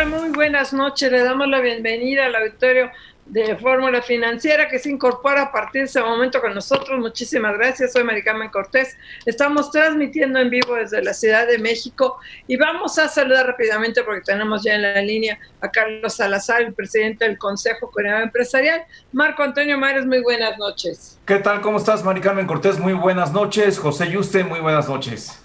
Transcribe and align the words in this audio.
Tal? 0.00 0.10
Muy 0.10 0.30
buenas 0.30 0.72
noches. 0.72 1.10
Le 1.10 1.22
damos 1.22 1.48
la 1.48 1.60
bienvenida 1.60 2.26
al 2.26 2.34
auditorio 2.34 2.90
de 3.26 3.54
Fórmula 3.56 4.02
Financiera 4.02 4.66
que 4.66 4.78
se 4.78 4.90
incorpora 4.90 5.42
a 5.42 5.52
partir 5.52 5.82
de 5.82 5.86
ese 5.86 6.00
momento 6.00 6.40
con 6.40 6.54
nosotros. 6.54 6.98
Muchísimas 6.98 7.56
gracias. 7.56 7.92
Soy 7.92 8.02
Maricarmen 8.02 8.48
Cortés. 8.50 8.96
Estamos 9.26 9.70
transmitiendo 9.70 10.38
en 10.38 10.50
vivo 10.50 10.74
desde 10.74 11.02
la 11.02 11.12
Ciudad 11.12 11.46
de 11.46 11.58
México 11.58 12.18
y 12.46 12.56
vamos 12.56 12.98
a 12.98 13.08
saludar 13.08 13.46
rápidamente 13.46 14.02
porque 14.02 14.22
tenemos 14.22 14.64
ya 14.64 14.74
en 14.74 14.82
la 14.82 15.02
línea 15.02 15.38
a 15.60 15.70
Carlos 15.70 16.14
Salazar, 16.14 16.62
el 16.62 16.72
presidente 16.72 17.26
del 17.26 17.36
Consejo 17.38 17.90
Coreano 17.90 18.24
Empresarial. 18.24 18.82
Marco 19.12 19.42
Antonio 19.42 19.78
Mares, 19.78 20.06
muy 20.06 20.22
buenas 20.22 20.58
noches. 20.58 21.20
¿Qué 21.26 21.38
tal? 21.38 21.60
¿Cómo 21.60 21.78
estás, 21.78 22.02
Maricarmen 22.04 22.46
Cortés? 22.46 22.78
Muy 22.78 22.94
buenas 22.94 23.32
noches. 23.32 23.78
José 23.78 24.10
Yuste, 24.10 24.44
muy 24.44 24.60
buenas 24.60 24.88
noches. 24.88 25.44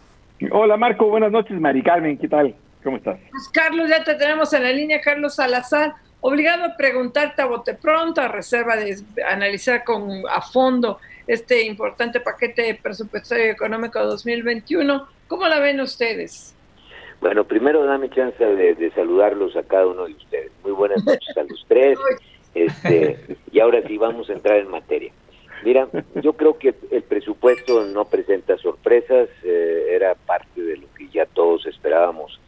Hola, 0.52 0.78
Marco. 0.78 1.08
Buenas 1.08 1.32
noches, 1.32 1.60
Maricarmen. 1.60 2.18
¿Qué 2.18 2.28
tal? 2.28 2.56
¿Cómo 2.86 2.98
estás? 2.98 3.18
Pues 3.32 3.50
Carlos, 3.50 3.90
ya 3.90 4.04
te 4.04 4.14
tenemos 4.14 4.54
en 4.54 4.62
la 4.62 4.72
línea, 4.72 5.02
Carlos 5.02 5.34
Salazar, 5.34 5.96
obligado 6.22 6.66
a 6.66 6.78
preguntarte 6.78 7.42
a 7.42 7.48
bote 7.48 7.74
pronto, 7.74 8.22
a 8.22 8.28
reserva 8.28 8.76
de 8.76 9.04
analizar 9.28 9.84
con 9.84 10.24
a 10.30 10.40
fondo 10.40 11.00
este 11.26 11.64
importante 11.64 12.20
paquete 12.20 12.80
presupuestario 12.80 13.46
económico 13.52 14.00
2021. 14.00 15.08
¿Cómo 15.28 15.48
la 15.48 15.60
ven 15.60 15.82
ustedes? 15.82 16.54
Bueno, 17.22 17.44
primero 17.44 17.84
dame 17.86 18.08
chance 18.12 18.46
de, 18.46 18.76
de 18.76 18.92
saludarlos 18.92 19.56
a 19.56 19.64
cada 19.64 19.88
uno 19.88 20.06
de 20.06 20.14
ustedes. 20.14 20.52
Muy 20.62 20.74
buenas 20.74 21.04
noches 21.04 21.36
a 21.36 21.44
los 21.44 21.66
tres. 21.68 21.98
Este, 22.56 23.36
y 23.52 23.60
ahora 23.60 23.82
sí 23.86 23.98
vamos 23.98 24.30
a 24.30 24.32
entrar 24.32 24.56
en 24.60 24.70
materia. 24.70 25.12
Mira, 25.66 25.90
yo 26.22 26.32
creo 26.32 26.58
que 26.58 26.74
el 26.90 27.04
presupuesto 27.04 27.84
no 27.84 28.06
presenta 28.06 28.58
sorpresas, 28.58 29.28
eh, 29.44 29.88
era 29.90 30.16
parte 30.16 30.62
de 30.62 30.78
lo 30.78 30.88
que 30.98 31.10
ya 31.10 31.26
todos 31.26 31.66
esperábamos 31.66 32.40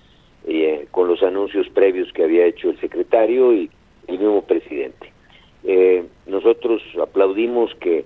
eh, 0.47 0.87
con 0.91 1.07
los 1.07 1.21
anuncios 1.23 1.67
previos 1.69 2.11
que 2.13 2.23
había 2.23 2.45
hecho 2.45 2.69
el 2.69 2.79
secretario 2.79 3.53
y 3.53 3.69
el 4.07 4.19
mismo 4.19 4.41
presidente. 4.43 5.11
Eh, 5.63 6.05
nosotros 6.25 6.81
aplaudimos 7.01 7.73
que 7.75 8.05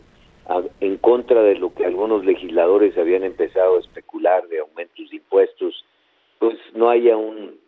en 0.81 0.97
contra 0.97 1.43
de 1.43 1.55
lo 1.55 1.73
que 1.73 1.85
algunos 1.85 2.25
legisladores 2.25 2.97
habían 2.97 3.23
empezado 3.23 3.77
a 3.77 3.79
especular 3.79 4.47
de 4.47 4.59
aumentos 4.59 5.09
de 5.09 5.17
impuestos, 5.17 5.85
pues 6.39 6.57
no 6.73 6.89
haya 6.89 7.15
un, 7.15 7.59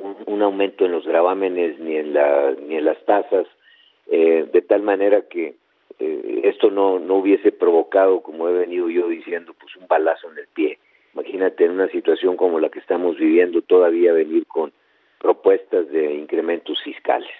un, 0.00 0.16
un 0.26 0.42
aumento 0.42 0.86
en 0.86 0.92
los 0.92 1.06
gravámenes 1.06 1.78
ni 1.78 1.96
en, 1.96 2.14
la, 2.14 2.52
ni 2.66 2.76
en 2.76 2.86
las 2.86 3.04
tasas, 3.04 3.46
eh, 4.06 4.48
de 4.52 4.62
tal 4.62 4.82
manera 4.82 5.28
que 5.28 5.54
eh, 5.98 6.40
esto 6.44 6.70
no, 6.70 6.98
no 6.98 7.16
hubiese 7.16 7.52
provocado, 7.52 8.22
como 8.22 8.48
he 8.48 8.52
venido 8.52 8.88
yo 8.88 9.08
diciendo, 9.08 9.54
pues 9.58 9.76
un 9.76 9.86
balazo 9.86 10.30
en 10.32 10.38
el 10.38 10.48
pie. 10.48 10.78
Imagínate 11.14 11.64
en 11.64 11.72
una 11.72 11.88
situación 11.88 12.36
como 12.36 12.58
la 12.58 12.70
que 12.70 12.80
estamos 12.80 13.16
viviendo 13.16 13.62
todavía 13.62 14.12
venir 14.12 14.46
con 14.46 14.72
propuestas 15.20 15.88
de 15.90 16.14
incrementos 16.14 16.82
fiscales. 16.82 17.30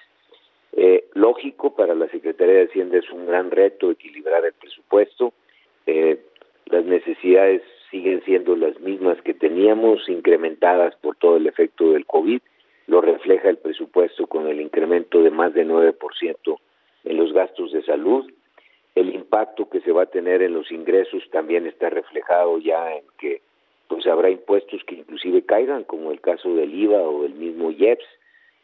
Eh, 0.77 1.05
lógico, 1.15 1.75
para 1.75 1.95
la 1.95 2.09
Secretaría 2.09 2.55
de 2.55 2.65
Hacienda 2.67 2.99
es 2.99 3.11
un 3.11 3.27
gran 3.27 3.51
reto 3.51 3.91
equilibrar 3.91 4.45
el 4.45 4.53
presupuesto. 4.53 5.33
Eh, 5.87 6.19
las 6.67 6.85
necesidades 6.85 7.63
siguen 7.91 8.23
siendo 8.25 8.57
las 8.57 8.81
mismas 8.81 9.21
que 9.23 9.35
teníamos, 9.35 10.09
incrementadas 10.09 10.97
por 10.97 11.17
todo 11.17 11.37
el 11.37 11.47
efecto 11.47 11.93
del 11.93 12.07
COVID. 12.07 12.41
Lo 12.87 13.01
refleja 13.01 13.49
el 13.49 13.59
presupuesto 13.59 14.27
con 14.27 14.49
el 14.49 14.61
incremento 14.61 15.23
de 15.23 15.31
más 15.31 15.55
de 15.55 15.65
9% 15.65 16.59
en 17.05 17.17
los 17.17 17.33
gastos 17.33 17.73
de 17.73 17.83
salud. 17.83 18.31
El 18.95 19.15
impacto 19.15 19.69
que 19.69 19.81
se 19.81 19.93
va 19.93 20.03
a 20.03 20.07
tener 20.07 20.43
en 20.43 20.55
los 20.55 20.71
ingresos 20.71 21.23
también 21.31 21.67
está 21.67 21.91
reflejado 21.91 22.59
ya 22.59 22.95
en 22.95 23.05
que 23.19 23.43
pues 23.95 24.09
habrá 24.09 24.29
impuestos 24.29 24.83
que 24.85 24.97
inclusive 24.97 25.43
caigan, 25.43 25.85
como 25.85 26.11
el 26.11 26.21
caso 26.21 26.53
del 26.53 26.75
IVA 26.75 27.01
o 27.01 27.25
el 27.25 27.35
mismo 27.35 27.71
IEPS, 27.71 28.05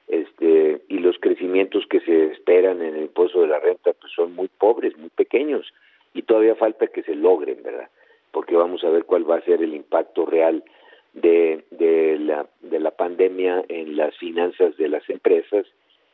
este, 0.09 0.81
y 0.89 0.99
los 0.99 1.19
crecimientos 1.21 1.87
que 1.87 2.01
se 2.01 2.33
esperan 2.33 2.83
en 2.83 2.97
el 2.97 3.03
impuesto 3.03 3.43
de 3.43 3.47
la 3.47 3.61
renta 3.61 3.93
pues 3.93 4.13
son 4.13 4.35
muy 4.35 4.49
pobres, 4.49 4.99
muy 4.99 5.11
pequeños, 5.11 5.73
y 6.15 6.23
todavía 6.23 6.57
falta 6.57 6.89
que 6.89 7.05
se 7.05 7.15
logren, 7.15 7.63
¿verdad? 7.63 7.89
Porque 8.33 8.57
vamos 8.57 8.83
a 8.83 8.91
ver 8.91 9.05
cuál 9.05 9.31
va 9.31 9.37
a 9.37 9.43
ser 9.43 9.63
el 9.63 9.73
impacto 9.73 10.27
real 10.27 10.65
de, 11.13 11.65
de, 11.71 12.19
la, 12.19 12.49
de 12.63 12.81
la 12.81 12.91
pandemia 12.91 13.65
en 13.69 13.97
las 13.97 14.17
finanzas 14.19 14.77
de 14.79 14.89
las 14.89 15.09
empresas 15.09 15.65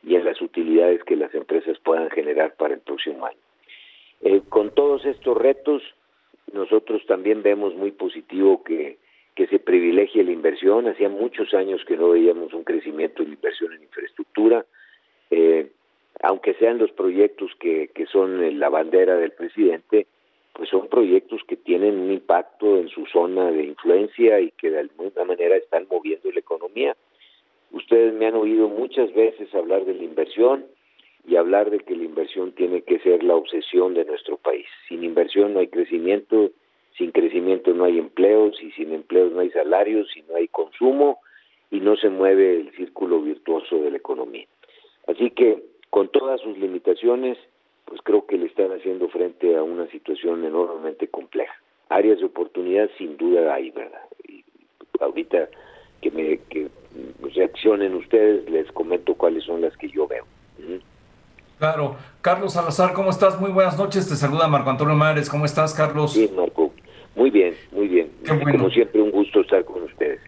y 0.03 0.13
en 0.13 0.25
las 0.25 0.39
utilidades 0.43 1.03
que 1.05 1.15
las 1.15 1.33
empresas 1.33 1.79
puedan 1.79 2.11
generar 2.11 2.53
para 2.53 2.75
el 2.75 2.81
próximo 2.81 3.25
año. 3.25 3.39
Eh, 4.21 4.41
con 4.47 4.69
todos 4.75 5.05
estos 5.05 5.35
retos, 5.35 5.81
nosotros 6.53 7.03
también 7.07 7.41
vemos 7.41 7.73
muy 7.73 7.91
positivo 7.91 8.63
que, 8.63 8.99
que 9.37 9.45
se 9.45 9.59
privilegie 9.59 10.23
la 10.23 10.31
inversión. 10.31 10.87
Hacía 10.87 11.09
muchos 11.09 11.53
años 11.53 11.85
que 11.85 11.95
no 11.95 12.09
veíamos 12.09 12.53
un 12.53 12.63
crecimiento 12.63 13.21
en 13.21 13.33
inversión 13.33 13.71
en 13.71 13.83
infraestructura. 13.83 14.65
Eh, 15.29 15.67
aunque 16.23 16.55
sean 16.55 16.79
los 16.79 16.91
proyectos 16.91 17.51
que, 17.59 17.89
que 17.93 18.07
son 18.07 18.59
la 18.59 18.69
bandera 18.69 19.15
del 19.15 19.33
presidente, 19.33 20.07
pues 20.53 20.69
son 20.69 20.87
proyectos 20.87 21.41
que 21.47 21.55
tienen 21.55 21.99
un 21.99 22.11
impacto 22.11 22.79
en 22.79 22.89
su 22.89 23.05
zona 23.05 23.51
de 23.51 23.63
influencia 23.63 24.39
y 24.39 24.49
que 24.57 24.71
de 24.71 24.79
alguna 24.79 25.23
manera 25.23 25.55
están 25.55 25.85
moviendo 25.87 26.31
la 26.31 26.39
economía. 26.39 26.97
Ustedes 27.71 28.15
me 28.15 28.25
han 28.25 28.33
oído 28.33 28.67
muchas 28.67 29.13
veces 29.13 29.53
hablar 29.53 29.85
de 29.85 29.93
la 29.93 30.03
inversión 30.03 30.65
y 31.27 31.35
hablar 31.35 31.69
de 31.69 31.77
que 31.77 31.95
la 31.95 32.05
inversión 32.05 32.53
tiene 32.53 32.81
que 32.81 32.97
ser 33.01 33.21
la 33.21 33.35
obsesión 33.35 33.93
de 33.93 34.03
nuestro 34.03 34.37
país. 34.37 34.65
Sin 34.87 35.03
inversión 35.03 35.53
no 35.53 35.59
hay 35.59 35.67
crecimiento, 35.67 36.49
sin 36.97 37.11
crecimiento 37.11 37.73
no 37.73 37.85
hay 37.85 37.99
empleos 37.99 38.61
y 38.61 38.71
sin 38.71 38.93
empleos 38.93 39.31
no 39.31 39.41
hay 39.41 39.51
salarios 39.51 40.07
y 40.15 40.23
no 40.23 40.35
hay 40.35 40.47
consumo 40.47 41.19
y 41.69 41.79
no 41.79 41.95
se 41.95 42.09
mueve 42.09 42.61
el 42.61 42.71
círculo 42.75 43.21
virtuoso 43.21 43.77
de 43.77 43.91
la 43.91 43.97
economía. 43.97 44.47
Así 45.07 45.31
que 45.31 45.63
con 45.89 46.09
todas 46.09 46.41
sus 46.41 46.57
limitaciones, 46.57 47.37
pues 47.85 48.01
creo 48.03 48.25
que 48.25 48.37
le 48.37 48.47
están 48.47 48.71
haciendo 48.71 49.09
frente 49.09 49.55
a 49.55 49.63
una 49.63 49.87
situación 49.87 50.43
enormemente 50.43 51.07
compleja. 51.07 51.53
Áreas 51.89 52.19
de 52.19 52.25
oportunidad 52.25 52.89
sin 52.97 53.15
duda 53.17 53.53
hay, 53.53 53.71
¿verdad? 53.71 54.01
Y 54.27 54.43
ahorita 54.99 55.49
que 56.01 56.11
me 56.11 56.39
que 56.49 56.67
reaccionen 57.35 57.95
ustedes, 57.95 58.49
les 58.49 58.71
comento 58.71 59.15
cuáles 59.15 59.43
son 59.43 59.61
las 59.61 59.75
que 59.77 59.89
yo 59.89 60.07
veo. 60.07 60.25
¿Mm? 60.57 60.97
Claro. 61.59 61.95
Carlos 62.21 62.53
Salazar, 62.53 62.93
¿cómo 62.93 63.09
estás? 63.09 63.39
Muy 63.39 63.51
buenas 63.51 63.77
noches. 63.77 64.07
Te 64.07 64.15
saluda 64.15 64.47
Marco 64.47 64.69
Antonio 64.69 64.95
Mares. 64.95 65.29
¿Cómo 65.29 65.45
estás, 65.45 65.73
Carlos? 65.73 66.13
Sí, 66.13 66.29
Marco. 66.35 66.66
Muy 67.17 67.31
bien, 67.31 67.55
muy 67.71 67.87
bien. 67.87 68.11
Bueno. 68.27 68.51
Como 68.51 68.69
siempre, 68.69 69.01
un 69.01 69.09
gusto 69.09 69.41
estar 69.41 69.65
con 69.65 69.81
ustedes. 69.81 70.19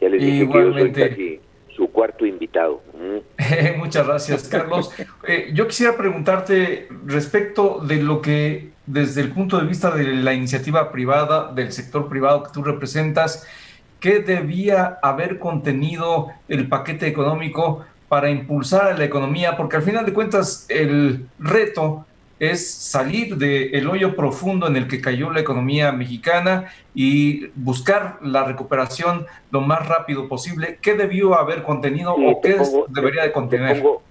Ya 0.00 0.08
les 0.08 0.20
dije 0.20 0.38
Igualmente. 0.38 0.92
que 0.92 1.00
yo 1.00 1.14
soy 1.14 1.36
casi 1.36 1.40
su 1.76 1.90
cuarto 1.92 2.26
invitado. 2.26 2.82
¿Mm? 2.92 3.78
Muchas 3.78 4.06
gracias, 4.06 4.48
Carlos. 4.48 4.90
Eh, 5.26 5.50
yo 5.54 5.68
quisiera 5.68 5.96
preguntarte 5.96 6.88
respecto 7.06 7.78
de 7.78 8.02
lo 8.02 8.20
que, 8.20 8.70
desde 8.86 9.20
el 9.20 9.30
punto 9.30 9.60
de 9.60 9.68
vista 9.68 9.92
de 9.92 10.04
la 10.04 10.34
iniciativa 10.34 10.90
privada, 10.90 11.52
del 11.52 11.70
sector 11.70 12.08
privado 12.08 12.42
que 12.42 12.50
tú 12.52 12.64
representas, 12.64 13.46
¿qué 14.00 14.18
debía 14.18 14.98
haber 15.00 15.38
contenido 15.38 16.32
el 16.48 16.68
paquete 16.68 17.06
económico 17.06 17.86
para 18.08 18.30
impulsar 18.30 18.88
a 18.88 18.98
la 18.98 19.04
economía? 19.04 19.56
Porque 19.56 19.76
al 19.76 19.82
final 19.82 20.04
de 20.04 20.12
cuentas 20.12 20.66
el 20.68 21.24
reto 21.38 22.04
es 22.42 22.68
salir 22.74 23.36
del 23.36 23.88
hoyo 23.88 24.16
profundo 24.16 24.66
en 24.66 24.74
el 24.74 24.88
que 24.88 25.00
cayó 25.00 25.30
la 25.30 25.38
economía 25.38 25.92
mexicana 25.92 26.72
y 26.92 27.46
buscar 27.54 28.18
la 28.20 28.42
recuperación 28.44 29.26
lo 29.52 29.60
más 29.60 29.86
rápido 29.88 30.26
posible. 30.26 30.76
¿Qué 30.82 30.94
debió 30.94 31.34
haber 31.36 31.62
contenido 31.62 32.16
Sí, 32.16 32.26
o 32.26 32.40
qué 32.40 32.54
pongo- 32.56 32.86
debería 32.88 33.20
de 33.20 33.26
les 33.28 33.34
contener? 33.34 33.76
pongo, 33.80 34.02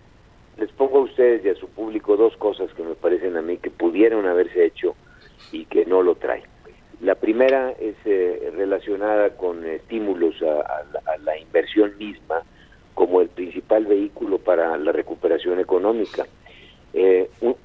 les 0.57 0.71
pongo 0.71 0.99
a 0.99 1.01
ustedes 1.01 1.43
y 1.43 1.49
a 1.49 1.55
su 1.55 1.67
público 1.67 2.15
dos 2.15 2.37
cosas 2.37 2.71
que 2.73 2.83
me 2.83 2.95
parecen 2.95 3.35
a 3.35 3.41
mí 3.41 3.57
que 3.57 3.69
pudieron 3.69 4.25
haberse 4.25 4.63
hecho 4.65 4.95
y 5.51 5.65
que 5.65 5.85
no 5.85 6.01
lo 6.01 6.15
traen. 6.15 6.43
La 7.01 7.15
primera 7.15 7.71
es 7.71 7.95
eh, 8.05 8.49
relacionada 8.55 9.31
con 9.35 9.65
estímulos 9.65 10.35
a, 10.41 10.61
a 10.61 10.83
la, 10.93 11.11
a 11.15 11.17
la 11.17 11.37
inversión 11.37 11.97
misma 11.97 12.43
como 12.93 13.19
el 13.19 13.27
principal 13.27 13.85
vehículo 13.87 14.37
para 14.37 14.77
la 14.77 14.93
recuperación 14.93 15.59
económica. 15.59 16.25
Eh, 16.93 17.29
un, 17.41 17.55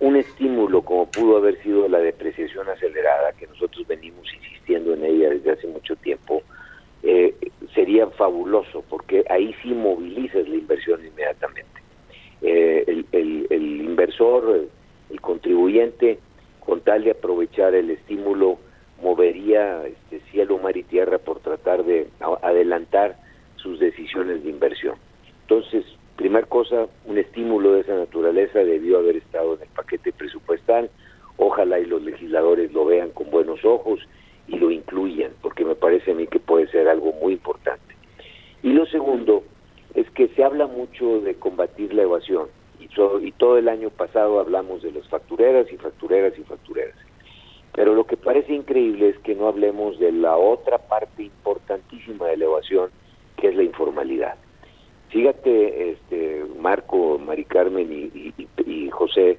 un 0.00 0.16
estímulo 0.16 0.82
como 0.82 1.06
pudo 1.06 1.38
haber 1.38 1.62
sido 1.62 1.88
la 1.88 1.98
depreciación 1.98 2.68
acelerada, 2.68 3.32
que 3.32 3.46
nosotros 3.46 3.86
venimos 3.86 4.26
insistiendo 4.34 4.94
en 4.94 5.04
ella 5.04 5.30
desde 5.30 5.52
hace 5.52 5.66
mucho 5.66 5.96
tiempo, 5.96 6.42
eh, 7.02 7.34
sería 7.74 8.06
fabuloso 8.08 8.82
porque 8.88 9.24
ahí 9.28 9.54
sí 9.62 9.68
movilizas 9.72 10.48
la 10.48 10.56
inversión 10.56 11.04
inmediatamente. 11.04 11.80
Eh, 12.40 12.84
el, 13.12 13.46
el, 13.50 13.80
inversor, 13.80 14.68
el, 15.10 15.20
contribuyente, 15.20 16.18
con 16.60 16.80
tal 16.80 17.04
de 17.04 17.12
aprovechar 17.12 17.74
el 17.74 17.90
estímulo, 17.90 18.58
movería 19.02 19.84
este, 19.86 20.20
cielo, 20.30 20.58
mar 20.58 20.76
y 20.76 20.82
tierra 20.82 21.18
por 21.18 21.40
tratar 21.40 21.84
de 21.84 22.08
adelantar 22.42 23.16
sus 23.56 23.78
decisiones 23.78 24.42
de 24.42 24.50
inversión. 24.50 24.96
Entonces, 25.42 25.84
primer 26.16 26.46
cosa, 26.46 26.86
un 27.06 27.18
estímulo 27.18 27.72
de 27.72 27.80
esa 27.80 27.94
naturaleza 27.94 28.60
debió 28.60 28.98
haber 28.98 29.16
estado 29.16 29.54
en 29.54 29.62
el 29.62 29.68
paquete 29.68 30.12
presupuestal. 30.12 30.90
Ojalá 31.36 31.80
y 31.80 31.86
los 31.86 32.02
legisladores 32.02 32.72
lo 32.72 32.84
vean 32.84 33.10
con 33.10 33.30
buenos 33.30 33.64
ojos 33.64 34.00
y 34.46 34.56
lo 34.58 34.70
incluyan, 34.70 35.32
porque 35.42 35.64
me 35.64 35.74
parece 35.74 36.12
a 36.12 36.14
mí 36.14 36.26
que 36.26 36.38
puede 36.38 36.68
ser 36.68 36.88
algo 36.88 37.12
muy 37.12 37.32
importante. 37.34 37.94
Y 38.62 38.72
lo 38.72 38.86
segundo 38.86 39.42
es 39.94 40.08
que 40.10 40.28
se 40.28 40.44
habla 40.44 40.66
mucho 40.66 41.20
de 41.20 41.34
combatir 41.34 41.92
la 41.94 42.02
evasión, 42.02 42.48
y, 42.78 42.88
y 43.26 43.32
todo 43.32 43.58
el 43.58 43.68
año 43.68 43.90
pasado 43.90 44.40
hablamos 44.40 44.82
de 44.82 44.92
las 44.92 45.08
factureras 45.08 45.70
y 45.72 45.76
factureras 45.76 46.38
y 46.38 46.42
factureras. 46.42 46.96
Pero 47.74 47.94
lo 47.94 48.04
que 48.04 48.16
parece 48.16 48.54
increíble 48.54 49.08
es 49.08 49.18
que 49.18 49.34
no 49.34 49.48
hablemos 49.48 49.98
de 49.98 50.12
la 50.12 50.36
otra 50.36 50.78
parte 50.78 51.24
importantísima 51.24 52.26
de 52.26 52.36
la 52.36 52.44
evasión, 52.44 52.90
que 53.36 53.48
es 53.48 53.56
la 53.56 53.64
informalidad. 53.64 54.36
Fíjate, 55.14 55.92
este, 55.92 56.44
Marco, 56.58 57.20
Mari 57.20 57.44
Carmen 57.44 57.88
y, 57.88 58.90
José, 58.90 59.38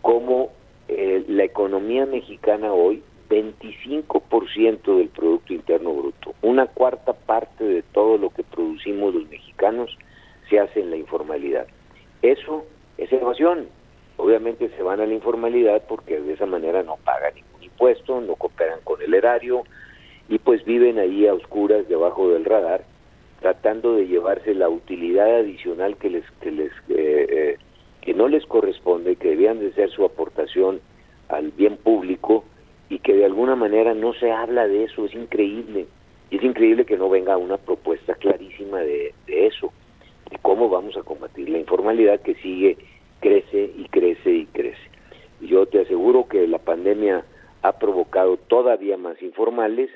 cómo 0.00 0.52
eh, 0.86 1.24
la 1.26 1.42
economía 1.42 2.06
mexicana 2.06 2.72
hoy 2.72 3.02
25% 3.28 4.98
del 4.98 5.08
Producto 5.08 5.52
Interno 5.52 5.94
Bruto. 5.94 6.32
Una 6.42 6.68
cuarta 6.68 7.12
parte 7.12 7.64
de 7.64 7.82
todo 7.82 8.18
lo 8.18 8.30
que 8.30 8.44
producimos 8.44 9.14
los 9.14 9.28
mexicanos 9.28 9.98
se 10.48 10.60
hace 10.60 10.78
en 10.78 10.90
la 10.90 10.96
informalidad. 10.96 11.66
Eso 12.22 12.64
es 12.96 13.12
evasión. 13.12 13.66
Obviamente 14.18 14.70
se 14.76 14.82
van 14.84 15.00
a 15.00 15.06
la 15.06 15.14
informalidad 15.14 15.82
porque 15.88 16.20
de 16.20 16.34
esa 16.34 16.46
manera 16.46 16.84
no 16.84 16.98
pagan 17.04 17.34
ningún 17.34 17.64
impuesto, 17.64 18.20
no 18.20 18.36
cooperan 18.36 18.78
con 18.84 19.02
el 19.02 19.12
erario 19.12 19.64
y 20.28 20.38
pues 20.38 20.64
viven 20.64 21.00
ahí 21.00 21.26
a 21.26 21.34
oscuras 21.34 21.88
debajo 21.88 22.28
del 22.28 22.44
radar 22.44 22.84
tratando 23.40 23.94
de 23.94 24.06
llevarse 24.06 24.54
la 24.54 24.68
utilidad 24.68 25.36
adicional 25.36 25.96
que 25.96 26.10
les 26.10 26.24
que 26.40 26.50
les 26.50 26.72
eh, 26.88 27.26
eh, 27.28 27.56
que 28.00 28.14
no 28.14 28.28
les 28.28 28.46
corresponde, 28.46 29.16
que 29.16 29.30
debían 29.30 29.58
de 29.58 29.72
ser 29.72 29.90
su 29.90 30.04
aportación 30.04 30.80
al 31.28 31.50
bien 31.50 31.76
público 31.76 32.44
y 32.88 33.00
que 33.00 33.14
de 33.14 33.24
alguna 33.24 33.56
manera 33.56 33.94
no 33.94 34.14
se 34.14 34.30
habla 34.30 34.68
de 34.68 34.84
eso, 34.84 35.06
es 35.06 35.14
increíble. 35.14 35.86
Y 36.30 36.36
es 36.36 36.42
increíble 36.42 36.84
que 36.84 36.96
no 36.96 37.08
venga 37.08 37.36
una 37.36 37.56
propuesta 37.56 38.14
clarísima 38.14 38.78
de, 38.80 39.12
eso, 39.26 39.72
de 40.30 40.38
cómo 40.38 40.68
vamos 40.68 40.96
a 40.96 41.02
combatir 41.02 41.48
la 41.48 41.58
informalidad 41.58 42.20
que 42.20 42.34
sigue, 42.36 42.76
crece 43.20 43.72
y 43.76 43.88
crece 43.88 44.30
y 44.30 44.46
crece. 44.46 44.90
Yo 45.40 45.66
te 45.66 45.80
aseguro 45.80 46.28
que 46.28 46.46
la 46.46 46.58
pandemia 46.58 47.24
ha 47.62 47.72
provocado 47.78 48.36
todavía 48.36 48.96
más 48.96 49.20
informales, 49.22 49.90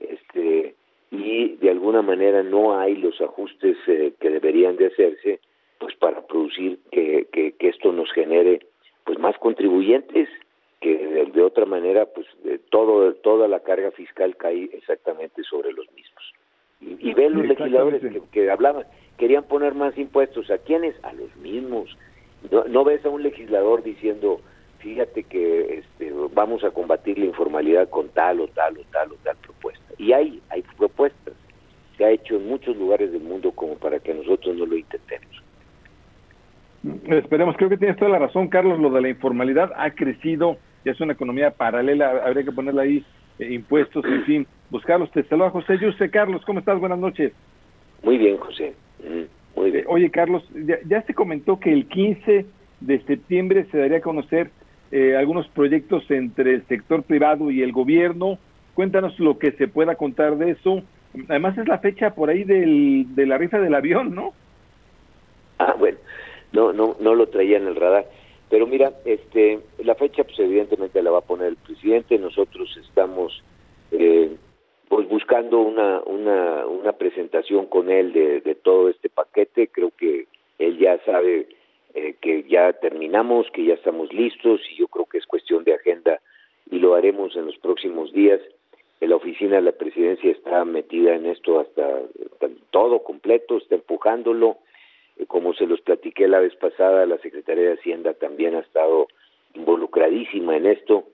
este, 0.00 0.74
y 1.18 1.56
de 1.56 1.70
alguna 1.70 2.02
manera 2.02 2.42
no 2.42 2.78
hay 2.78 2.96
los 2.96 3.20
ajustes 3.20 3.76
eh, 3.86 4.12
que 4.20 4.30
deberían 4.30 4.76
de 4.76 4.86
hacerse, 4.86 5.40
pues 5.78 5.94
para 5.96 6.26
producir 6.26 6.78
que, 6.90 7.26
que, 7.32 7.52
que 7.52 7.68
esto 7.68 7.92
nos 7.92 8.10
genere 8.12 8.60
pues 9.04 9.18
más 9.18 9.36
contribuyentes 9.38 10.28
que 10.80 11.30
de, 11.32 11.42
otra 11.42 11.64
manera 11.64 12.06
pues 12.06 12.26
de 12.42 12.58
todo 12.58 13.14
toda 13.14 13.48
la 13.48 13.60
carga 13.60 13.90
fiscal 13.92 14.36
cae 14.36 14.68
exactamente 14.72 15.42
sobre 15.44 15.72
los 15.72 15.86
mismos. 15.92 16.32
Y, 16.80 17.10
y 17.10 17.14
ven 17.14 17.34
los 17.34 17.46
legisladores 17.46 18.02
que, 18.30 18.50
hablaban 18.50 18.84
querían 19.16 19.44
poner 19.44 19.74
más 19.74 19.96
impuestos. 19.96 20.50
A 20.50 20.58
quiénes 20.58 20.94
a 21.02 21.12
los 21.12 21.34
mismos. 21.36 21.96
No, 22.50 22.84
ves 22.84 23.04
a 23.04 23.08
un 23.08 23.22
legislador 23.22 23.82
diciendo 23.82 24.40
fíjate 24.78 25.22
que 25.24 25.78
este, 25.78 26.12
vamos 26.32 26.64
a 26.64 26.70
combatir 26.70 27.18
la 27.18 27.26
informalidad 27.26 27.88
con 27.88 28.08
tal 28.08 28.40
o 28.40 28.48
tal 28.48 28.78
o 28.78 28.84
tal 28.92 29.12
o 29.12 29.16
tal 29.22 29.36
propuesta 29.36 29.84
y 29.98 30.12
hay 30.12 30.40
hay 30.50 30.62
propuestas 30.76 31.34
se 31.96 32.04
ha 32.04 32.10
hecho 32.10 32.36
en 32.36 32.48
muchos 32.48 32.76
lugares 32.76 33.10
del 33.12 33.22
mundo 33.22 33.52
como 33.52 33.74
para 33.74 33.98
que 33.98 34.14
nosotros 34.14 34.56
no 34.56 34.66
lo 34.66 34.76
intentemos 34.76 35.42
Esperemos, 37.08 37.56
creo 37.56 37.68
que 37.68 37.76
tienes 37.76 37.96
toda 37.96 38.10
la 38.10 38.18
razón, 38.18 38.48
Carlos. 38.48 38.78
Lo 38.78 38.90
de 38.90 39.00
la 39.00 39.08
informalidad 39.08 39.72
ha 39.76 39.90
crecido, 39.90 40.56
ya 40.84 40.92
es 40.92 41.00
una 41.00 41.14
economía 41.14 41.50
paralela, 41.50 42.22
habría 42.24 42.44
que 42.44 42.52
ponerle 42.52 42.82
ahí 42.82 43.04
eh, 43.38 43.52
impuestos, 43.52 44.04
en 44.04 44.24
fin, 44.24 44.46
buscarlos. 44.70 45.10
Te 45.10 45.24
saluda 45.24 45.50
José 45.50 45.78
Yuste. 45.78 46.10
Carlos, 46.10 46.44
¿cómo 46.44 46.60
estás? 46.60 46.78
Buenas 46.78 46.98
noches. 46.98 47.32
Muy 48.02 48.18
bien, 48.18 48.36
José. 48.36 48.74
Mm, 49.00 49.58
muy 49.58 49.70
bien. 49.72 49.84
Oye, 49.88 50.10
Carlos, 50.10 50.48
ya, 50.86 51.02
se 51.02 51.14
comentó 51.14 51.58
que 51.58 51.72
el 51.72 51.86
15 51.88 52.46
de 52.80 53.00
septiembre 53.04 53.66
se 53.70 53.78
daría 53.78 53.98
a 53.98 54.02
conocer 54.02 54.50
eh, 54.90 55.16
algunos 55.16 55.48
proyectos 55.48 56.10
entre 56.10 56.54
el 56.54 56.66
sector 56.66 57.02
privado 57.02 57.50
y 57.50 57.62
el 57.62 57.72
gobierno. 57.72 58.38
Cuéntanos 58.74 59.18
lo 59.18 59.38
que 59.38 59.52
se 59.52 59.68
pueda 59.68 59.94
contar 59.94 60.36
de 60.36 60.52
eso. 60.52 60.82
Además 61.28 61.56
es 61.58 61.66
la 61.66 61.78
fecha 61.78 62.14
por 62.14 62.28
ahí 62.28 62.44
del, 62.44 63.14
de 63.14 63.26
la 63.26 63.38
rifa 63.38 63.58
del 63.58 63.74
avión, 63.74 64.14
¿no? 64.14 64.34
Ah, 65.58 65.74
bueno 65.78 65.96
no, 66.52 66.72
no, 66.72 66.96
no 66.98 67.14
lo 67.14 67.28
traía 67.28 67.58
en 67.58 67.66
el 67.66 67.76
radar. 67.76 68.06
Pero 68.48 68.66
mira, 68.66 68.92
este, 69.04 69.60
la 69.84 69.94
fecha 69.94 70.24
pues 70.24 70.38
evidentemente 70.38 71.02
la 71.02 71.10
va 71.10 71.18
a 71.18 71.22
poner 71.22 71.48
el 71.48 71.56
presidente, 71.56 72.18
nosotros 72.18 72.76
estamos 72.82 73.42
eh, 73.90 74.36
pues 74.88 75.08
buscando 75.08 75.60
una, 75.60 76.00
una, 76.00 76.64
una 76.66 76.92
presentación 76.92 77.66
con 77.66 77.90
él 77.90 78.12
de, 78.12 78.40
de 78.40 78.54
todo 78.54 78.88
este 78.88 79.08
paquete, 79.08 79.68
creo 79.68 79.90
que 79.96 80.26
él 80.58 80.78
ya 80.78 80.98
sabe 81.04 81.48
eh, 81.96 82.14
que 82.20 82.42
ya 82.42 82.74
terminamos, 82.74 83.50
que 83.52 83.64
ya 83.64 83.72
estamos 83.72 84.12
listos 84.12 84.60
y 84.70 84.76
yo 84.76 84.86
creo 84.86 85.06
que 85.06 85.16
es 85.16 85.24
cuestión 85.24 85.64
de 85.64 85.72
agenda 85.72 86.20
y 86.70 86.78
lo 86.78 86.94
haremos 86.94 87.34
en 87.36 87.46
los 87.46 87.56
próximos 87.56 88.12
días. 88.12 88.38
La 89.00 89.16
oficina 89.16 89.56
de 89.56 89.62
la 89.62 89.72
presidencia 89.72 90.30
está 90.30 90.62
metida 90.66 91.14
en 91.14 91.24
esto 91.24 91.58
hasta 91.58 92.02
todo 92.70 93.02
completo, 93.02 93.56
está 93.56 93.76
empujándolo 93.76 94.58
eh, 95.16 95.24
como 95.26 95.54
se 95.54 95.66
los 95.66 95.80
platiqué 95.80 96.28
la 96.28 96.40
vez 96.40 96.54
pasada, 96.56 97.06
la 97.06 97.16
Secretaría 97.16 97.64
de 97.64 97.78
Hacienda 97.78 98.12
también 98.12 98.54
ha 98.56 98.60
estado 98.60 99.08
involucradísima 99.54 100.54
en 100.54 100.66
esto. 100.66 101.04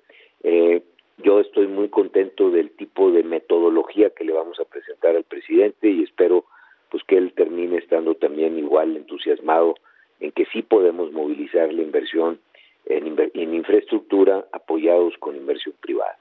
Eh, 0.43 0.82
yo 1.19 1.38
estoy 1.38 1.69
muy 1.69 1.90
contento 1.90 2.50
del 2.50 2.73
tipo 2.73 3.12
de 3.12 3.23
metodología 3.23 4.11
que 4.11 4.25
le 4.25 4.32
vamos 4.32 4.58
a 4.58 4.64
presentar 4.64 5.14
al 5.14 5.23
presidente 5.23 5.88
y 5.88 6.02
espero 6.02 6.44
pues 6.90 7.05
que 7.05 7.19
él 7.19 7.35
termine 7.35 7.78
estando 7.78 8.16
también 8.16 8.59
igual 8.59 8.97
entusiasmado 8.97 9.76
en 10.23 10.31
que 10.33 10.47
sí 10.52 10.62
podemos 10.62 11.12
movilizar 11.12 11.73
la 11.73 11.83
inversión 11.83 12.38
en, 12.87 13.17
en 13.35 13.55
infraestructura 13.55 14.47
apoyados 14.52 15.14
con 15.19 15.37
inversión 15.37 15.75
privada. 15.81 16.17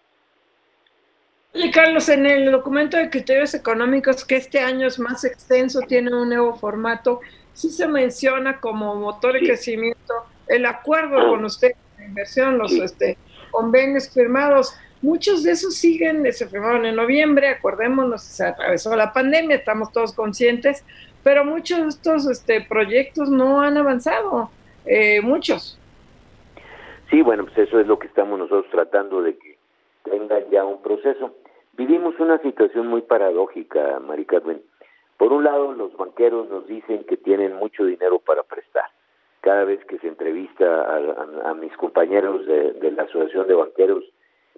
Oye, 1.53 1.69
Carlos, 1.69 2.09
en 2.09 2.25
el 2.25 2.51
documento 2.51 2.97
de 2.97 3.09
criterios 3.09 3.53
económicos, 3.53 4.25
que 4.25 4.37
este 4.37 4.59
año 4.59 4.87
es 4.87 4.97
más 4.99 5.23
extenso, 5.23 5.81
tiene 5.81 6.15
un 6.15 6.29
nuevo 6.29 6.55
formato, 6.55 7.19
sí 7.53 7.69
se 7.69 7.87
menciona 7.87 8.59
como 8.59 8.95
motor 8.95 9.33
de 9.33 9.41
crecimiento 9.41 10.13
el 10.47 10.65
acuerdo 10.65 11.19
ah. 11.19 11.29
con 11.29 11.45
usted 11.45 11.73
de 11.97 12.05
inversión, 12.05 12.57
los 12.57 12.71
este, 12.71 13.17
convenios 13.51 14.09
firmados. 14.09 14.73
Muchos 15.01 15.43
de 15.43 15.51
esos 15.51 15.75
siguen, 15.75 16.31
se 16.31 16.47
firmaron 16.47 16.85
en 16.85 16.95
noviembre, 16.95 17.49
acordémonos, 17.49 18.23
se 18.23 18.45
atravesó 18.45 18.95
la 18.95 19.13
pandemia, 19.13 19.57
estamos 19.57 19.91
todos 19.91 20.13
conscientes, 20.13 20.85
pero 21.23 21.45
muchos 21.45 21.81
de 21.81 21.87
estos 21.87 22.27
este, 22.27 22.61
proyectos 22.61 23.29
no 23.29 23.61
han 23.61 23.77
avanzado, 23.77 24.49
eh, 24.85 25.21
muchos. 25.21 25.77
Sí, 27.09 27.21
bueno, 27.21 27.43
pues 27.43 27.57
eso 27.67 27.79
es 27.79 27.87
lo 27.87 27.99
que 27.99 28.07
estamos 28.07 28.39
nosotros 28.39 28.65
tratando 28.71 29.21
de 29.21 29.37
que 29.37 29.57
tengan 30.03 30.49
ya 30.49 30.63
un 30.63 30.81
proceso. 30.81 31.35
Vivimos 31.73 32.19
una 32.19 32.37
situación 32.39 32.87
muy 32.87 33.01
paradójica, 33.01 33.99
Mari 33.99 34.25
Carmen. 34.25 34.61
Por 35.17 35.33
un 35.33 35.43
lado, 35.43 35.73
los 35.73 35.95
banqueros 35.95 36.49
nos 36.49 36.67
dicen 36.67 37.03
que 37.03 37.17
tienen 37.17 37.55
mucho 37.55 37.85
dinero 37.85 38.19
para 38.19 38.43
prestar. 38.43 38.85
Cada 39.41 39.65
vez 39.65 39.83
que 39.85 39.99
se 39.99 40.07
entrevista 40.07 40.65
a, 41.45 41.53
mis 41.53 41.75
compañeros 41.77 42.45
de, 42.45 42.91
la 42.91 43.03
Asociación 43.03 43.47
de 43.47 43.55
Banqueros, 43.55 44.03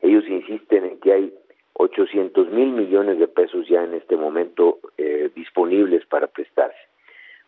ellos 0.02 0.24
insisten 0.28 0.86
en 0.86 1.00
que 1.00 1.14
hay 1.14 1.34
800 1.74 2.50
mil 2.50 2.72
millones 2.72 3.20
de 3.20 3.28
pesos 3.28 3.68
ya 3.68 3.84
en 3.84 3.94
este 3.94 4.16
momento 4.16 4.80
eh, 4.98 5.30
disponibles 5.36 6.06
para 6.06 6.28
prestarse. 6.28 6.78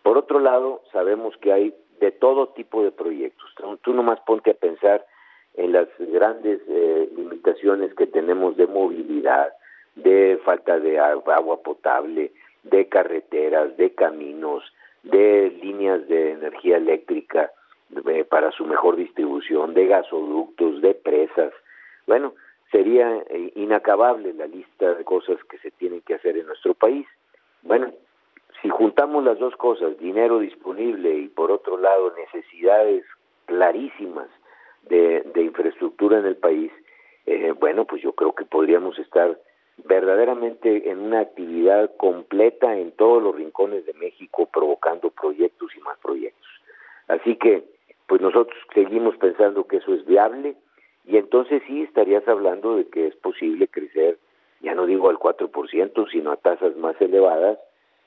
Por 0.02 0.18
otro 0.18 0.40
lado, 0.40 0.82
sabemos 0.92 1.36
que 1.38 1.54
hay 1.54 1.74
de 2.00 2.12
todo 2.12 2.50
tipo 2.50 2.84
de 2.84 2.92
proyectos. 2.92 3.50
Tú 3.82 3.94
nomás 3.94 4.20
ponte 4.22 4.52
a 4.52 4.56
pensar 4.56 5.06
en 5.56 5.72
las 5.72 5.88
grandes 5.98 6.62
eh, 6.68 7.10
limitaciones 7.16 7.94
que 7.94 8.08
tenemos 8.08 8.58
de 8.58 8.68
movilidad, 8.68 9.54
de 9.96 10.40
falta 10.44 10.80
de 10.80 11.00
agua 11.00 11.62
potable, 11.64 12.32
de 12.64 12.90
carreteras, 12.90 13.78
de 13.78 13.92
caminos, 13.92 14.64
de 15.04 15.52
líneas 15.62 16.08
de 16.08 16.32
energía 16.32 16.78
eléctrica 16.78 17.52
eh, 18.08 18.26
para 18.26 18.52
su 18.52 18.66
mejor 18.66 18.96
distribución, 18.96 19.74
de 19.74 19.88
gasoductos, 19.88 20.82
de 20.82 20.94
presas. 20.96 21.54
Bueno, 22.08 22.34
sería 22.76 23.24
eh, 23.30 23.54
inacabable 23.56 24.34
la 24.34 24.48
lista 24.48 24.96
de 24.96 25.06
cosas 25.06 25.42
que 25.46 25.58
se 25.60 25.72
tienen 25.72 26.02
que 26.02 26.16
hacer 26.16 26.36
en 26.36 26.46
nuestro 26.46 26.74
país. 26.74 27.08
Bueno, 27.62 27.94
si 28.62 28.68
juntamos 28.68 29.24
las 29.24 29.40
dos 29.40 29.56
cosas, 29.56 29.98
dinero 29.98 30.40
disponible 30.40 31.16
y 31.16 31.30
por 31.30 31.52
otro 31.52 31.78
lado 31.78 32.14
necesidades 32.18 33.06
clarísimas 33.46 34.28
de, 34.90 35.24
infraestructura 35.38 36.20
en 36.20 36.26
el 36.26 36.36
país, 36.36 36.70
eh, 37.26 37.54
bueno, 37.58 37.86
pues 37.86 38.02
yo 38.02 38.12
creo 38.12 38.36
que 38.36 38.44
podríamos 38.44 39.00
estar 39.00 39.40
verdaderamente 39.86 40.90
en 40.90 41.00
una 41.00 41.22
actividad 41.22 41.96
completa 41.96 42.76
en 42.76 42.92
todos 42.92 43.24
los 43.24 43.36
rincones 43.36 43.86
de 43.86 43.94
México, 43.94 44.50
provocando 44.52 45.12
proyectos 45.12 45.70
y 45.78 45.80
más 45.80 45.98
proyectos. 46.00 46.50
Así 47.08 47.38
que, 47.38 47.64
pues 48.08 48.20
nosotros 48.20 48.58
seguimos 48.74 49.16
pensando 49.16 49.66
que 49.66 49.78
eso 49.78 49.94
es 49.94 50.06
viable 50.06 50.58
y 51.08 51.18
entonces 51.18 51.62
sí 51.68 51.84
estarías 51.84 52.28
hablando 52.28 52.78
de 52.78 52.88
que 52.88 53.08
es 53.08 53.16
posible 53.16 53.68
crecer, 53.68 54.18
ya 54.62 54.74
no 54.74 54.86
digo 54.86 55.10
al 55.10 55.18
4%, 55.18 56.12
sino 56.12 56.32
a 56.32 56.38
tasas 56.38 56.76
más 56.78 57.00
elevadas 57.00 57.60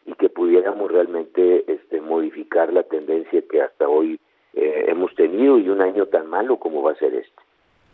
y 0.07 0.15
que 0.15 0.29
pudiéramos 0.29 0.91
realmente 0.91 1.71
este, 1.73 2.01
modificar 2.01 2.73
la 2.73 2.83
tendencia 2.83 3.43
que 3.49 3.63
hasta 3.63 3.89
hoy 3.89 4.19
eh, 4.55 4.87
hemos 4.89 5.15
tenido 5.15 5.59
y 5.59 5.69
un 5.69 5.83
año 5.83 6.07
tan 6.07 6.27
malo 6.29 6.57
como 6.59 6.83
va 6.83 6.93
a 6.93 6.97
ser 6.97 7.15
este. 7.15 7.43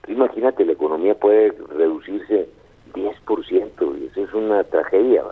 Imagínate, 0.08 0.64
la 0.64 0.72
economía 0.72 1.14
puede 1.14 1.52
reducirse 1.76 2.48
10%, 2.92 4.00
y 4.00 4.06
eso 4.06 4.24
es 4.24 4.32
una 4.32 4.64
tragedia. 4.64 5.24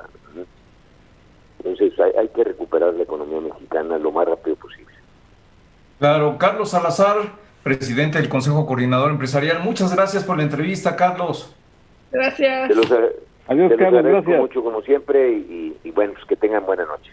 Entonces 1.58 1.98
hay, 2.00 2.12
hay, 2.18 2.28
que 2.28 2.44
recuperar 2.44 2.92
la 2.94 3.04
economía 3.04 3.40
mexicana 3.40 3.98
lo 3.98 4.10
más 4.10 4.26
rápido 4.26 4.56
posible. 4.56 4.92
Claro, 5.98 6.36
Carlos 6.38 6.70
Salazar, 6.70 7.18
presidente 7.62 8.18
del 8.18 8.28
Consejo 8.28 8.66
Coordinador 8.66 9.10
Empresarial, 9.10 9.60
muchas 9.60 9.94
gracias 9.94 10.24
por 10.24 10.36
la 10.36 10.42
entrevista, 10.42 10.96
Carlos. 10.96 11.54
Gracias. 12.10 12.70
Adiós, 13.48 13.72
Carlos, 13.78 14.02
gracias. 14.04 14.40
mucho 14.40 14.62
como 14.62 14.82
siempre 14.82 15.32
y, 15.32 15.90
bueno, 15.94 16.12
pues 16.14 16.24
que 16.26 16.36
tengan 16.36 16.64
buena 16.64 16.84
noche. 16.84 17.10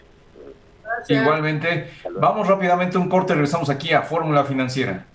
Igualmente, 1.08 1.88
vamos 2.18 2.46
rápidamente 2.48 2.96
a 2.96 3.00
un 3.00 3.08
corte, 3.08 3.32
regresamos 3.32 3.70
aquí 3.70 3.92
a 3.92 4.02
Fórmula 4.02 4.44
Financiera. 4.44 5.06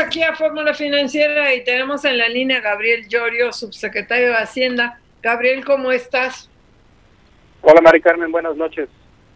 Aquí 0.00 0.22
a 0.22 0.34
Fórmula 0.34 0.74
Financiera 0.74 1.54
y 1.54 1.62
tenemos 1.62 2.04
en 2.04 2.18
la 2.18 2.28
línea 2.28 2.58
a 2.58 2.60
Gabriel 2.60 3.06
Llorio, 3.08 3.52
subsecretario 3.52 4.28
de 4.28 4.36
Hacienda. 4.36 4.98
Gabriel, 5.22 5.64
¿cómo 5.64 5.92
estás? 5.92 6.48
Hola, 7.60 7.80
Mari 7.80 8.00
Carmen, 8.00 8.32
buenas 8.32 8.56
noches. 8.56 8.88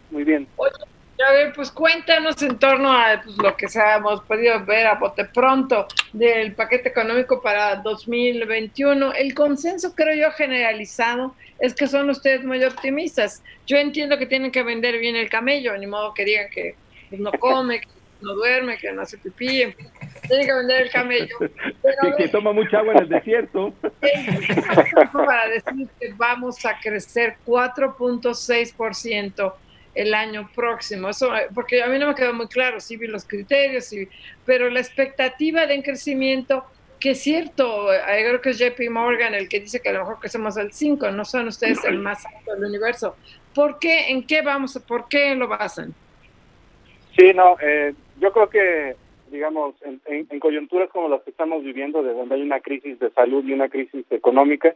Muy 0.09 0.23
bien. 0.23 0.47
Oye, 0.55 0.71
Gabriel, 1.17 1.53
pues 1.55 1.71
cuéntanos 1.71 2.41
en 2.41 2.57
torno 2.57 2.91
a 2.91 3.21
pues, 3.23 3.37
lo 3.37 3.55
que 3.55 3.67
hemos 3.97 4.21
podido 4.23 4.65
ver 4.65 4.87
a 4.87 4.95
bote 4.95 5.25
pronto 5.25 5.87
del 6.13 6.53
paquete 6.53 6.89
económico 6.89 7.41
para 7.41 7.75
2021. 7.77 9.13
El 9.13 9.35
consenso, 9.35 9.93
creo 9.93 10.15
yo, 10.15 10.31
generalizado 10.31 11.35
es 11.59 11.75
que 11.75 11.87
son 11.87 12.09
ustedes 12.09 12.43
muy 12.43 12.63
optimistas. 12.63 13.43
Yo 13.67 13.77
entiendo 13.77 14.17
que 14.17 14.25
tienen 14.25 14.51
que 14.51 14.63
vender 14.63 14.97
bien 14.99 15.15
el 15.15 15.29
camello, 15.29 15.77
ni 15.77 15.85
modo 15.85 16.13
que 16.13 16.25
digan 16.25 16.49
que 16.49 16.75
pues, 17.09 17.21
no 17.21 17.31
come, 17.33 17.81
que 17.81 17.87
no 18.21 18.33
duerme, 18.33 18.77
que 18.77 18.91
no 18.91 19.03
hace 19.03 19.17
pipí, 19.17 19.63
tiene 20.27 20.45
que 20.45 20.53
vender 20.53 20.83
el 20.83 20.91
camello. 20.91 21.35
que, 22.17 22.27
toma 22.29 22.53
mucha 22.53 22.79
agua 22.79 22.93
en 22.93 23.03
el 23.03 23.09
desierto. 23.09 23.73
para 25.13 25.49
decir 25.49 25.89
que 25.99 26.13
vamos 26.13 26.65
a 26.65 26.79
crecer 26.79 27.35
4.6% 27.45 29.53
el 29.95 30.13
año 30.13 30.49
próximo. 30.53 31.09
Eso, 31.09 31.31
porque 31.53 31.81
a 31.81 31.87
mí 31.87 31.97
no 31.97 32.07
me 32.07 32.15
quedó 32.15 32.33
muy 32.33 32.47
claro, 32.47 32.79
sí 32.79 32.97
vi 32.97 33.07
los 33.07 33.25
criterios, 33.25 33.89
pero 34.45 34.69
la 34.69 34.81
expectativa 34.81 35.65
de 35.65 35.81
crecimiento, 35.81 36.65
que 36.99 37.11
es 37.11 37.21
cierto, 37.21 37.93
eh, 37.93 37.99
creo 38.05 38.41
que 38.41 38.49
es 38.51 38.59
JP 38.59 38.89
Morgan 38.89 39.33
el 39.33 39.49
que 39.49 39.61
dice 39.61 39.81
que 39.81 39.89
a 39.89 39.93
lo 39.93 39.99
mejor 39.99 40.19
crecemos 40.19 40.57
al 40.57 40.73
5, 40.73 41.11
no 41.11 41.25
son 41.25 41.47
ustedes 41.47 41.83
el 41.85 41.99
más 41.99 42.25
alto 42.25 42.53
del 42.53 42.65
universo. 42.65 43.15
¿Por 43.53 43.79
qué? 43.79 44.11
¿En 44.11 44.27
qué 44.27 44.41
vamos? 44.41 44.77
¿Por 44.85 45.07
qué 45.07 45.33
lo 45.33 45.47
basan? 45.47 45.93
Sí, 47.17 47.31
no, 47.33 47.55
eh, 47.61 47.93
yo 48.19 48.33
creo 48.33 48.49
que, 48.49 48.95
digamos, 49.35 49.75
en, 49.83 50.39
coyunturas 50.39 50.89
como 50.89 51.09
las 51.09 51.21
que 51.23 51.31
estamos 51.31 51.61
viviendo, 51.61 52.01
de 52.01 52.13
donde 52.13 52.35
hay 52.35 52.41
una 52.41 52.61
crisis 52.61 52.97
de 52.99 53.09
salud 53.11 53.43
y 53.45 53.51
una 53.51 53.67
crisis 53.67 54.05
económica, 54.09 54.73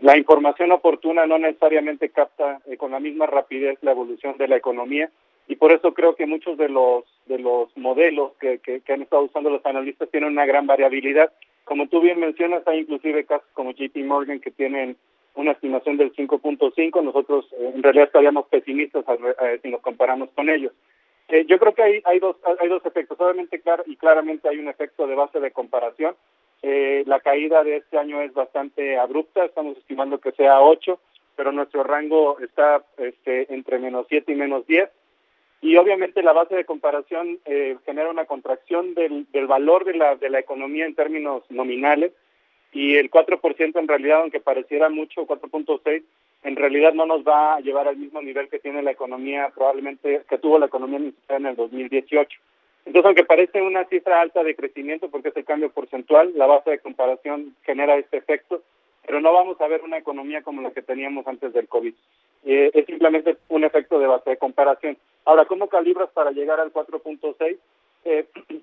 la 0.00 0.16
información 0.16 0.72
oportuna 0.72 1.26
no 1.26 1.38
necesariamente 1.38 2.08
capta 2.08 2.60
eh, 2.66 2.76
con 2.78 2.90
la 2.92 3.00
misma 3.00 3.26
rapidez 3.26 3.78
la 3.82 3.92
evolución 3.92 4.36
de 4.38 4.48
la 4.48 4.56
economía 4.56 5.10
y 5.46 5.56
por 5.56 5.72
eso 5.72 5.92
creo 5.92 6.14
que 6.14 6.26
muchos 6.26 6.56
de 6.56 6.68
los 6.68 7.04
de 7.26 7.38
los 7.38 7.76
modelos 7.76 8.32
que, 8.40 8.58
que, 8.58 8.82
han 8.92 9.02
estado 9.02 9.24
usando 9.24 9.50
los 9.50 9.64
analistas 9.66 10.10
tienen 10.10 10.32
una 10.32 10.46
gran 10.46 10.66
variabilidad. 10.66 11.30
Como 11.64 11.86
tú 11.88 12.00
bien 12.00 12.18
mencionas, 12.18 12.66
hay 12.66 12.80
inclusive 12.80 13.24
casos 13.26 13.46
como 13.52 13.72
JP 13.72 13.96
Morgan 13.98 14.40
que 14.40 14.50
tienen 14.50 14.96
una 15.34 15.52
estimación 15.52 15.98
del 15.98 16.12
5.5, 16.14 17.02
nosotros 17.02 17.46
eh, 17.58 17.72
en 17.74 17.82
realidad 17.82 18.06
estaríamos 18.06 18.46
pesimistas 18.48 19.04
eh, 19.08 19.60
si 19.62 19.70
nos 19.70 19.82
comparamos 19.82 20.30
con 20.30 20.48
ellos. 20.48 20.72
Eh, 21.28 21.44
yo 21.46 21.58
creo 21.58 21.74
que 21.74 21.82
hay, 21.82 22.02
hay, 22.04 22.18
dos, 22.18 22.36
hay 22.60 22.68
dos 22.68 22.84
efectos. 22.84 23.18
Obviamente, 23.20 23.62
y 23.86 23.96
claramente 23.96 24.48
hay 24.48 24.58
un 24.58 24.68
efecto 24.68 25.06
de 25.06 25.14
base 25.14 25.40
de 25.40 25.50
comparación. 25.50 26.14
Eh, 26.62 27.02
la 27.06 27.20
caída 27.20 27.64
de 27.64 27.78
este 27.78 27.98
año 27.98 28.20
es 28.20 28.32
bastante 28.34 28.98
abrupta, 28.98 29.44
estamos 29.44 29.76
estimando 29.78 30.20
que 30.20 30.32
sea 30.32 30.60
8, 30.60 30.98
pero 31.34 31.50
nuestro 31.50 31.82
rango 31.82 32.38
está 32.38 32.84
este, 32.98 33.52
entre 33.52 33.78
menos 33.78 34.06
7 34.08 34.30
y 34.30 34.36
menos 34.36 34.66
10. 34.66 34.88
Y 35.60 35.76
obviamente 35.76 36.22
la 36.22 36.32
base 36.32 36.54
de 36.54 36.64
comparación 36.64 37.38
eh, 37.44 37.76
genera 37.84 38.10
una 38.10 38.26
contracción 38.26 38.94
del, 38.94 39.26
del 39.32 39.46
valor 39.46 39.84
de 39.84 39.94
la, 39.94 40.16
de 40.16 40.28
la 40.28 40.40
economía 40.40 40.86
en 40.86 40.94
términos 40.94 41.44
nominales 41.50 42.12
y 42.72 42.96
el 42.96 43.10
4% 43.10 43.78
en 43.78 43.88
realidad, 43.88 44.22
aunque 44.22 44.40
pareciera 44.40 44.88
mucho, 44.88 45.26
4.6, 45.26 46.02
en 46.42 46.56
realidad 46.56 46.92
no 46.92 47.06
nos 47.06 47.22
va 47.26 47.54
a 47.54 47.60
llevar 47.60 47.88
al 47.88 47.96
mismo 47.96 48.20
nivel 48.20 48.48
que 48.48 48.58
tiene 48.58 48.82
la 48.82 48.90
economía, 48.90 49.50
probablemente 49.54 50.22
que 50.28 50.38
tuvo 50.38 50.58
la 50.58 50.66
economía 50.66 50.98
mexicana 50.98 51.48
en 51.48 51.52
el 51.52 51.56
2018. 51.56 52.40
Entonces, 52.84 53.06
aunque 53.06 53.24
parece 53.24 53.62
una 53.62 53.84
cifra 53.84 54.20
alta 54.20 54.42
de 54.42 54.56
crecimiento 54.56 55.08
porque 55.08 55.28
es 55.28 55.36
el 55.36 55.44
cambio 55.44 55.70
porcentual, 55.70 56.32
la 56.34 56.46
base 56.46 56.70
de 56.70 56.78
comparación 56.80 57.54
genera 57.62 57.96
este 57.96 58.16
efecto, 58.16 58.62
pero 59.06 59.20
no 59.20 59.32
vamos 59.32 59.60
a 59.60 59.68
ver 59.68 59.82
una 59.82 59.98
economía 59.98 60.42
como 60.42 60.62
la 60.62 60.72
que 60.72 60.82
teníamos 60.82 61.26
antes 61.26 61.52
del 61.52 61.68
COVID. 61.68 61.94
Eh, 62.44 62.70
es 62.74 62.86
simplemente 62.86 63.36
un 63.48 63.62
efecto 63.62 64.00
de 64.00 64.06
base 64.08 64.30
de 64.30 64.36
comparación. 64.36 64.96
Ahora, 65.24 65.44
¿cómo 65.44 65.68
calibras 65.68 66.10
para 66.10 66.32
llegar 66.32 66.58
al 66.58 66.72
4.6? 66.72 67.56
Eh, 68.04 68.26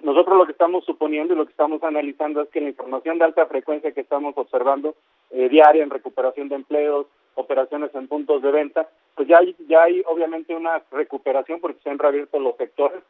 nosotros 0.00 0.36
lo 0.36 0.46
que 0.46 0.52
estamos 0.52 0.84
suponiendo 0.84 1.34
y 1.34 1.36
lo 1.36 1.44
que 1.44 1.50
estamos 1.50 1.82
analizando 1.82 2.42
es 2.42 2.48
que 2.50 2.60
la 2.60 2.68
información 2.68 3.18
de 3.18 3.24
alta 3.24 3.46
frecuencia 3.46 3.92
que 3.92 4.02
estamos 4.02 4.36
observando 4.36 4.94
eh, 5.30 5.48
diaria 5.48 5.82
en 5.82 5.90
recuperación 5.90 6.48
de 6.48 6.56
empleos, 6.56 7.06
operaciones 7.36 7.94
en 7.94 8.08
puntos 8.08 8.42
de 8.42 8.50
venta, 8.50 8.88
pues 9.14 9.28
ya 9.28 9.38
hay, 9.38 9.54
ya 9.68 9.84
hay 9.84 10.02
obviamente 10.06 10.54
una 10.54 10.82
recuperación 10.90 11.60
porque 11.60 11.80
se 11.82 11.90
han 11.90 11.98
reabierto 11.98 12.38
los 12.38 12.56
sectores, 12.56 13.00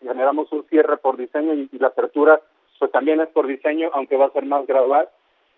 generamos 0.00 0.50
un 0.52 0.64
cierre 0.68 0.96
por 0.96 1.16
diseño 1.16 1.54
y, 1.54 1.68
la 1.78 1.88
apertura 1.88 2.40
pues 2.78 2.92
también 2.92 3.20
es 3.20 3.28
por 3.28 3.46
diseño, 3.46 3.90
aunque 3.92 4.16
va 4.16 4.26
a 4.26 4.32
ser 4.32 4.46
más 4.46 4.66
gradual. 4.66 5.08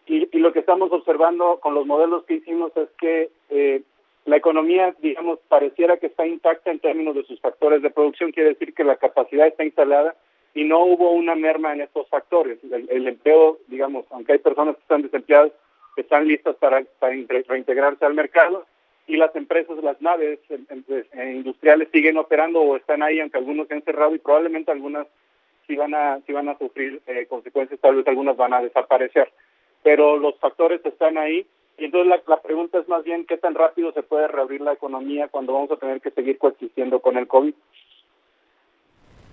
Y, 0.06 0.28
y 0.36 0.40
lo 0.40 0.52
que 0.52 0.58
estamos 0.58 0.90
observando 0.90 1.60
con 1.60 1.74
los 1.74 1.86
modelos 1.86 2.24
que 2.24 2.34
hicimos 2.34 2.76
es 2.76 2.88
que 2.98 3.30
eh, 3.50 3.82
la 4.24 4.36
economía, 4.36 4.94
digamos, 5.00 5.40
pareciera 5.48 5.96
que 5.96 6.06
está 6.06 6.26
intacta 6.26 6.70
en 6.70 6.78
términos 6.78 7.14
de 7.14 7.24
sus 7.24 7.40
factores 7.40 7.82
de 7.82 7.90
producción, 7.90 8.30
quiere 8.30 8.50
decir 8.50 8.74
que 8.74 8.84
la 8.84 8.96
capacidad 8.96 9.46
está 9.46 9.64
instalada 9.64 10.14
y 10.54 10.64
no 10.64 10.84
hubo 10.84 11.10
una 11.10 11.34
merma 11.34 11.72
en 11.72 11.80
estos 11.80 12.08
factores. 12.08 12.58
El, 12.70 13.08
empleo, 13.08 13.58
digamos, 13.66 14.04
aunque 14.10 14.32
hay 14.32 14.38
personas 14.38 14.76
que 14.76 14.82
están 14.82 15.02
desempleadas, 15.02 15.52
están 15.96 16.26
listas 16.26 16.56
para, 16.56 16.82
para 16.98 17.14
reintegrarse 17.48 18.04
al 18.04 18.14
mercado 18.14 18.66
y 19.06 19.16
las 19.16 19.34
empresas, 19.34 19.76
las 19.82 20.00
naves 20.00 20.38
pues, 20.86 21.06
eh, 21.12 21.32
industriales 21.34 21.88
siguen 21.92 22.16
operando 22.16 22.60
o 22.60 22.76
están 22.76 23.02
ahí, 23.02 23.20
aunque 23.20 23.38
algunos 23.38 23.68
se 23.68 23.74
han 23.74 23.82
cerrado 23.82 24.14
y 24.14 24.18
probablemente 24.18 24.70
algunas 24.70 25.06
sí 25.66 25.76
van 25.76 25.94
a, 25.94 26.20
sí 26.26 26.32
van 26.32 26.48
a 26.48 26.58
sufrir 26.58 27.02
eh, 27.06 27.26
consecuencias, 27.28 27.80
tal 27.80 27.96
vez 27.96 28.06
algunas 28.06 28.36
van 28.36 28.54
a 28.54 28.62
desaparecer. 28.62 29.32
Pero 29.82 30.16
los 30.16 30.38
factores 30.38 30.84
están 30.84 31.18
ahí 31.18 31.46
y 31.78 31.84
entonces 31.84 32.08
la, 32.08 32.22
la 32.26 32.40
pregunta 32.40 32.78
es 32.78 32.88
más 32.88 33.02
bien 33.04 33.26
qué 33.26 33.36
tan 33.36 33.54
rápido 33.54 33.92
se 33.92 34.02
puede 34.02 34.28
reabrir 34.28 34.60
la 34.60 34.72
economía 34.72 35.28
cuando 35.28 35.54
vamos 35.54 35.70
a 35.72 35.76
tener 35.76 36.00
que 36.00 36.10
seguir 36.10 36.38
coexistiendo 36.38 37.00
con 37.00 37.16
el 37.16 37.26
COVID. 37.26 37.54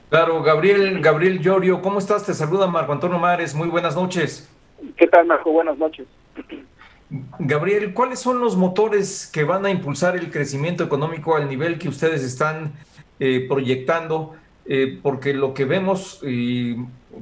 Claro, 0.09 0.41
Gabriel, 0.41 1.01
Gabriel 1.01 1.39
Llorio, 1.39 1.83
¿cómo 1.83 1.99
estás? 1.99 2.25
Te 2.25 2.33
saluda 2.33 2.65
Marco 2.65 2.91
Antonio 2.91 3.19
Mares, 3.19 3.53
muy 3.53 3.69
buenas 3.69 3.95
noches. 3.95 4.49
¿Qué 4.97 5.05
tal, 5.07 5.27
Marco? 5.27 5.51
Buenas 5.51 5.77
noches. 5.77 6.07
Gabriel, 7.39 7.93
¿cuáles 7.93 8.19
son 8.19 8.39
los 8.39 8.55
motores 8.55 9.27
que 9.33 9.43
van 9.43 9.65
a 9.65 9.71
impulsar 9.71 10.15
el 10.15 10.29
crecimiento 10.29 10.83
económico 10.83 11.35
al 11.35 11.49
nivel 11.49 11.79
que 11.79 11.89
ustedes 11.89 12.23
están 12.23 12.73
eh, 13.19 13.45
proyectando? 13.47 14.35
Eh, 14.71 14.99
porque 15.01 15.33
lo 15.33 15.55
que 15.55 15.65
vemos, 15.65 16.19
y 16.21 16.75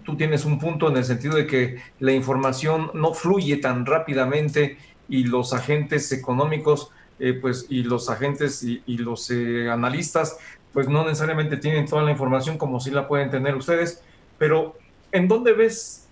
tú 0.03 0.17
tienes 0.17 0.43
un 0.43 0.59
punto 0.59 0.89
en 0.89 0.97
el 0.97 1.05
sentido 1.05 1.37
de 1.37 1.47
que 1.47 1.77
la 1.97 2.11
información 2.11 2.91
no 2.93 3.13
fluye 3.13 3.55
tan 3.55 3.85
rápidamente 3.85 4.77
y 5.07 5.23
los 5.23 5.53
agentes 5.53 6.11
económicos 6.11 6.91
eh, 7.19 7.31
pues, 7.31 7.67
y 7.69 7.83
los 7.83 8.09
agentes 8.09 8.63
y, 8.63 8.97
los 8.97 9.31
eh, 9.31 9.69
analistas, 9.69 10.37
pues 10.73 10.89
no 10.89 11.05
necesariamente 11.05 11.55
tienen 11.55 11.85
toda 11.85 12.03
la 12.03 12.11
información 12.11 12.57
como 12.57 12.81
si 12.81 12.91
la 12.91 13.07
pueden 13.07 13.29
tener 13.29 13.55
ustedes, 13.55 14.03
pero 14.37 14.75
¿en 15.13 15.29
dónde 15.29 15.53
ves 15.53 16.03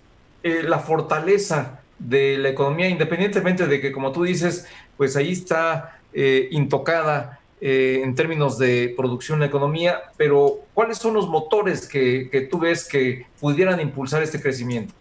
la 0.42 0.80
fortaleza 0.80 1.82
de 2.00 2.38
la 2.38 2.50
economía, 2.50 2.90
independientemente 2.90 3.68
de 3.68 3.82
que, 3.82 3.92
como 3.92 4.12
tú 4.12 4.24
dices, 4.24 4.68
pues 4.98 5.16
ahí 5.16 5.32
está 5.32 6.00
intocada 6.52 7.42
en 7.60 8.16
términos 8.16 8.58
de 8.58 8.94
producción 8.96 9.42
la 9.42 9.48
economía, 9.48 10.04
pero 10.16 10.60
¿cuáles 10.74 10.98
son 10.98 11.14
los 11.14 11.28
motores 11.28 11.90
que, 11.90 12.30
que 12.32 12.42
tú 12.42 12.60
ves 12.60 12.88
que 12.88 13.26
pudieran 13.40 13.82
impulsar 13.82 14.24
este 14.24 14.42
crecimiento? 14.42 14.94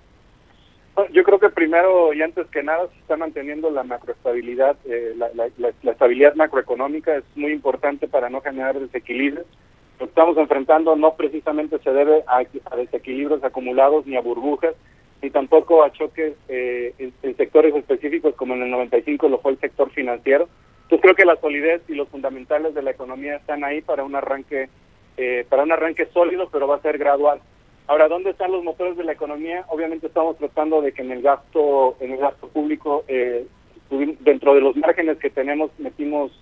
Yo 1.11 1.25
creo 1.25 1.41
que 1.41 1.51
primero 1.51 2.13
y 2.13 2.23
antes 2.23 2.47
que 2.49 2.63
nada 2.63 2.87
se 2.87 2.99
está 3.01 3.17
manteniendo 3.17 3.69
la 3.69 3.83
macroestabilidad, 3.83 4.77
eh, 4.85 5.15
la, 5.17 5.91
estabilidad 5.91 6.37
macroeconómica 6.37 7.17
es 7.17 7.25
muy 7.35 7.51
importante 7.51 8.07
para 8.07 8.31
no 8.31 8.41
generar 8.41 8.79
desequilibrios. 8.79 9.45
Lo 9.99 10.07
que 10.07 10.11
estamos 10.11 10.37
enfrentando 10.37 10.95
no 10.95 11.15
precisamente 11.15 11.81
se 11.81 11.91
debe 11.91 12.23
a, 12.29 12.45
desequilibrios 12.77 13.43
acumulados 13.43 14.07
ni 14.07 14.17
a 14.17 14.21
burbujas, 14.21 14.77
ni 15.25 15.31
tampoco 15.31 15.83
a 15.83 15.91
choques 15.91 16.35
eh, 16.49 16.95
en, 16.99 17.37
sectores 17.39 17.75
específicos 17.75 18.35
como 18.35 18.53
en 18.53 18.63
el 18.63 18.71
95 18.71 19.27
lo 19.31 19.39
fue 19.39 19.53
el 19.53 19.59
sector 19.59 19.91
financiero. 19.91 20.51
Entonces 20.83 21.01
creo 21.01 21.15
que 21.15 21.25
la 21.25 21.37
solidez 21.37 21.81
y 21.89 21.95
los 21.95 22.11
fundamentales 22.11 22.75
de 22.75 22.83
la 22.83 22.91
economía 22.91 23.37
están 23.37 23.65
ahí 23.65 23.81
para 23.81 24.05
un 24.05 24.15
arranque, 24.15 24.69
eh, 25.17 25.47
para 25.49 25.63
un 25.63 25.73
arranque 25.73 26.05
sólido, 26.13 26.51
pero 26.53 26.69
va 26.69 26.77
a 26.77 26.83
ser 26.83 26.99
gradual. 26.99 27.41
Ahora, 27.87 28.09
¿dónde 28.09 28.31
están 28.31 28.53
los 28.53 28.63
motores 28.63 28.99
de 28.99 29.05
la 29.05 29.13
economía? 29.13 29.65
Obviamente 29.69 30.09
estamos 30.09 30.37
tratando 30.37 30.83
de 30.83 30.93
que 30.93 31.01
en 31.01 31.13
el 31.13 31.23
gasto, 31.23 31.97
en 32.01 32.13
el 32.13 32.19
gasto 32.19 32.49
público, 32.49 33.05
eh, 33.09 33.47
dentro 34.21 34.55
de 34.55 34.61
los 34.61 34.77
márgenes 34.77 35.17
que 35.17 35.31
tenemos, 35.31 35.71
metimos 35.79 36.33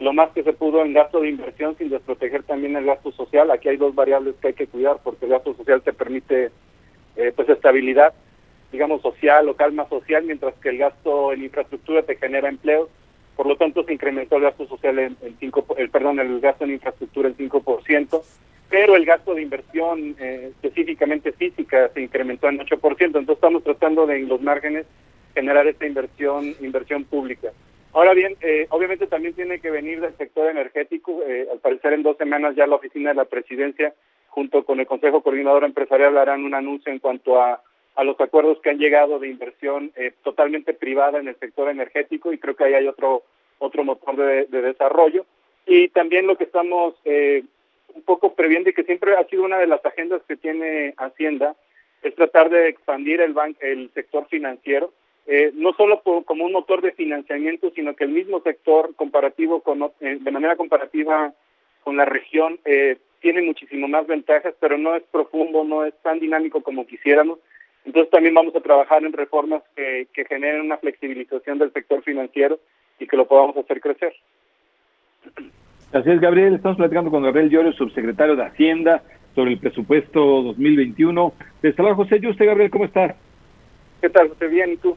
lo 0.00 0.14
más 0.14 0.30
que 0.30 0.42
se 0.42 0.54
pudo 0.54 0.80
en 0.82 0.94
gasto 0.94 1.20
de 1.20 1.28
inversión 1.28 1.76
sin 1.76 1.90
desproteger 1.90 2.44
también 2.44 2.76
el 2.76 2.86
gasto 2.86 3.12
social. 3.12 3.50
Aquí 3.50 3.68
hay 3.68 3.76
dos 3.76 3.94
variables 3.94 4.36
que 4.36 4.48
hay 4.48 4.54
que 4.54 4.68
cuidar 4.68 5.00
porque 5.04 5.26
el 5.26 5.32
gasto 5.32 5.54
social 5.54 5.82
te 5.82 5.92
permite 5.92 6.50
eh, 7.16 7.32
pues 7.34 7.48
estabilidad, 7.48 8.14
digamos, 8.70 9.02
social 9.02 9.48
o 9.48 9.56
calma 9.56 9.88
social, 9.88 10.24
mientras 10.24 10.54
que 10.54 10.70
el 10.70 10.78
gasto 10.78 11.32
en 11.32 11.44
infraestructura 11.44 12.02
te 12.02 12.16
genera 12.16 12.48
empleo. 12.48 12.88
Por 13.36 13.46
lo 13.46 13.56
tanto, 13.56 13.84
se 13.84 13.92
incrementó 13.92 14.36
el 14.36 14.42
gasto 14.42 14.66
social 14.66 14.98
en, 14.98 15.16
en 15.22 15.36
cinco, 15.40 15.64
el, 15.76 15.90
perdón, 15.90 16.20
el 16.20 16.40
gasto 16.40 16.64
en 16.64 16.72
infraestructura 16.72 17.28
en 17.28 17.36
5% 17.36 18.22
pero 18.72 18.96
el 18.96 19.04
gasto 19.04 19.34
de 19.34 19.42
inversión 19.42 20.16
eh, 20.18 20.50
específicamente 20.50 21.32
física 21.32 21.90
se 21.92 22.00
incrementó 22.00 22.48
en 22.48 22.58
8%, 22.58 23.04
entonces 23.04 23.34
estamos 23.34 23.62
tratando 23.62 24.06
de 24.06 24.16
en 24.16 24.28
los 24.28 24.40
márgenes 24.40 24.86
generar 25.34 25.66
esta 25.66 25.86
inversión 25.86 26.56
inversión 26.58 27.04
pública. 27.04 27.50
Ahora 27.92 28.14
bien, 28.14 28.34
eh, 28.40 28.66
obviamente 28.70 29.06
también 29.06 29.34
tiene 29.34 29.60
que 29.60 29.70
venir 29.70 30.00
del 30.00 30.16
sector 30.16 30.50
energético, 30.50 31.22
eh, 31.22 31.46
al 31.52 31.58
parecer 31.58 31.92
en 31.92 32.02
dos 32.02 32.16
semanas 32.16 32.56
ya 32.56 32.66
la 32.66 32.76
oficina 32.76 33.10
de 33.10 33.16
la 33.16 33.26
presidencia 33.26 33.92
junto 34.32 34.64
con 34.64 34.80
el 34.80 34.86
Consejo 34.86 35.22
Coordinador 35.22 35.64
Empresarial 35.64 36.18
harán 36.18 36.44
un 36.44 36.54
anuncio 36.54 36.92
en 36.92 36.98
cuanto 36.98 37.40
a, 37.40 37.62
a 37.94 38.04
los 38.04 38.20
acuerdos 38.20 38.58
que 38.60 38.70
han 38.70 38.78
llegado 38.78 39.18
de 39.18 39.28
inversión 39.28 39.92
totalmente 40.22 40.74
privada 40.74 41.18
en 41.18 41.28
el 41.28 41.38
sector 41.38 41.68
energético 41.68 42.32
y 42.32 42.38
creo 42.38 42.56
que 42.56 42.64
ahí 42.64 42.74
hay 42.74 42.88
otro 42.88 43.22
otro 43.62 43.84
motor 43.84 44.16
de, 44.16 44.46
de 44.46 44.62
desarrollo. 44.62 45.24
Y 45.66 45.88
también 45.88 46.26
lo 46.26 46.36
que 46.36 46.44
estamos 46.44 46.94
eh, 47.04 47.44
un 47.94 48.02
poco 48.02 48.34
previendo 48.34 48.70
y 48.70 48.74
que 48.74 48.84
siempre 48.84 49.16
ha 49.16 49.24
sido 49.24 49.44
una 49.44 49.58
de 49.58 49.66
las 49.66 49.84
agendas 49.84 50.22
que 50.26 50.36
tiene 50.36 50.94
Hacienda, 50.96 51.54
es 52.02 52.14
tratar 52.16 52.50
de 52.50 52.68
expandir 52.68 53.20
el, 53.20 53.32
ban 53.32 53.56
el 53.60 53.90
sector 53.94 54.26
financiero, 54.26 54.92
eh, 55.26 55.52
no 55.54 55.72
solo 55.74 56.02
como 56.02 56.44
un 56.44 56.52
motor 56.52 56.82
de 56.82 56.90
financiamiento, 56.92 57.70
sino 57.76 57.94
que 57.94 58.04
el 58.04 58.10
mismo 58.10 58.40
sector 58.40 58.94
comparativo 58.96 59.60
con, 59.60 59.84
eh, 60.00 60.18
de 60.20 60.30
manera 60.32 60.56
comparativa 60.56 61.32
con 61.84 61.96
la 61.96 62.04
región 62.04 62.58
eh, 62.64 62.96
tiene 63.22 63.40
muchísimo 63.40 63.88
más 63.88 64.06
ventajas, 64.06 64.54
pero 64.60 64.76
no 64.76 64.94
es 64.94 65.02
profundo, 65.04 65.64
no 65.64 65.86
es 65.86 65.94
tan 66.02 66.18
dinámico 66.18 66.60
como 66.62 66.86
quisiéramos. 66.86 67.38
Entonces 67.84 68.10
también 68.10 68.34
vamos 68.34 68.54
a 68.54 68.60
trabajar 68.60 69.02
en 69.04 69.12
reformas 69.12 69.62
que, 69.74 70.08
que 70.12 70.24
generen 70.24 70.60
una 70.60 70.76
flexibilización 70.76 71.58
del 71.58 71.72
sector 71.72 72.02
financiero 72.02 72.58
y 72.98 73.06
que 73.06 73.16
lo 73.16 73.26
podamos 73.26 73.56
hacer 73.56 73.80
crecer. 73.80 74.12
Así 75.92 76.10
es, 76.10 76.20
Gabriel. 76.20 76.54
Estamos 76.54 76.76
platicando 76.76 77.10
con 77.10 77.22
Gabriel 77.22 77.50
Llorio, 77.50 77.72
subsecretario 77.72 78.36
de 78.36 78.44
Hacienda, 78.44 79.02
sobre 79.34 79.52
el 79.52 79.58
presupuesto 79.58 80.42
2021. 80.42 81.32
De 81.62 81.72
saludo, 81.74 81.96
José 81.96 82.20
Yuste. 82.20 82.46
Gabriel, 82.46 82.70
¿cómo 82.70 82.84
estás? 82.84 83.14
¿Qué 84.00 84.08
tal, 84.08 84.28
José? 84.30 84.48
Bien, 84.48 84.72
¿y 84.72 84.76
tú? 84.76 84.96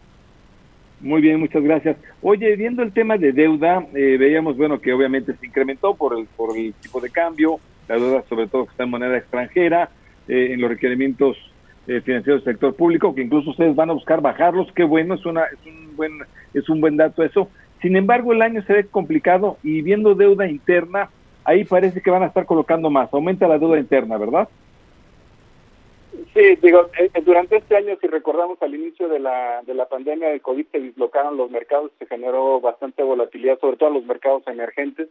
Muy 1.01 1.21
bien, 1.21 1.39
muchas 1.39 1.61
gracias. 1.63 1.97
Oye, 2.21 2.55
viendo 2.55 2.81
el 2.81 2.93
tema 2.93 3.17
de 3.17 3.33
deuda, 3.33 3.85
eh, 3.93 4.17
veíamos, 4.17 4.57
bueno, 4.57 4.79
que 4.79 4.93
obviamente 4.93 5.35
se 5.35 5.45
incrementó 5.45 5.95
por 5.95 6.17
el, 6.17 6.25
por 6.25 6.57
el 6.57 6.73
tipo 6.75 7.01
de 7.01 7.09
cambio, 7.09 7.59
la 7.87 7.95
deuda 7.95 8.23
sobre 8.29 8.47
todo 8.47 8.65
que 8.65 8.71
está 8.71 8.83
en 8.83 8.89
moneda 8.89 9.17
extranjera, 9.17 9.89
eh, 10.27 10.49
en 10.51 10.61
los 10.61 10.69
requerimientos 10.69 11.37
eh, 11.87 12.01
financieros 12.01 12.43
del 12.43 12.53
sector 12.53 12.75
público, 12.75 13.13
que 13.13 13.21
incluso 13.21 13.51
ustedes 13.51 13.75
van 13.75 13.89
a 13.89 13.93
buscar 13.93 14.21
bajarlos, 14.21 14.71
qué 14.73 14.83
bueno, 14.83 15.15
es, 15.15 15.25
una, 15.25 15.43
es, 15.45 15.65
un, 15.65 15.95
buen, 15.95 16.11
es 16.53 16.67
un 16.67 16.81
buen 16.81 16.97
dato 16.97 17.23
eso. 17.23 17.49
Sin 17.81 17.95
embargo, 17.95 18.33
el 18.33 18.41
año 18.41 18.63
se 18.63 18.73
ve 18.73 18.85
complicado 18.85 19.57
y 19.61 19.81
viendo 19.81 20.15
deuda 20.15 20.47
interna, 20.47 21.09
ahí 21.43 21.63
parece 21.63 22.01
que 22.01 22.09
van 22.09 22.23
a 22.23 22.27
estar 22.27 22.45
colocando 22.45 22.89
más. 22.89 23.13
Aumenta 23.13 23.47
la 23.47 23.59
deuda 23.59 23.77
interna, 23.79 24.17
¿verdad? 24.17 24.49
Sí, 26.33 26.55
digo, 26.61 26.89
eh, 26.99 27.09
eh, 27.13 27.21
durante 27.21 27.57
este 27.57 27.75
año, 27.75 27.97
si 28.01 28.07
recordamos 28.07 28.61
al 28.61 28.73
inicio 28.73 29.07
de 29.07 29.19
la, 29.19 29.61
de 29.63 29.73
la 29.73 29.87
pandemia 29.87 30.29
del 30.29 30.41
COVID, 30.41 30.65
se 30.71 30.79
dislocaron 30.79 31.37
los 31.37 31.51
mercados, 31.51 31.91
se 31.99 32.07
generó 32.07 32.59
bastante 32.59 33.03
volatilidad, 33.03 33.59
sobre 33.59 33.77
todo 33.77 33.89
en 33.89 33.95
los 33.95 34.05
mercados 34.05 34.43
emergentes. 34.47 35.09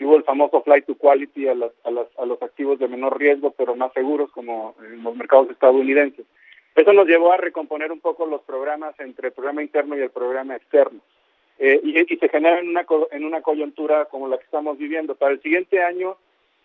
Hubo 0.00 0.16
el 0.16 0.24
famoso 0.24 0.62
flight 0.62 0.86
to 0.86 0.96
quality 0.96 1.46
a, 1.46 1.54
las, 1.54 1.70
a, 1.84 1.90
las, 1.90 2.06
a 2.18 2.26
los 2.26 2.42
activos 2.42 2.78
de 2.78 2.88
menor 2.88 3.18
riesgo, 3.18 3.52
pero 3.52 3.76
más 3.76 3.92
seguros, 3.92 4.32
como 4.32 4.74
en 4.82 5.02
los 5.02 5.14
mercados 5.14 5.50
estadounidenses. 5.50 6.26
Eso 6.74 6.92
nos 6.92 7.06
llevó 7.06 7.32
a 7.32 7.36
recomponer 7.36 7.92
un 7.92 8.00
poco 8.00 8.26
los 8.26 8.42
programas 8.42 8.98
entre 8.98 9.28
el 9.28 9.34
programa 9.34 9.62
interno 9.62 9.96
y 9.96 10.00
el 10.00 10.10
programa 10.10 10.56
externo. 10.56 11.00
Eh, 11.58 11.80
y, 11.84 12.16
se 12.16 12.28
genera 12.28 12.58
en 12.58 12.68
una, 12.68 12.86
en 13.12 13.24
una 13.24 13.42
coyuntura 13.42 14.06
como 14.06 14.26
la 14.26 14.38
que 14.38 14.44
estamos 14.44 14.78
viviendo. 14.78 15.14
Para 15.14 15.32
el 15.32 15.42
siguiente 15.42 15.82
año 15.82 16.16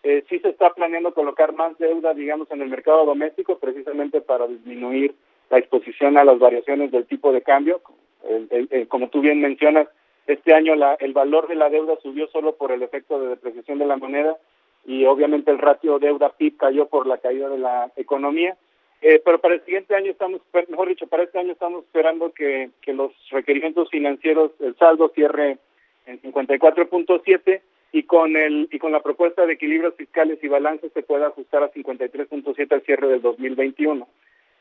eh, 0.01 0.23
sí 0.29 0.39
se 0.39 0.49
está 0.49 0.73
planeando 0.73 1.13
colocar 1.13 1.53
más 1.53 1.77
deuda, 1.77 2.13
digamos, 2.13 2.49
en 2.51 2.61
el 2.61 2.69
mercado 2.69 3.05
doméstico, 3.05 3.59
precisamente 3.59 4.21
para 4.21 4.47
disminuir 4.47 5.13
la 5.49 5.59
exposición 5.59 6.17
a 6.17 6.23
las 6.23 6.39
variaciones 6.39 6.91
del 6.91 7.05
tipo 7.05 7.31
de 7.31 7.41
cambio. 7.41 7.81
como 8.87 9.09
tú 9.09 9.21
bien 9.21 9.41
mencionas, 9.41 9.87
este 10.27 10.53
año 10.53 10.75
la, 10.75 10.95
el 10.95 11.13
valor 11.13 11.47
de 11.47 11.55
la 11.55 11.69
deuda 11.69 11.95
subió 12.01 12.27
solo 12.27 12.55
por 12.55 12.71
el 12.71 12.83
efecto 12.83 13.19
de 13.19 13.29
depreciación 13.29 13.79
de 13.79 13.85
la 13.85 13.97
moneda 13.97 14.37
y 14.85 15.05
obviamente 15.05 15.51
el 15.51 15.57
ratio 15.57 15.99
deuda-PIB 15.99 16.57
cayó 16.57 16.87
por 16.87 17.07
la 17.07 17.17
caída 17.17 17.49
de 17.49 17.57
la 17.57 17.91
economía. 17.95 18.57
Eh, 19.01 19.21
pero 19.23 19.39
para 19.39 19.55
el 19.55 19.63
siguiente 19.63 19.95
año 19.95 20.11
estamos, 20.11 20.41
mejor 20.69 20.87
dicho, 20.87 21.07
para 21.07 21.23
este 21.23 21.37
año 21.37 21.51
estamos 21.51 21.83
esperando 21.83 22.31
que, 22.31 22.71
los 22.87 23.11
requerimientos 23.29 23.89
financieros, 23.89 24.51
el 24.59 24.75
saldo 24.77 25.09
cierre 25.09 25.59
en 26.05 26.21
54.7 26.21 27.61
y 27.91 28.03
con 28.03 28.35
el 28.35 28.67
y 28.71 28.79
con 28.79 28.91
la 28.91 29.01
propuesta 29.01 29.45
de 29.45 29.53
equilibrios 29.53 29.95
fiscales 29.95 30.39
y 30.41 30.47
balances 30.47 30.91
se 30.93 31.03
pueda 31.03 31.27
ajustar 31.27 31.63
a 31.63 31.71
53.7 31.71 32.71
al 32.71 32.81
cierre 32.81 33.07
del 33.07 33.21
2021. 33.21 34.07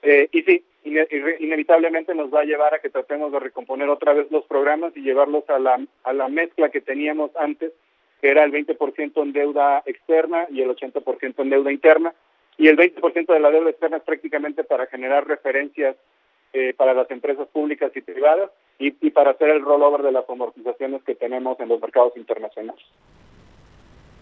Eh, 0.03 0.29
y 0.33 0.43
sí, 0.43 0.65
inevitablemente 0.85 2.15
nos 2.15 2.33
va 2.33 2.41
a 2.41 2.45
llevar 2.45 2.75
a 2.75 2.79
que 2.79 2.91
tratemos 2.91 3.33
de 3.33 3.41
recomponer 3.41 3.89
otra 3.89 4.13
vez 4.13 4.31
los 4.31 4.45
programas 4.45 4.97
y 4.97 5.01
llevarlos 5.01 5.49
a 5.51 5.59
la, 5.59 5.85
a 6.05 6.13
la 6.13 6.29
mezcla 6.29 6.69
que 6.69 6.81
teníamos 6.81 7.31
antes, 7.37 7.73
que 8.21 8.29
era 8.29 8.45
el 8.45 8.53
20% 8.53 9.23
en 9.23 9.33
deuda 9.33 9.83
externa 9.85 10.47
y 10.51 10.63
el 10.63 10.71
80% 10.71 11.35
en 11.39 11.51
deuda 11.51 11.73
interna 11.73 12.15
y 12.59 12.69
el 12.69 12.77
20% 12.77 13.27
de 13.27 13.41
la 13.41 13.51
deuda 13.51 13.71
externa 13.71 13.99
es 13.99 14.03
prácticamente 14.03 14.65
para 14.65 14.87
generar 14.87 15.27
referencias 15.27 15.97
eh, 16.53 16.73
para 16.75 16.95
las 16.95 17.11
empresas 17.11 17.49
públicas 17.49 17.93
y 17.95 18.01
privadas 18.01 18.51
y, 18.79 18.91
para 19.11 19.33
hacer 19.33 19.51
el 19.51 19.63
rollover 19.63 20.03
de 20.03 20.13
las 20.13 20.29
amortizaciones 20.29 21.03
que 21.03 21.15
tenemos 21.15 21.59
en 21.61 21.69
los 21.69 21.81
mercados 21.81 22.17
internacionales. 22.17 22.85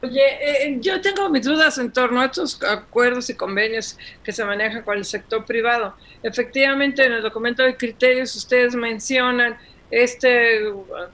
Oye, 0.05 0.67
eh, 0.67 0.77
yo 0.81 1.01
tengo 1.01 1.31
mis 1.31 1.47
dudas 1.47 1.79
en 1.79 1.91
torno 1.91 2.21
a 2.21 2.27
estos 2.27 2.63
acuerdos 2.63 3.31
y 3.31 3.35
convenios 3.37 3.97
que 4.23 4.33
se 4.33 4.45
manejan 4.45 4.83
con 4.83 4.99
el 4.99 5.05
sector 5.07 5.47
privado. 5.47 5.97
Efectivamente, 6.23 7.07
en 7.07 7.15
el 7.15 7.23
documento 7.23 7.63
de 7.63 7.75
criterios 7.75 8.37
ustedes 8.37 8.75
mencionan 8.75 9.57
este, 9.91 10.61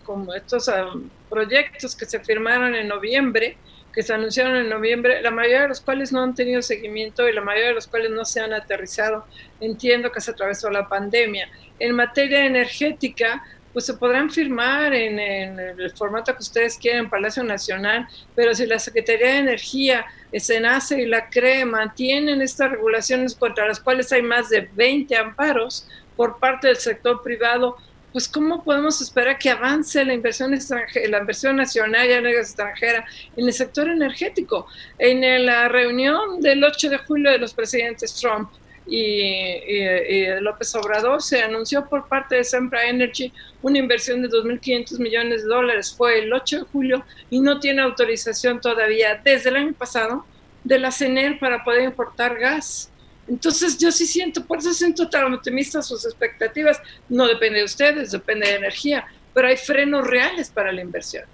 como 0.03 0.35
estos 0.35 0.69
ah, 0.69 0.91
proyectos 1.29 1.95
que 1.95 2.05
se 2.05 2.19
firmaron 2.19 2.75
en 2.75 2.89
noviembre, 2.89 3.57
que 3.93 4.03
se 4.03 4.13
anunciaron 4.13 4.57
en 4.57 4.69
noviembre, 4.69 5.23
la 5.23 5.31
mayoría 5.31 5.63
de 5.63 5.69
los 5.69 5.81
cuales 5.81 6.11
no 6.11 6.25
han 6.25 6.35
tenido 6.35 6.61
seguimiento 6.61 7.29
y 7.29 7.33
la 7.33 7.43
mayoría 7.43 7.69
de 7.69 7.75
los 7.75 7.87
cuales 7.87 8.11
no 8.11 8.25
se 8.25 8.41
han 8.41 8.53
aterrizado. 8.53 9.25
Entiendo 9.61 10.11
que 10.11 10.21
se 10.21 10.33
atravesó 10.33 10.69
la 10.69 10.89
pandemia. 10.89 11.49
En 11.79 11.95
materia 11.95 12.45
energética, 12.45 13.45
pues 13.73 13.87
se 13.87 13.95
podrán 13.95 14.31
firmar 14.31 14.93
en, 14.95 15.19
el 15.19 15.91
formato 15.93 16.35
que 16.35 16.43
ustedes 16.43 16.77
quieran, 16.77 17.09
Palacio 17.09 17.43
Nacional, 17.45 18.09
pero 18.35 18.55
si 18.55 18.67
la 18.67 18.79
Secretaría 18.79 19.29
de 19.29 19.39
Energía, 19.39 20.05
SENACE 20.33 21.03
y 21.03 21.07
la 21.07 21.29
CRE 21.29 21.65
mantienen 21.65 22.43
estas 22.43 22.71
regulaciones 22.71 23.35
contra 23.35 23.67
las 23.67 23.81
cuales 23.81 24.13
hay 24.13 24.23
más 24.23 24.49
de 24.49 24.69
20 24.75 25.17
amparos 25.17 25.87
por 26.17 26.39
parte 26.39 26.69
del 26.69 26.77
sector 26.77 27.23
privado, 27.23 27.77
pues 28.13 28.29
cómo 28.29 28.65
podemos 28.65 29.01
esperar 29.01 29.39
que 29.39 29.51
avance 29.51 30.05
la 30.05 30.15
inversión 30.15 30.53
extranjera, 30.53 31.09
la 31.09 31.19
inversión 31.19 31.57
nacional 31.57 32.09
y 32.09 32.13
extranjera 32.35 33.05
en 33.37 33.47
el 33.47 33.53
sector 33.53 33.89
energético. 33.89 34.67
En 34.99 35.47
la 35.47 35.69
reunión 35.69 36.41
del 36.41 36.65
8 36.65 36.91
de 36.91 36.99
julio 36.99 37.31
de 37.31 37.39
los 37.39 37.55
presidentes 37.55 38.15
Trump 38.15 38.51
y, 38.87 40.27
López 40.41 40.75
Obrador 40.75 41.23
se 41.23 41.43
anunció 41.43 41.89
por 41.89 42.09
parte 42.09 42.37
de 42.37 42.45
Sempra 42.45 42.89
Energy 42.89 43.33
una 43.63 43.79
inversión 43.79 44.23
de 44.23 44.29
2.500 44.29 44.99
millones 44.99 45.43
de 45.43 45.49
dólares. 45.49 45.95
Fue 45.97 46.21
el 46.21 46.33
8 46.33 46.59
de 46.59 46.63
julio 46.65 47.05
y 47.29 47.41
no 47.41 47.61
tiene 47.61 47.83
autorización 47.83 48.61
todavía 48.61 49.21
desde 49.23 49.51
el 49.51 49.57
año 49.57 49.73
pasado 49.75 50.25
de 50.65 50.79
la 50.79 50.91
CENER 50.91 51.39
para 51.39 51.65
poder 51.65 51.83
importar 51.85 52.39
gas. 52.39 52.91
Entonces 53.29 53.79
yo 53.79 53.93
sí 53.93 54.07
siento, 54.07 54.45
por 54.45 54.59
eso 54.59 54.73
siento 54.73 55.09
tan 55.09 55.33
optimista 55.33 55.83
sus 55.83 56.05
expectativas. 56.05 56.81
No 57.09 57.29
depende 57.29 57.59
de 57.61 57.65
ustedes, 57.65 58.11
depende 58.11 58.49
de 58.49 58.57
energía, 58.57 59.07
pero 59.33 59.49
hay 59.49 59.57
frenos 59.57 60.07
reales 60.07 60.51
para 60.51 60.73
la 60.73 60.81
inversión. 60.81 61.25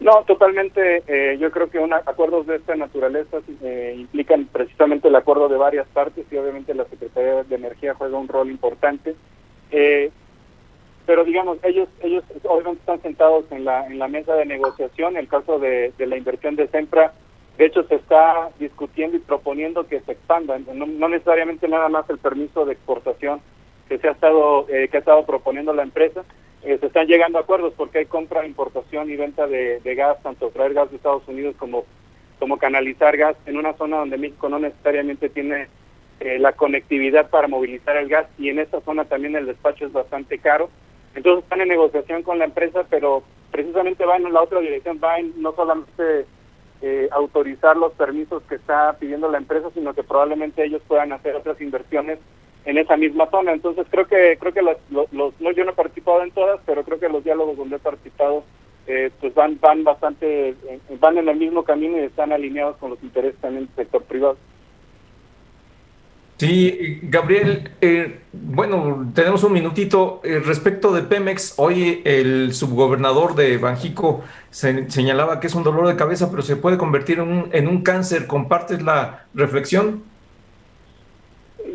No, 0.00 0.24
totalmente. 0.24 1.02
Eh, 1.06 1.38
yo 1.38 1.50
creo 1.50 1.70
que 1.70 1.78
una, 1.78 1.96
acuerdos 1.96 2.46
de 2.46 2.56
esta 2.56 2.76
naturaleza 2.76 3.38
eh, 3.62 3.94
implican 3.96 4.46
precisamente 4.46 5.08
el 5.08 5.16
acuerdo 5.16 5.48
de 5.48 5.56
varias 5.56 5.86
partes 5.88 6.26
y 6.30 6.36
obviamente 6.36 6.74
la 6.74 6.84
Secretaría 6.84 7.44
de 7.44 7.56
Energía 7.56 7.94
juega 7.94 8.18
un 8.18 8.28
rol 8.28 8.50
importante. 8.50 9.14
Eh, 9.70 10.10
pero 11.06 11.24
digamos, 11.24 11.58
ellos 11.62 11.88
ellos 12.02 12.24
obviamente 12.44 12.80
están 12.80 13.00
sentados 13.00 13.44
en 13.50 13.64
la 13.64 13.86
en 13.86 13.98
la 13.98 14.08
mesa 14.08 14.34
de 14.34 14.44
negociación. 14.44 15.16
El 15.16 15.28
caso 15.28 15.58
de, 15.58 15.92
la 15.98 16.16
inversión 16.16 16.56
de 16.56 16.68
Sempra, 16.68 17.14
de 17.56 17.66
hecho, 17.66 17.84
se 17.84 17.94
está 17.94 18.50
discutiendo 18.58 19.16
y 19.16 19.20
proponiendo 19.20 19.86
que 19.86 20.00
se 20.00 20.12
expanda. 20.12 20.58
No, 20.58 21.08
necesariamente 21.08 21.68
nada 21.68 21.88
más 21.88 22.10
el 22.10 22.18
permiso 22.18 22.66
de 22.66 22.72
exportación 22.72 23.40
que 23.88 23.98
se 23.98 24.08
ha 24.08 24.12
estado 24.12 24.66
que 24.66 24.90
ha 24.92 24.98
estado 24.98 25.24
proponiendo 25.24 25.72
la 25.72 25.84
empresa, 25.84 26.24
eh, 26.66 26.78
se 26.80 26.86
están 26.86 27.06
llegando 27.06 27.38
a 27.38 27.42
acuerdos 27.42 27.74
porque 27.76 27.98
hay 27.98 28.06
compra, 28.06 28.44
importación 28.44 29.08
y 29.08 29.14
venta 29.14 29.46
de, 29.46 29.80
gas, 29.94 30.20
tanto 30.24 30.50
traer 30.50 30.74
gas 30.74 30.90
de 30.90 30.96
Estados 30.96 31.22
Unidos 31.28 31.54
como, 31.56 31.84
como 32.40 32.58
canalizar 32.58 33.16
gas 33.16 33.36
en 33.46 33.56
una 33.56 33.74
zona 33.74 33.98
donde 33.98 34.18
México 34.18 34.48
no 34.48 34.58
necesariamente 34.58 35.28
tiene 35.28 35.68
eh, 36.18 36.40
la 36.40 36.54
conectividad 36.54 37.30
para 37.30 37.46
movilizar 37.46 37.96
el 37.96 38.08
gas 38.08 38.26
y 38.36 38.48
en 38.48 38.58
esa 38.58 38.80
zona 38.80 39.04
también 39.04 39.36
el 39.36 39.46
despacho 39.46 39.86
es 39.86 39.92
bastante 39.92 40.40
caro. 40.40 40.68
Entonces 41.14 41.44
están 41.44 41.60
en 41.60 41.68
negociación 41.68 42.24
con 42.24 42.40
la 42.40 42.46
empresa, 42.46 42.84
pero 42.90 43.22
precisamente 43.52 44.04
va 44.04 44.16
en 44.16 44.32
la 44.32 44.42
otra 44.42 44.58
dirección, 44.58 44.98
va 45.02 45.20
en 45.20 45.40
no 45.40 45.54
solamente 45.54 46.26
eh, 46.82 47.08
autorizar 47.12 47.76
los 47.76 47.92
permisos 47.92 48.42
que 48.42 48.56
está 48.56 48.96
pidiendo 48.98 49.30
la 49.30 49.38
empresa, 49.38 49.70
sino 49.72 49.94
que 49.94 50.02
probablemente 50.02 50.64
ellos 50.64 50.82
puedan 50.88 51.12
hacer 51.12 51.36
otras 51.36 51.60
inversiones 51.60 52.18
en 52.66 52.78
esa 52.78 52.96
misma 52.96 53.30
zona. 53.30 53.52
Entonces 53.52 53.86
creo 53.90 54.06
que 54.06 54.36
creo 54.38 54.52
que 54.52 54.62
los, 54.62 54.76
los, 54.90 55.40
no 55.40 55.50
yo 55.52 55.64
no 55.64 55.70
he 55.70 55.74
participado 55.74 56.22
en 56.22 56.32
todas, 56.32 56.60
pero 56.66 56.84
creo 56.84 57.00
que 57.00 57.08
los 57.08 57.24
diálogos 57.24 57.56
donde 57.56 57.76
he 57.76 57.78
participado 57.78 58.44
eh, 58.86 59.10
pues 59.20 59.34
van 59.34 59.58
van 59.60 59.84
bastante 59.84 60.54
van 61.00 61.16
en 61.16 61.28
el 61.28 61.36
mismo 61.36 61.64
camino 61.64 61.96
y 61.96 62.02
están 62.02 62.32
alineados 62.32 62.76
con 62.76 62.90
los 62.90 63.02
intereses 63.02 63.40
también 63.40 63.66
del 63.66 63.76
sector 63.76 64.02
privado. 64.02 64.36
Sí, 66.38 66.98
Gabriel, 67.04 67.70
eh, 67.80 68.18
bueno, 68.32 69.10
tenemos 69.14 69.42
un 69.42 69.54
minutito. 69.54 70.20
Eh, 70.22 70.38
respecto 70.44 70.92
de 70.92 71.00
Pemex, 71.00 71.54
hoy 71.56 72.02
el 72.04 72.52
subgobernador 72.52 73.34
de 73.34 73.56
Banjico 73.56 74.22
señalaba 74.50 75.40
que 75.40 75.46
es 75.46 75.54
un 75.54 75.62
dolor 75.62 75.88
de 75.88 75.96
cabeza, 75.96 76.30
pero 76.30 76.42
se 76.42 76.56
puede 76.56 76.76
convertir 76.76 77.20
en 77.20 77.28
un, 77.28 77.48
en 77.52 77.68
un 77.68 77.82
cáncer. 77.82 78.26
¿Compartes 78.26 78.82
la 78.82 79.24
reflexión? 79.32 80.02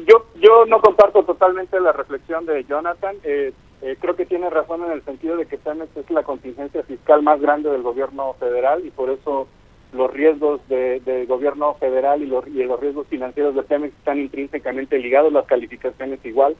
Yo, 0.07 0.25
yo 0.39 0.65
no 0.65 0.79
comparto 0.79 1.23
totalmente 1.23 1.79
la 1.79 1.91
reflexión 1.91 2.45
de 2.45 2.63
Jonathan. 2.63 3.15
Eh, 3.23 3.53
eh, 3.81 3.97
creo 3.99 4.15
que 4.15 4.25
tiene 4.25 4.49
razón 4.49 4.83
en 4.83 4.91
el 4.91 5.03
sentido 5.03 5.37
de 5.37 5.45
que 5.45 5.57
Pemex 5.57 5.95
es 5.97 6.09
la 6.11 6.23
contingencia 6.23 6.83
fiscal 6.83 7.21
más 7.23 7.41
grande 7.41 7.69
del 7.69 7.81
gobierno 7.81 8.33
federal 8.39 8.85
y 8.85 8.91
por 8.91 9.09
eso 9.09 9.47
los 9.91 10.11
riesgos 10.11 10.61
del 10.69 11.25
gobierno 11.25 11.73
federal 11.75 12.21
y 12.21 12.27
los, 12.27 12.47
y 12.47 12.63
los 12.63 12.79
riesgos 12.79 13.07
financieros 13.07 13.55
de 13.55 13.63
Pemex 13.63 13.93
están 13.97 14.19
intrínsecamente 14.19 14.97
ligados, 14.99 15.33
las 15.33 15.45
calificaciones 15.45 16.23
igual. 16.23 16.55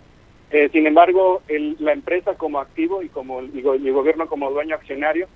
Eh, 0.50 0.67
sin 0.74 0.86
embargo, 0.86 1.41
el, 1.48 1.78
la 1.80 1.94
empresa 1.94 2.36
como 2.36 2.60
activo 2.60 3.02
y 3.02 3.08
como 3.08 3.39
el, 3.39 3.52
el 3.56 3.94
gobierno 3.94 4.28
como 4.28 4.52
dueño 4.52 4.76
accionario, 4.76 5.28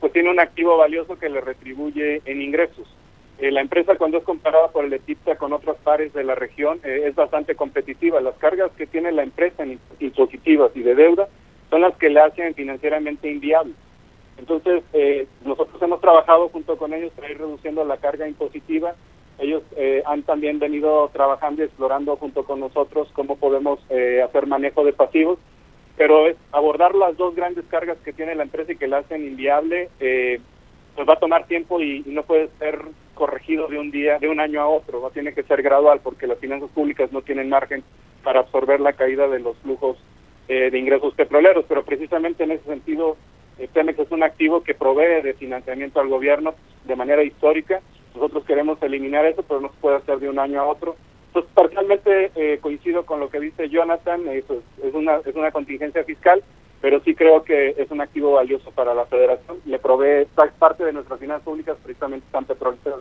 pues 0.00 0.12
tiene 0.12 0.30
un 0.30 0.40
activo 0.40 0.76
valioso 0.76 1.16
que 1.20 1.28
le 1.28 1.40
retribuye 1.40 2.20
en 2.24 2.42
ingresos. 2.42 2.97
Eh, 3.40 3.52
la 3.52 3.60
empresa 3.60 3.94
cuando 3.94 4.18
es 4.18 4.24
comparada 4.24 4.68
por 4.68 4.84
el 4.84 4.92
ETIPTA 4.92 5.36
con 5.36 5.52
otros 5.52 5.76
pares 5.84 6.12
de 6.12 6.24
la 6.24 6.34
región 6.34 6.80
eh, 6.82 7.04
es 7.06 7.14
bastante 7.14 7.54
competitiva. 7.54 8.20
Las 8.20 8.34
cargas 8.36 8.72
que 8.72 8.88
tiene 8.88 9.12
la 9.12 9.22
empresa 9.22 9.62
en 9.62 9.78
impositivas 10.00 10.72
y 10.74 10.80
de 10.80 10.96
deuda 10.96 11.28
son 11.70 11.82
las 11.82 11.96
que 11.96 12.10
le 12.10 12.20
hacen 12.20 12.54
financieramente 12.54 13.30
inviable. 13.30 13.74
Entonces, 14.38 14.82
eh, 14.92 15.28
nosotros 15.44 15.80
hemos 15.82 16.00
trabajado 16.00 16.48
junto 16.48 16.76
con 16.76 16.92
ellos 16.92 17.12
para 17.14 17.30
ir 17.30 17.38
reduciendo 17.38 17.84
la 17.84 17.98
carga 17.98 18.26
impositiva. 18.26 18.94
Ellos 19.38 19.62
han 20.04 20.24
también 20.24 20.58
venido 20.58 21.08
trabajando 21.12 21.62
y 21.62 21.66
explorando 21.66 22.16
junto 22.16 22.44
con 22.44 22.58
nosotros 22.58 23.08
cómo 23.12 23.36
podemos 23.36 23.78
hacer 23.88 24.48
manejo 24.48 24.84
de 24.84 24.92
pasivos, 24.92 25.38
pero 25.96 26.26
es 26.26 26.36
abordar 26.50 26.96
las 26.96 27.16
dos 27.16 27.36
grandes 27.36 27.64
cargas 27.66 27.98
que 27.98 28.12
tiene 28.12 28.34
la 28.34 28.42
empresa 28.42 28.72
y 28.72 28.76
que 28.76 28.88
la 28.88 28.98
hacen 28.98 29.24
inviable, 29.24 29.90
pues 29.96 31.08
va 31.08 31.12
a 31.12 31.20
tomar 31.20 31.46
tiempo 31.46 31.80
y 31.80 32.02
no 32.06 32.24
puede 32.24 32.48
ser 32.58 32.80
corregido 33.18 33.66
de 33.66 33.80
un 33.80 33.90
día, 33.90 34.20
de 34.20 34.28
un 34.28 34.38
año 34.38 34.60
a 34.60 34.68
otro, 34.68 35.02
va 35.02 35.10
tiene 35.10 35.34
que 35.34 35.42
ser 35.42 35.60
gradual 35.60 35.98
porque 36.00 36.28
las 36.28 36.38
finanzas 36.38 36.70
públicas 36.70 37.10
no 37.10 37.20
tienen 37.22 37.48
margen 37.48 37.82
para 38.22 38.40
absorber 38.40 38.78
la 38.78 38.92
caída 38.92 39.26
de 39.26 39.40
los 39.40 39.56
flujos 39.58 39.98
eh, 40.46 40.70
de 40.70 40.78
ingresos 40.78 41.14
petroleros, 41.14 41.64
pero 41.68 41.84
precisamente 41.84 42.44
en 42.44 42.52
ese 42.52 42.64
sentido 42.64 43.16
eh, 43.58 43.68
Pemex 43.72 43.98
es 43.98 44.10
un 44.12 44.22
activo 44.22 44.62
que 44.62 44.74
provee 44.74 45.20
de 45.20 45.34
financiamiento 45.34 45.98
al 45.98 46.08
gobierno 46.08 46.54
de 46.84 46.94
manera 46.94 47.24
histórica. 47.24 47.80
Nosotros 48.14 48.44
queremos 48.44 48.80
eliminar 48.82 49.26
eso, 49.26 49.42
pero 49.42 49.60
no 49.60 49.68
se 49.68 49.80
puede 49.80 49.96
hacer 49.96 50.20
de 50.20 50.28
un 50.28 50.38
año 50.38 50.60
a 50.60 50.66
otro. 50.66 50.94
Entonces, 51.26 51.50
parcialmente 51.54 52.30
eh, 52.36 52.58
coincido 52.62 53.04
con 53.04 53.18
lo 53.18 53.30
que 53.30 53.40
dice 53.40 53.68
Jonathan, 53.68 54.22
pues, 54.46 54.60
es, 54.84 54.94
una, 54.94 55.16
es 55.16 55.34
una 55.34 55.50
contingencia 55.50 56.04
fiscal, 56.04 56.42
pero 56.80 57.00
sí 57.00 57.14
creo 57.14 57.42
que 57.42 57.74
es 57.76 57.90
un 57.90 58.00
activo 58.00 58.32
valioso 58.32 58.70
para 58.70 58.94
la 58.94 59.06
federación, 59.06 59.58
le 59.64 59.78
provee 59.78 60.26
parte 60.58 60.84
de 60.84 60.92
nuestras 60.92 61.18
finanzas 61.18 61.44
públicas 61.44 61.76
precisamente 61.82 62.26
están 62.26 62.44
petroleras. 62.44 63.00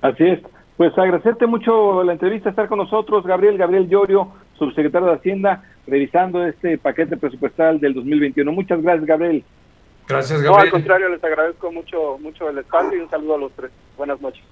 Así 0.00 0.24
es. 0.24 0.40
Pues 0.76 0.96
agradecerte 0.98 1.46
mucho 1.46 2.02
la 2.02 2.12
entrevista, 2.12 2.50
estar 2.50 2.68
con 2.68 2.78
nosotros, 2.78 3.24
Gabriel, 3.24 3.58
Gabriel 3.58 3.88
Llorio, 3.88 4.32
subsecretario 4.58 5.08
de 5.08 5.14
Hacienda, 5.14 5.62
revisando 5.86 6.44
este 6.44 6.78
paquete 6.78 7.16
presupuestal 7.16 7.78
del 7.78 7.94
2021. 7.94 8.50
Muchas 8.50 8.82
gracias, 8.82 9.06
Gabriel. 9.06 9.44
Gracias, 10.08 10.42
Gabriel. 10.42 10.56
No, 10.56 10.58
al 10.58 10.70
contrario, 10.70 11.08
les 11.08 11.22
agradezco 11.22 11.70
mucho, 11.70 12.18
mucho 12.18 12.48
el 12.48 12.58
espacio 12.58 12.98
y 12.98 13.02
un 13.02 13.10
saludo 13.10 13.34
a 13.34 13.38
los 13.38 13.52
tres. 13.52 13.70
Buenas 13.96 14.20
noches. 14.20 14.42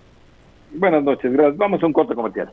Buenas 0.72 1.02
noches, 1.02 1.32
gracias. 1.32 1.56
Vamos 1.56 1.82
a 1.82 1.86
un 1.86 1.92
corte 1.92 2.14
comercial. 2.14 2.52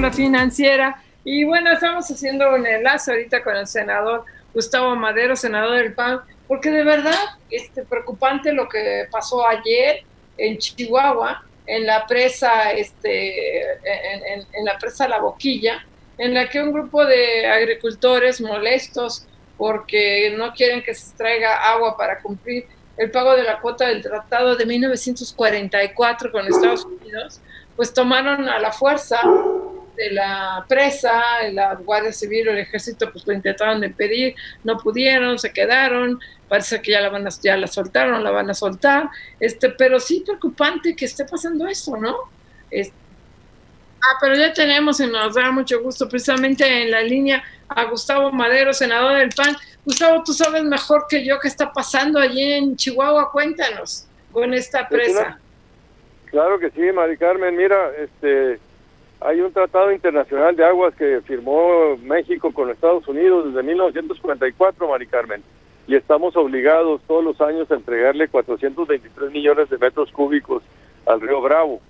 La 0.00 0.12
financiera. 0.12 1.02
Y 1.24 1.44
bueno, 1.44 1.72
estamos 1.72 2.10
haciendo 2.10 2.54
un 2.54 2.66
enlace 2.66 3.10
ahorita 3.10 3.42
con 3.42 3.56
el 3.56 3.66
senador 3.66 4.24
Gustavo 4.54 4.96
Madero, 4.96 5.36
senador 5.36 5.76
del 5.76 5.94
PAN, 5.94 6.20
porque 6.46 6.70
de 6.70 6.84
verdad 6.84 7.18
este, 7.50 7.82
preocupante 7.82 8.52
lo 8.52 8.68
que 8.68 9.06
pasó 9.10 9.46
ayer 9.46 10.02
en 10.36 10.58
Chihuahua, 10.58 11.44
en 11.66 11.86
la 11.86 12.06
presa, 12.06 12.72
este, 12.72 13.60
en, 13.62 14.64
la 14.64 14.78
presa 14.78 15.06
La 15.06 15.20
Boquilla, 15.20 15.84
en 16.16 16.34
la 16.34 16.48
que 16.48 16.62
un 16.62 16.72
grupo 16.72 17.04
de 17.04 17.46
agricultores 17.46 18.40
molestos 18.40 19.26
porque 19.58 20.34
no 20.36 20.52
quieren 20.54 20.82
que 20.82 20.94
se 20.94 21.14
traiga 21.16 21.70
agua 21.70 21.96
para 21.96 22.20
cumplir 22.20 22.66
el 22.96 23.10
pago 23.10 23.36
de 23.36 23.42
la 23.42 23.60
cuota 23.60 23.86
del 23.86 24.02
tratado 24.02 24.56
de 24.56 24.64
1944 24.64 26.32
con 26.32 26.46
Estados 26.46 26.84
Unidos, 26.84 27.40
pues 27.76 27.92
tomaron 27.92 28.48
a 28.48 28.58
la 28.58 28.72
fuerza 28.72 29.20
de 29.98 30.12
la 30.12 30.64
presa, 30.68 31.12
la 31.52 31.74
Guardia 31.74 32.12
Civil 32.12 32.48
o 32.48 32.52
el 32.52 32.58
Ejército 32.58 33.10
pues 33.12 33.26
lo 33.26 33.32
intentaron 33.32 33.80
de 33.80 33.90
pedir, 33.90 34.36
no 34.62 34.78
pudieron, 34.78 35.38
se 35.38 35.52
quedaron, 35.52 36.20
parece 36.48 36.80
que 36.80 36.92
ya 36.92 37.00
la 37.00 37.08
van 37.08 37.26
a, 37.26 37.30
ya 37.42 37.56
la 37.56 37.66
soltaron, 37.66 38.22
la 38.22 38.30
van 38.30 38.48
a 38.48 38.54
soltar, 38.54 39.10
este, 39.40 39.70
pero 39.70 39.98
sí 39.98 40.22
preocupante 40.24 40.94
que 40.94 41.04
esté 41.04 41.24
pasando 41.24 41.66
eso, 41.66 41.96
¿no? 41.96 42.16
Ah, 44.00 44.16
pero 44.20 44.36
ya 44.36 44.52
tenemos 44.52 45.00
y 45.00 45.06
nos 45.08 45.34
da 45.34 45.50
mucho 45.50 45.82
gusto 45.82 46.08
precisamente 46.08 46.64
en 46.82 46.92
la 46.92 47.02
línea 47.02 47.42
a 47.68 47.84
Gustavo 47.84 48.30
Madero, 48.30 48.72
senador 48.72 49.18
del 49.18 49.30
PAN. 49.30 49.56
Gustavo, 49.84 50.22
tú 50.22 50.32
sabes 50.32 50.62
mejor 50.62 51.06
que 51.08 51.24
yo 51.24 51.40
qué 51.40 51.48
está 51.48 51.72
pasando 51.72 52.20
allí 52.20 52.52
en 52.52 52.76
Chihuahua, 52.76 53.32
cuéntanos 53.32 54.06
con 54.30 54.54
esta 54.54 54.88
presa. 54.88 55.40
Claro 56.26 56.60
que 56.60 56.70
sí, 56.70 56.82
Mari 56.92 57.16
Carmen. 57.16 57.56
Mira, 57.56 57.90
este, 57.98 58.60
hay 59.20 59.40
un 59.40 59.52
tratado 59.52 59.92
internacional 59.92 60.54
de 60.54 60.64
aguas 60.64 60.94
que 60.94 61.20
firmó 61.22 61.96
México 62.02 62.52
con 62.52 62.70
Estados 62.70 63.06
Unidos 63.08 63.46
desde 63.46 63.62
1944, 63.62 64.88
Mari 64.88 65.06
Carmen, 65.06 65.42
y 65.86 65.96
estamos 65.96 66.36
obligados 66.36 67.00
todos 67.06 67.24
los 67.24 67.40
años 67.40 67.70
a 67.70 67.74
entregarle 67.74 68.28
423 68.28 69.32
millones 69.32 69.70
de 69.70 69.78
metros 69.78 70.12
cúbicos 70.12 70.62
al 71.06 71.20
río 71.20 71.40
Bravo. 71.40 71.80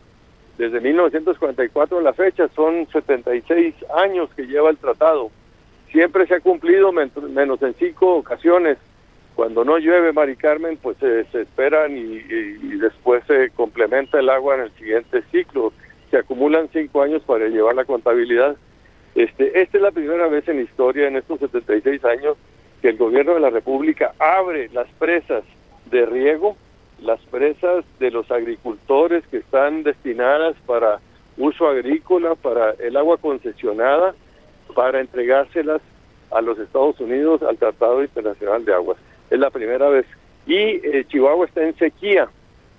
Desde 0.56 0.80
1944 0.80 1.98
a 1.98 2.02
la 2.02 2.12
fecha 2.14 2.48
son 2.54 2.88
76 2.90 3.74
años 3.94 4.30
que 4.34 4.46
lleva 4.46 4.70
el 4.70 4.78
tratado. 4.78 5.30
Siempre 5.92 6.26
se 6.26 6.34
ha 6.34 6.40
cumplido 6.40 6.92
menos 6.92 7.62
en 7.62 7.74
cinco 7.74 8.16
ocasiones. 8.16 8.78
Cuando 9.34 9.64
no 9.64 9.78
llueve, 9.78 10.12
Mari 10.12 10.36
Carmen, 10.36 10.78
pues 10.78 10.96
se 10.98 11.40
esperan 11.40 11.96
y, 11.96 12.18
después 12.78 13.22
se 13.26 13.50
complementa 13.50 14.18
el 14.18 14.30
agua 14.30 14.56
en 14.56 14.62
el 14.62 14.72
siguiente 14.72 15.22
ciclo. 15.30 15.72
Se 16.10 16.18
acumulan 16.18 16.68
cinco 16.72 17.02
años 17.02 17.22
para 17.22 17.48
llevar 17.48 17.74
la 17.74 17.84
contabilidad. 17.84 18.56
Este, 19.14 19.60
esta 19.60 19.78
es 19.78 19.82
la 19.82 19.90
primera 19.90 20.28
vez 20.28 20.46
en 20.48 20.60
historia, 20.60 21.08
en 21.08 21.16
estos 21.16 21.40
76 21.40 22.04
años, 22.04 22.36
que 22.80 22.90
el 22.90 22.96
gobierno 22.96 23.34
de 23.34 23.40
la 23.40 23.50
República 23.50 24.14
abre 24.18 24.68
las 24.72 24.88
presas 24.98 25.42
de 25.90 26.06
riego 26.06 26.56
las 27.02 27.20
presas 27.26 27.84
de 27.98 28.10
los 28.10 28.30
agricultores 28.30 29.24
que 29.28 29.38
están 29.38 29.82
destinadas 29.82 30.56
para 30.66 31.00
uso 31.36 31.68
agrícola, 31.68 32.34
para 32.34 32.72
el 32.72 32.96
agua 32.96 33.16
concesionada, 33.18 34.14
para 34.74 35.00
entregárselas 35.00 35.80
a 36.30 36.40
los 36.40 36.58
Estados 36.58 36.98
Unidos 37.00 37.42
al 37.42 37.56
Tratado 37.56 38.02
Internacional 38.02 38.64
de 38.64 38.74
Aguas. 38.74 38.98
Es 39.30 39.38
la 39.38 39.50
primera 39.50 39.88
vez. 39.88 40.06
Y 40.46 40.56
eh, 40.56 41.04
Chihuahua 41.08 41.46
está 41.46 41.62
en 41.62 41.76
sequía, 41.76 42.28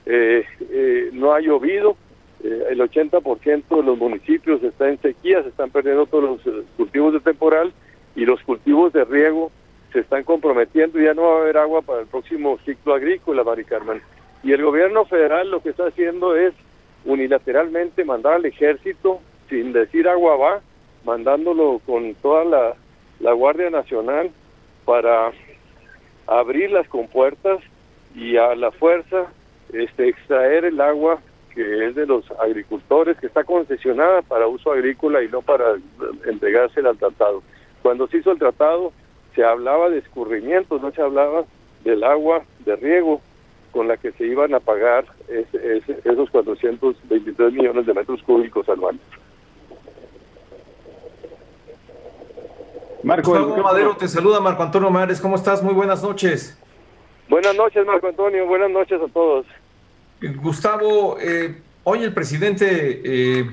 eh, 0.05 0.43
eh, 0.71 1.09
no 1.13 1.33
ha 1.33 1.39
llovido, 1.39 1.95
el 2.43 2.79
80% 2.79 3.63
de 3.67 3.83
los 3.83 3.97
municipios 3.97 4.63
está 4.63 4.89
en 4.89 5.01
sequía, 5.01 5.43
se 5.43 5.49
están 5.49 5.71
perdiendo 5.71 6.05
todos 6.05 6.45
los 6.45 6.65
cultivos 6.77 7.13
de 7.13 7.19
temporal 7.19 7.73
y 8.15 8.25
los 8.25 8.41
cultivos 8.43 8.93
de 8.93 9.03
riego 9.05 9.51
se 9.91 9.99
están 9.99 10.23
comprometiendo 10.23 10.99
y 10.99 11.05
ya 11.05 11.13
no 11.13 11.23
va 11.23 11.37
a 11.37 11.41
haber 11.41 11.57
agua 11.57 11.81
para 11.81 12.01
el 12.01 12.07
próximo 12.07 12.57
ciclo 12.65 12.93
agrícola, 12.93 13.43
Mari 13.43 13.65
Carmen. 13.65 14.01
Y 14.43 14.53
el 14.53 14.63
gobierno 14.63 15.05
federal 15.05 15.49
lo 15.49 15.61
que 15.61 15.69
está 15.69 15.87
haciendo 15.87 16.35
es 16.35 16.53
unilateralmente 17.05 18.05
mandar 18.05 18.35
al 18.35 18.45
ejército, 18.45 19.19
sin 19.49 19.73
decir 19.73 20.07
agua 20.07 20.37
va, 20.37 20.61
mandándolo 21.03 21.81
con 21.85 22.13
toda 22.15 22.45
la, 22.45 22.75
la 23.19 23.33
Guardia 23.33 23.69
Nacional 23.69 24.31
para 24.85 25.31
abrir 26.27 26.71
las 26.71 26.87
compuertas 26.87 27.59
y 28.15 28.37
a 28.37 28.55
la 28.55 28.71
fuerza 28.71 29.27
este, 29.73 30.09
extraer 30.09 30.65
el 30.65 30.79
agua 30.81 31.19
que 31.59 31.87
es 31.87 31.93
de 31.93 32.05
los 32.05 32.23
agricultores, 32.39 33.17
que 33.17 33.27
está 33.27 33.43
concesionada 33.43 34.21
para 34.21 34.47
uso 34.47 34.71
agrícola 34.71 35.21
y 35.21 35.27
no 35.27 35.41
para 35.41 35.75
entregársela 36.25 36.91
al 36.91 36.97
tratado. 36.97 37.43
Cuando 37.81 38.07
se 38.07 38.19
hizo 38.19 38.31
el 38.31 38.39
tratado, 38.39 38.93
se 39.35 39.43
hablaba 39.43 39.89
de 39.89 39.97
escurrimientos, 39.97 40.81
no 40.81 40.89
se 40.91 41.01
hablaba 41.01 41.43
del 41.83 42.05
agua 42.05 42.45
de 42.63 42.77
riego 42.77 43.19
con 43.73 43.89
la 43.89 43.97
que 43.97 44.13
se 44.13 44.25
iban 44.25 44.53
a 44.53 44.61
pagar 44.61 45.03
esos 45.27 46.29
423 46.29 47.51
millones 47.51 47.85
de 47.85 47.93
metros 47.93 48.23
cúbicos 48.23 48.69
anuales. 48.69 49.01
Marco 53.03 53.33
Madero 53.61 53.97
te 53.97 54.07
saluda 54.07 54.39
Marco 54.39 54.63
Antonio 54.63 54.89
Mares, 54.89 55.19
¿cómo 55.19 55.35
estás? 55.35 55.61
Muy 55.61 55.73
buenas 55.73 56.01
noches. 56.01 56.57
Buenas 57.27 57.53
noches 57.57 57.85
Marco 57.85 58.07
Antonio, 58.07 58.47
buenas 58.47 58.71
noches 58.71 59.01
a 59.01 59.09
todos. 59.09 59.45
Gustavo, 60.21 61.17
eh, 61.19 61.55
hoy 61.83 62.03
el 62.03 62.13
presidente 62.13 63.01
eh, 63.03 63.51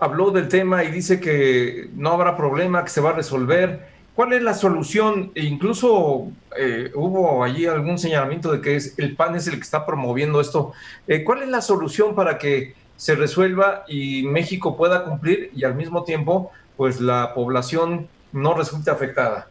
habló 0.00 0.30
del 0.30 0.48
tema 0.48 0.84
y 0.84 0.90
dice 0.90 1.20
que 1.20 1.88
no 1.94 2.10
habrá 2.10 2.36
problema, 2.36 2.84
que 2.84 2.90
se 2.90 3.00
va 3.00 3.10
a 3.10 3.14
resolver. 3.14 3.94
¿Cuál 4.14 4.32
es 4.32 4.42
la 4.42 4.54
solución? 4.54 5.30
E 5.34 5.42
incluso 5.44 6.28
eh, 6.58 6.90
hubo 6.94 7.44
allí 7.44 7.66
algún 7.66 7.98
señalamiento 7.98 8.50
de 8.50 8.62
que 8.62 8.76
es, 8.76 8.98
el 8.98 9.14
PAN 9.14 9.36
es 9.36 9.46
el 9.46 9.56
que 9.56 9.60
está 9.60 9.84
promoviendo 9.84 10.40
esto. 10.40 10.72
Eh, 11.06 11.22
¿Cuál 11.22 11.42
es 11.42 11.48
la 11.48 11.60
solución 11.60 12.14
para 12.14 12.38
que 12.38 12.72
se 12.96 13.14
resuelva 13.14 13.84
y 13.88 14.22
México 14.22 14.74
pueda 14.74 15.04
cumplir 15.04 15.50
y 15.54 15.64
al 15.64 15.74
mismo 15.74 16.02
tiempo 16.04 16.50
pues 16.78 16.98
la 16.98 17.34
población 17.34 18.08
no 18.32 18.54
resulte 18.54 18.90
afectada? 18.90 19.48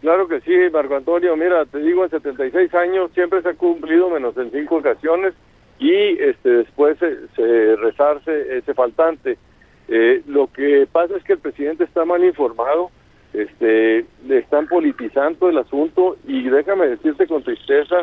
Claro 0.00 0.28
que 0.28 0.40
sí, 0.42 0.52
Marco 0.72 0.94
Antonio. 0.94 1.36
Mira, 1.36 1.64
te 1.66 1.78
digo, 1.78 2.04
en 2.04 2.10
76 2.10 2.72
años 2.74 3.10
siempre 3.14 3.42
se 3.42 3.48
ha 3.48 3.54
cumplido 3.54 4.10
menos 4.10 4.36
en 4.36 4.52
cinco 4.52 4.76
ocasiones 4.76 5.34
y 5.82 6.18
este 6.20 6.48
después 6.48 6.98
se, 6.98 7.76
rezarse 7.76 8.58
ese 8.58 8.74
faltante. 8.74 9.38
Eh, 9.88 10.22
lo 10.26 10.46
que 10.52 10.86
pasa 10.90 11.16
es 11.16 11.24
que 11.24 11.34
el 11.34 11.40
presidente 11.40 11.84
está 11.84 12.04
mal 12.04 12.24
informado 12.24 12.90
este, 13.32 14.04
le 14.26 14.38
están 14.38 14.66
politizando 14.66 15.48
el 15.48 15.56
asunto 15.56 16.16
y 16.26 16.48
déjame 16.48 16.86
decirte 16.86 17.26
con 17.26 17.42
tristeza 17.42 18.02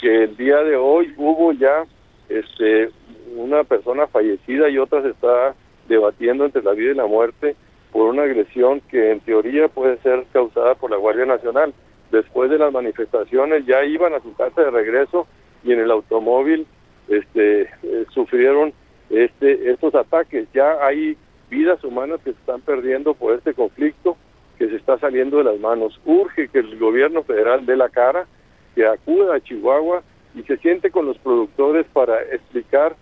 que 0.00 0.24
el 0.24 0.36
día 0.36 0.58
de 0.64 0.74
hoy 0.74 1.14
hubo 1.16 1.52
ya 1.52 1.84
este, 2.28 2.90
una 3.36 3.62
persona 3.62 4.08
fallecida 4.08 4.68
y 4.68 4.78
otra 4.78 5.02
se 5.02 5.10
está 5.10 5.54
debatiendo 5.88 6.44
entre 6.44 6.62
la 6.62 6.72
vida 6.72 6.90
y 6.90 6.96
la 6.96 7.06
muerte 7.06 7.54
por 7.92 8.08
una 8.08 8.24
agresión 8.24 8.80
que 8.90 9.12
en 9.12 9.20
teoría 9.20 9.68
puede 9.68 9.98
ser 9.98 10.24
causada 10.32 10.74
por 10.74 10.90
la 10.90 10.96
Guardia 10.96 11.26
Nacional. 11.26 11.72
Después 12.10 12.50
de 12.50 12.58
las 12.58 12.72
manifestaciones 12.72 13.64
ya 13.66 13.84
iban 13.84 14.14
a 14.14 14.20
su 14.20 14.34
casa 14.34 14.62
de 14.62 14.70
regreso 14.72 15.28
y 15.62 15.72
en 15.72 15.78
el 15.78 15.90
automóvil 15.92 16.66
este, 17.08 17.62
eh, 17.62 18.06
sufrieron 18.12 18.72
este, 19.10 19.70
estos 19.70 19.94
ataques. 19.94 20.48
Ya 20.52 20.84
hay 20.84 21.16
vidas 21.50 21.82
humanas 21.84 22.20
que 22.24 22.32
se 22.32 22.38
están 22.38 22.60
perdiendo 22.62 23.14
por 23.14 23.34
este 23.34 23.54
conflicto 23.54 24.16
que 24.58 24.68
se 24.68 24.76
está 24.76 24.98
saliendo 24.98 25.38
de 25.38 25.44
las 25.44 25.58
manos. 25.58 26.00
Urge 26.04 26.48
que 26.48 26.60
el 26.60 26.78
gobierno 26.78 27.22
federal 27.24 27.66
dé 27.66 27.76
la 27.76 27.88
cara, 27.88 28.26
que 28.74 28.86
acuda 28.86 29.36
a 29.36 29.40
Chihuahua 29.40 30.02
y 30.34 30.42
se 30.42 30.56
siente 30.58 30.90
con 30.90 31.06
los 31.06 31.18
productores 31.18 31.86
para 31.92 32.22
explicar 32.22 32.96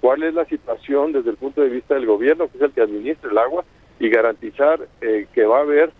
cuál 0.00 0.22
es 0.22 0.34
la 0.34 0.44
situación 0.44 1.12
desde 1.12 1.30
el 1.30 1.36
punto 1.36 1.60
de 1.60 1.68
vista 1.68 1.94
del 1.94 2.06
gobierno, 2.06 2.48
que 2.48 2.58
es 2.58 2.62
el 2.62 2.72
que 2.72 2.82
administra 2.82 3.30
el 3.30 3.38
agua, 3.38 3.64
y 3.98 4.08
garantizar 4.08 4.86
eh, 5.00 5.26
que 5.32 5.46
va 5.46 5.58
a 5.58 5.62
haber 5.62 5.90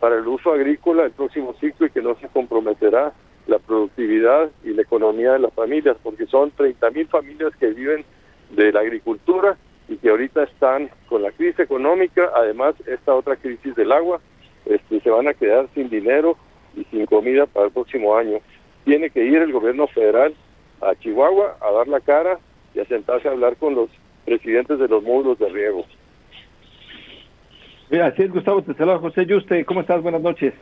para 0.00 0.16
el 0.16 0.26
uso 0.26 0.52
agrícola 0.52 1.04
el 1.04 1.12
próximo 1.12 1.54
ciclo 1.60 1.86
y 1.86 1.90
que 1.90 2.02
no 2.02 2.16
se 2.16 2.28
comprometerá 2.28 3.12
la 3.46 3.58
productividad 3.58 4.50
y 4.64 4.70
la 4.70 4.82
economía 4.82 5.32
de 5.32 5.38
las 5.40 5.52
familias, 5.54 5.96
porque 6.02 6.26
son 6.26 6.50
30 6.50 6.90
mil 6.90 7.06
familias 7.08 7.54
que 7.56 7.68
viven 7.68 8.04
de 8.50 8.72
la 8.72 8.80
agricultura 8.80 9.56
y 9.88 9.96
que 9.96 10.10
ahorita 10.10 10.42
están 10.44 10.90
con 11.08 11.22
la 11.22 11.30
crisis 11.30 11.60
económica, 11.60 12.30
además 12.34 12.74
esta 12.86 13.14
otra 13.14 13.36
crisis 13.36 13.74
del 13.76 13.92
agua, 13.92 14.20
este, 14.64 15.00
se 15.00 15.10
van 15.10 15.28
a 15.28 15.34
quedar 15.34 15.68
sin 15.74 15.88
dinero 15.88 16.36
y 16.76 16.84
sin 16.84 17.06
comida 17.06 17.46
para 17.46 17.66
el 17.66 17.72
próximo 17.72 18.16
año. 18.16 18.38
Tiene 18.84 19.10
que 19.10 19.24
ir 19.24 19.36
el 19.38 19.52
gobierno 19.52 19.86
federal 19.88 20.34
a 20.80 20.94
Chihuahua 20.96 21.56
a 21.60 21.70
dar 21.70 21.88
la 21.88 22.00
cara 22.00 22.38
y 22.74 22.80
a 22.80 22.84
sentarse 22.86 23.28
a 23.28 23.32
hablar 23.32 23.56
con 23.56 23.74
los 23.74 23.88
presidentes 24.24 24.78
de 24.78 24.88
los 24.88 25.02
módulos 25.02 25.38
de 25.38 25.48
riego. 25.48 25.84
Mira, 27.90 28.06
así 28.06 28.24
es, 28.24 28.32
Gustavo, 28.32 28.62
te 28.62 28.74
saluda 28.74 28.98
José 28.98 29.24
Yuste. 29.26 29.64
¿Cómo 29.64 29.80
estás? 29.80 30.02
Buenas 30.02 30.20
noches. 30.20 30.52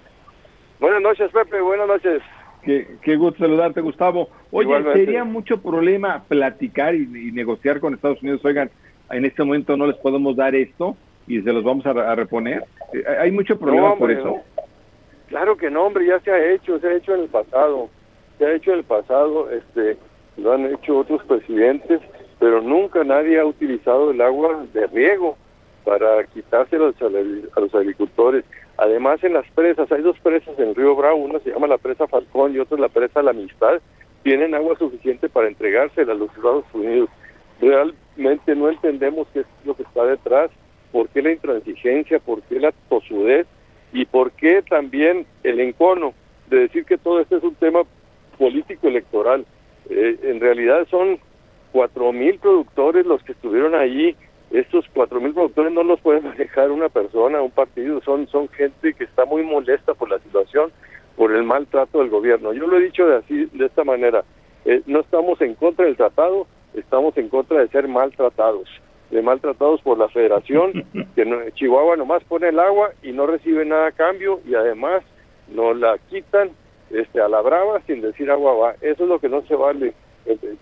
Buenas 0.79 1.01
noches, 1.01 1.31
Pepe. 1.33 1.61
Buenas 1.63 1.89
noches. 1.89 2.23
Qué, 2.65 3.17
gusto 3.17 3.41
saludarte, 3.41 3.81
Gustavo. 3.81 4.29
Oye, 4.51 4.83
sería 4.93 5.25
mucho 5.25 5.61
problema 5.61 6.25
platicar 6.27 6.95
y, 6.95 7.07
negociar 7.33 7.81
con 7.81 7.95
Estados 7.95 8.23
Unidos. 8.23 8.45
Oigan, 8.45 8.71
en 9.11 9.25
este 9.25 9.45
momento 9.45 9.77
no 9.77 9.87
les 9.87 9.97
podemos 9.97 10.35
dar 10.37 10.55
esto 10.55 10.97
y 11.27 11.41
se 11.43 11.53
los 11.53 11.63
vamos 11.63 11.85
a, 11.87 12.15
reponer. 12.15 12.65
Eh, 12.93 13.05
hay 13.21 13.31
mucho 13.31 13.59
problema 13.59 13.97
por 13.97 14.11
eso. 14.11 14.41
Claro 15.29 15.57
que 15.57 15.71
no, 15.71 15.85
hombre, 15.85 16.07
ya 16.07 16.21
se 16.21 16.31
ha 16.31 16.53
hecho, 16.53 16.79
se 16.79 16.87
ha 16.87 16.95
hecho 16.95 17.15
en 17.15 17.23
el 17.23 17.29
pasado, 17.29 17.89
se 18.39 18.47
ha 18.47 18.55
hecho 18.55 18.73
en 18.73 18.79
el 18.79 18.85
pasado, 18.85 19.51
este, 19.51 19.97
lo 20.37 20.53
han 20.53 20.67
hecho 20.67 20.99
otros 20.99 21.23
presidentes, 21.25 22.01
pero 22.39 22.61
nunca 22.61 23.05
nadie 23.05 23.41
ha 23.41 23.47
utilizado 23.47 24.11
el 24.11 24.21
agua 24.21 24.67
de 24.73 24.87
riego 24.87 25.37
para 25.85 26.25
quitárselo 26.25 26.95
a 27.57 27.61
los 27.61 27.75
agricultores. 27.75 28.45
Además, 28.85 29.25
en 29.25 29.33
las 29.33 29.51
presas, 29.53 29.91
hay 29.91 30.03
dos 30.03 30.19
presas 30.21 30.59
en 30.59 30.75
Río 30.75 30.95
Bravo, 30.95 31.17
una 31.17 31.39
se 31.39 31.51
llama 31.51 31.67
la 31.67 31.79
presa 31.79 32.07
Falcón 32.07 32.55
y 32.55 32.59
otra 32.59 32.77
la 32.77 32.91
presa 32.91 33.23
La 33.23 33.31
Amistad, 33.31 33.81
tienen 34.23 34.55
agua 34.55 34.77
suficiente 34.79 35.31
para 35.31 35.49
entregársela 35.49 36.13
a 36.13 36.17
los 36.17 36.29
Estados 36.37 36.67
Unidos. 36.75 37.09
Realmente 37.63 38.55
no 38.55 38.69
entendemos 38.69 39.27
qué 39.33 39.41
es 39.41 39.47
lo 39.65 39.75
que 39.75 39.85
está 39.85 40.05
detrás 40.05 40.51
por 40.93 41.09
qué 41.09 41.23
la 41.23 41.33
intransigencia, 41.33 42.19
por 42.19 42.43
qué 42.43 42.61
la 42.61 42.73
tosudez 42.91 43.47
y 43.95 44.05
por 44.05 44.33
qué 44.33 44.61
también 44.63 45.27
el 45.43 45.61
encono 45.61 46.13
de 46.51 46.59
decir 46.61 46.85
que 46.85 46.99
todo 46.99 47.21
esto 47.21 47.39
es 47.39 47.43
un 47.43 47.55
tema 47.55 47.85
político 48.39 48.87
electoral. 48.87 49.47
Eh, 49.89 50.19
en 50.25 50.41
realidad 50.41 50.87
son 50.91 51.19
cuatro 51.73 52.13
mil 52.13 52.39
productores 52.39 53.07
los 53.07 53.23
que 53.23 53.33
estuvieron 53.33 53.75
allí 53.75 54.15
estos 54.51 54.85
cuatro 54.93 55.21
mil 55.21 55.33
productores 55.33 55.73
no 55.73 55.83
los 55.83 56.01
puede 56.01 56.21
manejar 56.23 56.71
una 56.71 56.89
persona, 56.89 57.43
un 57.43 57.51
partido, 57.51 58.01
son, 58.03 58.27
son 58.29 58.49
gente 58.49 58.95
que 58.95 59.05
está 59.05 59.25
muy 59.25 59.43
molesta 59.43 59.95
por 59.95 60.11
la 60.11 60.19
situación, 60.21 60.71
por 61.17 61.33
el 61.33 61.45
maltrato 61.45 61.99
del 61.99 62.11
gobierno. 62.11 62.53
Yo 62.53 62.67
lo 62.67 62.79
he 62.79 62.83
dicho 62.83 63.07
de 63.07 63.17
así, 63.17 63.47
de 63.53 63.67
esta 63.67 63.85
manera, 63.85 64.25
eh, 64.65 64.83
no 64.87 65.01
estamos 65.01 65.41
en 65.41 65.55
contra 65.55 65.85
del 65.85 65.97
tratado, 65.97 66.47
estamos 66.75 67.17
en 67.17 67.29
contra 67.29 67.61
de 67.61 67.69
ser 67.69 67.89
maltratados, 67.89 68.69
de 69.11 69.23
maltratados 69.23 69.81
por 69.83 69.99
la 69.99 70.09
federación, 70.09 70.85
que 71.15 71.53
Chihuahua 71.55 71.97
nomás 71.97 72.25
pone 72.25 72.49
el 72.49 72.59
agua 72.59 72.91
y 73.03 73.13
no 73.13 73.27
recibe 73.27 73.65
nada 73.65 73.89
a 73.89 73.93
cambio 73.93 74.41
y 74.47 74.55
además 74.55 75.03
nos 75.49 75.77
la 75.77 75.99
quitan 76.11 76.51
este, 76.91 77.21
a 77.21 77.29
la 77.29 77.41
brava 77.41 77.81
sin 77.87 78.01
decir 78.01 78.31
agua 78.31 78.55
va. 78.55 78.75
Eso 78.81 79.05
es 79.05 79.09
lo 79.09 79.19
que 79.19 79.29
no 79.29 79.43
se 79.43 79.55
vale. 79.55 79.95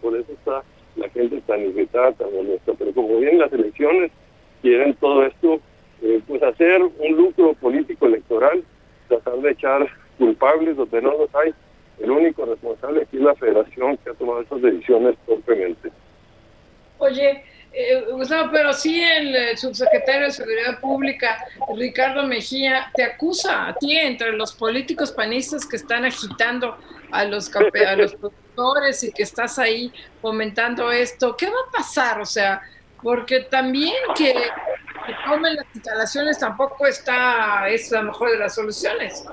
Por 0.00 0.16
eso 0.16 0.32
está 0.32 0.62
la 0.96 1.09
gente 1.11 1.40
tan 1.42 1.61
irritada, 1.62 2.12
tan 2.12 2.33
molesta. 2.33 2.72
Pero 2.78 2.92
como 2.92 3.18
bien 3.18 3.38
las 3.38 3.52
elecciones 3.52 4.11
quieren 4.61 4.94
todo 4.94 5.26
esto, 5.26 5.61
eh, 6.02 6.20
pues 6.26 6.42
hacer 6.42 6.83
un 6.83 7.16
lucro 7.16 7.55
político 7.55 8.07
electoral, 8.07 8.62
tratar 9.09 9.38
de 9.38 9.50
echar 9.50 9.88
culpables 10.18 10.76
donde 10.76 11.02
no 11.02 11.12
los 11.18 11.35
hay. 11.35 11.55
El 12.00 12.11
único 12.11 12.44
responsable 12.44 13.02
aquí 13.02 13.16
es 13.16 13.22
la 13.22 13.35
federación 13.35 13.96
que 13.98 14.11
ha 14.11 14.14
tomado 14.14 14.40
esas 14.40 14.62
decisiones 14.62 15.16
torpemente. 15.26 15.90
Oye, 16.98 17.44
eh, 17.72 18.05
Gustavo, 18.11 18.50
pero 18.52 18.72
sí 18.72 19.02
el, 19.02 19.35
el, 19.35 19.57
subsecretario 19.57 20.26
de 20.26 20.33
Seguridad 20.33 20.81
Pública, 20.81 21.38
Ricardo 21.76 22.26
Mejía, 22.26 22.90
te 22.94 23.02
acusa 23.02 23.68
a 23.68 23.74
ti 23.74 23.96
entre 23.96 24.33
los 24.33 24.52
políticos 24.52 25.11
panistas 25.11 25.66
que 25.66 25.76
están 25.76 26.05
agitando 26.05 26.76
a 27.11 27.24
los, 27.24 27.50
a 27.55 27.96
los 27.96 28.16
y 29.02 29.12
que 29.12 29.22
estás 29.22 29.58
ahí 29.58 29.92
fomentando 30.20 30.90
esto. 30.90 31.36
¿Qué 31.36 31.46
va 31.46 31.52
a 31.68 31.72
pasar? 31.72 32.20
O 32.20 32.26
sea, 32.26 32.60
porque 33.02 33.40
también 33.40 33.94
que, 34.16 34.32
que 34.32 35.14
tomen 35.26 35.56
las 35.56 35.66
instalaciones 35.74 36.38
tampoco 36.38 36.86
está, 36.86 37.68
es 37.68 37.90
la 37.90 38.02
mejor 38.02 38.30
de 38.30 38.38
las 38.38 38.54
soluciones. 38.54 39.24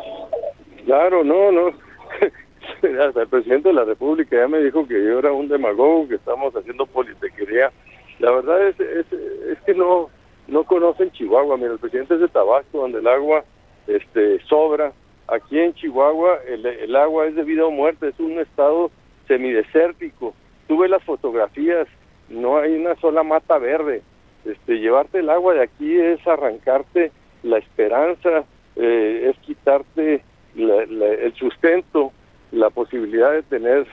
Claro, 0.86 1.24
no, 1.24 1.52
no. 1.52 1.68
Hasta 3.08 3.22
el 3.22 3.28
presidente 3.28 3.70
de 3.70 3.76
la 3.76 3.84
República 3.84 4.38
ya 4.38 4.48
me 4.48 4.60
dijo 4.60 4.88
que 4.88 4.94
yo 4.94 5.20
era 5.20 5.32
un 5.32 5.48
demagogo, 5.48 6.08
que 6.08 6.16
estamos 6.16 6.54
haciendo 6.56 6.86
politequería 6.86 7.72
la 8.20 8.32
verdad 8.32 8.68
es, 8.68 8.80
es, 8.80 9.60
que 9.66 9.74
no 9.74 10.10
no 10.48 10.64
conocen 10.64 11.12
Chihuahua. 11.12 11.58
Mira, 11.58 11.74
el 11.74 11.80
presidente 11.80 12.16
es 12.16 12.20
de 12.20 12.28
Tabasco, 12.28 12.80
donde 12.80 13.00
el 13.00 13.08
agua 13.08 13.44
este, 13.88 14.40
sobra. 14.46 14.92
Aquí 15.28 15.60
en 15.60 15.74
Chihuahua 15.74 16.40
el, 16.48 16.66
el 16.66 16.96
agua 16.96 17.28
es 17.28 17.36
de 17.36 17.44
vida 17.44 17.66
o 17.66 17.72
muerte, 17.72 18.10
es 18.10 18.20
un 18.20 18.40
estado 18.40 18.92
semidesértico. 19.30 20.34
Tú 20.68 20.80
ves 20.80 20.90
las 20.90 21.04
fotografías, 21.04 21.88
no 22.28 22.58
hay 22.58 22.74
una 22.76 22.96
sola 22.96 23.24
mata 23.24 23.58
verde. 23.58 24.02
Este, 24.44 24.80
llevarte 24.80 25.20
el 25.20 25.30
agua 25.30 25.54
de 25.54 25.64
aquí 25.64 25.98
es 25.98 26.26
arrancarte 26.28 27.14
la 27.44 27.60
esperanza, 27.60 28.44
eh, 28.76 29.30
es 29.30 29.38
quitarte 29.46 30.22
el 30.58 31.34
sustento, 31.38 32.12
la 32.52 32.70
posibilidad 32.70 33.32
de 33.32 33.44
tener 33.44 33.88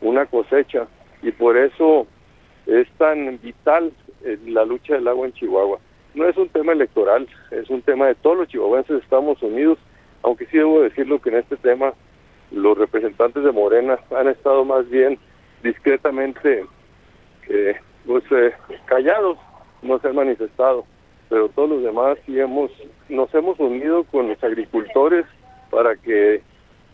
una 0.00 0.26
cosecha. 0.26 0.86
Y 1.22 1.32
por 1.32 1.56
eso 1.56 2.06
es 2.66 2.86
tan 2.98 3.40
vital 3.40 3.92
la 4.46 4.64
lucha 4.64 4.94
del 4.94 5.08
agua 5.08 5.26
en 5.26 5.32
Chihuahua. 5.32 5.78
No 6.14 6.28
es 6.28 6.36
un 6.36 6.48
tema 6.50 6.72
electoral, 6.72 7.26
es 7.50 7.70
un 7.70 7.80
tema 7.82 8.06
de 8.06 8.14
todos 8.16 8.36
los 8.36 8.48
chihuahuenses 8.48 9.02
Estamos 9.02 9.42
unidos, 9.42 9.78
aunque 10.22 10.46
sí 10.46 10.58
debo 10.58 10.82
decirlo 10.82 11.20
que 11.20 11.30
en 11.30 11.36
este 11.36 11.56
tema 11.56 11.94
los 12.52 12.76
representantes 12.76 13.42
de 13.42 13.52
Morena 13.52 13.98
han 14.16 14.28
estado 14.28 14.64
más 14.64 14.88
bien 14.88 15.18
discretamente 15.62 16.64
eh, 17.48 17.76
pues, 18.06 18.24
eh, 18.30 18.52
callados, 18.86 19.38
no 19.82 19.98
se 19.98 20.08
han 20.08 20.16
manifestado, 20.16 20.84
pero 21.28 21.48
todos 21.48 21.70
los 21.70 21.82
demás 21.82 22.18
sí 22.26 22.38
hemos, 22.38 22.70
nos 23.08 23.32
hemos 23.34 23.58
unido 23.58 24.04
con 24.04 24.28
los 24.28 24.42
agricultores 24.44 25.26
para 25.70 25.96
que 25.96 26.42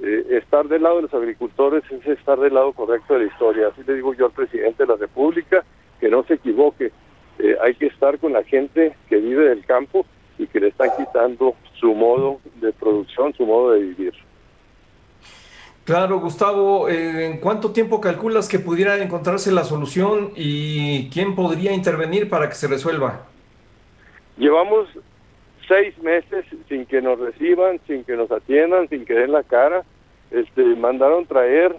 eh, 0.01 0.27
estar 0.31 0.69
del 0.69 0.85
lado 0.85 0.97
de 0.97 1.03
los 1.03 1.15
agricultores 1.15 1.83
es 1.91 2.07
estar 2.07 2.39
del 2.39 2.55
lado 2.55 2.73
correcto 2.73 3.15
de 3.15 3.21
la 3.21 3.27
historia. 3.27 3.69
Así 3.69 3.83
le 3.87 3.95
digo 3.95 4.15
yo 4.15 4.27
al 4.27 4.33
presidente 4.33 4.85
de 4.85 4.93
la 4.93 4.97
República, 4.97 5.65
que 6.01 6.09
no 6.09 6.23
se 6.25 6.35
equivoque. 6.35 6.93
Eh, 7.39 7.57
hay 7.61 7.75
que 7.75 7.87
estar 7.87 8.19
con 8.19 8.33
la 8.33 8.45
gente 8.45 8.95
que 9.09 9.17
vive 9.17 9.49
del 9.49 9.65
campo 9.65 10.07
y 10.39 10.47
que 10.47 10.61
le 10.61 10.69
están 10.69 10.91
quitando 10.97 11.55
su 11.81 11.95
modo 11.95 12.41
de 12.57 12.73
producción, 12.73 13.35
su 13.35 13.45
modo 13.45 13.73
de 13.73 13.81
vivir. 13.81 14.15
Claro, 15.89 16.21
Gustavo, 16.21 16.91
eh, 16.91 17.25
¿en 17.25 17.39
cuánto 17.39 17.73
tiempo 17.73 17.99
calculas 17.99 18.47
que 18.47 18.59
pudiera 18.59 19.03
encontrarse 19.03 19.51
la 19.51 19.65
solución 19.65 20.33
y 20.37 21.09
quién 21.09 21.35
podría 21.35 21.73
intervenir 21.73 22.29
para 22.29 22.47
que 22.47 22.57
se 22.57 22.69
resuelva? 22.69 23.25
Llevamos 24.37 24.87
seis 25.67 25.97
meses 26.03 26.45
sin 26.69 26.85
que 26.85 27.01
nos 27.01 27.19
reciban, 27.19 27.81
sin 27.87 28.05
que 28.05 28.17
nos 28.17 28.31
atiendan, 28.31 28.87
sin 28.91 29.07
que 29.07 29.15
den 29.15 29.33
la 29.33 29.43
cara. 29.45 29.83
Este, 30.31 30.63
mandaron 30.77 31.25
traer 31.25 31.75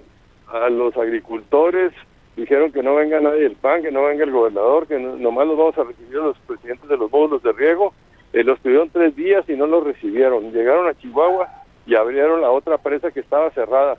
a 0.48 0.72
los 0.72 0.98
agricultores, 0.98 1.94
dijeron 2.36 2.72
que 2.72 2.82
no 2.82 2.96
venga 2.96 3.20
nadie 3.20 3.44
del 3.44 3.58
PAN, 3.58 3.84
que 3.84 3.92
no 3.92 4.06
venga 4.06 4.24
el 4.24 4.32
gobernador, 4.32 4.88
que 4.88 4.98
nomás 4.98 5.46
los 5.46 5.56
vamos 5.56 5.78
a 5.78 5.84
recibir 5.84 6.16
los 6.16 6.38
presidentes 6.48 6.90
de 6.90 6.98
los 6.98 7.12
módulos 7.12 7.44
de 7.44 7.52
riego. 7.52 7.94
Eh, 8.34 8.44
los 8.44 8.60
tuvieron 8.62 8.90
tres 8.90 9.16
días 9.16 9.48
y 9.48 9.54
no 9.54 9.68
los 9.68 9.84
recibieron. 9.84 10.52
Llegaron 10.52 10.88
a 10.88 10.98
Chihuahua 10.98 11.59
y 11.90 11.96
abrieron 11.96 12.42
la 12.42 12.52
otra 12.52 12.78
presa 12.78 13.10
que 13.10 13.20
estaba 13.20 13.50
cerrada. 13.50 13.98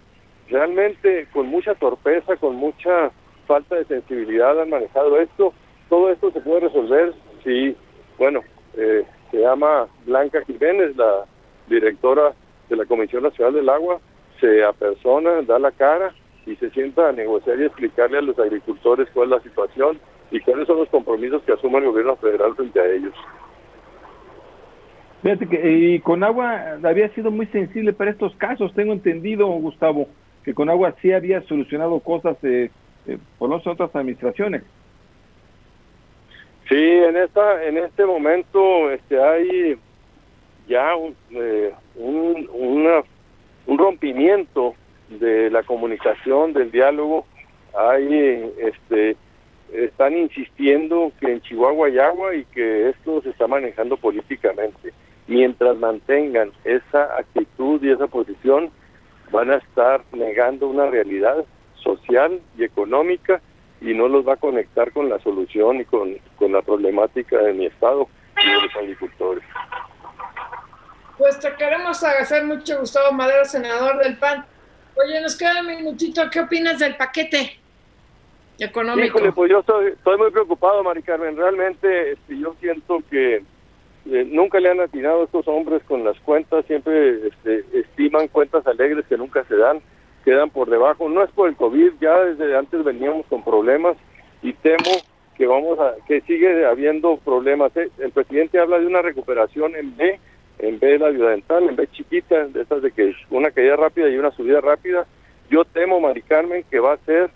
Realmente 0.49 1.27
con 1.33 1.49
mucha 1.49 1.75
torpeza, 1.75 2.37
con 2.37 2.55
mucha 2.55 3.11
falta 3.49 3.75
de 3.75 3.85
sensibilidad 3.87 4.61
han 4.61 4.71
manejado 4.71 5.19
esto. 5.21 5.53
Todo 5.89 6.09
esto 6.13 6.31
se 6.31 6.41
puede 6.41 6.61
resolver 6.61 7.13
si, 7.43 7.77
bueno, 8.17 8.43
eh, 8.77 9.05
se 9.33 9.41
llama 9.41 9.89
Blanca 10.07 10.41
Jiménez, 10.47 10.97
la 10.97 11.25
directora 11.67 12.33
de 12.69 12.77
la 12.77 12.85
Comisión 12.85 13.25
Nacional 13.25 13.55
del 13.55 13.69
Agua, 13.69 13.99
se 14.41 14.65
apersona, 14.65 15.43
da 15.43 15.59
la 15.59 15.73
cara 15.73 16.15
y 16.47 16.55
se 16.57 16.71
sienta 16.71 17.09
a 17.09 17.13
negociar 17.13 17.59
y 17.59 17.65
explicarle 17.65 18.19
a 18.19 18.23
los 18.23 18.39
agricultores 18.39 19.09
cuál 19.13 19.33
es 19.33 19.39
la 19.39 19.43
situación 19.43 19.99
y 20.31 20.39
cuáles 20.41 20.69
son 20.69 20.79
los 20.79 20.89
compromisos 20.91 21.43
que 21.43 21.55
asume 21.55 21.79
el 21.79 21.87
gobierno 21.87 22.15
federal 22.17 22.55
frente 22.55 22.79
a 22.79 22.87
ellos. 22.87 23.15
Fíjate 25.23 25.47
que 25.47 25.71
y 25.71 26.01
con 26.01 26.25
agua 26.25 26.79
había 26.83 27.09
sido 27.11 27.31
muy 27.31 27.47
sensible 27.47 27.93
para 27.93 28.11
estos 28.11 28.35
casos, 28.37 28.73
tengo 28.75 28.93
entendido, 28.93 29.47
Gustavo, 29.47 30.09
que 30.45 30.55
con 30.55 30.71
agua 30.71 30.95
sí 31.03 31.13
había 31.13 31.43
solucionado 31.43 32.01
cosas 32.01 32.37
eh, 32.43 32.71
eh, 33.07 33.19
por 33.39 33.51
las 33.51 33.67
otras 33.67 33.95
administraciones. 33.95 34.63
Sí, 36.69 36.77
en 36.77 37.17
esta, 37.17 37.65
en 37.65 37.79
este 37.79 38.07
momento, 38.07 38.91
este, 38.91 39.23
hay 39.23 39.77
ya 40.69 40.95
un, 40.97 41.17
eh, 41.33 41.75
un, 41.97 42.49
un 43.67 43.79
rompimiento 43.79 44.75
de 45.11 45.51
la 45.51 45.63
comunicación, 45.65 46.53
del 46.53 46.71
diálogo. 46.71 47.27
Hay, 47.77 48.53
este, 48.59 49.17
están 49.73 50.17
insistiendo 50.17 51.13
que 51.21 51.33
en 51.33 51.41
Chihuahua 51.43 51.89
hay 51.89 51.99
agua 51.99 52.35
y 52.35 52.45
que 52.47 52.89
esto 52.91 53.21
se 53.23 53.31
está 53.31 53.47
manejando 53.47 53.97
políticamente. 53.97 54.93
Mientras 55.31 55.77
mantengan 55.77 56.51
esa 56.65 57.05
actitud 57.17 57.81
y 57.85 57.93
esa 57.93 58.09
posición, 58.09 58.69
van 59.31 59.53
a 59.53 59.59
estar 59.59 60.03
negando 60.11 60.67
una 60.67 60.87
realidad 60.87 61.45
social 61.77 62.41
y 62.59 62.65
económica 62.65 63.41
y 63.81 63.95
no 63.95 64.09
los 64.09 64.27
va 64.27 64.33
a 64.33 64.39
conectar 64.39 64.91
con 64.91 65.09
la 65.09 65.21
solución 65.21 65.83
y 65.83 65.85
con, 65.85 66.19
con 66.37 66.51
la 66.51 66.63
problemática 66.63 67.39
de 67.39 67.53
mi 67.53 67.67
estado 67.67 68.09
y 68.43 68.51
de 68.51 68.61
los 68.61 68.75
agricultores. 68.75 69.45
Pues 71.17 71.39
te 71.39 71.55
queremos 71.55 72.03
agradecer 72.03 72.45
mucho, 72.45 72.81
Gustavo 72.81 73.13
Madero, 73.13 73.45
senador 73.45 74.03
del 74.03 74.17
PAN. 74.19 74.45
Oye, 74.97 75.21
nos 75.21 75.39
queda 75.39 75.61
un 75.61 75.67
minutito. 75.69 76.29
¿Qué 76.29 76.41
opinas 76.41 76.81
del 76.81 76.97
paquete 76.97 77.57
económico? 78.59 79.19
Híjole, 79.19 79.31
pues 79.31 79.49
yo 79.49 79.61
estoy, 79.61 79.93
estoy 79.93 80.19
muy 80.19 80.33
preocupado, 80.33 80.83
Mari 80.83 81.05
Carmen. 81.05 81.37
Realmente 81.37 82.15
este, 82.15 82.37
yo 82.37 82.57
siento 82.61 82.99
que 83.09 83.45
eh, 84.11 84.27
nunca 84.29 84.59
le 84.59 84.71
han 84.71 84.81
atinado 84.81 85.23
a 85.23 85.25
estos 85.25 85.47
hombres 85.47 85.83
con 85.85 86.05
las 86.05 86.19
cuentas. 86.21 86.67
Siempre 86.67 87.29
este, 87.29 87.65
estiman 87.73 88.29
cuentas 88.29 88.67
alegres 88.67 89.07
que 89.07 89.17
nunca 89.17 89.45
se 89.45 89.57
dan 89.57 89.81
quedan 90.25 90.51
por 90.51 90.69
debajo. 90.69 91.09
No 91.09 91.23
es 91.23 91.31
por 91.31 91.49
el 91.49 91.57
COVID, 91.57 91.93
ya 92.01 92.25
desde 92.25 92.57
antes 92.57 92.85
veníamos 92.85 93.27
con 93.27 93.45
problemas 93.45 93.97
y 94.43 94.53
temo 94.55 94.91
que 95.37 95.47
vamos 95.47 95.79
a 95.79 95.95
que 96.07 96.21
sigue 96.23 96.67
habiendo 96.67 97.17
problemas. 97.19 97.75
¿eh? 97.77 97.89
El 97.99 98.11
presidente 98.11 98.59
habla 98.59 98.79
de 98.79 98.87
una 98.87 99.01
recuperación 99.01 99.77
en 99.77 99.97
B, 99.97 100.19
en 100.59 100.79
B 100.79 100.87
de 100.89 100.99
la 100.99 101.07
ayuda 101.07 101.31
dental, 101.31 101.69
en 101.69 101.77
B 101.77 101.87
chiquita, 101.93 102.47
de 102.49 102.63
estas 102.63 102.83
de 102.83 102.91
que 102.91 103.15
una 103.31 103.51
caída 103.51 103.77
rápida 103.77 104.09
y 104.09 104.19
una 104.19 104.33
subida 104.33 104.61
rápida. 104.61 105.07
Yo 105.51 105.65
temo, 105.65 106.01
Mari 106.01 106.23
Carmen, 106.23 106.65
que 106.71 106.81
va 106.81 106.95
a 106.95 107.05
ser 107.07 107.31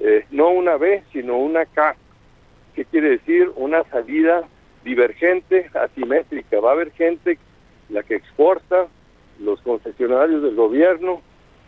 eh, 0.00 0.26
no 0.30 0.50
una 0.50 0.76
B, 0.76 1.02
sino 1.12 1.38
una 1.38 1.64
K. 1.66 1.96
¿Qué 2.74 2.84
quiere 2.84 3.10
decir? 3.10 3.50
Una 3.56 3.84
salida 3.84 4.46
divergente, 4.86 5.70
asimétrica. 5.74 6.60
Va 6.60 6.70
a 6.70 6.72
haber 6.72 6.92
gente, 6.92 7.38
la 7.90 8.02
que 8.02 8.14
exporta, 8.14 8.86
los 9.38 9.60
concesionarios 9.60 10.42
del 10.42 10.54
gobierno, 10.54 11.20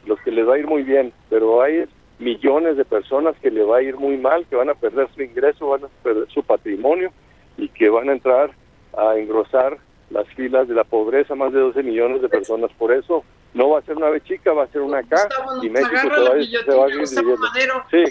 los 0.07 0.19
que 0.21 0.31
les 0.31 0.49
va 0.49 0.55
a 0.55 0.59
ir 0.59 0.67
muy 0.67 0.85
bien, 0.85 1.13
pero 1.29 1.61
hay 1.61 1.85
millones 2.19 2.77
de 2.77 2.85
personas 2.85 3.37
que 3.43 3.51
le 3.51 3.63
va 3.63 3.79
a 3.79 3.83
ir 3.83 3.97
muy 3.97 4.17
mal, 4.17 4.47
que 4.47 4.57
van 4.57 4.71
a 4.71 4.75
perder 4.75 5.09
su 5.15 5.23
ingreso, 5.23 5.69
van 5.69 5.85
a 5.85 5.89
perder 6.03 6.29
su 6.31 6.43
patrimonio 6.43 7.13
y 7.57 7.69
que 7.69 7.91
van 7.91 8.09
a 8.09 8.13
entrar 8.13 8.53
a 8.97 9.17
engrosar 9.17 9.77
las 10.11 10.27
filas 10.29 10.67
de 10.69 10.75
la 10.75 10.85
pobreza, 10.85 11.35
más 11.35 11.53
de 11.53 11.61
12 11.61 11.83
millones 11.83 12.23
de 12.23 12.29
personas. 12.29 12.71
Por 12.79 12.93
eso 12.93 13.25
no 13.53 13.71
va 13.71 13.81
a 13.81 13.83
ser 13.83 13.97
una 13.97 14.09
B 14.09 14.21
chica, 14.23 14.53
va 14.53 14.65
a 14.65 14.69
ser 14.69 14.81
una 14.81 15.03
K 15.03 15.29
y 15.63 15.69
México 15.69 15.91
se 16.01 16.09
va, 16.09 16.67
se 16.67 16.75
va 16.75 16.87
a 16.87 16.89
ir 16.89 17.07
Sí, 17.91 18.05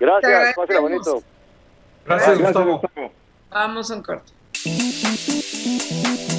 gracias, 0.00 0.80
bonito. 0.80 1.22
Gracias, 2.04 2.38
Gustavo. 2.40 2.80
Vamos 3.50 3.90
a 3.90 3.94
un 3.94 4.02
corto. 4.02 4.37
Thank 4.60 6.32
you. 6.32 6.37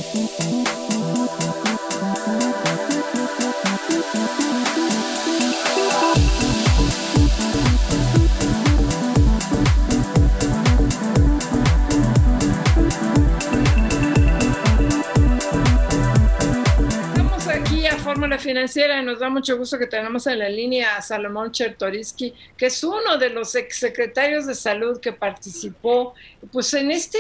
Fórmula 18.29 18.43
Financiera 18.43 19.01
y 19.01 19.05
nos 19.05 19.17
da 19.17 19.27
mucho 19.27 19.57
gusto 19.57 19.79
que 19.79 19.87
tenemos 19.87 20.27
en 20.27 20.37
la 20.37 20.49
línea 20.49 20.97
a 20.97 21.01
Salomón 21.01 21.51
Chertoriski, 21.51 22.31
que 22.55 22.67
es 22.67 22.83
uno 22.83 23.17
de 23.17 23.31
los 23.31 23.55
exsecretarios 23.55 24.45
de 24.45 24.53
salud 24.53 24.99
que 24.99 25.11
participó 25.11 26.13
pues 26.51 26.71
en 26.75 26.91
este, 26.91 27.17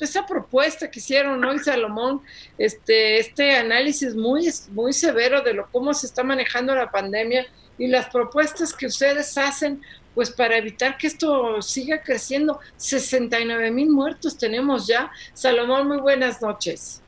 esta 0.00 0.26
propuesta 0.26 0.90
que 0.90 0.98
hicieron 0.98 1.44
hoy 1.44 1.60
Salomón, 1.60 2.22
este, 2.58 3.20
este 3.20 3.54
análisis 3.54 4.16
muy, 4.16 4.50
muy 4.72 4.92
severo 4.92 5.42
de 5.42 5.54
lo, 5.54 5.70
cómo 5.70 5.94
se 5.94 6.06
está 6.06 6.24
manejando 6.24 6.74
la 6.74 6.90
pandemia 6.90 7.46
y 7.78 7.86
las 7.86 8.08
propuestas 8.08 8.74
que 8.74 8.86
ustedes 8.86 9.38
hacen 9.38 9.80
pues 10.16 10.28
para 10.30 10.56
evitar 10.56 10.98
que 10.98 11.06
esto 11.06 11.62
siga 11.62 12.02
creciendo. 12.02 12.58
69 12.78 13.70
mil 13.70 13.90
muertos 13.90 14.36
tenemos 14.36 14.88
ya. 14.88 15.08
Salomón, 15.34 15.86
muy 15.86 15.98
buenas 15.98 16.42
noches. 16.42 16.99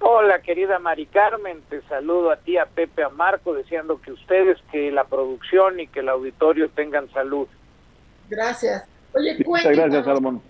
Hola, 0.00 0.40
querida 0.42 0.78
Mari 0.78 1.06
Carmen, 1.06 1.60
te 1.68 1.82
saludo 1.82 2.30
a 2.30 2.36
ti, 2.36 2.56
a 2.56 2.66
Pepe, 2.66 3.02
a 3.02 3.08
Marco, 3.08 3.52
deseando 3.52 4.00
que 4.00 4.12
ustedes, 4.12 4.58
que 4.70 4.92
la 4.92 5.04
producción 5.04 5.80
y 5.80 5.88
que 5.88 6.00
el 6.00 6.08
auditorio 6.08 6.70
tengan 6.70 7.10
salud. 7.10 7.48
Gracias. 8.28 8.84
Oye, 9.14 9.36
Muchas 9.44 9.76
gracias, 9.76 10.04
Salomón. 10.04 10.42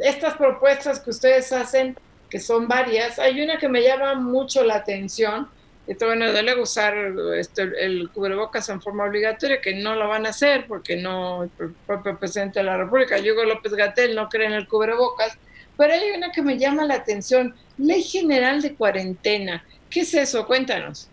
Estas 0.00 0.36
propuestas 0.36 1.00
que 1.00 1.10
ustedes 1.10 1.52
hacen, 1.52 1.96
que 2.30 2.38
son 2.38 2.66
varias, 2.66 3.18
hay 3.18 3.42
una 3.42 3.58
que 3.58 3.68
me 3.68 3.82
llama 3.82 4.14
mucho 4.14 4.64
la 4.64 4.76
atención, 4.76 5.48
y 5.88 5.94
bueno, 6.04 6.30
debe 6.32 6.60
usar 6.60 6.94
este, 7.34 7.62
el 7.78 8.10
cubrebocas 8.10 8.68
en 8.68 8.82
forma 8.82 9.04
obligatoria, 9.04 9.60
que 9.62 9.74
no 9.74 9.94
lo 9.94 10.06
van 10.06 10.26
a 10.26 10.30
hacer 10.30 10.66
porque 10.68 10.96
no 10.96 11.44
el 11.44 11.50
propio 11.86 12.18
presidente 12.18 12.58
de 12.58 12.66
la 12.66 12.76
República, 12.76 13.16
Hugo 13.18 13.44
López 13.44 13.72
Gatel, 13.72 14.14
no 14.14 14.28
cree 14.28 14.48
en 14.48 14.52
el 14.52 14.68
cubrebocas, 14.68 15.38
pero 15.78 15.94
hay 15.94 16.10
una 16.10 16.32
que 16.32 16.42
me 16.42 16.58
llama 16.58 16.84
la 16.84 16.94
atención, 16.94 17.54
Ley 17.78 18.02
General 18.02 18.60
de 18.60 18.74
Cuarentena. 18.74 19.64
¿Qué 19.88 20.00
es 20.00 20.12
eso? 20.12 20.44
Cuéntanos. 20.44 21.08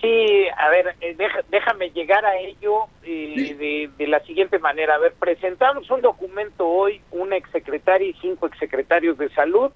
Sí, 0.00 0.46
a 0.56 0.70
ver, 0.70 0.96
eh, 1.02 1.16
déjame 1.50 1.90
llegar 1.90 2.24
a 2.24 2.38
ello 2.38 2.86
eh, 3.02 3.90
de, 3.98 4.06
la 4.06 4.20
siguiente 4.20 4.58
manera. 4.58 4.94
A 4.94 4.98
ver, 4.98 5.12
presentamos 5.12 5.90
un 5.90 6.00
documento 6.00 6.66
hoy, 6.66 7.02
un 7.10 7.34
exsecretario 7.34 8.08
y 8.08 8.14
cinco 8.14 8.46
exsecretarios 8.46 9.18
de 9.18 9.28
salud, 9.34 9.70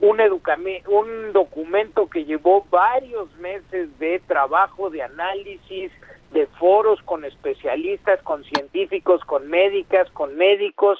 un, 0.00 0.20
un 0.20 1.32
documento 1.32 2.08
que 2.08 2.26
llevó 2.26 2.66
varios 2.70 3.34
meses 3.36 3.98
de 3.98 4.20
trabajo, 4.26 4.90
de 4.90 5.02
análisis, 5.02 5.90
de 6.32 6.46
foros 6.58 7.00
con 7.02 7.24
especialistas, 7.24 8.22
con 8.22 8.44
científicos, 8.44 9.24
con 9.24 9.48
médicas, 9.48 10.10
con 10.10 10.36
médicos, 10.36 10.98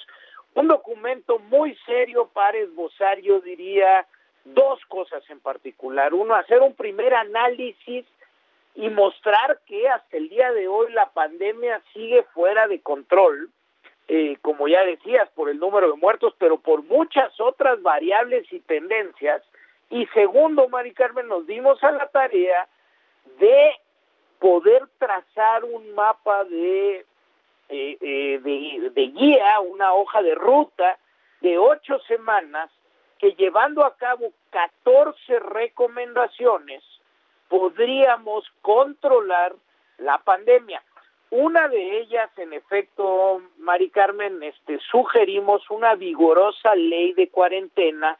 un 0.54 0.68
documento 0.68 1.38
muy 1.38 1.76
serio 1.86 2.30
para 2.32 2.58
esbozar, 2.58 3.20
yo 3.20 3.40
diría, 3.40 4.06
dos 4.44 4.84
cosas 4.86 5.22
en 5.30 5.40
particular. 5.40 6.14
Uno, 6.14 6.34
hacer 6.34 6.60
un 6.60 6.74
primer 6.74 7.14
análisis 7.14 8.06
y 8.74 8.88
mostrar 8.90 9.60
que 9.66 9.88
hasta 9.88 10.16
el 10.16 10.28
día 10.28 10.52
de 10.52 10.68
hoy 10.68 10.92
la 10.92 11.10
pandemia 11.10 11.82
sigue 11.92 12.22
fuera 12.34 12.66
de 12.68 12.80
control, 12.80 13.50
eh, 14.08 14.36
como 14.40 14.68
ya 14.68 14.84
decías, 14.84 15.28
por 15.30 15.50
el 15.50 15.58
número 15.58 15.90
de 15.90 15.96
muertos, 15.96 16.34
pero 16.38 16.58
por 16.58 16.82
muchas 16.84 17.38
otras 17.40 17.82
variables 17.82 18.50
y 18.52 18.60
tendencias. 18.60 19.42
Y 19.90 20.06
segundo, 20.08 20.68
Mari 20.68 20.92
Carmen, 20.92 21.28
nos 21.28 21.46
dimos 21.46 21.82
a 21.82 21.90
la 21.90 22.08
tarea 22.08 22.68
de 23.38 23.72
poder 24.38 24.86
trazar 24.98 25.64
un 25.64 25.94
mapa 25.94 26.44
de 26.44 27.04
eh, 27.68 27.98
eh, 28.00 28.40
de, 28.94 29.06
guía, 29.08 29.60
una 29.60 29.92
hoja 29.92 30.22
de 30.22 30.34
ruta 30.34 30.98
de 31.40 31.58
ocho 31.58 31.98
semanas 32.08 32.70
que 33.18 33.32
llevando 33.32 33.84
a 33.84 33.96
cabo 33.96 34.32
14 34.50 35.38
recomendaciones 35.40 36.82
podríamos 37.48 38.44
controlar 38.62 39.54
la 39.98 40.18
pandemia. 40.18 40.82
Una 41.30 41.68
de 41.68 41.98
ellas, 42.00 42.30
en 42.38 42.54
efecto, 42.54 43.42
Mari 43.58 43.90
Carmen, 43.90 44.42
este, 44.42 44.78
sugerimos 44.90 45.68
una 45.70 45.94
vigorosa 45.94 46.74
ley 46.74 47.12
de 47.12 47.28
cuarentena 47.28 48.16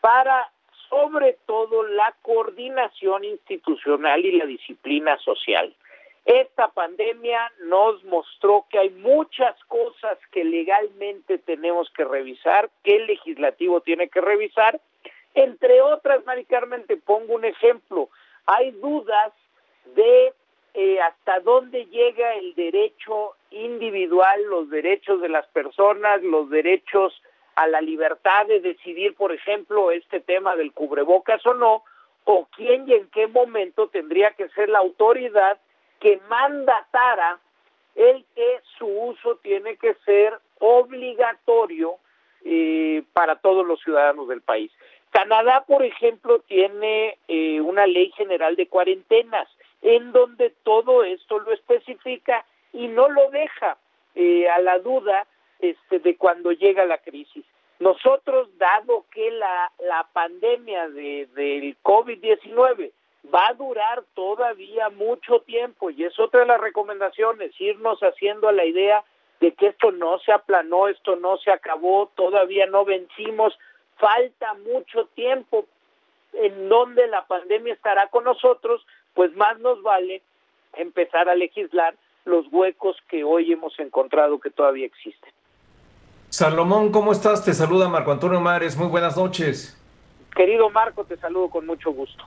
para, 0.00 0.48
sobre 0.88 1.38
todo, 1.46 1.82
la 1.82 2.14
coordinación 2.22 3.24
institucional 3.24 4.24
y 4.24 4.38
la 4.38 4.46
disciplina 4.46 5.18
social. 5.18 5.74
Esta 6.24 6.68
pandemia 6.68 7.52
nos 7.64 8.02
mostró 8.04 8.66
que 8.70 8.78
hay 8.78 8.90
muchas 8.90 9.56
cosas 9.64 10.18
que 10.30 10.44
legalmente 10.44 11.38
tenemos 11.38 11.90
que 11.90 12.04
revisar, 12.04 12.70
que 12.84 12.96
el 12.96 13.06
legislativo 13.06 13.80
tiene 13.80 14.08
que 14.08 14.20
revisar. 14.20 14.80
Entre 15.34 15.80
otras, 15.80 16.24
Mari 16.24 16.44
Carmen, 16.44 16.86
te 16.86 16.96
pongo 16.96 17.34
un 17.34 17.44
ejemplo. 17.44 18.08
Hay 18.46 18.70
dudas 18.70 19.32
de 19.96 20.32
eh, 20.74 21.00
hasta 21.00 21.40
dónde 21.40 21.86
llega 21.86 22.34
el 22.36 22.54
derecho 22.54 23.34
individual, 23.50 24.44
los 24.44 24.70
derechos 24.70 25.20
de 25.20 25.28
las 25.28 25.46
personas, 25.48 26.22
los 26.22 26.48
derechos 26.50 27.20
a 27.56 27.66
la 27.66 27.80
libertad 27.80 28.46
de 28.46 28.60
decidir, 28.60 29.14
por 29.14 29.32
ejemplo, 29.32 29.90
este 29.90 30.20
tema 30.20 30.56
del 30.56 30.72
cubrebocas 30.72 31.44
o 31.46 31.54
no, 31.54 31.84
o 32.24 32.46
quién 32.56 32.88
y 32.88 32.94
en 32.94 33.08
qué 33.10 33.26
momento 33.26 33.88
tendría 33.88 34.30
que 34.30 34.48
ser 34.50 34.68
la 34.68 34.78
autoridad 34.78 35.58
que 36.02 36.20
mandatara 36.28 37.38
el 37.94 38.24
que 38.34 38.60
su 38.76 38.86
uso 38.86 39.36
tiene 39.36 39.76
que 39.76 39.94
ser 40.04 40.36
obligatorio 40.58 41.94
eh, 42.44 43.04
para 43.12 43.36
todos 43.36 43.64
los 43.64 43.80
ciudadanos 43.80 44.26
del 44.26 44.40
país. 44.40 44.72
Canadá, 45.10 45.64
por 45.64 45.84
ejemplo, 45.84 46.40
tiene 46.40 47.18
eh, 47.28 47.60
una 47.60 47.86
ley 47.86 48.10
general 48.16 48.56
de 48.56 48.66
cuarentenas 48.66 49.48
en 49.80 50.10
donde 50.10 50.50
todo 50.64 51.04
esto 51.04 51.38
lo 51.38 51.52
especifica 51.52 52.44
y 52.72 52.88
no 52.88 53.08
lo 53.08 53.30
deja 53.30 53.76
eh, 54.16 54.48
a 54.48 54.58
la 54.60 54.80
duda 54.80 55.26
este, 55.60 56.00
de 56.00 56.16
cuando 56.16 56.50
llega 56.50 56.84
la 56.84 56.98
crisis. 56.98 57.44
Nosotros, 57.78 58.48
dado 58.58 59.04
que 59.12 59.30
la, 59.30 59.70
la 59.78 60.08
pandemia 60.12 60.88
de, 60.88 61.28
del 61.34 61.76
COVID-19 61.82 62.90
va 63.32 63.48
a 63.48 63.54
durar 63.54 64.04
todavía 64.14 64.88
mucho 64.90 65.40
tiempo 65.40 65.90
y 65.90 66.04
es 66.04 66.18
otra 66.18 66.40
de 66.40 66.46
las 66.46 66.60
recomendaciones, 66.60 67.52
irnos 67.60 68.00
haciendo 68.00 68.48
a 68.48 68.52
la 68.52 68.64
idea 68.64 69.04
de 69.40 69.52
que 69.52 69.68
esto 69.68 69.90
no 69.92 70.18
se 70.20 70.32
aplanó, 70.32 70.88
esto 70.88 71.16
no 71.16 71.36
se 71.38 71.50
acabó, 71.50 72.10
todavía 72.14 72.66
no 72.66 72.84
vencimos, 72.84 73.58
falta 73.96 74.54
mucho 74.54 75.06
tiempo 75.14 75.66
en 76.32 76.68
donde 76.68 77.06
la 77.08 77.26
pandemia 77.26 77.74
estará 77.74 78.08
con 78.08 78.24
nosotros, 78.24 78.84
pues 79.14 79.34
más 79.36 79.58
nos 79.60 79.82
vale 79.82 80.22
empezar 80.74 81.28
a 81.28 81.34
legislar 81.34 81.94
los 82.24 82.46
huecos 82.50 82.96
que 83.08 83.24
hoy 83.24 83.52
hemos 83.52 83.78
encontrado 83.78 84.40
que 84.40 84.50
todavía 84.50 84.86
existen. 84.86 85.32
Salomón, 86.28 86.92
¿cómo 86.92 87.12
estás? 87.12 87.44
Te 87.44 87.52
saluda 87.52 87.88
Marco 87.88 88.10
Antonio 88.10 88.40
Mares, 88.40 88.76
muy 88.76 88.86
buenas 88.86 89.16
noches. 89.16 89.78
Querido 90.34 90.70
Marco, 90.70 91.04
te 91.04 91.16
saludo 91.18 91.50
con 91.50 91.66
mucho 91.66 91.90
gusto. 91.90 92.24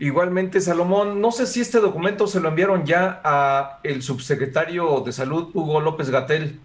Igualmente, 0.00 0.60
Salomón, 0.60 1.20
no 1.20 1.32
sé 1.32 1.46
si 1.46 1.60
este 1.60 1.80
documento 1.80 2.28
se 2.28 2.40
lo 2.40 2.48
enviaron 2.48 2.86
ya 2.86 3.20
a 3.24 3.80
el 3.82 4.02
subsecretario 4.02 5.00
de 5.00 5.12
Salud, 5.12 5.50
Hugo 5.54 5.80
López 5.80 6.10
Gatel. 6.10 6.60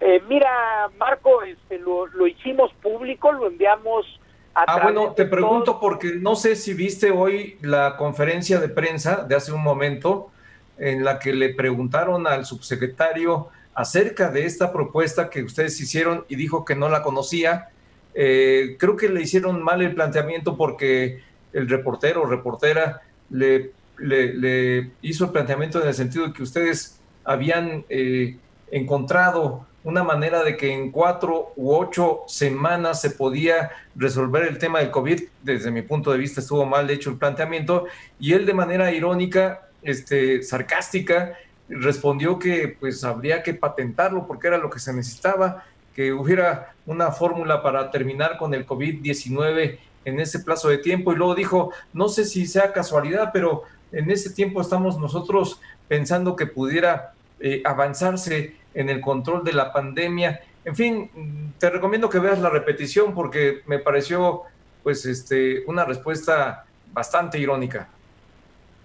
Eh, 0.00 0.22
mira, 0.28 0.50
Marco, 0.98 1.42
este, 1.42 1.78
lo, 1.78 2.26
hicimos 2.26 2.72
público, 2.82 3.30
lo 3.32 3.48
enviamos 3.48 4.18
a... 4.54 4.64
Ah, 4.66 4.82
bueno, 4.82 5.12
te 5.12 5.26
pregunto 5.26 5.78
porque 5.78 6.14
no 6.14 6.34
sé 6.34 6.56
si 6.56 6.72
viste 6.72 7.10
hoy 7.10 7.58
la 7.60 7.96
conferencia 7.96 8.58
de 8.58 8.68
prensa 8.68 9.24
de 9.24 9.36
hace 9.36 9.52
un 9.52 9.62
momento 9.62 10.30
en 10.78 11.04
la 11.04 11.18
que 11.18 11.34
le 11.34 11.54
preguntaron 11.54 12.26
al 12.26 12.46
subsecretario 12.46 13.48
acerca 13.74 14.30
de 14.30 14.46
esta 14.46 14.72
propuesta 14.72 15.30
que 15.30 15.42
ustedes 15.42 15.78
hicieron 15.80 16.24
y 16.28 16.36
dijo 16.36 16.64
que 16.64 16.74
no 16.74 16.88
la 16.88 17.02
conocía. 17.02 17.68
Eh, 18.14 18.76
creo 18.78 18.96
que 18.96 19.08
le 19.08 19.22
hicieron 19.22 19.62
mal 19.62 19.82
el 19.82 19.94
planteamiento 19.94 20.56
porque 20.56 21.22
el 21.52 21.68
reportero 21.68 22.22
o 22.22 22.26
reportera 22.26 23.02
le, 23.30 23.72
le, 23.98 24.90
hizo 25.02 25.26
el 25.26 25.30
planteamiento 25.30 25.80
en 25.80 25.88
el 25.88 25.94
sentido 25.94 26.26
de 26.26 26.32
que 26.32 26.42
ustedes 26.42 27.00
habían 27.24 27.84
eh, 27.88 28.36
encontrado 28.70 29.66
una 29.84 30.04
manera 30.04 30.44
de 30.44 30.56
que 30.56 30.72
en 30.72 30.90
cuatro 30.90 31.52
u 31.56 31.74
ocho 31.74 32.20
semanas 32.26 33.00
se 33.00 33.10
podía 33.10 33.70
resolver 33.96 34.44
el 34.44 34.58
tema 34.58 34.78
del 34.78 34.90
COVID. 34.90 35.22
Desde 35.42 35.70
mi 35.70 35.82
punto 35.82 36.12
de 36.12 36.18
vista 36.18 36.40
estuvo 36.40 36.64
mal 36.64 36.88
hecho 36.90 37.10
el 37.10 37.16
planteamiento 37.16 37.86
y 38.20 38.32
él 38.32 38.46
de 38.46 38.54
manera 38.54 38.92
irónica, 38.92 39.68
este, 39.82 40.42
sarcástica, 40.42 41.36
respondió 41.68 42.38
que 42.38 42.76
pues 42.78 43.02
habría 43.02 43.42
que 43.42 43.54
patentarlo 43.54 44.26
porque 44.26 44.48
era 44.48 44.58
lo 44.58 44.70
que 44.70 44.78
se 44.78 44.92
necesitaba, 44.92 45.64
que 45.94 46.12
hubiera 46.12 46.74
una 46.86 47.10
fórmula 47.10 47.62
para 47.62 47.90
terminar 47.90 48.38
con 48.38 48.54
el 48.54 48.66
COVID-19 48.66 49.78
en 50.04 50.20
ese 50.20 50.40
plazo 50.40 50.68
de 50.68 50.78
tiempo 50.78 51.12
y 51.12 51.16
luego 51.16 51.34
dijo, 51.34 51.72
no 51.92 52.08
sé 52.08 52.24
si 52.24 52.46
sea 52.46 52.72
casualidad, 52.72 53.30
pero 53.32 53.62
en 53.92 54.10
ese 54.10 54.30
tiempo 54.30 54.60
estamos 54.60 54.98
nosotros 54.98 55.60
pensando 55.88 56.36
que 56.36 56.46
pudiera 56.46 57.12
eh, 57.40 57.62
avanzarse 57.64 58.56
en 58.74 58.88
el 58.88 59.00
control 59.00 59.44
de 59.44 59.52
la 59.52 59.72
pandemia. 59.72 60.40
En 60.64 60.76
fin, 60.76 61.54
te 61.58 61.70
recomiendo 61.70 62.08
que 62.08 62.18
veas 62.18 62.38
la 62.38 62.50
repetición 62.50 63.14
porque 63.14 63.62
me 63.66 63.78
pareció 63.78 64.42
pues 64.82 65.04
este 65.06 65.64
una 65.66 65.84
respuesta 65.84 66.64
bastante 66.92 67.38
irónica. 67.38 67.88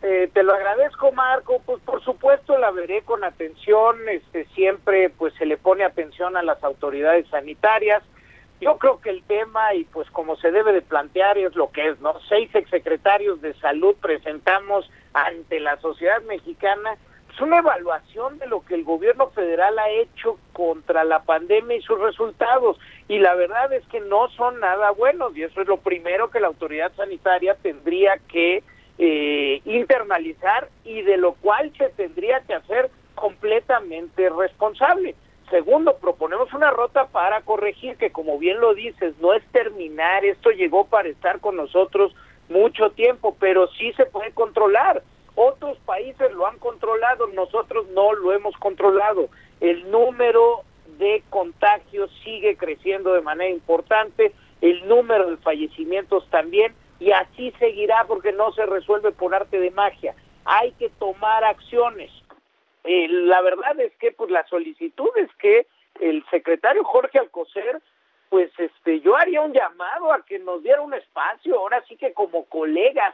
Eh, 0.02 0.30
te 0.34 0.44
lo 0.44 0.54
agradezco, 0.54 1.12
Marco. 1.12 1.62
Pues 1.66 1.82
por 1.82 2.04
supuesto 2.04 2.58
la 2.58 2.72
veré 2.72 3.02
con 3.02 3.24
atención. 3.24 3.98
Este 4.10 4.46
siempre 4.56 5.10
pues 5.10 5.34
se 5.36 5.46
le 5.46 5.58
pone 5.58 5.84
atención 5.84 6.38
a 6.38 6.44
las 6.44 6.64
autoridades 6.64 7.28
sanitarias. 7.30 8.04
Yo 8.60 8.78
creo 8.78 9.00
que 9.00 9.12
el 9.12 9.24
tema 9.24 9.74
y 9.76 9.84
pues 9.86 10.10
como 10.12 10.36
se 10.38 10.52
debe 10.52 10.74
de 10.74 10.82
plantear 10.82 11.38
es 11.38 11.56
lo 11.56 11.72
que 11.72 11.90
es, 11.90 12.00
¿no? 12.00 12.20
Seis 12.28 12.50
exsecretarios 12.54 13.42
de 13.42 13.54
salud 13.56 13.96
presentamos 14.02 14.90
ante 15.14 15.60
la 15.60 15.80
sociedad 15.80 16.22
mexicana 16.24 16.98
es 17.38 17.42
una 17.42 17.60
evaluación 17.60 18.40
de 18.40 18.48
lo 18.48 18.66
que 18.66 18.74
el 18.74 18.84
gobierno 18.84 19.30
federal 19.30 19.78
ha 19.78 19.92
hecho 19.92 20.40
contra 20.54 21.04
la 21.04 21.22
pandemia 21.22 21.78
y 21.78 21.82
sus 21.84 22.00
resultados. 22.00 22.80
Y 23.08 23.20
la 23.20 23.36
verdad 23.36 23.72
es 23.74 23.86
que 23.90 24.00
no 24.00 24.28
son 24.30 24.60
nada 24.60 24.90
buenos 24.90 25.38
y 25.38 25.44
eso 25.44 25.62
es 25.62 25.68
lo 25.68 25.78
primero 25.78 26.32
que 26.32 26.40
la 26.40 26.48
autoridad 26.48 26.92
sanitaria 26.96 27.54
tendría 27.62 28.18
que 28.28 28.64
eh, 28.98 29.62
internalizar 29.66 30.70
y 30.84 31.04
de 31.04 31.18
lo 31.18 31.34
cual 31.34 31.72
se 31.78 31.90
tendría 31.90 32.40
que 32.42 32.56
hacer 32.56 32.90
completamente 33.14 34.30
responsable. 34.32 35.14
Segundo, 35.50 35.98
proponemos 35.98 36.54
una 36.54 36.72
ruta 36.72 37.08
para 37.08 37.42
corregir 37.42 37.96
que, 37.96 38.12
como 38.12 38.38
bien 38.38 38.60
lo 38.60 38.74
dices, 38.74 39.18
no 39.20 39.34
es 39.34 39.46
terminar, 39.52 40.26
esto 40.26 40.52
llegó 40.52 40.86
para 40.86 41.08
estar 41.08 41.40
con 41.40 41.56
nosotros 41.56 42.14
mucho 42.50 42.90
tiempo, 42.92 43.36
pero 43.40 43.68
sí 43.70 43.94
se 43.94 44.06
puede 44.06 44.32
controlar. 44.32 45.04
Otros 45.36 45.78
países 45.86 46.34
lo 46.34 46.48
han 46.48 46.58
controlado, 46.58 47.28
nosotros 47.28 47.88
no 47.90 48.12
lo 48.14 48.34
hemos 48.34 48.58
controlado. 48.58 49.30
El 49.62 49.90
número 49.90 50.64
de 50.98 51.24
contagios 51.30 52.12
sigue 52.24 52.58
creciendo 52.58 53.14
de 53.14 53.22
manera 53.22 53.50
importante, 53.50 54.34
el 54.62 54.86
número 54.88 55.30
de 55.30 55.38
fallecimientos 55.38 56.28
también, 56.30 56.74
y 57.00 57.12
así 57.12 57.54
seguirá 57.60 58.06
porque 58.06 58.34
no 58.34 58.52
se 58.52 58.66
resuelve 58.66 59.12
por 59.12 59.34
arte 59.34 59.60
de 59.60 59.72
magia. 59.72 60.16
Hay 60.44 60.72
que 60.74 60.90
tomar 60.90 61.44
acciones. 61.44 62.12
Eh, 62.90 63.10
la 63.10 63.42
verdad 63.42 63.78
es 63.82 63.94
que 63.98 64.14
pues 64.14 64.32
la 64.32 64.48
solicitud 64.48 65.10
es 65.18 65.30
que 65.36 65.68
el 66.00 66.24
secretario 66.30 66.86
Jorge 66.86 67.20
Alcocer 67.20 67.82
pues 68.30 68.50
este 68.58 69.02
yo 69.02 69.18
haría 69.18 69.42
un 69.42 69.52
llamado 69.52 70.14
a 70.14 70.24
que 70.24 70.40
nos 70.40 70.64
diera 70.64 70.80
un 70.80 70.94
espacio 70.94 71.60
ahora 71.60 71.84
sí 71.90 71.98
que 71.98 72.14
como 72.14 72.46
colegas 72.46 73.14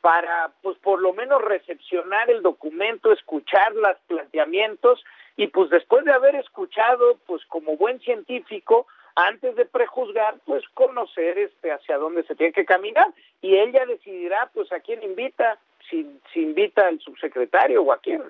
para 0.00 0.52
pues 0.62 0.78
por 0.78 1.02
lo 1.02 1.12
menos 1.12 1.42
recepcionar 1.42 2.30
el 2.30 2.40
documento, 2.40 3.12
escuchar 3.12 3.74
los 3.74 3.98
planteamientos 4.06 5.04
y 5.36 5.48
pues 5.48 5.68
después 5.68 6.02
de 6.06 6.12
haber 6.12 6.36
escuchado 6.36 7.18
pues 7.26 7.44
como 7.44 7.76
buen 7.76 8.00
científico 8.00 8.86
antes 9.16 9.54
de 9.54 9.66
prejuzgar 9.66 10.36
pues 10.46 10.66
conocer 10.72 11.36
este 11.36 11.72
hacia 11.72 11.98
dónde 11.98 12.22
se 12.22 12.36
tiene 12.36 12.54
que 12.54 12.64
caminar 12.64 13.08
y 13.42 13.56
él 13.56 13.70
ya 13.72 13.84
decidirá 13.84 14.50
pues 14.54 14.72
a 14.72 14.80
quién 14.80 15.02
invita, 15.02 15.58
si, 15.90 16.06
si 16.32 16.40
invita 16.40 16.86
al 16.86 17.00
subsecretario 17.00 17.82
o 17.82 17.92
a 17.92 17.98
quién. 17.98 18.22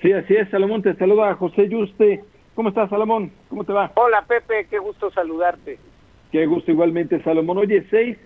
Sí, 0.00 0.12
así 0.12 0.34
es, 0.34 0.48
Salomón, 0.50 0.82
te 0.82 0.94
saluda 0.94 1.34
José 1.34 1.68
Yuste. 1.68 2.22
¿Cómo 2.54 2.68
estás, 2.68 2.88
Salomón? 2.88 3.32
¿Cómo 3.48 3.64
te 3.64 3.72
va? 3.72 3.90
Hola, 3.96 4.24
Pepe, 4.26 4.66
qué 4.70 4.78
gusto 4.78 5.10
saludarte. 5.10 5.78
Qué 6.30 6.46
gusto 6.46 6.70
igualmente, 6.70 7.20
Salomón. 7.22 7.58
Oye, 7.58 7.84
seis 7.90 8.16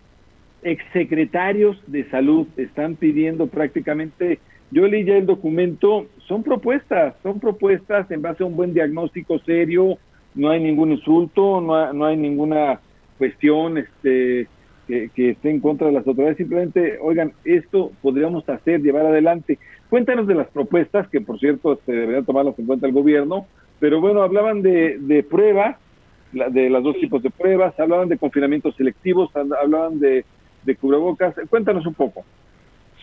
exsecretarios 0.63 1.83
de 1.87 2.09
salud 2.11 2.47
están 2.57 2.97
pidiendo 2.97 3.47
prácticamente, 3.47 4.39
yo 4.71 4.87
leí 4.87 5.05
ya 5.05 5.17
el 5.17 5.27
documento, 5.27 6.07
son 6.27 6.43
propuestas, 6.43 7.15
son 7.23 7.41
propuestas 7.41 8.11
en 8.11 8.23
base 8.23 8.43
a 8.43 8.47
un 8.47 8.57
buen 8.57 8.75
diagnóstico 8.75 9.39
serio, 9.41 9.99
no 10.35 10.51
hay 10.51 10.63
ningún 10.63 10.93
insulto, 10.93 11.61
no, 11.61 11.93
no 11.93 12.05
hay 12.05 12.17
ninguna 12.17 12.81
cuestión 13.19 13.79
este, 13.79 14.47
que, 14.87 15.11
que, 15.15 15.31
esté 15.31 15.51
en 15.51 15.61
contra 15.61 15.89
de 15.89 15.95
las 15.95 16.07
autoridades, 16.07 16.37
simplemente, 16.37 16.99
oigan, 17.01 17.33
esto 17.45 17.93
podríamos 18.01 18.49
hacer, 18.49 18.81
llevar 18.83 19.07
adelante. 19.07 19.59
Cuéntanos 19.93 20.27
de 20.27 20.35
las 20.35 20.49
propuestas, 20.49 21.07
que 21.11 21.21
por 21.21 21.39
cierto 21.39 21.79
se 21.85 21.93
deberían 21.93 22.25
tomarlas 22.25 22.59
en 22.59 22.65
cuenta 22.65 22.87
el 22.87 22.95
gobierno, 22.95 23.47
pero 23.79 24.01
bueno, 24.01 24.23
hablaban 24.23 24.63
de, 24.63 24.97
de 24.99 25.23
pruebas, 25.23 25.77
de 26.33 26.71
los 26.71 26.83
dos 26.83 26.97
tipos 26.97 27.23
de 27.23 27.29
pruebas, 27.29 27.79
hablaban 27.79 28.09
de 28.09 28.17
confinamientos 28.17 28.75
selectivos, 28.75 29.29
hablaban 29.37 30.01
de, 30.01 30.25
de 30.63 30.77
cubrebocas. 30.77 31.35
Cuéntanos 31.51 31.85
un 31.85 31.93
poco. 31.93 32.25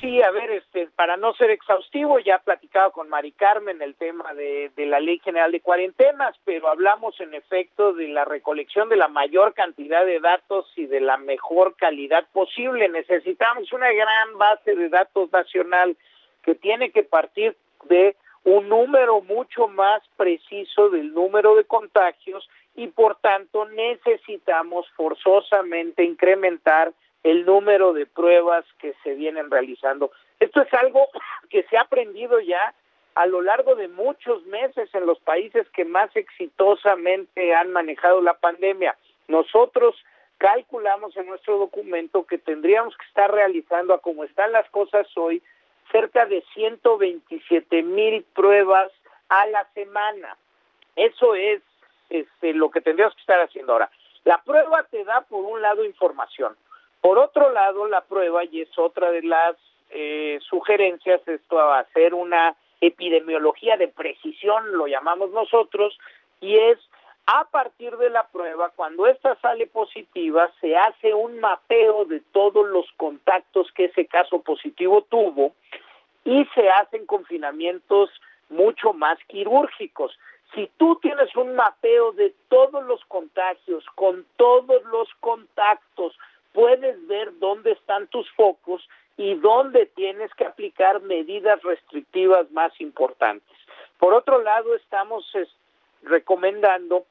Sí, 0.02 0.20
a 0.24 0.32
ver, 0.32 0.50
este, 0.50 0.88
para 0.96 1.16
no 1.16 1.32
ser 1.36 1.52
exhaustivo, 1.52 2.18
ya 2.18 2.38
he 2.38 2.40
platicado 2.40 2.92
con 2.92 3.08
Mari 3.08 3.34
Carmen 3.34 3.84
el 3.84 3.94
tema 3.94 4.34
de, 4.34 4.72
de, 4.76 4.88
la 4.88 5.00
Ley 5.00 5.20
General 5.20 5.52
de 5.52 5.62
Cuarentenas, 5.62 6.38
pero 6.44 6.70
hablamos 6.70 7.22
en 7.22 7.36
efecto 7.36 7.94
de 7.94 8.08
la 8.08 8.26
recolección 8.26 8.90
de 8.90 8.96
la 8.96 9.10
mayor 9.10 9.54
cantidad 9.54 10.04
de 10.08 10.20
datos 10.20 10.66
y 10.76 10.88
de 10.88 11.02
la 11.02 11.18
mejor 11.18 11.76
calidad 11.76 12.26
posible. 12.34 12.90
Necesitamos 12.90 13.72
una 13.74 13.92
gran 13.92 14.40
base 14.40 14.76
de 14.76 14.90
datos 14.90 15.32
nacional 15.32 15.96
que 16.44 16.56
tiene 16.56 16.92
que 16.92 17.04
partir 17.04 17.56
de 17.86 18.16
un 18.44 18.70
número 18.70 19.22
mucho 19.22 19.68
más 19.68 20.02
preciso 20.18 20.90
del 20.90 21.14
número 21.14 21.56
de 21.56 21.66
contagios 21.66 22.50
y 22.76 22.88
por 22.88 23.16
tanto 23.18 23.66
necesitamos 23.66 24.88
forzosamente 24.96 26.04
incrementar 26.04 26.94
el 27.24 27.46
número 27.46 27.94
de 27.94 28.06
pruebas 28.06 28.66
que 28.80 28.94
se 29.04 29.16
vienen 29.16 29.52
realizando. 29.52 30.12
Esto 30.40 30.62
es 30.62 30.74
algo 30.74 31.10
que 31.50 31.64
se 31.64 31.78
ha 31.78 31.82
aprendido 31.82 32.40
ya 32.40 32.74
a 33.16 33.26
lo 33.26 33.42
largo 33.42 33.76
de 33.76 33.90
muchos 33.90 34.46
meses 34.46 34.90
en 34.94 35.06
los 35.06 35.20
países 35.20 35.68
que 35.72 35.84
más 35.84 36.16
exitosamente 36.16 37.54
han 37.54 37.72
manejado 37.72 38.22
la 38.22 38.36
pandemia. 38.36 38.96
Nosotros 39.28 39.96
calculamos 40.38 41.18
en 41.18 41.28
nuestro 41.28 41.58
documento 41.58 42.26
que 42.26 42.38
tendríamos 42.38 42.96
que 42.96 43.06
estar 43.06 43.30
realizando, 43.30 43.94
a 43.94 44.00
como 44.00 44.24
están 44.24 44.54
las 44.54 44.70
cosas 44.70 45.06
hoy, 45.18 45.44
cerca 45.92 46.26
de 46.26 46.44
127 46.54 47.84
mil 47.84 48.24
pruebas 48.36 48.92
a 49.30 49.46
la 49.48 49.66
semana. 49.74 50.38
Eso 50.96 51.36
es 51.36 51.62
este, 52.10 52.54
lo 52.54 52.70
que 52.72 52.82
tendríamos 52.82 53.16
que 53.16 53.22
estar 53.22 53.40
haciendo 53.40 53.74
ahora. 53.74 53.90
La 54.24 54.42
prueba 54.42 54.84
te 54.84 55.04
da, 55.04 55.22
por 55.22 55.46
un 55.46 55.62
lado, 55.62 55.84
información. 55.86 56.56
Por 57.02 57.18
otro 57.18 57.52
lado, 57.52 57.88
la 57.88 58.02
prueba, 58.02 58.44
y 58.44 58.62
es 58.62 58.78
otra 58.78 59.12
de 59.12 59.24
las 59.24 59.56
eh, 59.92 60.40
sugerencias, 60.50 61.26
esto 61.28 61.56
va 61.56 61.86
una 62.14 62.56
epidemiología 62.82 63.78
de 63.78 63.88
precisión, 63.88 64.72
lo 64.74 64.88
llamamos 64.88 65.32
nosotros, 65.32 65.98
y 66.42 66.58
es 66.58 66.78
a 67.32 67.46
partir 67.46 67.96
de 67.98 68.10
la 68.10 68.24
prueba, 68.24 68.72
cuando 68.76 69.06
esta 69.06 69.36
sale 69.36 69.68
positiva, 69.68 70.50
se 70.60 70.76
hace 70.76 71.14
un 71.14 71.40
mapeo 71.40 72.06
de 72.06 72.22
todos 72.32 72.68
los 72.68 72.88
contactos 72.98 73.72
que 73.74 73.86
ese 73.86 74.08
caso 74.08 74.42
positivo 74.42 75.04
tuvo 75.04 75.54
y 76.24 76.44
se 76.56 76.68
hacen 76.72 77.06
confinamientos 77.06 78.10
mucho 78.50 78.94
más 78.94 79.20
quirúrgicos. 79.28 80.18
Si 80.56 80.72
tú 80.78 80.96
tienes 81.04 81.36
un 81.36 81.56
mapeo 81.56 82.14
de 82.14 82.34
todos 82.48 82.84
los 82.86 83.06
contagios, 83.06 83.86
con 83.94 84.26
todos 84.36 84.84
los 84.86 85.08
contactos, 85.20 86.18
puedes 86.52 87.06
ver 87.08 87.38
dónde 87.38 87.74
están 87.74 88.08
tus 88.08 88.28
focos 88.32 88.90
y 89.18 89.36
dónde 89.36 89.86
tienes 89.86 90.34
que 90.34 90.46
aplicar 90.46 91.04
medidas 91.04 91.62
restrictivas 91.62 92.50
más 92.50 92.72
importantes. 92.82 93.56
Por 94.00 94.16
otro 94.16 94.42
lado, 94.42 94.74
estamos 94.74 95.32
recomendando 96.02 97.06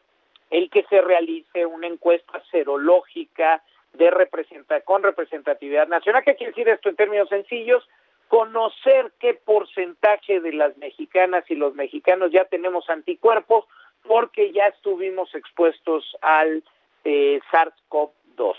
el 0.51 0.71
que 0.71 0.85
se 0.85 1.01
realice 1.01 1.67
una 1.67 1.87
encuesta 1.87 2.43
serológica 2.51 3.63
de 3.93 4.11
representa 4.11 4.81
con 4.83 5.03
representatividad 5.03 5.89
nacional. 5.89 6.23
¿Qué 6.25 6.37
quiere 6.37 6.53
decir 6.53 6.69
esto 6.69 6.89
en 6.89 6.97
términos 6.97 7.29
sencillos? 7.29 7.87
Conocer 8.29 9.13
qué 9.19 9.35
porcentaje 9.35 10.41
de 10.41 10.53
las 10.53 10.77
mexicanas 10.77 11.45
y 11.51 11.55
los 11.55 11.75
mexicanos 11.75 12.31
ya 12.31 12.45
tenemos 12.45 12.89
anticuerpos 12.91 13.65
porque 14.07 14.53
ya 14.53 14.67
estuvimos 14.67 15.35
expuestos 15.35 16.17
al 16.21 16.63
eh, 17.05 17.41
SARS-CoV-2. 17.51 18.55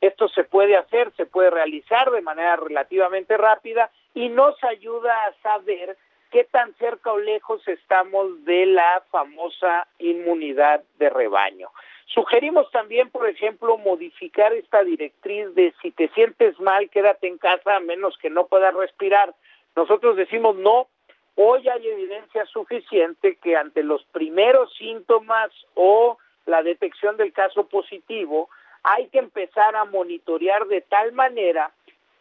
Esto 0.00 0.28
se 0.28 0.44
puede 0.44 0.76
hacer, 0.76 1.12
se 1.16 1.26
puede 1.26 1.50
realizar 1.50 2.10
de 2.10 2.20
manera 2.20 2.56
relativamente 2.56 3.36
rápida 3.36 3.90
y 4.14 4.28
nos 4.28 4.62
ayuda 4.62 5.12
a 5.26 5.32
saber 5.42 5.96
qué 6.30 6.44
tan 6.44 6.74
cerca 6.74 7.12
o 7.12 7.18
lejos 7.18 7.66
estamos 7.66 8.44
de 8.44 8.66
la 8.66 9.02
famosa 9.10 9.86
inmunidad 9.98 10.82
de 10.98 11.10
rebaño. 11.10 11.70
Sugerimos 12.06 12.70
también, 12.70 13.10
por 13.10 13.28
ejemplo, 13.28 13.76
modificar 13.76 14.52
esta 14.52 14.82
directriz 14.82 15.54
de 15.54 15.74
si 15.82 15.90
te 15.90 16.08
sientes 16.08 16.58
mal, 16.58 16.88
quédate 16.90 17.28
en 17.28 17.38
casa 17.38 17.76
a 17.76 17.80
menos 17.80 18.16
que 18.18 18.30
no 18.30 18.46
puedas 18.46 18.74
respirar. 18.74 19.34
Nosotros 19.76 20.16
decimos 20.16 20.56
no, 20.56 20.88
hoy 21.36 21.68
hay 21.68 21.86
evidencia 21.86 22.46
suficiente 22.46 23.36
que 23.36 23.56
ante 23.56 23.82
los 23.82 24.02
primeros 24.04 24.74
síntomas 24.76 25.50
o 25.74 26.18
la 26.46 26.62
detección 26.62 27.16
del 27.18 27.32
caso 27.32 27.68
positivo, 27.68 28.48
hay 28.82 29.08
que 29.08 29.18
empezar 29.18 29.76
a 29.76 29.84
monitorear 29.84 30.66
de 30.66 30.80
tal 30.80 31.12
manera 31.12 31.70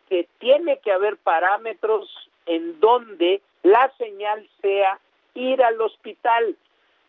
que 0.10 0.28
tiene 0.40 0.80
que 0.80 0.92
haber 0.92 1.18
parámetros 1.18 2.10
en 2.46 2.80
donde 2.80 3.42
la 3.64 3.92
señal 3.98 4.48
sea 4.62 5.00
ir 5.34 5.62
al 5.62 5.80
hospital, 5.82 6.56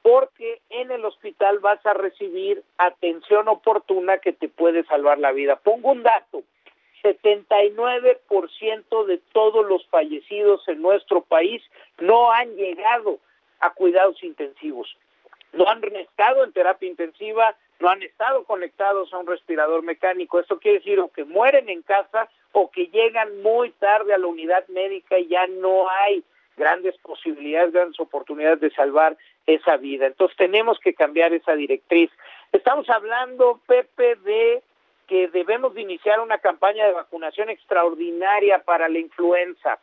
porque 0.03 0.61
en 0.71 0.91
el 0.91 1.05
hospital 1.05 1.59
vas 1.59 1.85
a 1.87 1.95
recibir 1.95 2.63
atención 2.79 3.49
oportuna 3.49 4.19
que 4.19 4.33
te 4.33 4.49
puede 4.49 4.85
salvar 4.85 5.19
la 5.19 5.33
vida. 5.33 5.57
Pongo 5.57 5.93
un 5.93 6.03
dato, 6.03 6.43
79% 7.03 9.07
de 9.07 9.19
todos 9.33 9.67
los 9.67 9.87
fallecidos 9.87 10.67
en 10.69 10.83
nuestro 10.83 11.23
país 11.23 11.63
no 11.99 12.31
han 12.33 12.55
llegado 12.57 13.19
a 13.61 13.71
cuidados 13.71 14.23
intensivos, 14.23 14.97
no 15.53 15.69
han 15.69 15.85
estado 15.97 16.45
en 16.45 16.53
terapia 16.53 16.89
intensiva, 16.89 17.57
no 17.81 17.89
han 17.89 18.03
estado 18.03 18.45
conectados 18.45 19.13
a 19.13 19.19
un 19.19 19.27
respirador 19.27 19.83
mecánico. 19.83 20.41
Esto 20.41 20.59
quiere 20.59 20.79
decir 20.79 20.99
o 21.01 21.09
que 21.09 21.25
mueren 21.25 21.69
en 21.69 21.83
casa 21.83 22.29
o 22.53 22.71
que 22.71 22.87
llegan 22.87 23.43
muy 23.43 23.71
tarde 23.73 24.15
a 24.15 24.19
la 24.19 24.27
unidad 24.27 24.67
médica 24.69 25.19
y 25.19 25.29
ya 25.29 25.47
no 25.47 25.89
hay 25.89 26.25
grandes 26.59 26.97
posibilidades, 26.99 27.73
grandes 27.73 27.99
oportunidades 28.01 28.61
de 28.61 28.71
salvar 28.71 29.17
esa 29.47 29.77
vida. 29.77 30.07
Entonces 30.07 30.37
tenemos 30.37 30.79
que 30.81 30.95
cambiar 30.95 31.33
esa 31.33 31.55
directriz. 31.55 32.11
Estamos 32.53 32.89
hablando, 32.91 33.61
Pepe, 33.67 34.17
de 34.17 34.63
que 35.07 35.29
debemos 35.29 35.75
de 35.75 35.83
iniciar 35.83 36.21
una 36.21 36.39
campaña 36.39 36.87
de 36.87 36.93
vacunación 36.93 37.49
extraordinaria 37.49 38.59
para 38.59 38.89
la 38.89 38.99
influenza. 38.99 39.79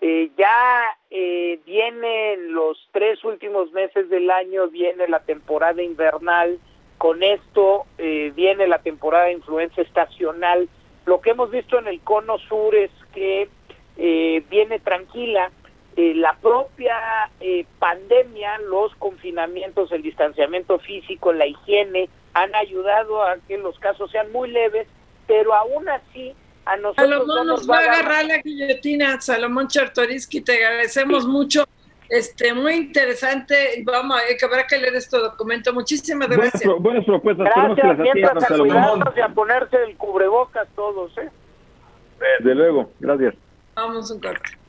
Eh, 0.00 0.30
ya 0.36 0.96
eh, 1.10 1.60
vienen 1.66 2.54
los 2.54 2.88
tres 2.90 3.22
últimos 3.22 3.70
meses 3.72 4.08
del 4.08 4.30
año, 4.30 4.68
viene 4.68 5.06
la 5.08 5.20
temporada 5.20 5.82
invernal, 5.82 6.58
con 6.98 7.22
esto 7.22 7.84
eh, 7.98 8.32
viene 8.34 8.66
la 8.66 8.78
temporada 8.78 9.26
de 9.26 9.32
influenza 9.32 9.82
estacional. 9.82 10.68
Lo 11.04 11.20
que 11.20 11.30
hemos 11.30 11.50
visto 11.50 11.78
en 11.78 11.88
el 11.88 12.00
cono 12.00 12.38
sur 12.38 12.74
es 12.74 12.90
que 13.12 13.48
eh, 13.96 14.42
viene 14.48 14.78
tranquila, 14.78 15.50
eh, 15.96 16.14
la 16.14 16.34
propia 16.40 16.96
eh, 17.40 17.66
pandemia, 17.78 18.58
los 18.58 18.94
confinamientos, 18.96 19.92
el 19.92 20.02
distanciamiento 20.02 20.78
físico, 20.78 21.32
la 21.32 21.46
higiene, 21.46 22.08
han 22.34 22.54
ayudado 22.54 23.22
a 23.22 23.36
que 23.46 23.58
los 23.58 23.78
casos 23.78 24.10
sean 24.10 24.32
muy 24.32 24.50
leves, 24.50 24.86
pero 25.26 25.54
aún 25.54 25.88
así 25.88 26.34
a 26.64 26.76
nosotros 26.76 27.08
Salomón 27.10 27.46
nos 27.46 27.68
va 27.68 27.78
a 27.78 27.80
agarrar 27.80 28.24
la 28.24 28.38
guillotina, 28.38 29.20
Salomón 29.20 29.68
Chartoriski, 29.68 30.40
te 30.40 30.64
agradecemos 30.64 31.26
mucho. 31.26 31.64
Este, 32.08 32.52
muy 32.52 32.74
interesante. 32.74 33.82
Vamos 33.84 34.18
a 34.18 34.36
que 34.36 34.44
habrá 34.44 34.66
que 34.66 34.76
leer 34.76 34.94
este 34.96 35.16
documento. 35.16 35.72
Muchísimas 35.72 36.28
gracias. 36.28 36.64
Buenas, 36.64 36.82
buenas 36.82 37.04
propuestas. 37.06 37.48
Gracias, 37.54 37.98
mientras 37.98 38.50
a 38.50 38.56
cuidarnos 38.58 39.16
y 39.16 39.20
a 39.20 39.28
ponerse 39.28 39.76
el 39.84 39.96
cubrebocas 39.96 40.68
todos, 40.74 41.16
¿eh? 41.16 41.30
Desde 42.38 42.54
luego, 42.54 42.90
gracias. 43.00 43.34
Vamos 43.74 44.10
un 44.10 44.20
corte. 44.20 44.61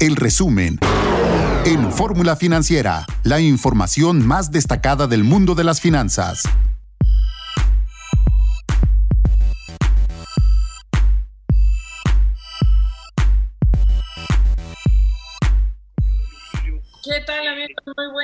El 0.00 0.14
resumen. 0.14 0.78
En 1.64 1.90
Fórmula 1.90 2.36
Financiera, 2.36 3.04
la 3.24 3.40
información 3.40 4.24
más 4.24 4.52
destacada 4.52 5.08
del 5.08 5.24
mundo 5.24 5.56
de 5.56 5.64
las 5.64 5.80
finanzas. 5.80 6.44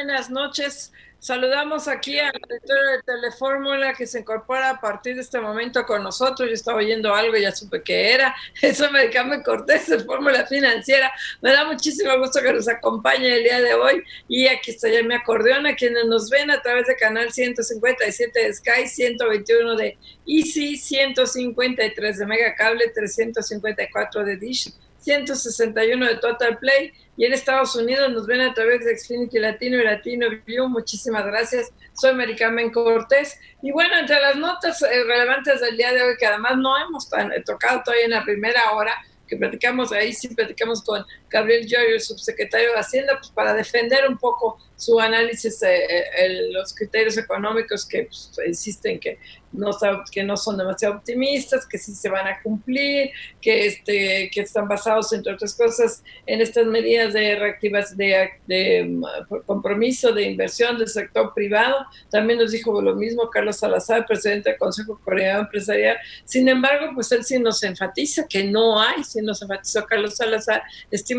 Buenas 0.05 0.29
noches. 0.29 0.93
Saludamos 1.19 1.89
aquí 1.89 2.19
al 2.19 2.33
director 2.33 2.77
de 2.77 3.03
Telefórmula 3.07 3.95
que 3.95 4.07
se 4.07 4.21
incorpora 4.21 4.69
a 4.69 4.81
partir 4.83 5.15
de 5.15 5.23
este 5.23 5.41
momento 5.41 5.87
con 5.87 6.03
nosotros. 6.03 6.47
Yo 6.47 6.55
estaba 6.55 6.77
oyendo 6.77 7.15
algo 7.15 7.35
y 7.35 7.41
ya 7.41 7.53
supe 7.53 7.83
que 7.83 8.13
era. 8.13 8.37
Eso 8.61 8.91
me 8.91 9.09
Carmen 9.09 9.43
Cortés 9.43 9.87
de 9.87 10.01
Fórmula 10.01 10.45
Financiera. 10.45 11.11
Me 11.41 11.53
da 11.53 11.65
muchísimo 11.65 12.19
gusto 12.19 12.43
que 12.43 12.53
nos 12.53 12.69
acompañe 12.69 13.37
el 13.37 13.45
día 13.45 13.63
de 13.63 13.73
hoy. 13.73 14.05
Y 14.29 14.47
aquí 14.47 14.73
está 14.73 14.91
ya 14.91 15.03
mi 15.03 15.15
acordeón 15.15 15.67
a 15.67 15.75
quienes 15.75 16.05
nos 16.05 16.29
ven 16.29 16.51
a 16.51 16.61
través 16.61 16.87
de 16.87 16.97
canal 16.97 17.33
157 17.33 18.39
de 18.39 18.53
Sky, 18.53 18.87
121 18.87 19.77
de 19.77 19.97
Easy, 20.27 20.77
153 20.77 22.19
de 22.19 22.27
Mega 22.27 22.55
Cable, 22.55 22.91
354 22.95 24.25
de 24.25 24.37
Dish. 24.37 24.71
161 25.05 26.07
de 26.07 26.17
Total 26.17 26.59
Play 26.59 26.93
y 27.17 27.27
en 27.27 27.33
Estados 27.33 27.77
Unidos 27.77 28.11
nos 28.11 28.27
ven 28.27 28.41
a 28.41 28.55
través 28.55 28.85
de 28.85 28.97
Xfinity 28.97 29.39
Latino 29.39 29.77
y 29.77 29.85
Latino 29.85 30.27
View. 30.47 30.69
Muchísimas 30.69 31.25
gracias. 31.27 31.71
Soy 31.93 32.15
Maricarmen 32.15 32.71
Cortés. 32.71 33.39
Y 33.63 33.71
bueno, 33.71 33.97
entre 33.99 34.21
las 34.21 34.37
notas 34.37 34.83
eh, 34.83 35.05
relevantes 35.05 35.61
del 35.61 35.77
día 35.77 35.93
de 35.93 36.03
hoy, 36.03 36.17
que 36.19 36.27
además 36.27 36.57
no 36.57 36.77
hemos 36.79 37.09
eh, 37.13 37.43
tocado 37.45 37.83
todavía 37.85 38.07
en 38.07 38.11
la 38.13 38.25
primera 38.25 38.73
hora, 38.73 38.95
que 39.29 39.37
platicamos 39.37 39.93
ahí, 39.93 40.13
sí 40.13 40.35
platicamos 40.35 40.83
con 40.83 41.05
Gabriel 41.35 41.67
Joy, 41.67 41.95
el 41.95 42.01
subsecretario 42.01 42.71
de 42.71 42.79
Hacienda, 42.79 43.17
pues 43.19 43.29
para 43.31 43.53
defender 43.55 44.09
un 44.09 44.17
poco 44.17 44.57
su 44.77 45.01
análisis, 45.01 45.61
eh, 45.65 46.05
eh, 46.17 46.51
los 46.53 46.73
criterios 46.73 47.19
económicos 47.19 47.85
que 47.87 48.05
pues, 48.05 48.31
insisten 48.47 49.01
que 49.01 49.19
no, 49.55 49.71
que 50.11 50.23
no 50.25 50.37
son 50.37 50.59
demasiado 50.59 50.97
optimistas, 50.97 51.67
que 51.67 51.79
sí 51.79 51.95
se 51.95 52.09
van 52.09 52.27
a 52.27 52.43
cumplir, 52.43 53.11
que, 53.41 53.67
este, 53.67 54.31
que 54.33 54.41
están 54.41 54.67
basados, 54.67 55.13
entre 55.13 55.33
otras 55.33 55.55
cosas, 55.55 56.03
en 56.27 56.41
estas 56.41 56.67
medidas 56.67 57.13
de 57.13 57.37
reactivas 57.37 57.97
de, 57.97 58.31
de, 58.47 58.83
um, 58.83 59.03
compromiso 59.47 60.13
de 60.13 60.25
inversión 60.25 60.77
del 60.77 60.89
sector 60.89 61.33
privado. 61.35 61.87
También 62.11 62.41
nos 62.41 62.51
dijo 62.51 62.81
lo 62.81 62.95
mismo 62.97 63.31
Carlos 63.31 63.59
Salazar, 63.59 64.07
presidente 64.07 64.51
del 64.51 64.59
Consejo 64.59 65.01
Coreano 65.05 65.41
Empresarial. 65.43 65.99
Sin 66.25 66.49
embargo, 66.49 66.91
pues 66.95 67.11
él 67.13 67.25
sí 67.25 67.39
nos 67.39 67.63
enfatiza 67.63 68.27
que 68.29 68.45
no 68.45 68.81
hay, 68.81 69.05
sí 69.05 69.21
nos 69.23 69.41
enfatizó 69.41 69.85
Carlos 69.87 70.17
Salazar, 70.17 70.63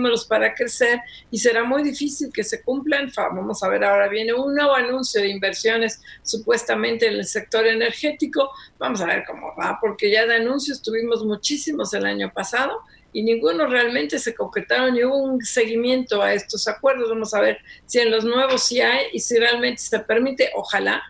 estímulos 0.06 0.26
para 0.26 0.54
crecer 0.54 1.02
y 1.32 1.38
será 1.38 1.64
muy 1.64 1.84
difícil 1.84 2.32
que 2.32 2.44
se 2.44 2.62
cumplan. 2.62 3.12
Vamos 3.16 3.64
a 3.64 3.70
ver, 3.70 3.84
ahora 3.84 4.08
viene 4.08 4.34
un 4.34 4.54
nuevo 4.54 4.74
anuncio 4.74 5.22
de 5.22 5.30
inversiones 5.30 6.02
supuestamente 6.24 7.08
en 7.08 7.14
el 7.14 7.26
sector 7.26 7.66
energético. 7.66 8.52
Vamos 8.78 9.02
a 9.02 9.06
ver 9.06 9.24
cómo 9.26 9.54
va, 9.60 9.78
porque 9.82 10.12
ya 10.12 10.26
de 10.26 10.36
anuncios 10.36 10.82
tuvimos 10.82 11.26
muchísimos 11.26 11.94
el 11.94 12.06
año 12.06 12.32
pasado 12.34 12.82
y 13.14 13.24
ninguno 13.24 13.66
realmente 13.68 14.20
se 14.20 14.36
concretaron 14.36 14.94
ni 14.94 15.04
hubo 15.04 15.18
un 15.18 15.42
seguimiento 15.42 16.22
a 16.22 16.34
estos 16.34 16.68
acuerdos. 16.68 17.10
Vamos 17.10 17.34
a 17.34 17.42
ver 17.42 17.60
si 17.86 18.00
en 18.00 18.12
los 18.12 18.26
nuevos 18.26 18.64
sí 18.64 18.82
hay 18.82 19.08
y 19.14 19.20
si 19.20 19.38
realmente 19.38 19.82
se 19.82 20.00
permite, 20.00 20.52
ojalá, 20.56 21.02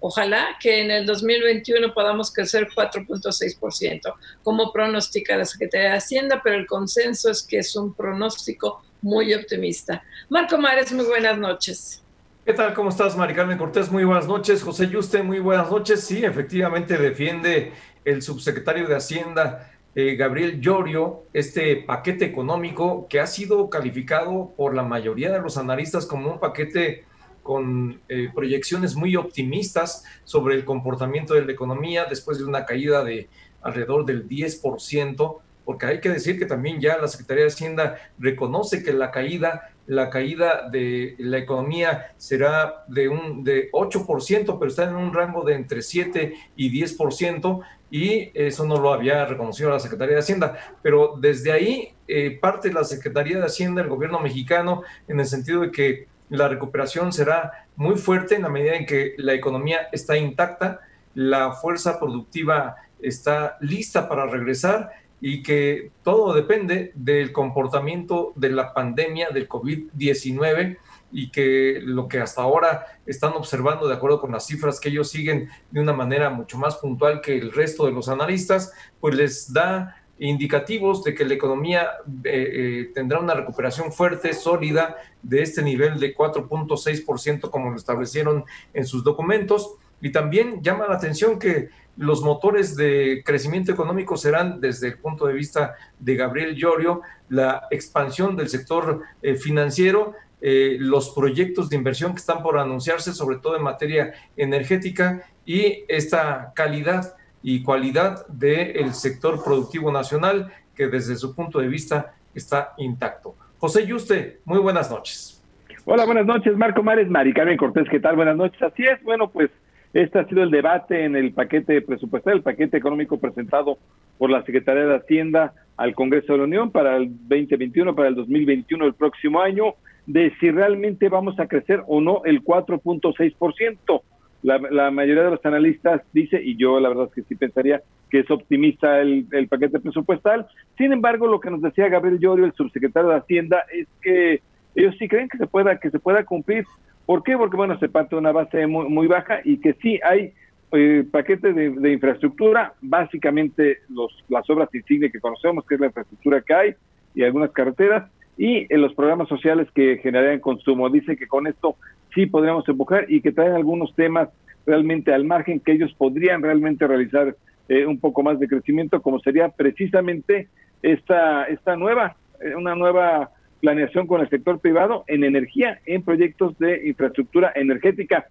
ojalá 0.00 0.56
que 0.60 0.80
en 0.80 0.90
el 0.90 1.06
2021 1.06 1.94
podamos 1.94 2.32
crecer 2.32 2.68
4.6%, 2.74 4.14
como 4.42 4.72
pronostica 4.72 5.36
la 5.36 5.44
Secretaría 5.44 5.90
de 5.90 5.96
Hacienda, 5.96 6.40
pero 6.42 6.56
el 6.56 6.66
consenso 6.66 7.30
es 7.30 7.42
que 7.42 7.58
es 7.58 7.76
un 7.76 7.94
pronóstico 7.94 8.82
muy 9.02 9.32
optimista. 9.34 10.02
Marco 10.28 10.58
Mares, 10.58 10.92
muy 10.92 11.06
buenas 11.06 11.38
noches. 11.38 12.02
¿Qué 12.44 12.54
tal? 12.54 12.74
¿Cómo 12.74 12.88
estás, 12.88 13.16
Mari 13.16 13.34
Carmen 13.34 13.58
Cortés? 13.58 13.90
Muy 13.92 14.04
buenas 14.04 14.26
noches. 14.26 14.62
José 14.62 14.88
Yuste, 14.88 15.22
muy 15.22 15.38
buenas 15.38 15.70
noches. 15.70 16.02
Sí, 16.02 16.24
efectivamente 16.24 16.96
defiende 16.96 17.72
el 18.04 18.22
subsecretario 18.22 18.88
de 18.88 18.96
Hacienda, 18.96 19.70
eh, 19.94 20.16
Gabriel 20.16 20.60
Llorio, 20.60 21.24
este 21.32 21.76
paquete 21.76 22.24
económico 22.24 23.06
que 23.08 23.20
ha 23.20 23.26
sido 23.26 23.68
calificado 23.68 24.52
por 24.56 24.74
la 24.74 24.82
mayoría 24.82 25.30
de 25.30 25.40
los 25.40 25.58
analistas 25.58 26.06
como 26.06 26.32
un 26.32 26.40
paquete 26.40 27.04
con 27.50 28.00
eh, 28.08 28.28
proyecciones 28.32 28.94
muy 28.94 29.16
optimistas 29.16 30.04
sobre 30.22 30.54
el 30.54 30.64
comportamiento 30.64 31.34
de 31.34 31.44
la 31.44 31.50
economía 31.50 32.04
después 32.04 32.38
de 32.38 32.44
una 32.44 32.64
caída 32.64 33.02
de 33.02 33.28
alrededor 33.60 34.06
del 34.06 34.28
10%, 34.28 35.38
porque 35.64 35.86
hay 35.86 36.00
que 36.00 36.10
decir 36.10 36.38
que 36.38 36.46
también 36.46 36.80
ya 36.80 36.96
la 36.98 37.08
Secretaría 37.08 37.42
de 37.42 37.50
Hacienda 37.50 37.96
reconoce 38.20 38.84
que 38.84 38.92
la 38.92 39.10
caída, 39.10 39.72
la 39.88 40.10
caída 40.10 40.68
de 40.70 41.16
la 41.18 41.38
economía 41.38 42.12
será 42.18 42.84
de 42.86 43.08
un 43.08 43.42
de 43.42 43.68
8%, 43.72 44.56
pero 44.56 44.70
está 44.70 44.84
en 44.84 44.94
un 44.94 45.12
rango 45.12 45.42
de 45.42 45.54
entre 45.54 45.82
7 45.82 46.32
y 46.54 46.70
10%, 46.70 47.64
y 47.90 48.30
eso 48.32 48.64
no 48.64 48.78
lo 48.78 48.92
había 48.92 49.24
reconocido 49.24 49.70
la 49.70 49.80
Secretaría 49.80 50.14
de 50.14 50.20
Hacienda. 50.20 50.56
Pero 50.82 51.16
desde 51.18 51.50
ahí 51.50 51.94
eh, 52.06 52.38
parte 52.40 52.72
la 52.72 52.84
Secretaría 52.84 53.38
de 53.38 53.46
Hacienda, 53.46 53.82
el 53.82 53.88
gobierno 53.88 54.20
mexicano, 54.20 54.84
en 55.08 55.18
el 55.18 55.26
sentido 55.26 55.62
de 55.62 55.72
que 55.72 56.06
la 56.30 56.48
recuperación 56.48 57.12
será 57.12 57.66
muy 57.76 57.96
fuerte 57.96 58.36
en 58.36 58.42
la 58.42 58.48
medida 58.48 58.74
en 58.74 58.86
que 58.86 59.14
la 59.18 59.34
economía 59.34 59.88
está 59.92 60.16
intacta, 60.16 60.80
la 61.14 61.52
fuerza 61.52 61.98
productiva 61.98 62.76
está 63.00 63.56
lista 63.60 64.08
para 64.08 64.26
regresar 64.26 64.90
y 65.20 65.42
que 65.42 65.90
todo 66.02 66.32
depende 66.32 66.92
del 66.94 67.32
comportamiento 67.32 68.32
de 68.36 68.50
la 68.50 68.72
pandemia 68.72 69.28
del 69.30 69.48
COVID-19 69.48 70.78
y 71.12 71.30
que 71.30 71.80
lo 71.82 72.08
que 72.08 72.20
hasta 72.20 72.42
ahora 72.42 72.86
están 73.04 73.32
observando, 73.32 73.88
de 73.88 73.94
acuerdo 73.94 74.20
con 74.20 74.30
las 74.30 74.46
cifras 74.46 74.78
que 74.78 74.88
ellos 74.88 75.10
siguen 75.10 75.48
de 75.70 75.80
una 75.80 75.92
manera 75.92 76.30
mucho 76.30 76.56
más 76.56 76.76
puntual 76.76 77.20
que 77.20 77.36
el 77.36 77.52
resto 77.52 77.86
de 77.86 77.92
los 77.92 78.08
analistas, 78.08 78.72
pues 79.00 79.14
les 79.14 79.52
da 79.52 79.99
indicativos 80.20 81.02
de 81.02 81.14
que 81.14 81.24
la 81.24 81.34
economía 81.34 81.88
eh, 82.24 82.30
eh, 82.52 82.90
tendrá 82.94 83.18
una 83.18 83.34
recuperación 83.34 83.90
fuerte, 83.90 84.34
sólida, 84.34 84.96
de 85.22 85.42
este 85.42 85.62
nivel 85.62 85.98
de 85.98 86.14
4.6%, 86.14 87.50
como 87.50 87.70
lo 87.70 87.76
establecieron 87.76 88.44
en 88.74 88.86
sus 88.86 89.02
documentos. 89.02 89.74
Y 90.02 90.12
también 90.12 90.62
llama 90.62 90.86
la 90.86 90.96
atención 90.96 91.38
que 91.38 91.70
los 91.96 92.22
motores 92.22 92.76
de 92.76 93.22
crecimiento 93.24 93.72
económico 93.72 94.16
serán, 94.16 94.60
desde 94.60 94.88
el 94.88 94.98
punto 94.98 95.26
de 95.26 95.34
vista 95.34 95.74
de 95.98 96.16
Gabriel 96.16 96.54
Llorio, 96.54 97.00
la 97.30 97.66
expansión 97.70 98.36
del 98.36 98.48
sector 98.48 99.02
eh, 99.22 99.34
financiero, 99.34 100.14
los 100.42 101.10
proyectos 101.10 101.68
de 101.68 101.76
inversión 101.76 102.12
que 102.12 102.20
están 102.20 102.42
por 102.42 102.58
anunciarse, 102.58 103.12
sobre 103.12 103.36
todo 103.36 103.58
en 103.58 103.62
materia 103.62 104.14
energética, 104.38 105.22
y 105.44 105.84
esta 105.86 106.52
calidad 106.54 107.14
y 107.42 107.62
cualidad 107.62 108.26
del 108.28 108.92
sector 108.94 109.42
productivo 109.42 109.90
nacional 109.92 110.52
que 110.74 110.88
desde 110.88 111.16
su 111.16 111.34
punto 111.34 111.60
de 111.60 111.68
vista 111.68 112.14
está 112.34 112.74
intacto. 112.78 113.34
José 113.58 113.86
Yuste, 113.86 114.40
muy 114.44 114.58
buenas 114.58 114.90
noches. 114.90 115.42
Hola, 115.84 116.04
buenas 116.04 116.26
noches, 116.26 116.56
Marco 116.56 116.82
Mares, 116.82 117.08
Mari 117.08 117.32
Carmen 117.32 117.56
Cortés, 117.56 117.88
¿qué 117.90 118.00
tal? 118.00 118.16
Buenas 118.16 118.36
noches. 118.36 118.60
Así 118.62 118.84
es, 118.84 119.02
bueno, 119.02 119.30
pues 119.30 119.50
este 119.92 120.18
ha 120.18 120.28
sido 120.28 120.42
el 120.42 120.50
debate 120.50 121.04
en 121.04 121.16
el 121.16 121.32
paquete 121.32 121.82
presupuestal, 121.82 122.34
el 122.34 122.42
paquete 122.42 122.76
económico 122.76 123.18
presentado 123.18 123.78
por 124.18 124.30
la 124.30 124.44
Secretaría 124.44 124.84
de 124.84 124.96
Hacienda 124.96 125.54
al 125.76 125.94
Congreso 125.94 126.32
de 126.32 126.38
la 126.38 126.44
Unión 126.44 126.70
para 126.70 126.96
el 126.96 127.08
2021, 127.08 127.94
para 127.94 128.08
el 128.08 128.14
2021, 128.14 128.84
el 128.84 128.94
próximo 128.94 129.40
año, 129.40 129.74
de 130.06 130.32
si 130.38 130.50
realmente 130.50 131.08
vamos 131.08 131.38
a 131.40 131.48
crecer 131.48 131.82
o 131.86 132.00
no 132.00 132.22
el 132.24 132.44
4.6% 132.44 134.02
la, 134.42 134.90
mayoría 134.90 135.24
de 135.24 135.30
los 135.30 135.44
analistas 135.44 136.02
dice, 136.12 136.40
y 136.42 136.56
yo 136.56 136.80
la 136.80 136.88
verdad 136.88 137.08
es 137.08 137.14
que 137.14 137.22
sí 137.28 137.34
pensaría 137.34 137.82
que 138.08 138.20
es 138.20 138.30
optimista 138.30 139.00
el, 139.00 139.26
paquete 139.48 139.80
presupuestal. 139.80 140.46
Sin 140.78 140.92
embargo, 140.92 141.26
lo 141.26 141.40
que 141.40 141.50
nos 141.50 141.60
decía 141.60 141.88
Gabriel 141.88 142.18
Llorio, 142.18 142.46
el 142.46 142.54
subsecretario 142.54 143.10
de 143.10 143.16
Hacienda, 143.16 143.64
es 143.72 143.86
que 144.02 144.40
ellos 144.74 144.94
sí 144.98 145.08
creen 145.08 145.28
que 145.28 145.38
se 145.38 145.46
pueda, 145.46 145.78
que 145.78 145.90
se 145.90 145.98
pueda 145.98 146.24
cumplir. 146.24 146.64
¿Por 147.06 147.22
qué? 147.22 147.36
Porque 147.36 147.56
bueno, 147.56 147.78
se 147.78 147.88
parte 147.88 148.14
de 148.14 148.20
una 148.20 148.32
base 148.32 148.66
muy, 148.66 148.88
muy 148.88 149.06
baja 149.06 149.40
y 149.44 149.58
que 149.58 149.74
sí 149.74 150.00
hay 150.02 150.32
eh, 150.72 151.04
paquetes 151.10 151.54
de, 151.54 151.92
infraestructura, 151.92 152.74
básicamente 152.80 153.78
los, 153.88 154.24
las 154.28 154.48
obras 154.48 154.72
insignia 154.72 155.10
que 155.10 155.20
conocemos, 155.20 155.66
que 155.66 155.74
es 155.74 155.80
la 155.80 155.88
infraestructura 155.88 156.40
que 156.40 156.54
hay, 156.54 156.74
y 157.14 157.24
algunas 157.24 157.50
carreteras, 157.50 158.10
y 158.40 158.66
en 158.70 158.80
los 158.80 158.94
programas 158.94 159.28
sociales 159.28 159.68
que 159.74 159.98
generarían 159.98 160.40
consumo. 160.40 160.88
Dice 160.88 161.14
que 161.14 161.28
con 161.28 161.46
esto 161.46 161.76
sí 162.14 162.24
podríamos 162.24 162.66
empujar 162.66 163.04
y 163.06 163.20
que 163.20 163.32
traen 163.32 163.52
algunos 163.52 163.94
temas 163.94 164.30
realmente 164.64 165.12
al 165.12 165.26
margen 165.26 165.60
que 165.60 165.72
ellos 165.72 165.92
podrían 165.92 166.40
realmente 166.42 166.86
realizar 166.86 167.36
eh, 167.68 167.84
un 167.84 168.00
poco 168.00 168.22
más 168.22 168.40
de 168.40 168.48
crecimiento, 168.48 169.02
como 169.02 169.20
sería 169.20 169.50
precisamente 169.50 170.48
esta, 170.82 171.44
esta 171.44 171.76
nueva, 171.76 172.16
eh, 172.40 172.54
una 172.54 172.74
nueva 172.74 173.28
planeación 173.60 174.06
con 174.06 174.22
el 174.22 174.30
sector 174.30 174.58
privado 174.58 175.04
en 175.06 175.22
energía, 175.22 175.78
en 175.84 176.02
proyectos 176.02 176.58
de 176.58 176.88
infraestructura 176.88 177.52
energética. 177.54 178.24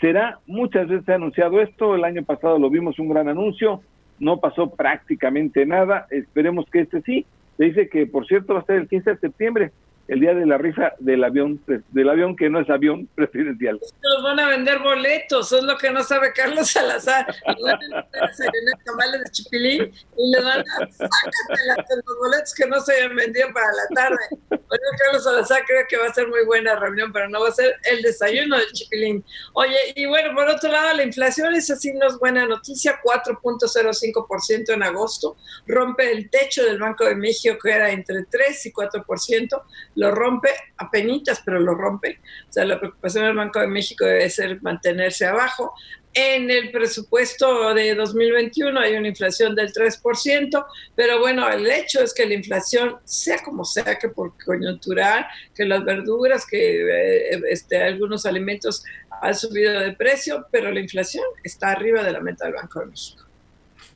Será, 0.00 0.38
muchas 0.46 0.86
veces 0.86 1.04
se 1.04 1.10
ha 1.10 1.16
anunciado 1.16 1.60
esto, 1.60 1.96
el 1.96 2.04
año 2.04 2.22
pasado 2.22 2.60
lo 2.60 2.70
vimos 2.70 3.00
un 3.00 3.08
gran 3.08 3.28
anuncio, 3.28 3.80
no 4.20 4.38
pasó 4.38 4.70
prácticamente 4.70 5.66
nada, 5.66 6.06
esperemos 6.12 6.70
que 6.70 6.82
este 6.82 7.02
sí. 7.02 7.26
Dice 7.58 7.88
que, 7.88 8.06
por 8.06 8.26
cierto, 8.26 8.54
va 8.54 8.60
a 8.60 8.64
ser 8.64 8.76
el 8.76 8.88
15 8.88 9.10
de 9.10 9.18
septiembre, 9.18 9.72
el 10.08 10.20
día 10.20 10.34
de 10.34 10.46
la 10.46 10.58
rifa 10.58 10.94
del 10.98 11.22
avión, 11.22 11.62
del 11.66 12.08
avión 12.08 12.34
que 12.34 12.48
no 12.48 12.60
es 12.60 12.70
avión 12.70 13.06
presidencial. 13.14 13.78
Nos 14.02 14.22
van 14.22 14.40
a 14.40 14.48
vender 14.48 14.78
boletos, 14.78 15.52
es 15.52 15.62
lo 15.62 15.76
que 15.76 15.90
no 15.90 16.02
sabe 16.02 16.32
Carlos 16.32 16.70
Salazar. 16.70 17.26
Le 17.46 18.72
tamales 18.84 19.22
de 19.24 19.30
chipilín 19.30 19.92
y 20.16 20.30
le 20.30 20.42
dan 20.42 20.60
a, 20.60 20.80
los 20.80 22.18
boletos 22.18 22.54
que 22.54 22.66
no 22.66 22.80
se 22.80 22.94
hayan 22.94 23.16
vendido 23.16 23.48
para 23.52 23.66
la 23.66 23.86
tarde. 23.94 24.18
Bueno, 24.48 24.84
Carlos 24.98 25.24
Salazar 25.24 25.62
creo 25.66 25.84
que 25.88 25.96
va 25.98 26.06
a 26.06 26.14
ser 26.14 26.26
muy 26.28 26.44
buena 26.46 26.74
reunión, 26.76 27.12
pero 27.12 27.28
no 27.28 27.42
va 27.42 27.48
a 27.48 27.52
ser 27.52 27.74
el 27.84 28.02
desayuno 28.02 28.56
del 28.56 28.72
chipilín. 28.72 29.24
Oye, 29.54 29.76
y 29.94 30.06
bueno, 30.06 30.34
por 30.34 30.48
otro 30.48 30.70
lado, 30.70 30.94
la 30.94 31.04
inflación 31.04 31.54
es 31.54 31.70
así, 31.70 31.92
no 31.92 32.06
es 32.06 32.18
buena 32.18 32.46
noticia, 32.46 32.98
4.05% 33.02 34.72
en 34.72 34.82
agosto, 34.82 35.36
rompe 35.66 36.10
el 36.10 36.30
techo 36.30 36.64
del 36.64 36.78
Banco 36.78 37.04
de 37.04 37.14
México 37.14 37.58
que 37.62 37.70
era 37.70 37.90
entre 37.90 38.24
3 38.24 38.66
y 38.66 38.72
4% 38.72 39.62
lo 39.98 40.12
rompe 40.12 40.50
a 40.76 40.88
penitas, 40.90 41.42
pero 41.44 41.58
lo 41.58 41.74
rompe. 41.74 42.20
O 42.48 42.52
sea, 42.52 42.64
la 42.64 42.78
preocupación 42.78 43.24
del 43.24 43.34
Banco 43.34 43.58
de 43.58 43.66
México 43.66 44.04
debe 44.04 44.30
ser 44.30 44.62
mantenerse 44.62 45.26
abajo. 45.26 45.74
En 46.14 46.50
el 46.50 46.70
presupuesto 46.70 47.74
de 47.74 47.96
2021 47.96 48.78
hay 48.78 48.94
una 48.94 49.08
inflación 49.08 49.56
del 49.56 49.72
3%, 49.72 50.66
pero 50.94 51.18
bueno, 51.18 51.50
el 51.50 51.68
hecho 51.68 52.00
es 52.00 52.14
que 52.14 52.26
la 52.26 52.34
inflación, 52.34 52.96
sea 53.04 53.42
como 53.42 53.64
sea, 53.64 53.98
que 53.98 54.08
por 54.08 54.32
coyuntural, 54.44 55.26
que 55.54 55.64
las 55.64 55.84
verduras, 55.84 56.46
que 56.46 57.32
eh, 57.32 57.42
este, 57.50 57.82
algunos 57.82 58.24
alimentos 58.24 58.84
han 59.20 59.34
subido 59.34 59.80
de 59.80 59.92
precio, 59.92 60.46
pero 60.52 60.70
la 60.70 60.80
inflación 60.80 61.24
está 61.42 61.72
arriba 61.72 62.04
de 62.04 62.12
la 62.12 62.20
meta 62.20 62.44
del 62.44 62.54
Banco 62.54 62.80
de 62.80 62.86
México. 62.86 63.28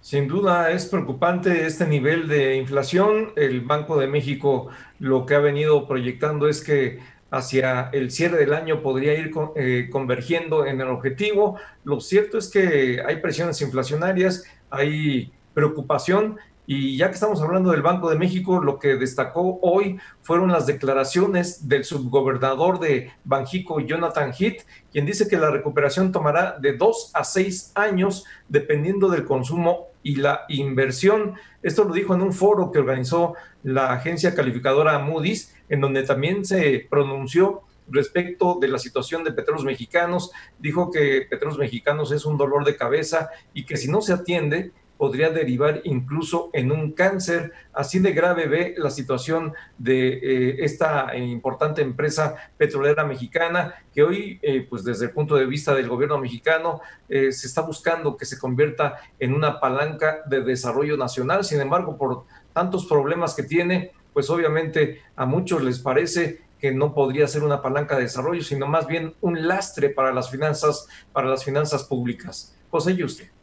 Sin 0.03 0.27
duda 0.27 0.73
es 0.73 0.87
preocupante 0.87 1.65
este 1.65 1.87
nivel 1.87 2.27
de 2.27 2.57
inflación. 2.57 3.33
El 3.37 3.61
Banco 3.61 3.97
de 3.97 4.09
México 4.09 4.69
lo 5.03 5.27
que 5.27 5.35
ha 5.35 5.41
venido 5.41 5.89
proyectando 5.89 6.49
es 6.49 6.63
que 6.63 7.01
hacia 7.33 7.91
el 7.93 8.13
cierre 8.13 8.39
del 8.39 8.55
año 8.55 8.83
podría 8.83 9.15
ir 9.15 9.33
eh, 9.57 9.89
convergiendo 9.91 10.65
en 10.65 10.81
el 10.81 10.87
objetivo. 10.87 11.59
Lo 11.83 12.01
cierto 12.01 12.39
es 12.39 12.49
que 12.49 13.03
hay 13.05 13.17
presiones 13.17 13.61
inflacionarias, 13.63 14.45
hay 14.71 15.33
preocupación 15.55 16.39
y 16.69 16.97
ya 16.97 17.09
que 17.09 17.15
estamos 17.15 17.43
hablando 17.43 17.73
del 17.73 17.83
Banco 17.83 18.11
de 18.11 18.17
México, 18.17 18.63
lo 18.63 18.79
que 18.79 18.95
destacó 18.95 19.59
hoy 19.63 19.99
fueron 20.21 20.53
las 20.53 20.67
declaraciones 20.67 21.69
del 21.69 21.85
subgobernador 21.85 22.79
de 22.79 23.11
Banjico, 23.25 23.81
Jonathan 23.81 24.33
Heath, 24.33 24.63
quien 24.93 25.05
dice 25.05 25.27
que 25.27 25.37
la 25.37 25.51
recuperación 25.51 26.13
tomará 26.13 26.59
de 26.61 26.77
dos 26.77 27.11
a 27.13 27.25
seis 27.25 27.73
años 27.75 28.25
dependiendo 28.49 29.09
del 29.09 29.25
consumo 29.25 29.89
y 30.03 30.17
la 30.17 30.45
inversión. 30.49 31.35
Esto 31.63 31.85
lo 31.85 31.95
dijo 31.95 32.15
en 32.15 32.23
un 32.23 32.33
foro 32.33 32.71
que 32.71 32.79
organizó 32.79 33.35
la 33.63 33.93
agencia 33.93 34.35
calificadora 34.35 34.99
Moody's, 34.99 35.55
en 35.69 35.81
donde 35.81 36.03
también 36.03 36.45
se 36.45 36.87
pronunció 36.91 37.63
respecto 37.89 38.59
de 38.61 38.69
la 38.69 38.79
situación 38.79 39.25
de 39.25 39.33
Petróleos 39.33 39.65
Mexicanos. 39.65 40.31
Dijo 40.59 40.91
que 40.91 41.27
Petróleos 41.29 41.59
Mexicanos 41.59 42.13
es 42.13 42.25
un 42.25 42.37
dolor 42.37 42.65
de 42.65 42.77
cabeza 42.77 43.31
y 43.53 43.65
que 43.65 43.77
si 43.77 43.91
no 43.91 44.01
se 44.01 44.13
atiende, 44.13 44.73
podría 45.03 45.31
derivar 45.31 45.81
incluso 45.83 46.49
en 46.53 46.71
un 46.71 46.93
cáncer. 46.93 47.51
Así 47.73 47.99
de 47.99 48.13
grave 48.13 48.47
ve 48.47 48.77
la 48.79 48.89
situación 48.89 49.53
de 49.77 50.11
eh, 50.13 50.57
esta 50.61 51.17
importante 51.17 51.83
empresa 51.83 52.37
petrolera 52.57 53.05
mexicana 53.05 53.75
que 53.93 54.05
hoy, 54.05 54.39
eh, 54.43 54.65
pues 54.71 54.85
desde 54.85 55.07
el 55.07 55.11
punto 55.11 55.35
de 55.35 55.47
vista 55.47 55.75
del 55.75 55.89
gobierno 55.89 56.19
mexicano, 56.19 56.83
eh, 57.09 57.33
se 57.33 57.49
está 57.49 57.63
buscando 57.63 58.17
que 58.17 58.27
se 58.27 58.39
convierta 58.39 58.95
en 59.19 59.35
una 59.35 59.59
palanca 59.59 60.21
de 60.27 60.43
desarrollo 60.43 60.97
nacional. 60.97 61.43
Sin 61.43 61.61
embargo, 61.61 61.99
por 61.99 62.23
tantos 62.53 62.87
problemas 62.87 63.35
que 63.35 63.43
tiene, 63.43 63.91
pues 64.13 64.31
obviamente 64.31 65.03
a 65.17 65.27
muchos 65.27 65.65
les 65.65 65.81
parece 65.81 66.43
que 66.61 66.71
no 66.71 66.95
podría 66.95 67.27
ser 67.27 67.43
una 67.43 67.61
palanca 67.61 67.97
de 67.97 68.03
desarrollo, 68.03 68.45
sino 68.45 68.69
más 68.69 68.87
bien 68.87 69.17
un 69.21 69.49
lastre 69.49 69.91
para 69.91 70.13
las 70.13 70.31
finanzas, 70.31 70.87
para 71.13 71.27
las 71.27 71.43
finanzas 71.43 71.83
públicas. 71.83 72.57
José 72.71 73.03
usted. 73.03 73.42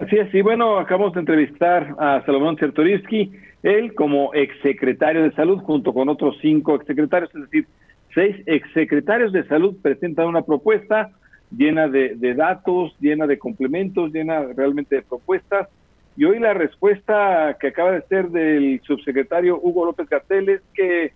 Así 0.00 0.16
es, 0.16 0.34
y 0.34 0.40
bueno, 0.40 0.78
acabamos 0.78 1.12
de 1.12 1.20
entrevistar 1.20 1.94
a 1.98 2.24
Salomón 2.24 2.56
Chertorivsky, 2.56 3.32
él 3.62 3.94
como 3.94 4.32
exsecretario 4.32 5.22
de 5.22 5.32
salud, 5.32 5.58
junto 5.58 5.92
con 5.92 6.08
otros 6.08 6.38
cinco 6.40 6.74
exsecretarios, 6.76 7.30
es 7.34 7.42
decir, 7.42 7.66
seis 8.14 8.34
exsecretarios 8.46 9.30
de 9.30 9.46
salud 9.46 9.76
presentan 9.82 10.28
una 10.28 10.40
propuesta 10.40 11.10
llena 11.54 11.86
de, 11.86 12.34
datos, 12.34 12.96
llena 12.98 13.26
de 13.26 13.38
complementos, 13.38 14.10
llena 14.10 14.40
realmente 14.56 14.96
de 14.96 15.02
propuestas. 15.02 15.68
Y 16.16 16.24
hoy 16.24 16.38
la 16.38 16.54
respuesta 16.54 17.58
que 17.60 17.68
acaba 17.68 17.92
de 17.92 18.02
ser 18.02 18.30
del 18.30 18.80
subsecretario 18.86 19.60
Hugo 19.62 19.84
López 19.84 20.08
Gatel 20.08 20.48
es 20.48 20.62
que 20.72 21.12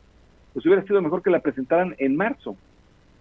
pues 0.53 0.67
hubiera 0.67 0.83
sido 0.83 1.01
mejor 1.01 1.23
que 1.23 1.31
la 1.31 1.41
presentaran 1.41 1.95
en 1.99 2.17
marzo. 2.17 2.55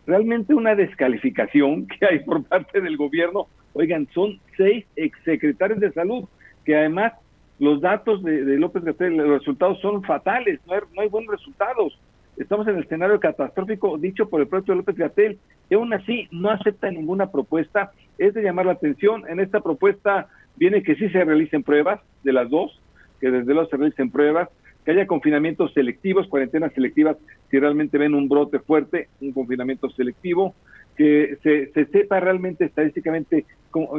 Realmente 0.06 0.54
una 0.54 0.76
descalificación 0.76 1.88
que 2.00 2.06
hay 2.06 2.20
por 2.20 2.44
parte 2.44 2.82
del 2.82 2.98
gobierno 2.98 3.48
Oigan, 3.74 4.08
son 4.14 4.40
seis 4.58 4.86
exsecretarios 4.96 5.80
de 5.80 5.92
salud 5.92 6.26
que 6.66 6.76
además 6.76 7.14
los 7.60 7.82
datos 7.82 8.24
de, 8.24 8.42
López 8.58 8.84
Gatel, 8.84 9.18
los 9.18 9.40
resultados 9.40 9.80
son 9.82 10.04
fatales, 10.04 10.60
no 10.68 11.02
hay, 11.02 11.10
buenos 11.10 11.32
resultados. 11.32 12.00
Estamos 12.38 12.68
en 12.68 12.78
el 12.78 12.84
escenario 12.84 13.20
catastrófico 13.20 13.98
dicho 13.98 14.28
por 14.28 14.42
el 14.42 14.48
propio 14.48 14.76
López 14.76 14.96
Gatel. 14.96 15.38
y 15.70 15.76
aún 15.76 15.94
así 15.94 16.28
no 16.32 16.50
acepta 16.50 16.90
ninguna 16.90 17.32
propuesta. 17.32 17.92
Es 18.18 18.34
de 18.34 18.42
llamar 18.42 18.66
la 18.66 18.74
atención. 18.74 19.24
En 19.30 19.40
esta 19.40 19.62
propuesta 19.62 20.28
viene 20.56 20.84
que 20.84 20.96
sí 20.96 21.10
se 21.10 21.24
realicen 21.24 21.64
pruebas 21.64 22.00
de 22.24 22.34
las 22.34 22.50
dos, 22.50 22.80
que 23.20 23.32
desde 23.32 23.54
luego 23.54 23.70
se 23.70 23.78
realicen 23.78 24.12
pruebas, 24.12 24.50
que 24.84 24.92
haya 24.92 25.08
confinamientos 25.08 25.74
selectivos, 25.74 26.28
cuarentenas 26.28 26.74
selectivas, 26.74 27.18
si 27.50 27.60
realmente 27.60 27.98
ven 27.98 28.16
un 28.16 28.28
brote 28.28 28.60
fuerte, 28.60 29.08
un 29.22 29.32
confinamiento 29.32 29.90
selectivo, 29.92 30.56
que 30.98 31.38
se, 31.44 31.86
sepa 31.86 32.20
realmente 32.20 32.66
estadísticamente 32.66 33.46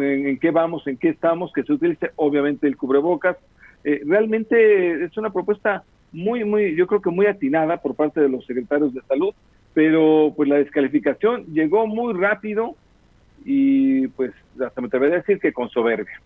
en, 0.00 0.38
qué 0.38 0.50
vamos, 0.50 0.86
en 0.86 0.96
qué 0.96 1.10
estamos, 1.10 1.52
que 1.52 1.62
se 1.62 1.72
utilice 1.72 2.10
obviamente 2.16 2.66
el 2.66 2.76
cubrebocas. 2.76 3.36
Eh, 3.84 4.02
realmente 4.04 5.04
es 5.04 5.16
una 5.16 5.30
propuesta 5.30 5.84
muy, 6.12 6.44
muy, 6.44 6.74
yo 6.76 6.86
creo 6.86 7.02
que 7.02 7.10
muy 7.10 7.26
atinada 7.26 7.78
por 7.78 7.94
parte 7.94 8.20
de 8.20 8.28
los 8.28 8.46
secretarios 8.46 8.94
de 8.94 9.02
salud, 9.02 9.34
pero 9.72 10.32
pues 10.36 10.48
la 10.48 10.56
descalificación 10.56 11.46
llegó 11.46 11.86
muy 11.86 12.14
rápido 12.14 12.76
y 13.44 14.08
pues 14.08 14.32
hasta 14.64 14.80
me 14.80 14.86
atrevería 14.86 15.16
a 15.16 15.20
decir 15.20 15.40
que 15.40 15.52
con 15.52 15.68
soberbia. 15.70 16.20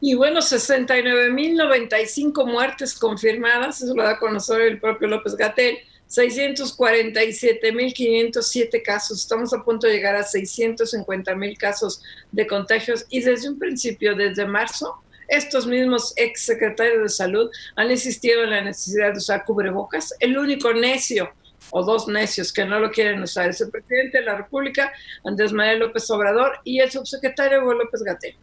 Y 0.00 0.14
bueno, 0.14 0.40
69.095 0.40 2.46
muertes 2.46 2.98
confirmadas, 2.98 3.82
eso 3.82 3.94
lo 3.94 4.02
da 4.02 4.12
a 4.12 4.18
conocer 4.18 4.62
el 4.62 4.80
propio 4.80 5.08
López 5.08 5.36
Gatel, 5.36 5.76
647.507 6.08 8.82
casos, 8.82 9.20
estamos 9.20 9.52
a 9.52 9.62
punto 9.64 9.86
de 9.86 9.92
llegar 9.94 10.16
a 10.16 10.24
650.000 10.24 11.58
casos 11.58 12.02
de 12.30 12.46
contagios 12.46 13.04
y 13.08 13.20
desde 13.20 13.48
un 13.48 13.58
principio, 13.58 14.14
desde 14.14 14.46
marzo, 14.46 15.02
estos 15.28 15.66
mismos 15.66 16.12
ex 16.16 16.42
secretarios 16.42 17.02
de 17.02 17.08
salud 17.08 17.50
han 17.74 17.90
insistido 17.90 18.44
en 18.44 18.50
la 18.50 18.60
necesidad 18.62 19.12
de 19.12 19.18
usar 19.18 19.44
cubrebocas. 19.44 20.14
El 20.20 20.38
único 20.38 20.72
necio 20.72 21.32
o 21.70 21.82
dos 21.82 22.06
necios 22.06 22.52
que 22.52 22.64
no 22.64 22.78
lo 22.78 22.92
quieren 22.92 23.20
usar 23.22 23.50
es 23.50 23.60
el 23.60 23.70
presidente 23.70 24.18
de 24.18 24.24
la 24.24 24.36
República, 24.36 24.92
Andrés 25.24 25.52
Manuel 25.52 25.80
López 25.80 26.08
Obrador, 26.10 26.60
y 26.62 26.78
el 26.78 26.90
subsecretario 26.90 27.62
Hugo 27.62 27.74
López 27.74 28.02
Gatel. 28.02 28.36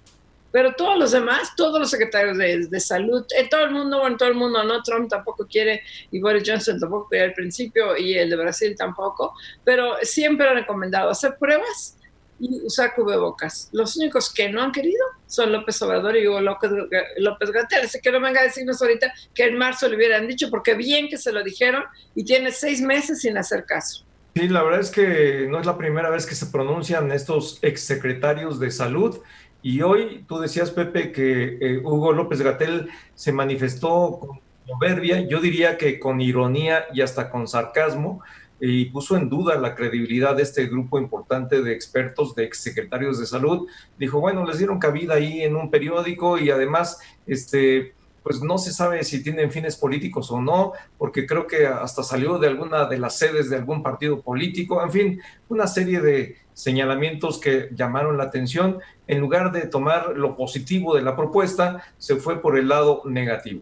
Pero 0.53 0.75
todos 0.75 0.99
los 0.99 1.11
demás, 1.11 1.55
todos 1.57 1.79
los 1.79 1.89
secretarios 1.89 2.37
de, 2.37 2.79
salud, 2.79 3.25
eh, 3.35 3.49
todo 3.49 3.63
el 3.63 3.71
mundo, 3.71 3.99
bueno, 3.99 4.15
todo 4.17 4.29
el 4.29 4.35
mundo, 4.35 4.63
no, 4.63 4.83
Trump 4.83 5.09
tampoco 5.09 5.47
quiere, 5.47 5.81
y 6.11 6.21
Boris 6.21 6.43
Johnson 6.45 6.79
tampoco 6.79 7.09
quiere 7.09 7.25
al 7.25 7.33
principio, 7.33 7.97
y 7.97 8.13
el 8.13 8.29
de 8.29 8.35
Brasil 8.35 8.75
tampoco, 8.77 9.33
pero 9.65 9.95
siempre 10.03 10.47
han 10.47 10.55
recomendado 10.57 11.09
hacer 11.09 11.37
pruebas 11.39 11.97
y 12.39 12.61
usar 12.65 12.93
cubrebocas. 12.93 13.69
Los 13.71 13.97
únicos 13.97 14.31
que 14.31 14.49
no 14.49 14.61
han 14.61 14.71
querido 14.71 15.03
son 15.25 15.51
López 15.51 15.81
Obrador 15.81 16.17
y 16.17 16.27
Hugo 16.27 16.41
López, 16.41 16.71
López 17.17 17.51
Gatel. 17.51 17.85
Así 17.85 17.99
que 18.01 18.11
no 18.11 18.19
venga 18.19 18.41
a 18.41 18.43
decirnos 18.43 18.81
ahorita 18.81 19.13
que 19.33 19.45
en 19.45 19.57
marzo 19.57 19.87
le 19.87 19.95
hubieran 19.95 20.27
dicho, 20.27 20.49
porque 20.49 20.75
bien 20.75 21.07
que 21.07 21.17
se 21.17 21.31
lo 21.31 21.43
dijeron 21.43 21.83
y 22.15 22.25
tiene 22.25 22.51
seis 22.51 22.81
meses 22.81 23.21
sin 23.21 23.37
hacer 23.37 23.65
caso. 23.65 24.05
Sí, 24.35 24.47
la 24.47 24.63
verdad 24.63 24.79
es 24.79 24.89
que 24.89 25.45
no 25.47 25.59
es 25.59 25.65
la 25.67 25.77
primera 25.77 26.09
vez 26.09 26.25
que 26.25 26.33
se 26.33 26.47
pronuncian 26.47 27.11
estos 27.11 27.59
exsecretarios 27.61 28.59
de 28.59 28.71
salud 28.71 29.19
y 29.63 29.81
hoy 29.81 30.25
tú 30.27 30.39
decías, 30.39 30.71
Pepe, 30.71 31.11
que 31.11 31.57
eh, 31.59 31.81
Hugo 31.83 32.11
López 32.11 32.41
Gatel 32.41 32.89
se 33.15 33.31
manifestó 33.31 34.19
con 34.19 34.39
soberbia, 34.67 35.21
yo 35.21 35.39
diría 35.39 35.77
que 35.77 35.99
con 35.99 36.19
ironía 36.19 36.85
y 36.93 37.01
hasta 37.01 37.29
con 37.29 37.47
sarcasmo, 37.47 38.21
y 38.59 38.85
puso 38.85 39.17
en 39.17 39.29
duda 39.29 39.57
la 39.57 39.73
credibilidad 39.75 40.35
de 40.35 40.43
este 40.43 40.67
grupo 40.67 40.99
importante 40.99 41.61
de 41.61 41.73
expertos, 41.73 42.35
de 42.35 42.43
exsecretarios 42.43 43.19
de 43.19 43.25
salud. 43.25 43.67
Dijo, 43.97 44.19
bueno, 44.19 44.45
les 44.45 44.57
dieron 44.57 44.79
cabida 44.79 45.15
ahí 45.15 45.41
en 45.41 45.55
un 45.55 45.69
periódico 45.69 46.37
y 46.37 46.49
además, 46.49 46.99
este, 47.25 47.93
pues 48.21 48.41
no 48.41 48.57
se 48.57 48.71
sabe 48.71 49.03
si 49.03 49.21
tienen 49.21 49.51
fines 49.51 49.75
políticos 49.75 50.31
o 50.31 50.41
no, 50.41 50.73
porque 50.97 51.25
creo 51.25 51.45
que 51.45 51.67
hasta 51.67 52.03
salió 52.03 52.37
de 52.37 52.47
alguna 52.47 52.85
de 52.85 52.97
las 52.99 53.17
sedes 53.17 53.49
de 53.49 53.57
algún 53.57 53.83
partido 53.83 54.21
político, 54.21 54.81
en 54.81 54.91
fin, 54.91 55.21
una 55.49 55.67
serie 55.67 55.99
de 55.99 56.37
señalamientos 56.53 57.39
que 57.39 57.69
llamaron 57.75 58.17
la 58.17 58.25
atención. 58.25 58.79
En 59.07 59.19
lugar 59.19 59.51
de 59.51 59.67
tomar 59.67 60.13
lo 60.15 60.35
positivo 60.35 60.95
de 60.95 61.01
la 61.01 61.15
propuesta, 61.15 61.83
se 61.97 62.15
fue 62.15 62.41
por 62.41 62.57
el 62.57 62.67
lado 62.67 63.01
negativo. 63.05 63.61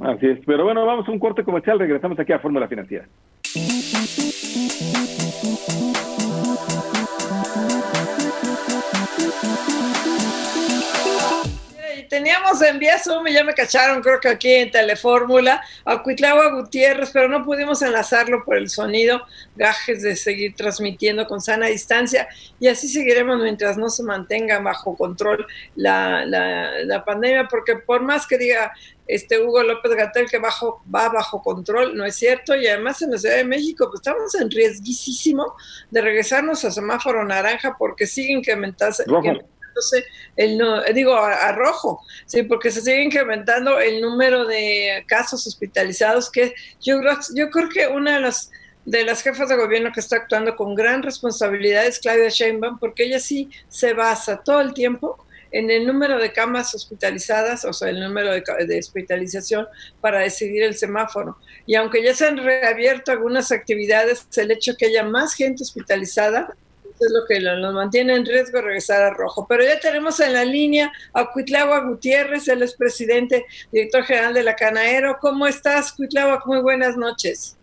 Así 0.00 0.26
es, 0.26 0.38
pero 0.46 0.64
bueno, 0.64 0.84
vamos 0.84 1.08
a 1.08 1.10
un 1.10 1.18
corte 1.18 1.42
comercial, 1.42 1.78
regresamos 1.78 2.18
aquí 2.18 2.32
a 2.32 2.38
Fórmula 2.38 2.68
Financiera. 2.68 3.06
Teníamos 12.10 12.60
en 12.60 12.80
vía 12.80 12.98
Zoom 12.98 13.28
y 13.28 13.32
ya 13.32 13.44
me 13.44 13.54
cacharon, 13.54 14.02
creo 14.02 14.18
que 14.18 14.28
aquí 14.28 14.52
en 14.52 14.70
Telefórmula, 14.70 15.62
a 15.84 16.02
Cuitlagua 16.02 16.50
Gutiérrez, 16.50 17.10
pero 17.12 17.28
no 17.28 17.44
pudimos 17.44 17.80
enlazarlo 17.82 18.44
por 18.44 18.56
el 18.56 18.68
sonido, 18.68 19.22
gajes 19.54 20.02
de 20.02 20.16
seguir 20.16 20.56
transmitiendo 20.56 21.26
con 21.26 21.40
sana 21.40 21.68
distancia 21.68 22.28
y 22.58 22.66
así 22.66 22.88
seguiremos 22.88 23.40
mientras 23.40 23.78
no 23.78 23.88
se 23.88 24.02
mantenga 24.02 24.58
bajo 24.58 24.96
control 24.96 25.46
la, 25.76 26.26
la, 26.26 27.04
pandemia, 27.04 27.46
porque 27.48 27.76
por 27.76 28.02
más 28.02 28.26
que 28.26 28.36
diga 28.36 28.72
este 29.06 29.40
Hugo 29.40 29.62
López 29.62 29.92
Gatel 29.94 30.28
que 30.28 30.38
bajo, 30.38 30.82
va 30.92 31.08
bajo 31.08 31.42
control, 31.42 31.96
no 31.96 32.04
es 32.04 32.16
cierto, 32.16 32.56
y 32.56 32.66
además 32.66 33.00
en 33.02 33.12
la 33.12 33.18
Ciudad 33.18 33.36
de 33.36 33.44
México 33.44 33.86
pues 33.88 34.00
estamos 34.00 34.34
en 34.34 34.50
riesguísimo 34.50 35.54
de 35.90 36.00
regresarnos 36.00 36.64
a 36.64 36.72
semáforo 36.72 37.24
naranja 37.24 37.76
porque 37.78 38.08
siguen 38.08 38.42
que 38.42 38.56
aumentarse 39.70 40.04
el 40.36 40.58
no, 40.58 40.82
digo 40.94 41.16
a, 41.16 41.52
rojo, 41.52 42.02
sí, 42.26 42.42
porque 42.42 42.70
se 42.70 42.80
sigue 42.80 43.02
incrementando 43.02 43.78
el 43.78 44.00
número 44.00 44.46
de 44.46 45.04
casos 45.06 45.46
hospitalizados, 45.46 46.30
que 46.30 46.54
yo, 46.80 47.00
yo 47.34 47.50
creo 47.50 47.68
que 47.68 47.86
una 47.86 48.14
de 48.14 48.20
las 48.20 48.50
de 48.86 49.04
las 49.04 49.22
jefas 49.22 49.50
de 49.50 49.56
gobierno 49.56 49.92
que 49.92 50.00
está 50.00 50.16
actuando 50.16 50.56
con 50.56 50.74
gran 50.74 51.02
responsabilidad 51.02 51.86
es 51.86 51.98
Claudia 51.98 52.30
Sheinbaum, 52.30 52.78
porque 52.78 53.04
ella 53.04 53.20
sí 53.20 53.50
se 53.68 53.92
basa 53.92 54.40
todo 54.42 54.60
el 54.62 54.72
tiempo 54.72 55.24
en 55.52 55.70
el 55.70 55.86
número 55.86 56.18
de 56.18 56.32
camas 56.32 56.74
hospitalizadas, 56.74 57.64
o 57.64 57.72
sea, 57.72 57.90
el 57.90 58.00
número 58.00 58.32
de, 58.32 58.42
de, 58.66 58.78
hospitalización 58.78 59.66
para 60.00 60.20
decidir 60.20 60.62
el 60.62 60.76
semáforo. 60.76 61.36
Y 61.66 61.74
aunque 61.74 62.02
ya 62.02 62.14
se 62.14 62.26
han 62.26 62.38
reabierto 62.38 63.12
algunas 63.12 63.52
actividades, 63.52 64.26
el 64.36 64.50
hecho 64.50 64.76
que 64.76 64.86
haya 64.86 65.04
más 65.04 65.34
gente 65.34 65.62
hospitalizada 65.62 66.56
es 67.06 67.12
lo 67.12 67.24
que 67.26 67.40
nos 67.40 67.74
mantiene 67.74 68.14
en 68.14 68.26
riesgo 68.26 68.60
regresar 68.60 69.02
a 69.02 69.10
rojo. 69.10 69.46
Pero 69.48 69.64
ya 69.64 69.78
tenemos 69.78 70.20
en 70.20 70.32
la 70.32 70.44
línea 70.44 70.92
a 71.12 71.30
Cuitlagua 71.30 71.80
Gutiérrez, 71.80 72.48
el 72.48 72.62
expresidente, 72.62 73.46
director 73.72 74.04
general 74.04 74.34
de 74.34 74.42
la 74.42 74.56
Canaero. 74.56 75.18
¿Cómo 75.20 75.46
estás, 75.46 75.92
Cuitlagua? 75.92 76.42
Muy 76.46 76.60
buenas 76.60 76.96
noches. 76.96 77.56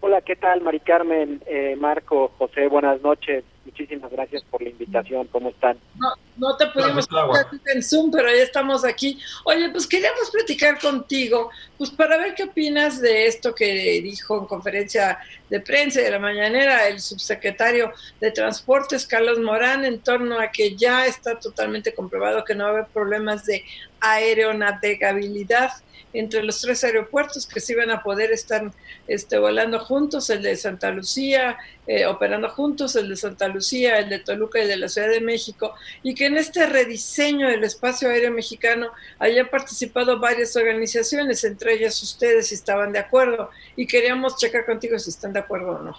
Hola, 0.00 0.20
¿qué 0.20 0.36
tal, 0.36 0.60
Mari 0.60 0.80
Carmen, 0.80 1.42
eh, 1.46 1.74
Marco, 1.78 2.32
José? 2.38 2.68
Buenas 2.68 3.00
noches. 3.00 3.44
Muchísimas 3.64 4.10
gracias 4.12 4.44
por 4.44 4.62
la 4.62 4.68
invitación. 4.68 5.26
¿Cómo 5.26 5.48
están? 5.48 5.76
No, 5.96 6.08
no 6.36 6.56
te 6.56 6.66
pudimos 6.68 6.98
escuchar 7.08 7.46
en 7.74 7.82
Zoom, 7.82 8.12
pero 8.12 8.28
ya 8.28 8.42
estamos 8.42 8.84
aquí. 8.84 9.18
Oye, 9.44 9.68
pues 9.70 9.86
queríamos 9.86 10.30
platicar 10.30 10.78
contigo, 10.78 11.50
pues 11.76 11.90
para 11.90 12.16
ver 12.18 12.34
qué 12.34 12.44
opinas 12.44 13.00
de 13.00 13.26
esto 13.26 13.54
que 13.54 14.00
dijo 14.02 14.38
en 14.38 14.46
conferencia 14.46 15.18
de 15.50 15.60
prensa 15.60 16.00
de 16.00 16.10
la 16.10 16.18
mañanera 16.18 16.86
el 16.86 17.00
subsecretario 17.00 17.92
de 18.20 18.30
Transportes, 18.30 19.06
Carlos 19.06 19.40
Morán, 19.40 19.84
en 19.84 19.98
torno 20.00 20.38
a 20.38 20.52
que 20.52 20.76
ya 20.76 21.06
está 21.06 21.38
totalmente 21.40 21.94
comprobado 21.94 22.44
que 22.44 22.54
no 22.54 22.64
va 22.64 22.70
a 22.70 22.72
haber 22.74 22.86
problemas 22.86 23.44
de 23.46 23.64
aeronavegabilidad 24.00 25.70
entre 26.12 26.42
los 26.42 26.60
tres 26.60 26.82
aeropuertos 26.84 27.46
que 27.46 27.60
sí 27.60 27.74
van 27.74 27.90
a 27.90 28.02
poder 28.02 28.32
estar 28.32 28.62
este, 29.06 29.38
volando 29.38 29.78
juntos, 29.78 30.30
el 30.30 30.42
de 30.42 30.56
Santa 30.56 30.90
Lucía, 30.90 31.58
eh, 31.86 32.06
operando 32.06 32.48
juntos, 32.48 32.96
el 32.96 33.08
de 33.08 33.16
Santa 33.16 33.48
Lucía, 33.48 33.98
el 33.98 34.08
de 34.08 34.20
Toluca 34.20 34.62
y 34.62 34.66
de 34.66 34.76
la 34.76 34.88
Ciudad 34.88 35.08
de 35.08 35.20
México, 35.20 35.74
y 36.02 36.14
que 36.14 36.26
en 36.26 36.36
este 36.36 36.66
rediseño 36.66 37.48
del 37.48 37.64
espacio 37.64 38.08
aéreo 38.08 38.30
mexicano 38.30 38.90
hayan 39.18 39.48
participado 39.48 40.18
varias 40.18 40.56
organizaciones, 40.56 41.44
entre 41.44 41.74
ellas 41.74 42.02
ustedes, 42.02 42.48
si 42.48 42.54
estaban 42.54 42.92
de 42.92 42.98
acuerdo, 42.98 43.50
y 43.76 43.86
queríamos 43.86 44.36
checar 44.36 44.64
contigo 44.64 44.98
si 44.98 45.10
están 45.10 45.32
de 45.32 45.40
acuerdo 45.40 45.72
o 45.72 45.82
no. 45.82 45.96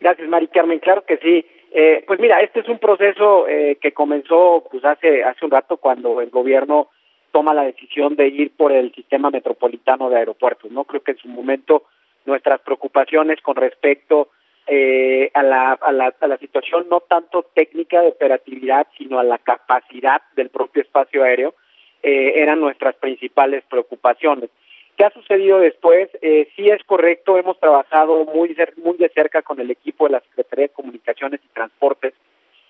Gracias, 0.00 0.28
Mari 0.28 0.48
Carmen. 0.48 0.78
Claro 0.78 1.04
que 1.04 1.16
sí. 1.18 1.46
Eh, 1.72 2.04
pues 2.06 2.20
mira, 2.20 2.40
este 2.40 2.60
es 2.60 2.68
un 2.68 2.78
proceso 2.78 3.48
eh, 3.48 3.76
que 3.80 3.92
comenzó 3.92 4.64
pues 4.70 4.84
hace 4.84 5.24
hace 5.24 5.44
un 5.44 5.50
rato 5.50 5.76
cuando 5.76 6.20
el 6.20 6.30
gobierno 6.30 6.88
toma 7.36 7.52
la 7.52 7.64
decisión 7.64 8.16
de 8.16 8.28
ir 8.28 8.56
por 8.56 8.72
el 8.72 8.94
sistema 8.94 9.28
metropolitano 9.28 10.08
de 10.08 10.16
aeropuertos. 10.16 10.70
No 10.70 10.84
creo 10.84 11.02
que 11.02 11.10
en 11.10 11.18
su 11.18 11.28
momento 11.28 11.82
nuestras 12.24 12.62
preocupaciones 12.62 13.42
con 13.42 13.56
respecto 13.56 14.30
eh, 14.66 15.30
a, 15.34 15.42
la, 15.42 15.72
a, 15.72 15.92
la, 15.92 16.14
a 16.18 16.26
la 16.28 16.38
situación 16.38 16.86
no 16.88 17.00
tanto 17.00 17.42
técnica 17.52 18.00
de 18.00 18.08
operatividad, 18.08 18.86
sino 18.96 19.18
a 19.18 19.22
la 19.22 19.36
capacidad 19.36 20.22
del 20.34 20.48
propio 20.48 20.80
espacio 20.80 21.24
aéreo, 21.24 21.54
eh, 22.02 22.32
eran 22.36 22.58
nuestras 22.58 22.94
principales 22.94 23.62
preocupaciones. 23.68 24.48
¿Qué 24.96 25.04
ha 25.04 25.10
sucedido 25.10 25.58
después? 25.58 26.08
Eh, 26.22 26.48
sí 26.56 26.70
es 26.70 26.82
correcto, 26.84 27.36
hemos 27.36 27.60
trabajado 27.60 28.24
muy, 28.24 28.56
muy 28.78 28.96
de 28.96 29.10
cerca 29.10 29.42
con 29.42 29.60
el 29.60 29.70
equipo 29.70 30.06
de 30.06 30.12
la 30.12 30.20
Secretaría 30.20 30.68
de 30.68 30.72
Comunicaciones 30.72 31.40
y 31.44 31.48
Transportes 31.52 32.14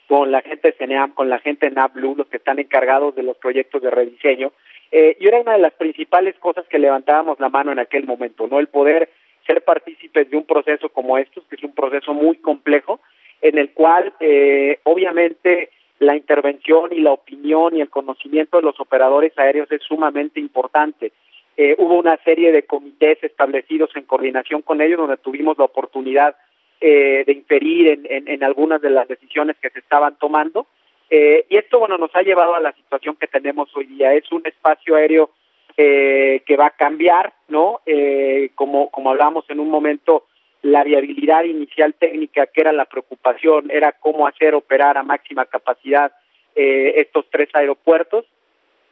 con 0.08 0.30
la 0.30 0.42
gente 0.42 0.68
de 0.68 0.76
CENEAM, 0.76 1.12
con 1.12 1.28
la 1.28 1.38
gente 1.38 1.68
de 1.68 1.74
NABLU, 1.74 2.16
los 2.16 2.26
que 2.28 2.36
están 2.36 2.58
encargados 2.58 3.14
de 3.14 3.22
los 3.22 3.36
proyectos 3.36 3.82
de 3.82 3.90
rediseño. 3.90 4.52
Eh, 4.92 5.16
y 5.20 5.26
era 5.26 5.40
una 5.40 5.52
de 5.52 5.58
las 5.58 5.72
principales 5.72 6.36
cosas 6.38 6.64
que 6.68 6.78
levantábamos 6.78 7.40
la 7.40 7.48
mano 7.48 7.72
en 7.72 7.78
aquel 7.78 8.06
momento, 8.06 8.46
¿no? 8.46 8.60
El 8.60 8.68
poder 8.68 9.10
ser 9.46 9.62
partícipes 9.62 10.30
de 10.30 10.36
un 10.36 10.44
proceso 10.44 10.88
como 10.88 11.18
estos, 11.18 11.44
que 11.46 11.56
es 11.56 11.62
un 11.62 11.74
proceso 11.74 12.14
muy 12.14 12.36
complejo, 12.36 13.00
en 13.42 13.58
el 13.58 13.70
cual 13.70 14.12
eh, 14.20 14.78
obviamente 14.84 15.70
la 15.98 16.16
intervención 16.16 16.92
y 16.92 17.00
la 17.00 17.12
opinión 17.12 17.76
y 17.76 17.80
el 17.80 17.90
conocimiento 17.90 18.58
de 18.58 18.64
los 18.64 18.78
operadores 18.80 19.36
aéreos 19.38 19.70
es 19.72 19.82
sumamente 19.82 20.40
importante. 20.40 21.12
Eh, 21.56 21.74
hubo 21.78 21.94
una 21.98 22.18
serie 22.18 22.52
de 22.52 22.64
comités 22.64 23.22
establecidos 23.22 23.90
en 23.96 24.04
coordinación 24.04 24.62
con 24.62 24.80
ellos 24.82 24.98
donde 24.98 25.16
tuvimos 25.16 25.56
la 25.56 25.64
oportunidad 25.64 26.36
eh, 26.80 27.24
de 27.26 27.32
inferir 27.32 27.88
en, 27.88 28.28
en, 28.28 28.44
algunas 28.44 28.80
de 28.80 28.90
las 28.90 29.08
decisiones 29.08 29.56
que 29.60 29.70
se 29.70 29.78
estaban 29.78 30.16
tomando. 30.18 30.66
Eh, 31.08 31.46
y 31.48 31.56
esto, 31.56 31.78
bueno, 31.78 31.98
nos 31.98 32.14
ha 32.14 32.22
llevado 32.22 32.54
a 32.54 32.60
la 32.60 32.72
situación 32.72 33.16
que 33.16 33.26
tenemos 33.26 33.74
hoy 33.76 33.86
día. 33.86 34.12
Es 34.14 34.30
un 34.32 34.42
espacio 34.44 34.96
aéreo 34.96 35.30
eh, 35.76 36.42
que 36.46 36.56
va 36.56 36.66
a 36.66 36.70
cambiar, 36.70 37.32
¿no? 37.48 37.80
Eh, 37.86 38.50
como, 38.54 38.90
como 38.90 39.10
hablábamos 39.10 39.44
en 39.48 39.60
un 39.60 39.70
momento, 39.70 40.24
la 40.62 40.82
viabilidad 40.82 41.44
inicial 41.44 41.94
técnica, 41.94 42.46
que 42.46 42.60
era 42.60 42.72
la 42.72 42.86
preocupación, 42.86 43.70
era 43.70 43.92
cómo 43.92 44.26
hacer 44.26 44.54
operar 44.54 44.98
a 44.98 45.02
máxima 45.02 45.44
capacidad 45.44 46.12
eh, 46.54 46.94
estos 46.96 47.26
tres 47.30 47.48
aeropuertos. 47.52 48.24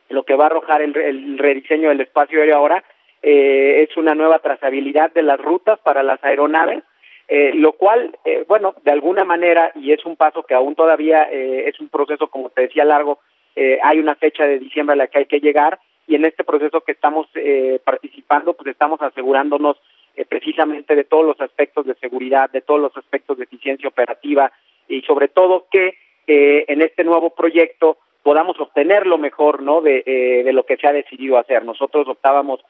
Lo 0.09 0.25
que 0.25 0.37
va 0.37 0.45
a 0.45 0.47
arrojar 0.49 0.83
el, 0.83 0.97
el 0.97 1.39
rediseño 1.39 1.89
del 1.89 2.03
espacio 2.03 2.41
aéreo 2.41 2.57
ahora 2.57 2.85
eh, 3.27 3.87
es 3.89 3.97
una 3.97 4.15
nueva 4.15 4.41
trazabilidad 4.41 5.11
de 5.15 5.23
las 5.23 5.41
rutas 5.41 5.79
para 5.79 6.03
las 6.03 6.23
aeronaves 6.23 6.85
eh, 7.29 7.53
lo 7.55 7.73
cual, 7.73 8.17
eh, 8.25 8.45
bueno, 8.47 8.75
de 8.85 8.91
alguna 8.91 9.25
manera, 9.25 9.73
y 9.75 9.93
es 9.93 10.05
un 10.05 10.17
paso 10.17 10.43
que 10.43 10.55
aún 10.55 10.75
todavía 10.75 11.29
eh, 11.31 11.69
es 11.69 11.81
un 11.81 11.89
proceso, 11.89 12.29
como 12.29 12.51
te 12.51 12.63
decía, 12.63 12.85
largo, 12.85 13.19
eh, 13.57 13.79
hay 13.83 13.99
una 13.99 14.15
fecha 14.15 14.47
de 14.47 14.59
diciembre 14.59 14.95
a 14.95 14.97
la 14.97 15.07
que 15.07 15.19
hay 15.19 15.27
que 15.27 15.41
llegar, 15.41 15.79
y 16.07 16.17
en 16.17 16.25
este 16.25 16.45
proceso 16.45 16.83
que 16.83 16.93
estamos 16.93 17.27
eh, 17.35 17.81
participando, 17.83 18.53
pues 18.53 18.69
estamos 18.69 19.01
asegurándonos 19.01 19.79
eh, 20.17 20.25
precisamente 20.27 20.95
de 20.95 21.05
todos 21.05 21.25
los 21.25 21.41
aspectos 21.41 21.87
de 21.87 21.95
seguridad, 21.95 22.51
de 22.51 22.61
todos 22.61 22.81
los 22.81 22.97
aspectos 22.97 23.39
de 23.39 23.45
eficiencia 23.45 23.89
operativa, 23.89 24.53
y 24.87 25.01
sobre 25.03 25.29
todo 25.29 25.67
que 25.71 25.95
en 26.27 26.81
este 26.81 27.05
nuevo 27.05 27.35
proyecto 27.35 27.99
podamos 28.23 28.59
obtener 28.59 29.07
lo 29.07 29.19
mejor, 29.19 29.63
¿no?, 29.63 29.83
de, 29.83 30.03
de 30.03 30.53
lo 30.55 30.65
que 30.65 30.79
se 30.79 30.87
ha 30.87 30.93
decidido 30.93 31.37
hacer. 31.37 31.63
Nosotros 31.65 32.09
optábamos, 32.09 32.65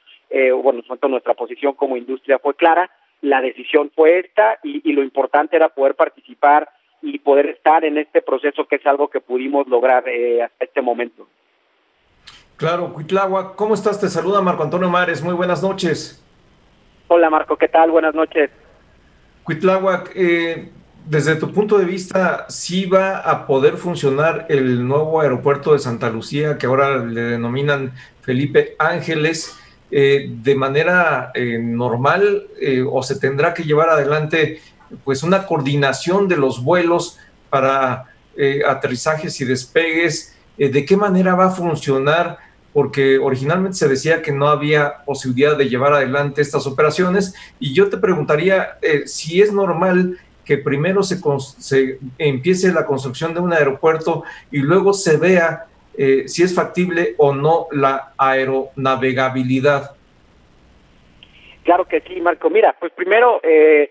bueno, 0.62 0.82
nuestra 1.08 1.34
posición 1.34 1.74
como 1.74 1.96
industria 1.96 2.40
fue 2.40 2.54
clara, 2.54 2.90
la 3.20 3.40
decisión 3.40 3.90
fue 3.94 4.20
esta 4.20 4.58
y, 4.62 4.88
y, 4.88 4.92
lo 4.92 5.02
importante 5.02 5.56
era 5.56 5.68
poder 5.68 5.94
participar 5.94 6.68
y 7.02 7.18
poder 7.18 7.46
estar 7.46 7.84
en 7.84 7.98
este 7.98 8.22
proceso 8.22 8.66
que 8.66 8.76
es 8.76 8.86
algo 8.86 9.08
que 9.08 9.20
pudimos 9.20 9.68
lograr 9.68 10.08
eh, 10.08 10.42
hasta 10.42 10.64
este 10.64 10.80
momento. 10.80 11.26
Claro, 12.56 12.92
Cuitlagua, 12.92 13.56
¿cómo 13.56 13.74
estás? 13.74 14.00
Te 14.00 14.08
saluda 14.08 14.40
Marco 14.40 14.62
Antonio 14.62 14.88
Mares, 14.88 15.22
muy 15.22 15.34
buenas 15.34 15.62
noches. 15.62 16.24
Hola 17.08 17.28
Marco, 17.28 17.56
¿qué 17.56 17.68
tal? 17.68 17.90
Buenas 17.90 18.14
noches. 18.14 18.50
Cuitlagua, 19.42 20.04
eh, 20.14 20.70
desde 21.04 21.36
tu 21.36 21.52
punto 21.52 21.76
de 21.78 21.84
vista, 21.84 22.46
¿sí 22.48 22.86
va 22.86 23.18
a 23.18 23.46
poder 23.46 23.76
funcionar 23.76 24.46
el 24.48 24.86
nuevo 24.86 25.20
aeropuerto 25.20 25.74
de 25.74 25.80
Santa 25.80 26.08
Lucía, 26.08 26.56
que 26.56 26.66
ahora 26.66 26.96
le 26.96 27.20
denominan 27.20 27.92
Felipe 28.22 28.76
Ángeles? 28.78 29.60
Eh, 29.96 30.28
de 30.42 30.56
manera 30.56 31.30
eh, 31.34 31.56
normal 31.56 32.48
eh, 32.60 32.84
o 32.84 33.00
se 33.04 33.14
tendrá 33.20 33.54
que 33.54 33.62
llevar 33.62 33.90
adelante 33.90 34.60
pues 35.04 35.22
una 35.22 35.46
coordinación 35.46 36.26
de 36.26 36.36
los 36.36 36.64
vuelos 36.64 37.16
para 37.48 38.06
eh, 38.36 38.62
aterrizajes 38.66 39.40
y 39.40 39.44
despegues, 39.44 40.34
de 40.58 40.84
qué 40.84 40.96
manera 40.96 41.36
va 41.36 41.46
a 41.46 41.50
funcionar, 41.50 42.38
porque 42.72 43.18
originalmente 43.18 43.78
se 43.78 43.88
decía 43.88 44.20
que 44.20 44.32
no 44.32 44.48
había 44.48 45.04
posibilidad 45.04 45.56
de 45.56 45.68
llevar 45.68 45.92
adelante 45.92 46.42
estas 46.42 46.66
operaciones, 46.66 47.34
y 47.60 47.72
yo 47.72 47.88
te 47.88 47.96
preguntaría 47.96 48.78
si 49.06 49.42
es 49.42 49.52
normal 49.52 50.18
que 50.44 50.58
primero 50.58 51.02
se, 51.02 51.20
se, 51.58 51.98
empiece 52.18 52.72
la 52.72 52.86
construcción 52.86 53.34
de 53.34 53.40
un 53.40 53.52
aeropuerto 53.52 54.24
y 54.50 54.58
luego 54.58 54.92
se 54.92 55.16
vea 55.16 55.66
eh, 55.96 56.28
si 56.28 56.42
es 56.42 56.54
factible 56.54 57.14
o 57.18 57.34
no 57.34 57.66
la 57.72 58.12
aeronavegabilidad. 58.18 59.96
Claro 61.64 61.86
que 61.86 62.00
sí, 62.02 62.20
Marco. 62.20 62.50
Mira, 62.50 62.76
pues 62.78 62.92
primero, 62.92 63.40
eh, 63.42 63.90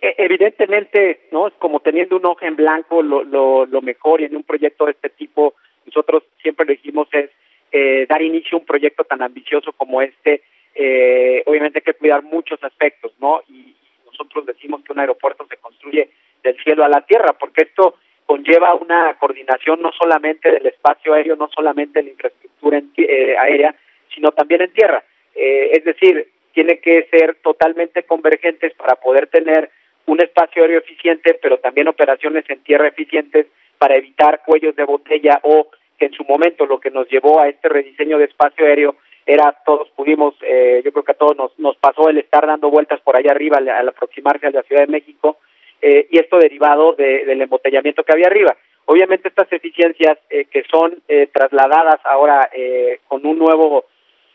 evidentemente, 0.00 1.28
no 1.30 1.48
es 1.48 1.54
como 1.54 1.80
teniendo 1.80 2.16
un 2.16 2.26
ojo 2.26 2.44
en 2.44 2.56
blanco, 2.56 3.02
lo, 3.02 3.24
lo, 3.24 3.66
lo, 3.66 3.82
mejor 3.82 4.20
y 4.20 4.24
en 4.24 4.36
un 4.36 4.42
proyecto 4.42 4.84
de 4.84 4.92
este 4.92 5.08
tipo, 5.10 5.54
nosotros 5.86 6.24
siempre 6.42 6.66
lo 6.66 6.72
dijimos 6.72 7.08
es 7.12 7.30
eh, 7.70 8.06
dar 8.08 8.20
inicio 8.20 8.56
a 8.56 8.60
un 8.60 8.66
proyecto 8.66 9.04
tan 9.04 9.22
ambicioso 9.22 9.72
como 9.72 10.02
este. 10.02 10.42
Eh, 10.74 11.42
obviamente 11.46 11.78
hay 11.78 11.82
que 11.82 11.94
cuidar 11.94 12.22
muchos 12.22 12.62
aspectos, 12.62 13.12
¿no? 13.18 13.42
Y 13.48 13.74
nosotros 14.04 14.44
decimos 14.44 14.82
que 14.82 14.92
un 14.92 15.00
aeropuerto 15.00 15.46
se 15.48 15.56
construye 15.56 16.10
del 16.42 16.56
cielo 16.62 16.84
a 16.84 16.88
la 16.88 17.00
tierra, 17.02 17.32
porque 17.38 17.62
esto 17.62 17.96
conlleva 18.32 18.74
una 18.74 19.14
coordinación 19.18 19.82
no 19.82 19.92
solamente 19.92 20.50
del 20.50 20.64
espacio 20.64 21.12
aéreo, 21.12 21.36
no 21.36 21.50
solamente 21.54 21.98
de 21.98 22.04
la 22.04 22.10
infraestructura 22.12 22.78
en, 22.78 22.90
eh, 22.96 23.36
aérea, 23.38 23.74
sino 24.14 24.30
también 24.32 24.62
en 24.62 24.72
tierra. 24.72 25.04
Eh, 25.34 25.68
es 25.74 25.84
decir, 25.84 26.28
tiene 26.54 26.78
que 26.78 27.06
ser 27.10 27.36
totalmente 27.42 28.04
convergentes 28.04 28.72
para 28.72 28.96
poder 28.96 29.26
tener 29.26 29.70
un 30.06 30.22
espacio 30.22 30.62
aéreo 30.62 30.78
eficiente, 30.78 31.38
pero 31.42 31.58
también 31.58 31.88
operaciones 31.88 32.48
en 32.48 32.62
tierra 32.62 32.88
eficientes 32.88 33.48
para 33.76 33.96
evitar 33.96 34.40
cuellos 34.46 34.74
de 34.76 34.84
botella 34.84 35.38
o 35.42 35.68
que 35.98 36.06
en 36.06 36.14
su 36.14 36.24
momento 36.24 36.64
lo 36.64 36.80
que 36.80 36.90
nos 36.90 37.06
llevó 37.10 37.38
a 37.38 37.50
este 37.50 37.68
rediseño 37.68 38.16
de 38.16 38.24
espacio 38.24 38.64
aéreo 38.64 38.96
era 39.26 39.54
todos 39.66 39.90
pudimos, 39.90 40.34
eh, 40.40 40.80
yo 40.82 40.90
creo 40.92 41.04
que 41.04 41.12
a 41.12 41.16
todos 41.16 41.36
nos, 41.36 41.58
nos 41.58 41.76
pasó 41.76 42.08
el 42.08 42.16
estar 42.16 42.46
dando 42.46 42.70
vueltas 42.70 42.98
por 43.02 43.14
allá 43.14 43.32
arriba 43.32 43.58
al, 43.58 43.68
al 43.68 43.90
aproximarse 43.90 44.46
a 44.46 44.52
la 44.52 44.62
Ciudad 44.62 44.86
de 44.86 44.92
México, 44.92 45.36
eh, 45.82 46.06
y 46.10 46.18
esto 46.18 46.38
derivado 46.38 46.94
de, 46.94 47.24
del 47.24 47.42
embotellamiento 47.42 48.04
que 48.04 48.12
había 48.12 48.28
arriba. 48.28 48.56
Obviamente 48.86 49.28
estas 49.28 49.52
eficiencias 49.52 50.18
eh, 50.30 50.46
que 50.46 50.64
son 50.70 51.02
eh, 51.08 51.28
trasladadas 51.32 52.00
ahora 52.04 52.48
eh, 52.52 53.00
con 53.08 53.26
un 53.26 53.38
nuevo, 53.38 53.84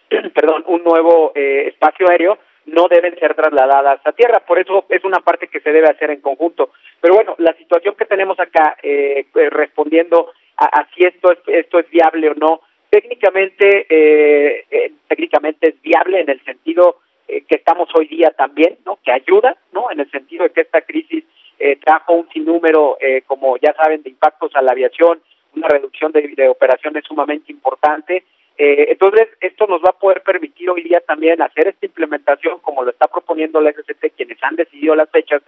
perdón, 0.33 0.63
un 0.67 0.83
nuevo 0.83 1.31
eh, 1.35 1.65
espacio 1.67 2.09
aéreo, 2.09 2.37
no 2.65 2.87
deben 2.89 3.17
ser 3.17 3.33
trasladadas 3.33 4.01
a 4.03 4.11
tierra. 4.11 4.41
Por 4.45 4.59
eso 4.59 4.85
es 4.89 5.03
una 5.05 5.19
parte 5.19 5.47
que 5.47 5.61
se 5.61 5.71
debe 5.71 5.87
hacer 5.87 6.11
en 6.11 6.21
conjunto. 6.21 6.71
Pero 6.99 7.13
bueno, 7.13 7.35
la 7.37 7.53
situación 7.53 7.95
que 7.97 8.05
tenemos 8.05 8.37
acá, 8.39 8.77
eh, 8.83 9.25
respondiendo 9.33 10.31
a, 10.57 10.65
a, 10.65 10.87
si 10.93 11.05
esto 11.05 11.31
es, 11.31 11.39
esto 11.47 11.79
es 11.79 11.89
viable 11.89 12.29
o 12.29 12.33
no, 12.33 12.61
técnicamente, 12.89 14.65
técnicamente 15.07 15.69
es 15.69 15.81
viable 15.81 16.21
en 16.21 16.29
el 16.29 16.43
sentido 16.43 16.99
eh, 17.27 17.41
que 17.41 17.55
estamos 17.55 17.89
hoy 17.95 18.07
día 18.07 18.31
también, 18.31 18.77
¿no? 18.85 18.99
Que 19.03 19.11
ayuda, 19.11 19.57
¿no? 19.71 19.91
En 19.91 19.99
el 19.99 20.09
sentido 20.11 20.43
de 20.43 20.51
que 20.51 20.61
esta 20.61 20.81
crisis 20.81 21.23
eh, 21.59 21.77
trajo 21.77 22.13
un 22.13 22.29
sinnúmero, 22.29 22.97
eh, 22.99 23.23
como 23.25 23.57
ya 23.57 23.73
saben, 23.73 24.03
de 24.03 24.09
impactos 24.09 24.55
a 24.55 24.61
la 24.61 24.71
aviación, 24.71 25.19
una 25.57 25.67
reducción 25.67 26.11
de, 26.11 26.47
operaciones 26.49 27.03
sumamente 27.05 27.51
importante. 27.51 28.23
Eh, 28.57 28.87
entonces, 28.89 29.27
esto 29.41 29.67
nos 29.67 29.81
va 29.81 29.89
a 29.89 29.99
poder 29.99 30.21
permitir 30.21 30.69
hoy 30.69 30.83
día 30.83 31.01
también 31.01 31.41
hacer 31.41 31.67
esta 31.67 31.85
implementación 31.85 32.59
como 32.59 32.83
lo 32.83 32.91
está 32.91 33.07
proponiendo 33.07 33.61
la 33.61 33.71
SCT, 33.71 34.15
quienes 34.15 34.41
han 34.41 34.55
decidido 34.55 34.95
las 34.95 35.09
fechas, 35.09 35.41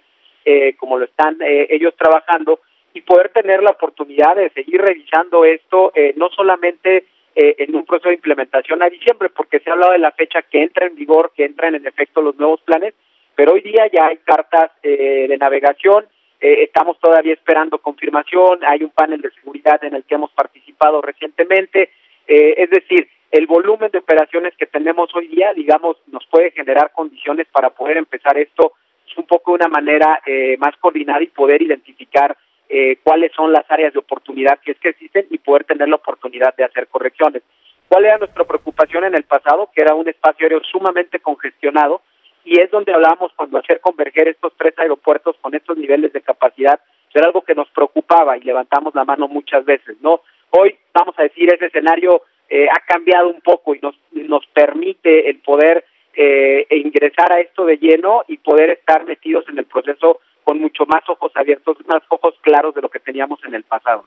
eh, 0.46 0.76
como 0.78 0.98
lo 0.98 1.06
están 1.06 1.38
eh, 1.42 1.68
ellos 1.70 1.96
trabajando, 1.98 2.60
y 2.94 3.02
poder 3.02 3.30
tener 3.30 3.62
la 3.62 3.72
oportunidad 3.72 4.36
de 4.36 4.50
seguir 4.50 4.82
revisando 4.82 5.46
esto, 5.46 5.94
no 6.16 6.30
solamente 6.30 7.06
eh, 7.42 7.56
en 7.60 7.74
un 7.74 7.86
proceso 7.86 8.10
de 8.10 8.16
implementación 8.16 8.84
a 8.84 8.90
diciembre, 8.90 9.30
porque 9.30 9.60
se 9.60 9.70
ha 9.70 9.74
hablado 9.74 9.94
de 9.94 10.00
la 10.00 10.12
fecha 10.12 10.42
que 10.42 10.62
entra 10.62 10.88
en 10.88 10.96
vigor, 10.96 11.32
que 11.34 11.46
entran 11.46 11.74
en 11.74 11.88
efecto 11.88 12.22
los 12.22 12.36
nuevos 12.38 12.60
planes, 12.62 12.94
pero 13.34 13.54
hoy 13.54 13.62
día 13.62 13.88
ya 13.88 14.08
hay 14.08 14.18
cartas 14.18 14.72
eh, 14.84 15.26
de 15.30 15.38
navegación, 15.38 16.06
eh, 16.42 16.64
estamos 16.64 17.00
todavía 17.00 17.34
esperando 17.34 17.78
confirmación, 17.78 18.60
hay 18.66 18.84
un 18.84 18.90
panel 18.90 19.22
de 19.22 19.32
seguridad 19.32 19.82
en 19.86 19.96
el 19.96 20.04
que 20.04 20.16
hemos 20.16 20.32
participado 20.32 21.02
recientemente, 21.02 21.92
eh, 22.28 22.56
es 22.58 22.70
decir, 22.70 23.08
el 23.32 23.48
volumen 23.48 23.90
de 23.92 24.00
operaciones 24.00 24.54
que 24.58 24.66
tenemos 24.66 25.10
hoy 25.16 25.28
día, 25.28 25.54
digamos, 25.54 25.96
nos 26.08 26.26
puede 26.26 26.52
generar 26.52 26.92
condiciones 26.92 27.48
para 27.52 27.70
poder 27.70 27.96
empezar 27.96 28.38
esto 28.38 28.74
es 29.10 29.18
un 29.18 29.26
poco 29.26 29.52
de 29.52 29.66
una 29.66 29.68
manera 29.70 30.22
eh, 30.26 30.58
más 30.58 30.76
coordinada 30.78 31.24
y 31.24 31.28
poder 31.28 31.62
identificar 31.62 32.36
eh, 32.70 32.98
cuáles 33.04 33.32
son 33.34 33.52
las 33.52 33.70
áreas 33.70 33.94
de 33.94 34.00
oportunidad 34.00 34.60
que 34.60 34.72
es 34.72 34.80
que 34.80 34.90
existen 34.90 35.26
y 35.30 35.40
poder 35.40 35.64
tener 35.64 35.90
la 35.90 35.96
oportunidad 35.96 36.56
de 36.56 36.64
hacer 36.64 36.88
correcciones. 36.88 37.44
¿Cuál 37.88 38.06
era 38.06 38.18
nuestra 38.20 38.44
preocupación 38.44 39.04
en 39.06 39.16
el 39.16 39.24
pasado? 39.24 39.70
Que 39.76 39.82
era 39.82 39.96
un 39.96 40.08
espacio 40.08 40.46
aéreo 40.46 40.62
sumamente 40.64 41.20
congestionado, 41.20 42.02
y 42.46 42.60
es 42.60 42.72
donde 42.72 42.94
hablábamos 42.94 43.32
cuando 43.36 43.58
hacer 43.58 43.80
converger 43.80 44.28
estos 44.28 44.54
tres 44.58 44.74
aeropuertos 44.78 45.36
con 45.42 45.54
estos 45.56 45.78
niveles 45.78 46.14
de 46.14 46.22
capacidad, 46.22 46.80
era 47.14 47.28
algo 47.28 47.42
que 47.42 47.56
nos 47.56 47.70
preocupaba 47.70 48.38
y 48.38 48.42
levantamos 48.42 48.96
la 48.96 49.04
mano 49.04 49.28
muchas 49.28 49.66
veces, 49.66 49.98
¿no? 50.02 50.22
Hoy, 50.52 50.76
vamos 50.94 51.16
a 51.18 51.24
decir, 51.24 51.52
ese 51.52 51.66
escenario 51.66 52.24
eh, 52.50 52.68
ha 52.70 52.80
cambiado 52.86 53.30
un 53.30 53.42
poco 53.42 53.76
y 53.76 53.80
nos, 53.80 53.96
nos 54.12 54.46
permite 54.48 55.30
el 55.30 55.40
poder 55.40 55.86
eh, 56.16 56.66
ingresar 56.72 57.32
a 57.32 57.40
esto 57.40 57.66
de 57.66 57.78
lleno 57.78 58.24
y 58.28 58.38
poder 58.38 58.72
estar 58.72 59.06
metidos 59.06 59.46
en 59.50 59.60
el 59.60 59.66
proceso 59.66 60.22
con 60.50 60.60
mucho 60.60 60.84
más 60.88 61.08
ojos 61.08 61.32
abiertos, 61.36 61.78
más 61.86 62.02
ojos 62.10 62.34
claros 62.42 62.74
de 62.74 62.82
lo 62.82 62.90
que 62.90 62.98
teníamos 62.98 63.40
en 63.46 63.54
el 63.54 63.64
pasado. 63.66 64.06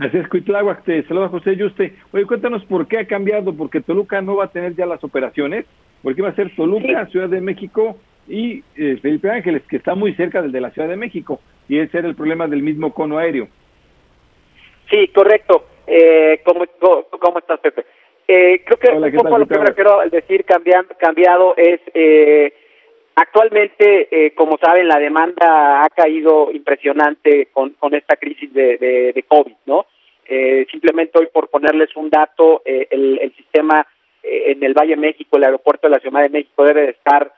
Así 0.00 0.16
es, 0.16 0.26
Cuitláhuac, 0.26 0.82
te 0.82 1.04
saluda 1.04 1.28
José 1.28 1.54
Yuste. 1.54 1.94
Oye, 2.10 2.26
cuéntanos 2.26 2.64
por 2.64 2.88
qué 2.88 2.98
ha 2.98 3.06
cambiado, 3.06 3.56
porque 3.56 3.80
Toluca 3.80 4.20
no 4.20 4.34
va 4.34 4.46
a 4.46 4.50
tener 4.50 4.74
ya 4.74 4.84
las 4.84 5.04
operaciones 5.04 5.64
porque 6.02 6.22
va 6.22 6.30
a 6.30 6.34
ser 6.34 6.56
Toluca, 6.56 7.06
Ciudad 7.06 7.28
de 7.28 7.40
México 7.40 7.96
y 8.26 8.64
eh, 8.74 8.98
Felipe 9.00 9.30
Ángeles, 9.30 9.62
que 9.68 9.76
está 9.76 9.94
muy 9.94 10.12
cerca 10.14 10.42
del 10.42 10.50
de 10.50 10.60
la 10.60 10.70
Ciudad 10.70 10.88
de 10.88 10.96
México, 10.96 11.40
y 11.68 11.78
ese 11.78 11.98
era 11.98 12.08
el 12.08 12.16
problema 12.16 12.48
del 12.48 12.64
mismo 12.64 12.92
cono 12.92 13.18
aéreo. 13.18 13.46
Sí, 14.90 15.06
correcto. 15.14 15.66
Eh, 15.86 16.40
¿cómo, 16.44 16.64
cómo, 17.20 17.38
estás, 17.38 17.60
Pepe? 17.60 17.84
Eh, 18.26 18.60
creo 18.64 18.76
que 18.76 18.90
un 18.90 19.22
poco 19.22 19.38
lo 19.38 19.46
que 19.46 19.72
quiero 19.72 20.00
decir 20.10 20.44
cambiando, 20.44 20.96
cambiado 20.98 21.54
es, 21.56 21.80
eh, 21.94 22.52
actualmente, 23.16 24.08
eh, 24.10 24.34
como 24.34 24.58
saben, 24.58 24.86
la 24.86 24.98
demanda 24.98 25.82
ha 25.82 25.88
caído 25.88 26.50
impresionante 26.52 27.48
con, 27.52 27.70
con 27.70 27.94
esta 27.94 28.16
crisis 28.16 28.52
de, 28.52 28.78
de, 29.14 29.22
COVID, 29.24 29.56
¿no? 29.66 29.86
Eh, 30.28 30.66
simplemente 30.70 31.18
hoy, 31.18 31.28
por 31.32 31.48
ponerles 31.48 31.94
un 31.96 32.10
dato, 32.10 32.62
eh, 32.64 32.88
el, 32.90 33.18
el 33.20 33.34
sistema 33.34 33.86
eh, 34.22 34.52
en 34.52 34.62
el 34.62 34.74
Valle 34.74 34.94
de 34.94 35.00
México, 35.00 35.36
el 35.36 35.44
aeropuerto 35.44 35.86
de 35.86 35.92
la 35.92 36.00
Ciudad 36.00 36.22
de 36.22 36.28
México 36.28 36.64
debe 36.64 36.82
de 36.82 36.90
estar 36.90 37.32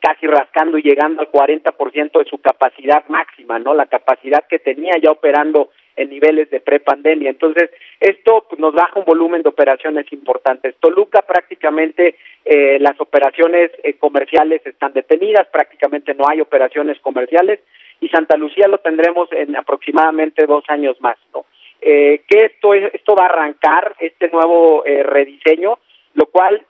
casi 0.00 0.26
rascando 0.26 0.76
y 0.76 0.82
llegando 0.82 1.22
al 1.22 1.30
40% 1.30 2.18
de 2.18 2.24
su 2.28 2.38
capacidad 2.38 3.06
máxima, 3.08 3.60
¿no? 3.60 3.74
La 3.74 3.86
capacidad 3.86 4.44
que 4.48 4.58
tenía 4.58 4.94
ya 5.00 5.12
operando 5.12 5.70
en 5.96 6.10
niveles 6.10 6.50
de 6.50 6.60
prepandemia. 6.60 7.30
Entonces, 7.30 7.70
esto 8.00 8.46
nos 8.58 8.74
baja 8.74 8.98
un 8.98 9.04
volumen 9.04 9.42
de 9.42 9.48
operaciones 9.48 10.10
importantes. 10.12 10.74
Toluca 10.80 11.22
prácticamente 11.22 12.16
eh, 12.44 12.78
las 12.80 13.00
operaciones 13.00 13.70
eh, 13.82 13.94
comerciales 13.94 14.64
están 14.66 14.92
detenidas, 14.92 15.46
prácticamente 15.48 16.14
no 16.14 16.28
hay 16.28 16.40
operaciones 16.40 16.98
comerciales 17.00 17.60
y 18.00 18.08
Santa 18.08 18.36
Lucía 18.36 18.66
lo 18.66 18.78
tendremos 18.78 19.30
en 19.32 19.54
aproximadamente 19.56 20.44
dos 20.46 20.64
años 20.68 21.00
más, 21.00 21.16
¿no? 21.32 21.46
Eh, 21.80 22.22
que 22.28 22.46
esto 22.46 22.74
esto 22.74 23.16
va 23.16 23.24
a 23.24 23.28
arrancar 23.28 23.94
este 23.98 24.28
nuevo 24.28 24.84
eh, 24.86 25.02
rediseño, 25.02 25.78
lo 26.14 26.26
cual 26.26 26.64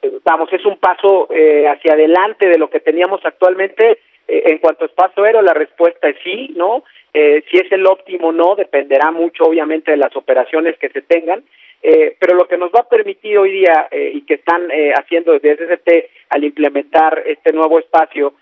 eh, 0.00 0.12
vamos 0.24 0.52
es 0.52 0.64
un 0.64 0.78
paso 0.78 1.28
eh, 1.30 1.66
hacia 1.68 1.92
adelante 1.92 2.48
de 2.48 2.58
lo 2.58 2.70
que 2.70 2.80
teníamos 2.80 3.20
actualmente 3.24 3.98
eh, 4.28 4.42
en 4.46 4.58
cuanto 4.58 4.84
a 4.84 4.86
espacio 4.86 5.24
aéreo 5.24 5.42
la 5.42 5.54
respuesta 5.54 6.08
es 6.08 6.16
sí, 6.22 6.52
¿no? 6.54 6.84
Eh, 7.12 7.42
si 7.50 7.56
es 7.56 7.72
el 7.72 7.86
óptimo 7.86 8.30
no, 8.30 8.54
dependerá 8.54 9.10
mucho 9.10 9.44
obviamente 9.44 9.90
de 9.90 9.96
las 9.96 10.14
operaciones 10.14 10.78
que 10.78 10.90
se 10.90 11.02
tengan, 11.02 11.42
eh, 11.82 12.16
pero 12.18 12.34
lo 12.34 12.48
que 12.48 12.58
nos 12.58 12.72
va 12.72 12.80
a 12.80 12.88
permitir 12.88 13.38
hoy 13.38 13.52
día 13.52 13.88
eh, 13.90 14.10
y 14.14 14.22
que 14.22 14.34
están 14.34 14.68
eh, 14.70 14.92
haciendo 14.92 15.38
desde 15.38 15.56
SST 15.56 15.90
al 16.30 16.44
implementar 16.44 17.22
este 17.26 17.52
nuevo 17.52 17.78
espacio, 17.78 18.34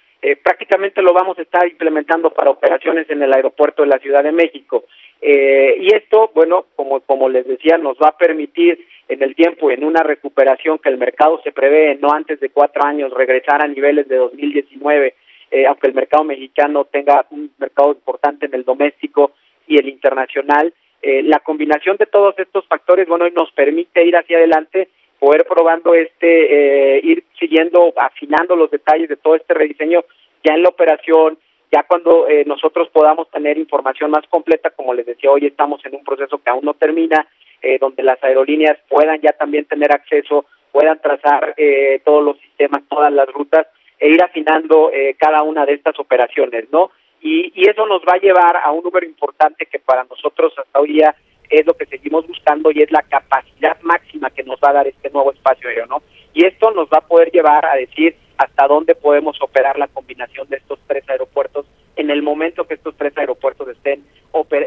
prácticamente 0.43 1.03
lo 1.03 1.13
vamos 1.13 1.39
a 1.39 1.43
estar 1.43 1.69
implementando 1.69 2.31
para 2.31 2.51
operaciones 2.51 3.09
en 3.11 3.23
el 3.23 3.33
aeropuerto 3.33 3.83
de 3.83 3.89
la 3.89 3.99
Ciudad 3.99 4.25
de 4.25 4.33
México. 4.33 4.87
Y 5.23 5.95
esto, 5.95 6.33
bueno, 6.35 6.67
como, 6.75 6.99
como 7.01 7.29
les 7.29 7.47
decía, 7.47 7.79
nos 7.79 7.97
va 7.97 8.09
a 8.09 8.17
permitir 8.17 8.85
en 9.09 9.23
el 9.23 9.37
tiempo, 9.37 9.71
en 9.71 9.85
una 9.85 10.03
recuperación 10.03 10.79
que 10.79 10.89
el 10.89 10.99
mercado 10.99 11.41
se 11.45 11.53
prevé 11.53 11.97
no 12.01 12.09
antes 12.11 12.41
de 12.41 12.49
cuatro 12.49 12.85
años, 12.85 13.13
regresar 13.13 13.63
a 13.63 13.69
niveles 13.69 14.09
de 14.09 14.17
2019 14.17 15.15
eh, 15.51 15.67
aunque 15.67 15.89
el 15.89 15.95
mercado 15.95 16.25
mexicano 16.25 16.85
tenga 16.85 17.27
un 17.31 17.51
mercado 17.59 17.93
importante 17.93 18.47
en 18.47 18.55
el 18.55 18.65
doméstico 18.65 19.33
y 19.67 19.79
el 19.79 19.89
internacional, 19.89 20.73
eh, 21.03 21.23
la 21.23 21.41
combinación 21.41 21.97
de 21.97 22.07
todos 22.07 22.39
estos 22.39 22.67
factores, 22.67 23.07
bueno, 23.09 23.29
nos 23.31 23.51
permite 23.53 24.05
ir 24.05 24.17
hacia 24.17 24.39
adelante, 24.39 24.89
poder 25.19 25.47
probando 25.47 25.95
este, 25.95 26.97
eh, 26.97 27.01
ir 27.03 27.25
siguiendo, 27.39 27.93
afinando 27.97 28.57
los 28.57 28.71
detalles 28.71 29.09
de 29.09 29.17
todo 29.17 29.35
este 29.35 29.55
rediseño 29.55 30.05
ya 30.45 30.55
en 30.55 30.63
la 30.63 30.69
operación, 30.69 31.39
ya 31.73 31.83
cuando 31.83 32.29
eh, 32.29 32.45
nosotros 32.47 32.89
podamos 32.91 33.31
tener 33.31 33.59
información 33.59 34.11
más 34.11 34.27
completa, 34.29 34.71
como 34.71 34.95
les 34.95 35.07
decía, 35.07 35.31
hoy 35.31 35.47
estamos 35.47 35.85
en 35.85 35.95
un 35.97 36.05
proceso 36.05 36.39
que 36.39 36.51
aún 36.51 36.65
no 36.65 36.75
termina, 36.75 37.27
eh, 37.63 37.79
donde 37.79 38.03
las 38.03 38.23
aerolíneas 38.23 38.79
puedan 38.89 39.21
ya 39.21 39.33
también 39.33 39.65
tener 39.65 39.93
acceso, 39.93 40.45
puedan 40.71 41.01
trazar 41.01 41.55
eh, 41.57 42.01
todos 42.05 42.23
los 42.23 42.39
sistemas, 42.39 42.83
todas 42.89 43.13
las 43.13 43.29
rutas, 43.29 43.67
e 43.99 44.09
ir 44.09 44.23
afinando 44.23 44.91
eh, 44.93 45.17
cada 45.19 45.43
una 45.43 45.65
de 45.65 45.75
estas 45.75 45.99
operaciones, 45.99 46.67
¿no? 46.71 46.91
Y, 47.21 47.53
y 47.55 47.69
eso 47.69 47.87
nos 47.87 48.03
va 48.03 48.15
a 48.15 48.21
llevar 48.21 48.57
a 48.57 48.71
un 48.71 48.85
número 48.85 49.07
importante 49.07 49.67
que 49.67 49.79
para 49.79 50.05
nosotros 50.05 50.53
hasta 50.59 50.81
hoy 50.81 50.93
día 50.93 51.15
es 51.49 51.67
lo 51.67 51.75
que 51.75 51.87
seguimos 51.87 52.27
buscando 52.27 52.71
y 52.71 52.83
es 52.83 52.91
la 52.91 53.03
capacidad 53.03 53.81
máxima 53.83 54.31
que 54.31 54.43
nos 54.43 54.59
va 54.61 54.71
a 54.71 54.75
dar 54.75 54.87
este 54.87 55.11
nuevo 55.11 55.33
espacio 55.33 55.69
aéreo, 55.69 55.87
¿no? 55.87 56.03
Y 56.35 56.45
esto 56.45 56.71
nos 56.73 56.89
va 56.89 56.99
a 56.99 57.07
poder 57.07 57.31
llevar 57.31 57.65
a 57.65 57.77
decir 57.77 58.17
hasta 58.37 58.67
dónde 58.67 58.95
podemos 58.95 59.41
operar 59.41 59.79
la 59.79 59.89
combinación 59.89 60.49
de 60.49 60.57
estos 60.59 60.79
tres 60.87 61.09
aeropuertos 61.09 61.67
en 61.97 62.11
el 62.11 62.23
momento 62.23 62.67
que 62.67 62.75
estos 62.75 62.95
tres 62.97 63.17
aeropuertos 63.17 63.69
estén 63.69 64.05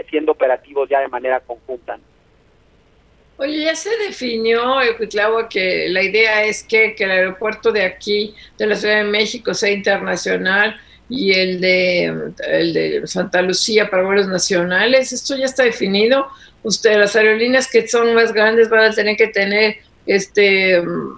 siendo 0.10 0.32
operativos 0.32 0.90
ya 0.90 1.00
de 1.00 1.08
manera 1.08 1.40
conjunta. 1.42 1.98
¿no? 1.98 2.04
Oye, 3.42 3.64
ya 3.64 3.74
se 3.74 3.90
definió, 4.06 4.62
Cuitlagua, 4.98 5.48
que 5.48 5.88
la 5.88 6.04
idea 6.04 6.44
es 6.44 6.62
que, 6.62 6.94
que, 6.94 7.06
el 7.06 7.12
aeropuerto 7.12 7.72
de 7.72 7.84
aquí, 7.84 8.36
de 8.58 8.68
la 8.68 8.76
Ciudad 8.76 8.98
de 8.98 9.06
México, 9.06 9.54
sea 9.54 9.72
internacional 9.72 10.78
y 11.08 11.32
el 11.32 11.62
de, 11.62 12.32
el 12.50 12.74
de 12.74 13.02
Santa 13.08 13.42
Lucía 13.42 13.90
para 13.90 14.04
vuelos 14.04 14.28
nacionales. 14.28 15.14
Esto 15.14 15.38
ya 15.38 15.46
está 15.46 15.64
definido. 15.64 16.28
Usted, 16.64 16.98
las 16.98 17.16
aerolíneas 17.16 17.72
que 17.72 17.88
son 17.88 18.14
más 18.14 18.34
grandes 18.34 18.70
van 18.70 18.92
a 18.92 18.94
tener 18.94 19.16
que 19.16 19.28
tener 19.28 19.78
este 20.06 20.82
um, 20.82 21.18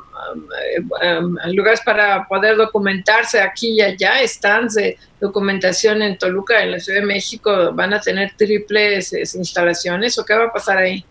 lugares 1.47 1.82
para 1.84 2.28
poder 2.28 2.55
documentarse 2.55 3.41
aquí 3.41 3.69
y 3.69 3.82
allá, 3.82 4.19
stands 4.28 4.76
de 4.76 4.95
documentación 5.19 6.03
en 6.03 6.19
Toluca, 6.19 6.61
en 6.61 6.69
la 6.69 6.80
Ciudad 6.80 6.99
de 6.99 7.05
México, 7.07 7.72
van 7.74 7.95
a 7.95 7.99
tener 7.99 8.34
triples 8.38 9.11
instalaciones 9.34 10.19
o 10.19 10.24
qué 10.24 10.36
va 10.36 10.45
a 10.45 10.53
pasar 10.53 10.78
ahí? 10.78 11.03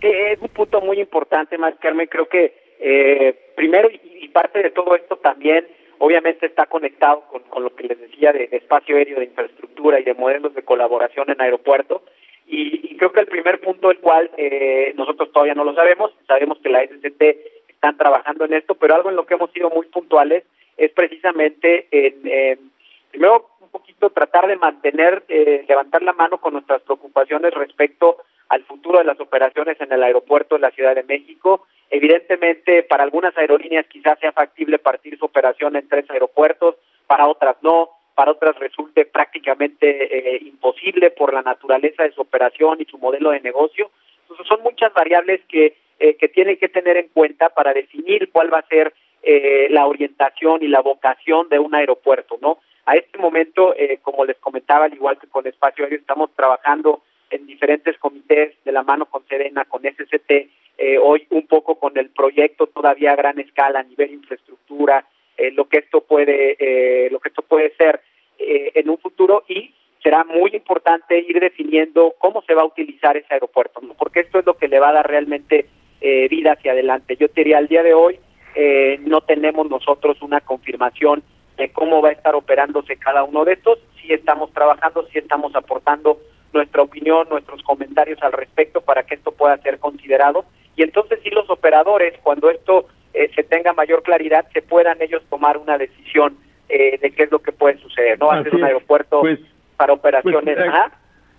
Es 0.00 0.40
un 0.40 0.48
punto 0.48 0.80
muy 0.80 1.00
importante, 1.00 1.58
más 1.58 1.74
Carmen. 1.76 2.06
Creo 2.06 2.28
que 2.28 2.54
eh, 2.78 3.52
primero 3.54 3.88
y, 3.90 4.28
parte 4.28 4.62
de 4.62 4.70
todo 4.70 4.94
esto 4.94 5.16
también, 5.16 5.66
obviamente, 5.98 6.44
está 6.44 6.66
conectado 6.66 7.22
con, 7.30 7.42
con 7.44 7.64
lo 7.64 7.74
que 7.74 7.84
les 7.84 7.98
decía 7.98 8.32
de, 8.32 8.50
espacio 8.52 8.96
aéreo, 8.96 9.18
de 9.18 9.24
infraestructura 9.26 9.98
y 9.98 10.04
de 10.04 10.12
modelos 10.12 10.54
de 10.54 10.62
colaboración 10.62 11.30
en 11.30 11.40
aeropuerto. 11.40 12.02
Y, 12.46 12.92
y 12.92 12.96
creo 12.96 13.12
que 13.12 13.20
el 13.20 13.26
primer 13.26 13.60
punto, 13.60 13.90
el 13.90 13.98
cual 13.98 14.30
eh, 14.36 14.92
nosotros 14.96 15.32
todavía 15.32 15.54
no 15.54 15.64
lo 15.64 15.74
sabemos, 15.74 16.12
sabemos 16.26 16.58
que 16.58 16.68
la 16.68 16.84
SCT 16.84 17.22
están 17.68 17.96
trabajando 17.96 18.44
en 18.44 18.52
esto, 18.52 18.74
pero 18.74 18.94
algo 18.94 19.08
en 19.08 19.16
lo 19.16 19.26
que 19.26 19.34
hemos 19.34 19.50
sido 19.52 19.70
muy 19.70 19.86
puntuales 19.86 20.44
es 20.76 20.90
precisamente 20.92 21.88
en, 21.90 22.20
en 22.24 22.70
primero 23.10 23.48
un 23.60 23.70
poquito 23.70 24.10
tratar 24.10 24.46
de 24.46 24.56
mantener, 24.56 25.24
eh, 25.28 25.64
levantar 25.66 26.02
la 26.02 26.12
mano 26.12 26.38
con 26.38 26.52
nuestras 26.52 26.82
preocupaciones 26.82 27.54
respecto 27.54 28.18
al 28.48 28.64
futuro 28.64 28.98
de 28.98 29.04
las 29.04 29.20
operaciones 29.20 29.80
en 29.80 29.92
el 29.92 30.02
aeropuerto 30.02 30.54
de 30.54 30.62
la 30.62 30.70
Ciudad 30.70 30.94
de 30.94 31.02
México. 31.02 31.66
Evidentemente, 31.90 32.82
para 32.82 33.04
algunas 33.04 33.36
aerolíneas 33.36 33.86
quizás 33.86 34.18
sea 34.18 34.32
factible 34.32 34.78
partir 34.78 35.18
su 35.18 35.24
operación 35.24 35.76
en 35.76 35.88
tres 35.88 36.08
aeropuertos, 36.10 36.76
para 37.06 37.26
otras 37.26 37.56
no, 37.62 37.90
para 38.14 38.32
otras 38.32 38.58
resulte 38.58 39.04
prácticamente 39.04 40.36
eh, 40.36 40.38
imposible 40.42 41.10
por 41.10 41.34
la 41.34 41.42
naturaleza 41.42 42.02
de 42.02 42.12
su 42.12 42.22
operación 42.22 42.78
y 42.80 42.84
su 42.86 42.98
modelo 42.98 43.30
de 43.30 43.40
negocio. 43.40 43.90
Entonces, 44.22 44.46
son 44.46 44.62
muchas 44.62 44.92
variables 44.92 45.40
que, 45.48 45.76
eh, 45.98 46.16
que 46.16 46.28
tienen 46.28 46.56
que 46.56 46.68
tener 46.68 46.96
en 46.96 47.08
cuenta 47.08 47.50
para 47.50 47.72
definir 47.72 48.30
cuál 48.32 48.52
va 48.52 48.58
a 48.58 48.68
ser 48.68 48.92
eh, 49.28 49.66
la 49.70 49.86
orientación 49.86 50.62
y 50.62 50.68
la 50.68 50.80
vocación 50.80 51.48
de 51.48 51.58
un 51.58 51.74
aeropuerto, 51.74 52.38
¿no? 52.40 52.58
A 52.84 52.94
este 52.94 53.18
momento, 53.18 53.74
eh, 53.76 53.98
como 54.00 54.24
les 54.24 54.36
comentaba, 54.36 54.84
al 54.84 54.94
igual 54.94 55.18
que 55.18 55.26
con 55.26 55.44
Espacio 55.46 55.84
Aéreo, 55.84 55.98
estamos 55.98 56.30
trabajando 56.36 57.02
en 57.30 57.46
diferentes 57.46 57.98
comités 57.98 58.54
de 58.64 58.72
la 58.72 58.82
mano 58.82 59.06
con 59.06 59.26
Serena, 59.26 59.64
con 59.64 59.82
SCT, 59.82 60.30
eh, 60.78 60.98
hoy 60.98 61.26
un 61.30 61.46
poco 61.46 61.76
con 61.76 61.96
el 61.98 62.10
proyecto 62.10 62.66
todavía 62.66 63.12
a 63.12 63.16
gran 63.16 63.38
escala 63.38 63.80
a 63.80 63.84
nivel 63.84 64.12
infraestructura, 64.12 65.06
eh, 65.36 65.50
lo 65.52 65.68
que 65.68 65.78
esto 65.78 66.02
puede, 66.02 66.56
eh, 66.58 67.10
lo 67.10 67.20
que 67.20 67.28
esto 67.28 67.42
puede 67.42 67.74
ser 67.76 68.00
eh, 68.38 68.72
en 68.74 68.90
un 68.90 68.98
futuro 68.98 69.44
y 69.48 69.74
será 70.02 70.24
muy 70.24 70.50
importante 70.54 71.18
ir 71.18 71.40
definiendo 71.40 72.14
cómo 72.18 72.42
se 72.42 72.54
va 72.54 72.62
a 72.62 72.66
utilizar 72.66 73.16
ese 73.16 73.32
aeropuerto, 73.32 73.80
porque 73.98 74.20
esto 74.20 74.38
es 74.38 74.46
lo 74.46 74.54
que 74.54 74.68
le 74.68 74.78
va 74.78 74.90
a 74.90 74.92
dar 74.92 75.08
realmente 75.08 75.66
eh, 76.00 76.28
vida 76.28 76.52
hacia 76.52 76.72
adelante. 76.72 77.16
Yo 77.16 77.28
te 77.28 77.40
diría, 77.40 77.58
al 77.58 77.68
día 77.68 77.82
de 77.82 77.94
hoy 77.94 78.20
eh, 78.54 78.98
no 79.00 79.22
tenemos 79.22 79.68
nosotros 79.70 80.20
una 80.20 80.40
confirmación 80.42 81.22
de 81.56 81.72
cómo 81.72 82.02
va 82.02 82.10
a 82.10 82.12
estar 82.12 82.34
operándose 82.34 82.96
cada 82.98 83.24
uno 83.24 83.44
de 83.44 83.54
estos, 83.54 83.78
sí 84.00 84.12
estamos 84.12 84.52
trabajando, 84.52 85.08
sí 85.10 85.18
estamos 85.18 85.54
aportando 85.56 86.20
nuestra 86.52 86.82
opinión, 86.82 87.28
nuestros 87.28 87.62
comentarios 87.62 88.22
al 88.22 88.32
respecto 88.32 88.80
para 88.80 89.04
que 89.04 89.14
esto 89.14 89.32
pueda 89.32 89.56
ser 89.58 89.78
considerado 89.78 90.44
y 90.76 90.82
entonces 90.82 91.20
sí 91.22 91.30
los 91.30 91.48
operadores, 91.50 92.14
cuando 92.22 92.50
esto 92.50 92.86
eh, 93.14 93.30
se 93.34 93.42
tenga 93.42 93.72
mayor 93.72 94.02
claridad, 94.02 94.46
se 94.52 94.62
puedan 94.62 95.00
ellos 95.00 95.22
tomar 95.30 95.56
una 95.56 95.78
decisión 95.78 96.36
eh, 96.68 96.98
de 96.98 97.10
qué 97.12 97.24
es 97.24 97.32
lo 97.32 97.38
que 97.38 97.52
puede 97.52 97.78
suceder, 97.78 98.18
¿no? 98.18 98.30
Hacer 98.30 98.54
un 98.54 98.64
aeropuerto 98.64 99.20
pues, 99.20 99.40
para 99.76 99.94
operaciones. 99.94 100.56
Pues, 100.56 100.68
eh, 100.68 100.90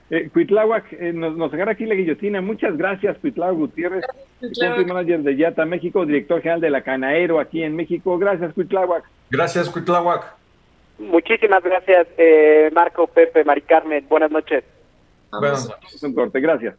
eh, 0.10 0.30
Cuitláhuac, 0.32 0.94
eh, 0.94 1.12
nos, 1.14 1.36
nos 1.36 1.54
agarra 1.54 1.74
aquí 1.74 1.86
la 1.86 1.96
guillotina. 1.96 2.42
Muchas 2.42 2.78
gracias, 2.78 3.18
Cuitláhuac 3.18 3.58
Gutiérrez, 3.58 4.06
country 4.40 4.86
manager 4.86 5.20
de 5.20 5.36
Yata 5.36 5.66
México, 5.66 6.06
director 6.06 6.42
general 6.42 6.62
de 6.62 6.70
la 6.70 6.82
Canaero 6.82 7.40
aquí 7.40 7.62
en 7.62 7.76
México. 7.76 8.18
Gracias, 8.18 8.54
Cuitláhuac. 8.54 9.04
Gracias, 9.30 9.70
Cuitláhuac. 9.70 10.34
Muchísimas 11.00 11.62
gracias, 11.62 12.08
eh, 12.18 12.72
Marco, 12.74 13.08
Pepe, 13.08 13.44
Mari 13.44 13.62
Carmen. 13.62 14.06
Buenas 14.08 14.32
noches. 14.32 14.64
Buenas 15.40 15.70
noches. 15.70 16.04
Un 16.04 16.14
corte, 16.14 16.40
gracias. 16.40 16.76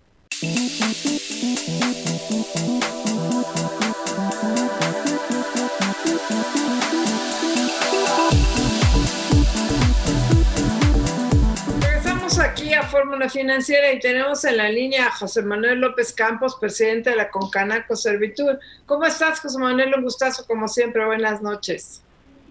Regresamos 11.81 12.39
aquí 12.39 12.75
a 12.75 12.83
Fórmula 12.85 13.29
Financiera 13.29 13.93
y 13.93 14.01
tenemos 14.01 14.45
en 14.45 14.57
la 14.57 14.69
línea 14.69 15.07
a 15.07 15.11
José 15.13 15.43
Manuel 15.43 15.81
López 15.81 16.13
Campos, 16.13 16.57
presidente 16.57 17.11
de 17.11 17.17
la 17.17 17.31
Concanaco 17.31 17.97
Servitud. 17.97 18.57
¿Cómo 18.87 19.05
estás, 19.05 19.41
José 19.41 19.59
Manuel? 19.59 19.95
Un 19.95 20.03
gustazo, 20.03 20.47
como 20.47 20.69
siempre. 20.69 21.05
Buenas 21.05 21.43
noches. 21.43 22.05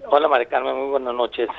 Hola, 0.10 0.28
Mari 0.28 0.46
Carmen. 0.46 0.76
Muy 0.76 0.90
buenas 0.90 1.14
noches. 1.14 1.50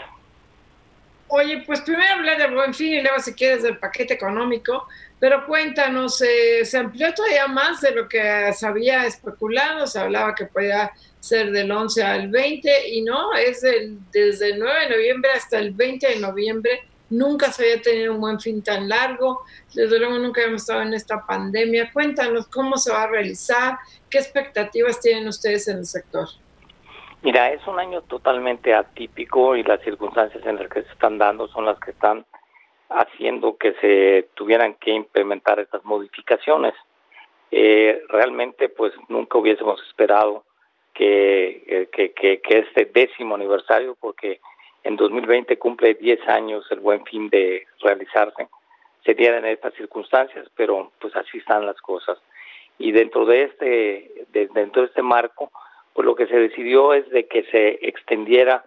Oye, 1.30 1.62
pues 1.66 1.82
primero 1.82 2.14
hablar 2.14 2.38
de 2.38 2.55
Buen 2.55 2.72
Fin 2.72 2.94
y 2.94 3.02
luego 3.02 3.18
si 3.20 3.34
quieres 3.34 3.62
del 3.62 3.78
paquete 3.78 4.14
económico, 4.14 4.88
pero 5.20 5.46
cuéntanos, 5.46 6.22
eh, 6.22 6.64
se 6.64 6.78
amplió 6.78 7.12
todavía 7.12 7.46
más 7.46 7.82
de 7.82 7.90
lo 7.90 8.09
que 8.09 8.50
se 8.55 8.66
había 8.66 9.05
especulado, 9.05 9.86
se 9.86 9.98
hablaba 9.98 10.34
que 10.34 10.46
podía 10.46 10.90
ser 11.20 11.50
del 11.50 11.70
11 11.70 12.02
al 12.02 12.28
20 12.28 12.88
y 12.88 13.02
no, 13.02 13.34
es 13.34 13.60
desde 13.60 14.52
el 14.52 14.59
9 14.59 14.80
de 14.80 14.88
noviembre 14.88 15.30
hasta 15.32 15.59
el 15.59 15.72
20 15.72 16.09
de 16.09 16.16
noviembre, 16.18 16.88
nunca 17.10 17.52
se 17.52 17.64
había 17.64 17.82
tenido 17.82 18.14
un 18.14 18.20
buen 18.22 18.40
fin 18.40 18.62
tan 18.62 18.88
largo, 18.88 19.42
desde 19.74 19.98
luego 19.98 20.18
nunca 20.18 20.40
habíamos 20.40 20.62
estado 20.62 20.80
en 20.80 20.94
esta 20.94 21.26
pandemia, 21.26 21.92
cuéntanos 21.92 22.46
cómo 22.46 22.78
se 22.78 22.90
va 22.90 23.02
a 23.02 23.09
realizar, 23.09 23.76
qué 24.09 24.16
expectativas 24.16 24.98
tienen 24.98 25.28
ustedes 25.28 25.68
en 25.68 25.78
el 25.78 25.86
sector. 25.86 26.28
Mira, 27.28 27.52
es 27.52 27.66
un 27.66 27.78
año 27.78 28.00
totalmente 28.00 28.72
atípico 28.72 29.55
y 29.55 29.62
las 29.62 29.82
circunstancias 29.82 30.42
en 30.46 30.56
las 30.56 30.70
que 30.70 30.80
se 30.82 30.90
están 30.92 31.18
dando 31.18 31.46
son 31.48 31.66
las 31.66 31.78
que 31.78 31.90
están 31.90 32.24
haciendo 32.88 33.59
que 33.59 33.74
se 33.82 34.30
tuvieran 34.32 34.76
que 34.76 34.92
implementar 34.92 35.60
estas 35.60 35.84
modificaciones. 35.84 36.72
Eh, 37.50 38.02
realmente, 38.09 38.70
pues 38.70 38.94
nunca 39.10 39.36
hubiésemos 39.36 39.78
esperado 39.86 40.44
que, 40.94 41.64
eh, 41.66 41.88
que, 41.92 42.12
que, 42.12 42.40
que, 42.40 42.60
este 42.60 42.86
décimo 42.86 43.34
aniversario, 43.34 43.94
porque 44.00 44.40
en 44.82 44.96
2020 44.96 45.59
cumple 45.59 45.96
10 46.00 46.26
años 46.30 46.64
el 46.70 46.80
buen 46.80 47.05
fin 47.05 47.28
de 47.28 47.66
realizarse, 47.80 48.48
se 49.05 49.12
dieran 49.12 49.44
estas 49.44 49.74
circunstancias, 49.74 50.48
pero 50.56 50.92
pues 50.98 51.14
así 51.14 51.36
están 51.36 51.66
las 51.66 51.78
cosas. 51.82 52.16
Y 52.78 52.90
dentro 52.92 53.26
de 53.26 53.42
este, 53.42 54.24
de, 54.32 54.46
dentro 54.55 54.80
de 54.80 54.88
este 54.88 55.02
marco, 55.02 55.50
pues 55.99 56.07
lo 56.07 56.15
que 56.15 56.29
se 56.29 56.39
decidió 56.39 56.95
es 56.95 57.11
de 57.11 57.27
que 57.27 57.43
se 57.51 57.70
extendiera 57.83 58.65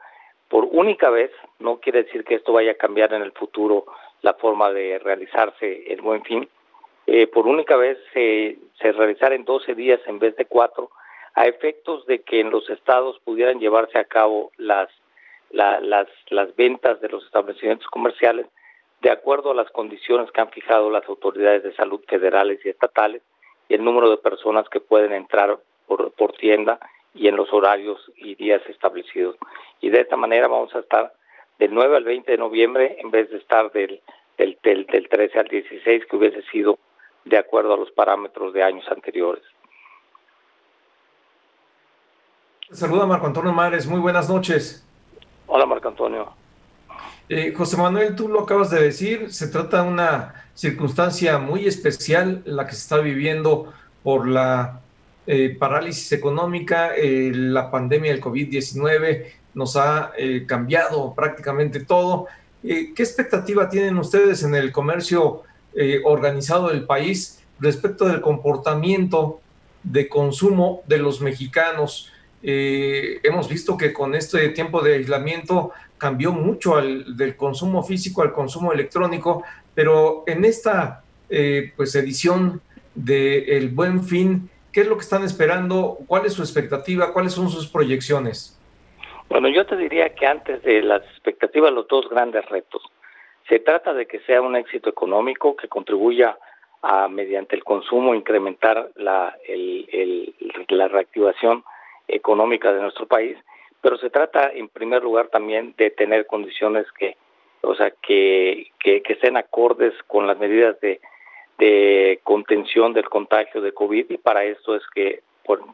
por 0.50 0.68
única 0.70 1.10
vez, 1.10 1.32
no 1.60 1.80
quiere 1.80 2.04
decir 2.04 2.26
que 2.26 2.36
esto 2.36 2.52
vaya 2.52 2.72
a 2.72 2.78
cambiar 2.78 3.14
en 3.14 3.22
el 3.22 3.32
futuro 3.32 3.86
la 4.22 4.34
forma 4.34 4.70
de 4.74 5.00
realizarse 5.00 5.94
el 5.94 6.02
buen 6.02 6.26
fin, 6.26 6.50
eh, 7.08 7.28
por 7.28 7.48
única 7.48 7.78
vez 7.78 7.98
se, 8.12 8.58
se 8.82 8.92
realizara 8.92 9.34
en 9.34 9.46
12 9.46 9.76
días 9.76 10.02
en 10.08 10.20
vez 10.20 10.36
de 10.36 10.44
4, 10.44 10.90
a 11.36 11.46
efectos 11.46 12.06
de 12.06 12.20
que 12.20 12.42
en 12.42 12.50
los 12.50 12.70
estados 12.70 13.18
pudieran 13.24 13.62
llevarse 13.62 13.98
a 13.98 14.04
cabo 14.04 14.52
las, 14.58 14.90
ventas 16.58 17.00
de 17.00 17.08
los 17.08 17.24
establecimientos 17.24 17.88
comerciales 17.88 18.46
de 19.00 19.10
acuerdo 19.10 19.52
a 19.52 19.56
las 19.56 19.72
condiciones 19.72 20.30
que 20.34 20.42
han 20.42 20.52
fijado 20.52 20.90
las 20.90 21.08
autoridades 21.08 21.64
de 21.64 21.74
salud 21.76 22.02
federales 22.10 22.60
y 22.66 22.68
estatales 22.68 23.22
y 23.70 23.76
el 23.76 23.86
número 23.86 24.10
de 24.10 24.18
personas 24.18 24.68
que 24.68 24.82
pueden 24.82 25.14
entrar 25.14 25.58
por 25.88 26.34
tienda 26.34 26.78
y 27.14 27.28
en 27.28 27.36
los 27.36 27.52
horarios 27.52 28.00
y 28.16 28.36
días 28.36 28.62
establecidos. 28.68 29.36
Y 29.82 29.90
de 29.90 30.02
esta 30.02 30.16
manera 30.16 30.48
vamos 30.48 30.74
a 30.76 30.80
estar 30.80 31.14
del 31.60 31.74
9 31.74 31.98
al 31.98 32.04
20 32.04 32.32
de 32.32 32.38
noviembre 32.38 32.98
en 33.00 33.12
vez 33.12 33.30
de 33.30 33.38
estar 33.38 33.72
del, 33.72 34.02
del, 34.38 34.58
del, 34.64 35.10
13 35.10 35.40
al 35.40 35.48
16 35.48 36.06
que 36.10 36.16
hubiese 36.16 36.42
sido 36.52 36.80
de 37.26 37.38
acuerdo 37.38 37.74
a 37.74 37.78
los 37.78 37.92
parámetros 37.92 38.54
de 38.54 38.64
años 38.64 38.86
anteriores. 38.90 39.44
Saluda 42.72 43.06
Marco 43.06 43.28
Antonio 43.28 43.52
Mares, 43.52 43.86
muy 43.86 44.00
buenas 44.00 44.30
noches. 44.30 44.88
Hola 45.48 45.66
Marco 45.66 45.90
Antonio. 45.90 46.34
Eh, 47.28 47.54
José 47.56 47.78
Manuel, 47.78 48.16
tú 48.16 48.28
lo 48.28 48.42
acabas 48.42 48.72
de 48.72 48.82
decir, 48.82 49.32
se 49.32 49.48
trata 49.48 49.84
de 49.84 49.90
una 49.90 50.50
circunstancia 50.54 51.38
muy 51.38 51.66
especial 51.66 52.42
la 52.46 52.66
que 52.66 52.74
se 52.74 52.80
está 52.80 52.98
viviendo 52.98 53.74
por 54.04 54.28
la 54.28 54.81
eh, 55.28 55.56
parálisis 55.58 56.12
económica, 56.14 56.96
eh, 56.96 57.32
la 57.32 57.70
pandemia 57.70 58.12
del 58.12 58.20
COVID-19 58.20 59.26
nos 59.54 59.76
ha 59.76 60.14
eh, 60.18 60.46
cambiado 60.48 61.14
prácticamente 61.14 61.82
todo. 61.82 62.26
¿Qué 62.64 62.94
expectativa 62.98 63.70
tienen 63.70 63.98
ustedes 63.98 64.44
en 64.44 64.54
el 64.54 64.72
comercio 64.72 65.42
organizado 66.04 66.70
del 66.70 66.84
país 66.86 67.42
respecto 67.60 68.06
del 68.06 68.22
comportamiento 68.22 69.42
de 69.82 70.08
consumo 70.08 70.84
de 70.88 71.00
los 71.00 71.22
mexicanos? 71.22 72.12
hemos 72.44 73.50
visto 73.50 73.78
que 73.78 73.94
con 73.94 74.14
este 74.14 74.50
tiempo 74.50 74.84
de 74.84 74.96
aislamiento 74.96 75.72
cambió 75.98 76.34
mucho 76.34 76.76
al, 76.76 77.18
del 77.18 77.36
consumo 77.36 77.84
físico 77.84 78.22
al 78.22 78.32
consumo 78.32 78.74
electrónico, 78.74 79.44
pero 79.74 80.24
en 80.28 80.46
esta 80.46 81.04
pues 81.76 81.96
edición 81.96 82.62
de 82.94 83.58
El 83.58 83.70
Buen 83.70 84.04
Fin, 84.04 84.51
¿Qué 84.72 84.82
es 84.82 84.88
lo 84.88 84.96
que 84.96 85.02
están 85.02 85.24
esperando? 85.24 85.98
¿Cuál 86.08 86.26
es 86.26 86.34
su 86.34 86.42
expectativa? 86.42 87.12
¿Cuáles 87.12 87.34
son 87.34 87.50
sus 87.50 87.68
proyecciones? 87.68 88.58
Bueno, 89.28 89.50
yo 89.50 89.66
te 89.66 89.76
diría 89.76 90.14
que 90.14 90.26
antes 90.26 90.62
de 90.64 90.82
las 90.82 91.04
expectativas, 91.04 91.72
los 91.72 91.88
dos 91.88 92.10
grandes 92.10 92.46
retos. 92.50 92.82
Se 93.50 93.60
trata 93.60 93.94
de 93.94 94.06
que 94.06 94.20
sea 94.22 94.42
un 94.42 94.56
éxito 94.56 94.90
económico 94.90 95.56
que 95.56 95.68
contribuya 95.68 96.38
a, 96.82 97.08
mediante 97.08 97.56
el 97.56 97.64
consumo, 97.64 98.16
incrementar 98.16 98.92
la, 98.96 99.38
el, 99.48 100.34
la 100.70 100.88
reactivación 100.88 101.64
económica 102.08 102.72
de 102.72 102.82
nuestro 102.82 103.08
país, 103.08 103.38
pero 103.82 103.98
se 103.98 104.10
trata, 104.10 104.52
en 104.54 104.70
primer 104.70 105.04
lugar, 105.04 105.28
también 105.28 105.74
de 105.78 105.90
tener 105.92 106.28
condiciones 106.28 106.86
que, 106.98 107.18
o 107.62 107.76
sea, 107.76 107.92
que, 108.02 108.68
que, 108.80 109.02
que 109.02 109.14
estén 109.14 109.38
acordes 109.38 109.94
con 110.08 110.28
las 110.28 110.38
medidas 110.38 110.80
de 110.82 111.02
de 111.62 112.20
contención 112.24 112.92
del 112.92 113.08
contagio 113.08 113.62
de 113.62 113.72
COVID 113.72 114.10
y 114.10 114.18
para 114.18 114.44
esto 114.44 114.76
es 114.76 114.82
que, 114.96 115.22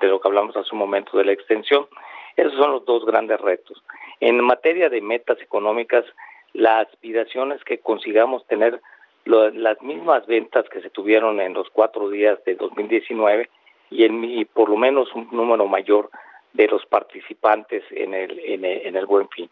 de 0.01 0.07
lo 0.07 0.19
que 0.19 0.27
hablamos 0.27 0.57
hace 0.57 0.69
un 0.73 0.79
momento 0.79 1.17
de 1.17 1.23
la 1.23 1.31
extensión, 1.31 1.87
esos 2.35 2.55
son 2.55 2.71
los 2.71 2.85
dos 2.85 3.05
grandes 3.05 3.39
retos. 3.39 3.81
En 4.19 4.43
materia 4.43 4.89
de 4.89 4.99
metas 4.99 5.41
económicas, 5.41 6.03
la 6.51 6.79
aspiración 6.79 7.53
es 7.53 7.63
que 7.63 7.77
consigamos 7.77 8.45
tener 8.47 8.81
las 9.23 9.81
mismas 9.81 10.27
ventas 10.27 10.67
que 10.67 10.81
se 10.81 10.89
tuvieron 10.89 11.39
en 11.39 11.53
los 11.53 11.69
cuatro 11.69 12.09
días 12.09 12.37
de 12.45 12.55
2019 12.55 13.49
y, 13.89 14.03
en, 14.03 14.25
y 14.25 14.43
por 14.43 14.69
lo 14.69 14.75
menos 14.75 15.13
un 15.15 15.29
número 15.31 15.67
mayor 15.67 16.09
de 16.51 16.67
los 16.67 16.85
participantes 16.85 17.83
en 17.91 18.13
el, 18.13 18.37
en 18.39 18.65
el, 18.65 18.87
en 18.87 18.95
el 18.97 19.05
Buen 19.05 19.29
Fin. 19.29 19.49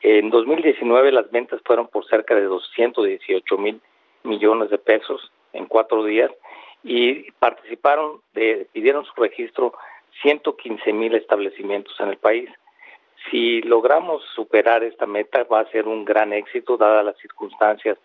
En 0.00 0.30
2019 0.30 1.10
las 1.10 1.28
ventas 1.32 1.60
fueron 1.64 1.88
por 1.88 2.06
cerca 2.06 2.36
de 2.36 2.42
218 2.42 3.58
mil 3.58 3.80
millones 4.22 4.70
de 4.70 4.78
pesos 4.78 5.32
en 5.52 5.66
cuatro 5.66 6.04
días 6.04 6.30
y 6.82 7.30
participaron, 7.32 8.20
de, 8.34 8.66
pidieron 8.72 9.04
su 9.04 9.12
registro 9.20 9.72
115 10.22 10.92
mil 10.92 11.14
establecimientos 11.14 11.98
en 12.00 12.08
el 12.08 12.16
país. 12.16 12.50
Si 13.30 13.62
logramos 13.62 14.22
superar 14.34 14.82
esta 14.82 15.06
meta 15.06 15.44
va 15.44 15.60
a 15.60 15.70
ser 15.70 15.86
un 15.86 16.04
gran 16.04 16.32
éxito 16.32 16.76
dadas 16.76 17.04
las 17.04 17.16
circunstancias 17.18 17.98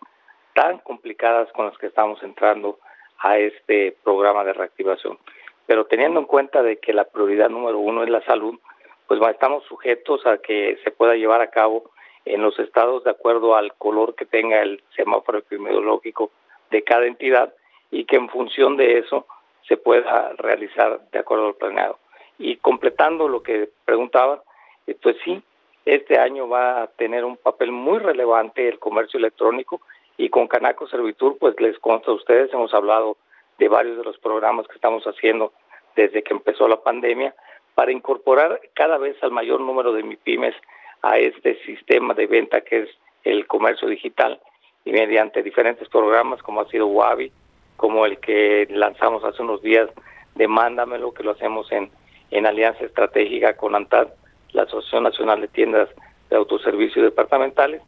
tan 0.54 0.78
complicadas 0.78 1.50
con 1.52 1.66
las 1.66 1.76
que 1.78 1.86
estamos 1.86 2.22
entrando 2.22 2.78
a 3.18 3.38
este 3.38 3.96
programa 4.04 4.44
de 4.44 4.52
reactivación. 4.52 5.18
Pero 5.66 5.86
teniendo 5.86 6.20
en 6.20 6.26
cuenta 6.26 6.62
de 6.62 6.78
que 6.78 6.92
la 6.92 7.04
prioridad 7.04 7.50
número 7.50 7.78
uno 7.78 8.02
es 8.02 8.10
la 8.10 8.24
salud, 8.24 8.58
pues 9.06 9.20
estamos 9.30 9.64
sujetos 9.64 10.24
a 10.26 10.38
que 10.38 10.78
se 10.84 10.90
pueda 10.90 11.14
llevar 11.14 11.40
a 11.40 11.50
cabo 11.50 11.90
en 12.24 12.42
los 12.42 12.58
estados 12.58 13.04
de 13.04 13.10
acuerdo 13.10 13.56
al 13.56 13.74
color 13.74 14.14
que 14.14 14.26
tenga 14.26 14.62
el 14.62 14.82
semáforo 14.94 15.38
epidemiológico 15.38 16.30
de 16.70 16.82
cada 16.82 17.06
entidad 17.06 17.54
y 17.90 18.04
que 18.04 18.16
en 18.16 18.28
función 18.28 18.76
de 18.76 18.98
eso 18.98 19.26
se 19.66 19.76
pueda 19.76 20.32
realizar 20.38 21.00
de 21.10 21.18
acuerdo 21.18 21.48
al 21.48 21.54
planeado. 21.54 21.98
Y 22.38 22.56
completando 22.56 23.28
lo 23.28 23.42
que 23.42 23.68
preguntaban, 23.84 24.40
eh, 24.86 24.96
pues 25.00 25.16
sí, 25.24 25.42
este 25.84 26.18
año 26.18 26.48
va 26.48 26.82
a 26.82 26.86
tener 26.88 27.24
un 27.24 27.36
papel 27.36 27.72
muy 27.72 27.98
relevante 27.98 28.68
el 28.68 28.78
comercio 28.78 29.18
electrónico 29.18 29.80
y 30.16 30.28
con 30.30 30.48
Canaco 30.48 30.86
Servitur, 30.88 31.38
pues 31.38 31.58
les 31.60 31.78
consta 31.78 32.10
a 32.10 32.14
ustedes, 32.14 32.52
hemos 32.52 32.74
hablado 32.74 33.16
de 33.58 33.68
varios 33.68 33.96
de 33.96 34.04
los 34.04 34.18
programas 34.18 34.66
que 34.66 34.74
estamos 34.74 35.04
haciendo 35.04 35.52
desde 35.96 36.22
que 36.22 36.32
empezó 36.32 36.68
la 36.68 36.82
pandemia 36.82 37.34
para 37.74 37.92
incorporar 37.92 38.60
cada 38.74 38.98
vez 38.98 39.16
al 39.22 39.30
mayor 39.30 39.60
número 39.60 39.92
de 39.92 40.02
MIPIMES 40.02 40.54
a 41.02 41.18
este 41.18 41.56
sistema 41.64 42.14
de 42.14 42.26
venta 42.26 42.60
que 42.60 42.82
es 42.82 42.90
el 43.24 43.46
comercio 43.46 43.88
digital 43.88 44.40
y 44.88 44.92
mediante 44.92 45.42
diferentes 45.42 45.86
programas 45.90 46.42
como 46.42 46.62
ha 46.62 46.68
sido 46.70 46.86
Wabi, 46.86 47.30
como 47.76 48.06
el 48.06 48.18
que 48.20 48.66
lanzamos 48.70 49.22
hace 49.22 49.42
unos 49.42 49.60
días 49.60 49.90
de 50.34 50.48
Mándamelo, 50.48 51.12
que 51.12 51.22
lo 51.22 51.32
hacemos 51.32 51.70
en, 51.72 51.90
en 52.30 52.46
alianza 52.46 52.86
estratégica 52.86 53.54
con 53.54 53.74
ANTAD, 53.74 54.08
la 54.52 54.62
Asociación 54.62 55.02
Nacional 55.02 55.42
de 55.42 55.48
Tiendas 55.48 55.90
de 56.30 56.36
Autoservicios 56.36 57.04
Departamentales, 57.04 57.82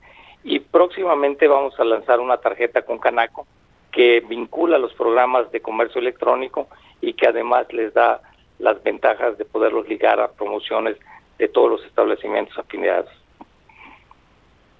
y 0.44 0.60
próximamente 0.60 1.48
vamos 1.48 1.72
a 1.80 1.84
lanzar 1.84 2.20
una 2.20 2.36
tarjeta 2.36 2.82
con 2.82 2.98
Canaco 2.98 3.46
que 3.92 4.20
vincula 4.20 4.76
los 4.76 4.92
programas 4.92 5.50
de 5.52 5.62
comercio 5.62 6.02
electrónico 6.02 6.68
y 7.00 7.14
que 7.14 7.28
además 7.28 7.72
les 7.72 7.94
da 7.94 8.20
las 8.58 8.82
ventajas 8.82 9.38
de 9.38 9.46
poderlos 9.46 9.88
ligar 9.88 10.20
a 10.20 10.32
promociones 10.32 10.98
de 11.38 11.48
todos 11.48 11.70
los 11.70 11.84
establecimientos 11.86 12.58
afiliados. 12.58 13.19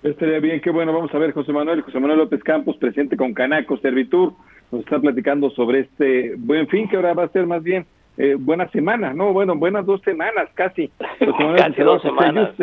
Estaría 0.02 0.40
bien, 0.40 0.62
qué 0.62 0.70
bueno, 0.70 0.94
vamos 0.94 1.14
a 1.14 1.18
ver 1.18 1.32
José 1.32 1.52
Manuel, 1.52 1.82
José 1.82 2.01
Manuel 2.01 2.20
López 2.20 2.43
Campos, 2.43 2.78
presidente 2.78 3.18
con 3.18 3.35
Canaco 3.35 3.77
Servitur, 3.77 4.32
nos 4.72 4.81
está 4.81 4.98
platicando 4.98 5.51
sobre 5.51 5.81
este 5.81 6.36
buen 6.39 6.68
fin 6.68 6.89
que 6.89 6.97
ahora 6.97 7.12
va 7.12 7.24
a 7.24 7.28
ser 7.28 7.47
más 7.47 7.62
bien 7.62 7.85
eh, 8.16 8.35
buena 8.39 8.66
semana, 8.70 9.12
no, 9.12 9.35
bueno, 9.35 9.56
buenas 9.56 9.85
dos 9.85 10.01
semanas 10.01 10.48
casi. 10.55 10.90
casi 11.56 11.82
dos 11.82 12.01
semanas. 12.01 12.55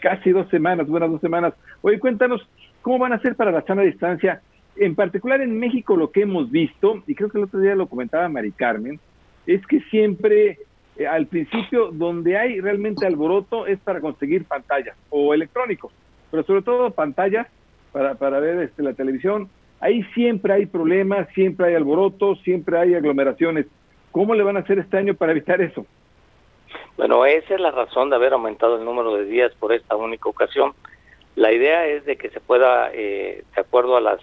casi 0.00 0.32
dos 0.32 0.46
semanas, 0.50 0.86
buenas 0.86 1.10
dos 1.10 1.20
semanas. 1.22 1.54
Oye, 1.80 1.98
cuéntanos, 1.98 2.46
¿cómo 2.82 2.98
van 2.98 3.14
a 3.14 3.20
ser 3.20 3.36
para 3.36 3.52
la 3.52 3.62
sana 3.62 3.82
distancia? 3.82 4.42
En 4.76 4.94
particular 4.94 5.40
en 5.40 5.58
México 5.58 5.96
lo 5.96 6.10
que 6.10 6.22
hemos 6.22 6.50
visto, 6.50 7.02
y 7.06 7.14
creo 7.14 7.30
que 7.30 7.38
el 7.38 7.44
otro 7.44 7.60
día 7.60 7.74
lo 7.74 7.86
comentaba 7.86 8.28
Mari 8.28 8.52
Carmen, 8.52 9.00
es 9.46 9.66
que 9.66 9.80
siempre 9.90 10.58
eh, 10.98 11.06
al 11.06 11.26
principio 11.26 11.90
donde 11.90 12.36
hay 12.36 12.60
realmente 12.60 13.06
alboroto 13.06 13.66
es 13.66 13.78
para 13.80 14.00
conseguir 14.00 14.44
pantallas 14.44 14.94
o 15.08 15.32
electrónicos, 15.32 15.90
pero 16.32 16.42
sobre 16.42 16.62
todo 16.62 16.90
pantallas 16.90 17.46
para, 17.92 18.16
para 18.16 18.40
ver 18.40 18.58
este, 18.58 18.82
la 18.82 18.94
televisión. 18.94 19.48
Ahí 19.78 20.02
siempre 20.14 20.54
hay 20.54 20.66
problemas, 20.66 21.28
siempre 21.34 21.66
hay 21.66 21.74
alboroto, 21.74 22.34
siempre 22.36 22.78
hay 22.78 22.94
aglomeraciones. 22.94 23.66
¿Cómo 24.10 24.34
le 24.34 24.42
van 24.42 24.56
a 24.56 24.60
hacer 24.60 24.78
este 24.80 24.96
año 24.96 25.14
para 25.14 25.32
evitar 25.32 25.60
eso? 25.60 25.86
Bueno, 26.96 27.24
esa 27.26 27.54
es 27.54 27.60
la 27.60 27.70
razón 27.70 28.10
de 28.10 28.16
haber 28.16 28.32
aumentado 28.32 28.78
el 28.78 28.84
número 28.84 29.14
de 29.14 29.26
días 29.26 29.52
por 29.60 29.72
esta 29.72 29.94
única 29.94 30.28
ocasión. 30.28 30.72
La 31.36 31.52
idea 31.52 31.86
es 31.86 32.04
de 32.06 32.16
que 32.16 32.30
se 32.30 32.40
pueda, 32.40 32.90
eh, 32.92 33.44
de 33.54 33.60
acuerdo 33.60 33.96
a 33.96 34.00
las 34.00 34.20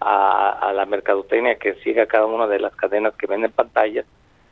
a, 0.00 0.72
la 0.74 0.84
mercadotecnia 0.86 1.56
que 1.56 1.74
siga 1.76 2.06
cada 2.06 2.26
una 2.26 2.46
de 2.46 2.58
las 2.58 2.74
cadenas 2.76 3.14
que 3.14 3.26
venden 3.26 3.52
pantallas, 3.52 4.04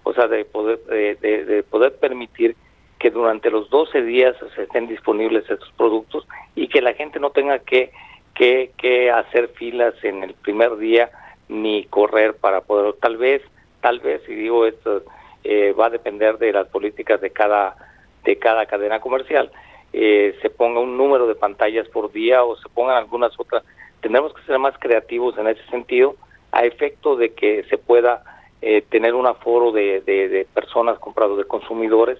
o 0.02 0.14
sea, 0.14 0.26
de 0.26 0.44
poder 0.44 0.78
de, 0.86 1.64
poder 1.68 1.96
permitir 1.96 2.56
que 3.02 3.10
durante 3.10 3.50
los 3.50 3.68
12 3.68 4.02
días 4.02 4.36
estén 4.56 4.86
disponibles 4.86 5.42
estos 5.50 5.72
productos 5.76 6.24
y 6.54 6.68
que 6.68 6.80
la 6.80 6.94
gente 6.94 7.18
no 7.18 7.30
tenga 7.30 7.58
que, 7.58 7.90
que, 8.32 8.70
que 8.78 9.10
hacer 9.10 9.48
filas 9.48 9.94
en 10.04 10.22
el 10.22 10.34
primer 10.34 10.76
día 10.76 11.10
ni 11.48 11.84
correr 11.86 12.36
para 12.36 12.60
poder, 12.60 12.94
tal 12.94 13.16
vez 13.16 13.42
tal 13.82 13.98
vez, 13.98 14.22
y 14.28 14.34
digo 14.34 14.64
esto, 14.64 15.02
eh, 15.44 15.74
va 15.78 15.86
a 15.86 15.90
depender 15.90 16.38
de 16.38 16.52
las 16.52 16.68
políticas 16.68 17.20
de 17.20 17.30
cada, 17.30 17.76
de 18.24 18.38
cada 18.38 18.64
cadena 18.64 19.00
comercial, 19.00 19.50
eh, 19.92 20.34
se 20.40 20.48
ponga 20.48 20.80
un 20.80 20.96
número 20.96 21.26
de 21.26 21.34
pantallas 21.34 21.86
por 21.88 22.10
día 22.12 22.44
o 22.44 22.56
se 22.56 22.68
pongan 22.70 22.96
algunas 22.96 23.38
otras. 23.38 23.62
Tendremos 24.00 24.32
que 24.32 24.42
ser 24.44 24.58
más 24.58 24.78
creativos 24.78 25.36
en 25.36 25.48
ese 25.48 25.64
sentido, 25.66 26.14
a 26.52 26.64
efecto 26.64 27.16
de 27.16 27.34
que 27.34 27.64
se 27.64 27.76
pueda 27.76 28.22
eh, 28.62 28.82
tener 28.88 29.14
un 29.14 29.26
aforo 29.26 29.72
de, 29.72 30.00
de, 30.02 30.46
personas 30.54 30.98
compradas, 30.98 31.36
de 31.36 31.44
consumidores, 31.44 32.18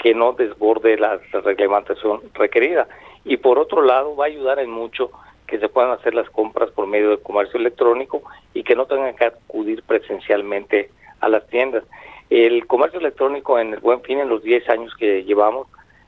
que 0.00 0.14
no 0.14 0.32
desborde 0.32 0.96
la 0.96 1.20
reglamentación 1.44 2.22
requerida. 2.34 2.88
Y 3.24 3.36
por 3.36 3.58
otro 3.58 3.82
lado, 3.82 4.16
va 4.16 4.24
a 4.24 4.28
ayudar 4.28 4.58
en 4.58 4.70
mucho 4.70 5.10
que 5.46 5.58
se 5.58 5.68
puedan 5.68 5.90
hacer 5.90 6.14
las 6.14 6.30
compras 6.30 6.70
por 6.70 6.86
medio 6.86 7.10
del 7.10 7.20
comercio 7.20 7.60
electrónico 7.60 8.22
y 8.54 8.62
que 8.62 8.74
no 8.74 8.86
tengan 8.86 9.14
que 9.14 9.26
acudir 9.26 9.82
presencialmente 9.82 10.90
a 11.20 11.28
las 11.28 11.46
tiendas. 11.48 11.84
El 12.30 12.66
comercio 12.66 12.98
electrónico 12.98 13.58
en 13.58 13.74
el 13.74 13.80
Buen 13.80 14.00
Fin, 14.02 14.20
en 14.20 14.30
los 14.30 14.42
10 14.42 14.70
años 14.70 14.94
que 14.94 15.22
llevamos, 15.24 15.66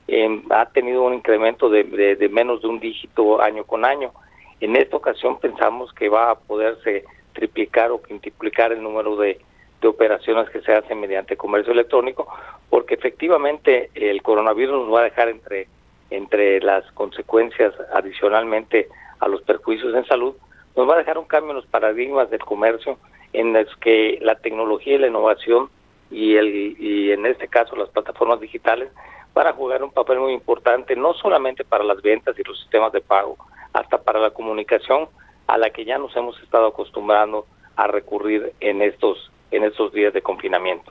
em, 0.09 0.43
ha 0.51 0.67
tenido 0.67 1.03
un 1.03 1.15
incremento 1.15 1.69
de, 1.69 1.85
de, 1.85 2.29
menos 2.31 2.63
de 2.63 2.69
un 2.69 2.81
dígito 2.81 3.43
año 3.43 3.65
con 3.65 3.85
año. 3.85 4.13
En 4.61 4.75
esta 4.77 4.97
ocasión 4.97 5.39
pensamos 5.39 5.93
que 5.93 6.09
va 6.09 6.31
a 6.31 6.35
poderse 6.37 7.05
triplicar 7.35 7.91
o 7.91 8.01
quintuplicar 8.01 8.73
el 8.73 8.83
número 8.83 9.17
de, 9.17 9.39
de 9.83 9.89
operaciones 9.89 10.49
que 10.49 10.63
se 10.63 10.73
hacen 10.73 11.01
mediante 11.01 11.37
comercio 11.37 11.73
electrónico, 11.73 12.27
porque 12.71 12.95
efectivamente 12.95 13.91
el 13.95 14.23
coronavirus 14.23 14.87
nos 14.87 14.95
va 14.95 15.01
a 15.01 15.05
dejar 15.05 15.29
entre, 15.29 15.67
entre 16.11 16.61
las 16.61 16.91
consecuencias 16.93 17.75
adicionalmente 17.93 18.89
a 19.21 19.29
los 19.29 19.43
perjuicios 19.43 19.95
en 19.95 20.07
salud, 20.07 20.35
nos 20.77 20.89
va 20.89 20.95
a 20.95 20.99
dejar 20.99 21.19
un 21.19 21.27
cambio 21.27 21.51
en 21.51 21.57
los 21.57 21.67
paradigmas 21.67 22.31
del 22.31 22.41
comercio 22.41 22.97
en 23.33 23.53
los 23.53 23.75
que 23.77 24.19
la 24.23 24.37
tecnología 24.37 24.95
y 24.95 24.99
la 24.99 25.09
innovación 25.09 25.69
y, 26.11 26.37
el, 26.37 26.77
y 26.79 27.11
en 27.11 27.27
este 27.27 27.49
caso 27.49 27.75
las 27.77 27.89
plataformas 27.89 28.41
digitales 28.41 28.91
van 29.35 29.47
a 29.47 29.53
jugar 29.53 29.83
un 29.83 29.91
papel 29.91 30.21
muy 30.21 30.33
importante, 30.33 30.95
no 30.95 31.15
solamente 31.15 31.65
para 31.65 31.85
las 31.85 32.03
ventas 32.03 32.39
y 32.39 32.43
los 32.45 32.61
sistemas 32.61 32.93
de 32.93 33.01
pago, 33.01 33.37
hasta 33.73 33.99
para 34.03 34.21
la 34.21 34.31
comunicación 34.31 35.09
a 35.47 35.59
la 35.59 35.71
que 35.71 35.85
ya 35.85 35.99
nos 35.99 36.15
hemos 36.17 36.41
estado 36.43 36.67
acostumbrando 36.67 37.47
a 37.77 37.87
recurrir 37.87 38.53
en 38.61 38.83
estos, 38.83 39.32
en 39.53 39.65
estos 39.65 39.93
días 39.93 40.13
de 40.13 40.23
confinamiento. 40.23 40.91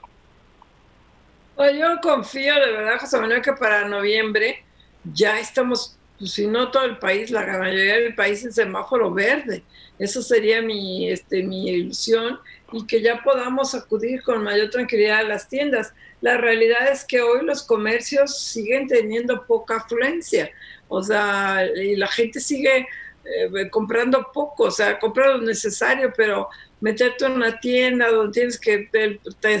Pues 1.56 1.76
yo 1.78 2.00
confío 2.00 2.54
de 2.54 2.72
verdad, 2.72 2.98
José 2.98 3.18
Manuel, 3.18 3.42
que 3.42 3.52
para 3.52 3.86
noviembre 3.86 4.64
ya 5.04 5.38
estamos 5.38 5.98
pues, 6.18 6.34
si 6.34 6.46
no 6.46 6.70
todo 6.70 6.84
el 6.84 6.98
país, 6.98 7.32
la 7.32 7.44
mayoría 7.58 7.98
del 7.98 8.14
país 8.14 8.44
en 8.44 8.52
semáforo 8.52 9.12
verde. 9.12 9.64
Eso 9.98 10.22
sería 10.22 10.62
mi, 10.62 11.10
este, 11.10 11.42
mi 11.42 11.68
ilusión 11.68 12.38
y 12.72 12.86
que 12.86 13.02
ya 13.02 13.22
podamos 13.22 13.74
acudir 13.74 14.22
con 14.22 14.44
mayor 14.44 14.70
tranquilidad 14.70 15.18
a 15.18 15.24
las 15.24 15.48
tiendas. 15.48 15.92
La 16.20 16.36
realidad 16.36 16.88
es 16.92 17.04
que 17.04 17.20
hoy 17.20 17.44
los 17.44 17.64
comercios 17.64 18.38
siguen 18.38 18.86
teniendo 18.86 19.44
poca 19.46 19.78
afluencia, 19.78 20.48
o 20.86 21.02
sea, 21.02 21.66
y 21.74 21.96
la 21.96 22.06
gente 22.06 22.38
sigue 22.38 22.86
eh, 23.24 23.68
comprando 23.70 24.30
poco, 24.32 24.64
o 24.64 24.70
sea, 24.70 25.00
comprar 25.00 25.30
lo 25.30 25.38
necesario, 25.38 26.12
pero 26.16 26.48
meterte 26.82 27.24
en 27.24 27.32
una 27.32 27.60
tienda 27.60 28.10
donde 28.10 28.32
tienes 28.32 28.60
que 28.60 28.88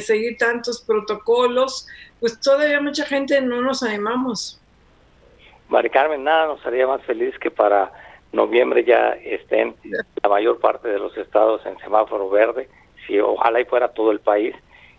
seguir 0.00 0.36
tantos 0.36 0.82
protocolos, 0.82 1.86
pues 2.20 2.38
todavía 2.40 2.80
mucha 2.80 3.06
gente 3.06 3.40
no 3.40 3.62
nos 3.62 3.82
animamos. 3.82 4.60
Mari 5.68 5.88
Carmen, 5.88 6.24
nada 6.24 6.48
nos 6.48 6.66
haría 6.66 6.86
más 6.86 7.00
feliz 7.04 7.38
que 7.38 7.50
para 7.50 7.92
noviembre 8.32 8.84
ya 8.84 9.10
estén 9.24 9.74
la 10.22 10.28
mayor 10.28 10.58
parte 10.58 10.88
de 10.88 10.98
los 10.98 11.16
estados 11.16 11.64
en 11.64 11.78
semáforo 11.78 12.28
verde, 12.28 12.68
si 13.06 13.18
ojalá 13.20 13.60
y 13.60 13.64
fuera 13.66 13.88
todo 13.88 14.10
el 14.10 14.20
país. 14.20 14.54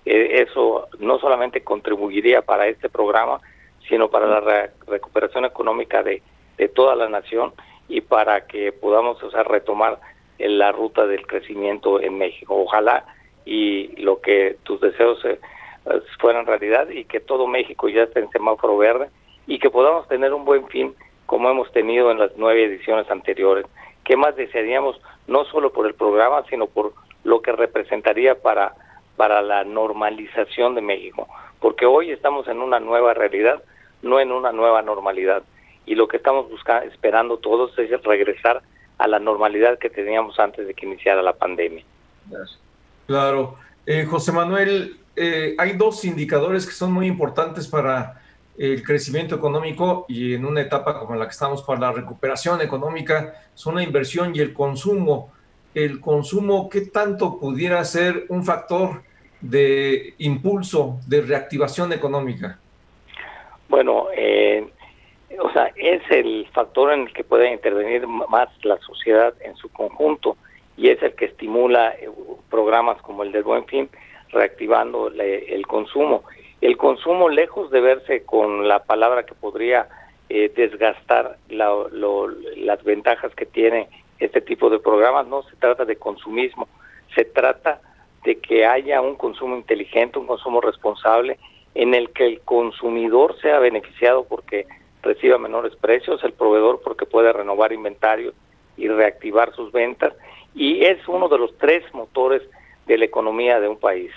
Eh, 0.05 0.43
eso 0.47 0.87
no 0.99 1.19
solamente 1.19 1.61
contribuiría 1.61 2.41
para 2.41 2.67
este 2.67 2.89
programa, 2.89 3.41
sino 3.89 4.09
para 4.09 4.27
la 4.27 4.69
recuperación 4.87 5.43
económica 5.45 6.01
de, 6.03 6.21
de, 6.57 6.69
toda 6.69 6.95
la 6.95 7.09
nación 7.09 7.53
y 7.89 8.01
para 8.01 8.47
que 8.47 8.71
podamos 8.71 9.21
o 9.23 9.29
sea, 9.29 9.43
retomar 9.43 9.99
la 10.49 10.71
ruta 10.71 11.05
del 11.05 11.25
crecimiento 11.25 11.99
en 11.99 12.17
México. 12.17 12.55
Ojalá 12.55 13.05
y 13.45 13.87
lo 14.01 14.21
que 14.21 14.57
tus 14.63 14.79
deseos 14.79 15.23
eh, 15.25 15.39
fueran 16.19 16.45
realidad 16.45 16.89
y 16.89 17.05
que 17.05 17.19
todo 17.19 17.47
México 17.47 17.89
ya 17.89 18.03
esté 18.03 18.19
en 18.19 18.29
semáforo 18.29 18.77
verde 18.77 19.09
y 19.47 19.59
que 19.59 19.69
podamos 19.69 20.07
tener 20.07 20.33
un 20.33 20.45
buen 20.45 20.67
fin 20.67 20.95
como 21.25 21.49
hemos 21.49 21.71
tenido 21.71 22.11
en 22.11 22.19
las 22.19 22.31
nueve 22.37 22.65
ediciones 22.65 23.09
anteriores. 23.09 23.65
¿Qué 24.03 24.17
más 24.17 24.35
desearíamos? 24.35 24.99
No 25.27 25.45
solo 25.45 25.71
por 25.71 25.87
el 25.87 25.93
programa, 25.93 26.43
sino 26.49 26.67
por 26.67 26.93
lo 27.23 27.41
que 27.41 27.51
representaría 27.51 28.41
para, 28.41 28.75
para 29.15 29.41
la 29.41 29.63
normalización 29.63 30.75
de 30.75 30.81
México. 30.81 31.27
Porque 31.59 31.85
hoy 31.85 32.11
estamos 32.11 32.47
en 32.47 32.61
una 32.61 32.79
nueva 32.79 33.13
realidad, 33.13 33.63
no 34.01 34.19
en 34.19 34.31
una 34.31 34.51
nueva 34.51 34.81
normalidad. 34.81 35.43
Y 35.85 35.95
lo 35.95 36.07
que 36.07 36.17
estamos 36.17 36.49
buscando, 36.49 36.85
esperando 36.91 37.37
todos 37.37 37.77
es 37.79 38.03
regresar 38.03 38.61
a 39.03 39.07
la 39.09 39.19
normalidad 39.19 39.77
que 39.79 39.89
teníamos 39.89 40.39
antes 40.39 40.65
de 40.65 40.73
que 40.73 40.85
iniciara 40.85 41.21
la 41.21 41.33
pandemia. 41.33 41.83
Claro. 43.05 43.57
Eh, 43.85 44.05
José 44.05 44.31
Manuel, 44.31 44.95
eh, 45.17 45.55
hay 45.57 45.73
dos 45.73 46.05
indicadores 46.05 46.65
que 46.65 46.71
son 46.71 46.93
muy 46.93 47.07
importantes 47.07 47.67
para 47.67 48.21
el 48.57 48.81
crecimiento 48.81 49.35
económico 49.35 50.05
y 50.07 50.35
en 50.35 50.45
una 50.45 50.61
etapa 50.61 50.97
como 50.97 51.15
la 51.15 51.25
que 51.25 51.31
estamos 51.31 51.63
para 51.63 51.81
la 51.81 51.91
recuperación 51.91 52.61
económica 52.61 53.33
son 53.53 53.75
la 53.75 53.83
inversión 53.83 54.33
y 54.33 54.39
el 54.39 54.53
consumo. 54.53 55.33
El 55.75 55.99
consumo, 55.99 56.69
¿qué 56.69 56.81
tanto 56.81 57.37
pudiera 57.37 57.83
ser 57.83 58.25
un 58.29 58.45
factor 58.45 59.01
de 59.41 60.13
impulso, 60.19 61.01
de 61.07 61.23
reactivación 61.23 61.91
económica? 61.91 62.57
Bueno, 63.67 64.05
eh, 64.15 64.65
o 65.39 65.51
sea, 65.51 65.71
es 65.75 66.01
el 66.09 66.47
factor 66.53 66.91
en 66.93 67.01
el 67.01 67.13
que 67.13 67.23
puede 67.23 67.51
intervenir 67.51 68.07
más 68.07 68.49
la 68.63 68.77
sociedad 68.79 69.33
en 69.41 69.55
su 69.55 69.69
conjunto 69.69 70.37
y 70.77 70.89
es 70.89 71.01
el 71.03 71.13
que 71.15 71.25
estimula 71.25 71.89
eh, 71.89 72.09
programas 72.49 73.01
como 73.01 73.23
el 73.23 73.31
del 73.31 73.43
Buen 73.43 73.65
Fin, 73.65 73.89
reactivando 74.29 75.09
el 75.09 75.67
consumo. 75.67 76.23
El 76.61 76.77
consumo, 76.77 77.29
lejos 77.29 77.69
de 77.71 77.81
verse 77.81 78.23
con 78.23 78.67
la 78.67 78.83
palabra 78.83 79.25
que 79.25 79.35
podría 79.35 79.87
eh, 80.29 80.51
desgastar 80.55 81.37
las 81.49 82.83
ventajas 82.83 83.35
que 83.35 83.45
tiene 83.45 83.89
este 84.19 84.41
tipo 84.41 84.69
de 84.69 84.79
programas, 84.79 85.27
no 85.27 85.43
se 85.43 85.55
trata 85.57 85.85
de 85.85 85.97
consumismo, 85.97 86.67
se 87.13 87.25
trata 87.25 87.81
de 88.23 88.39
que 88.39 88.65
haya 88.65 89.01
un 89.01 89.15
consumo 89.15 89.55
inteligente, 89.55 90.17
un 90.17 90.27
consumo 90.27 90.61
responsable, 90.61 91.37
en 91.75 91.93
el 91.93 92.11
que 92.11 92.25
el 92.25 92.41
consumidor 92.41 93.37
sea 93.41 93.59
beneficiado 93.59 94.25
porque 94.25 94.65
reciba 95.03 95.37
menores 95.37 95.75
precios, 95.75 96.23
el 96.23 96.33
proveedor 96.33 96.81
porque 96.83 97.05
puede 97.05 97.31
renovar 97.31 97.71
inventario 97.71 98.33
y 98.77 98.87
reactivar 98.87 99.53
sus 99.53 99.71
ventas, 99.71 100.13
y 100.55 100.83
es 100.85 101.07
uno 101.07 101.29
de 101.29 101.37
los 101.37 101.55
tres 101.57 101.83
motores 101.93 102.41
de 102.87 102.97
la 102.97 103.05
economía 103.05 103.59
de 103.59 103.67
un 103.67 103.77
país. 103.77 104.11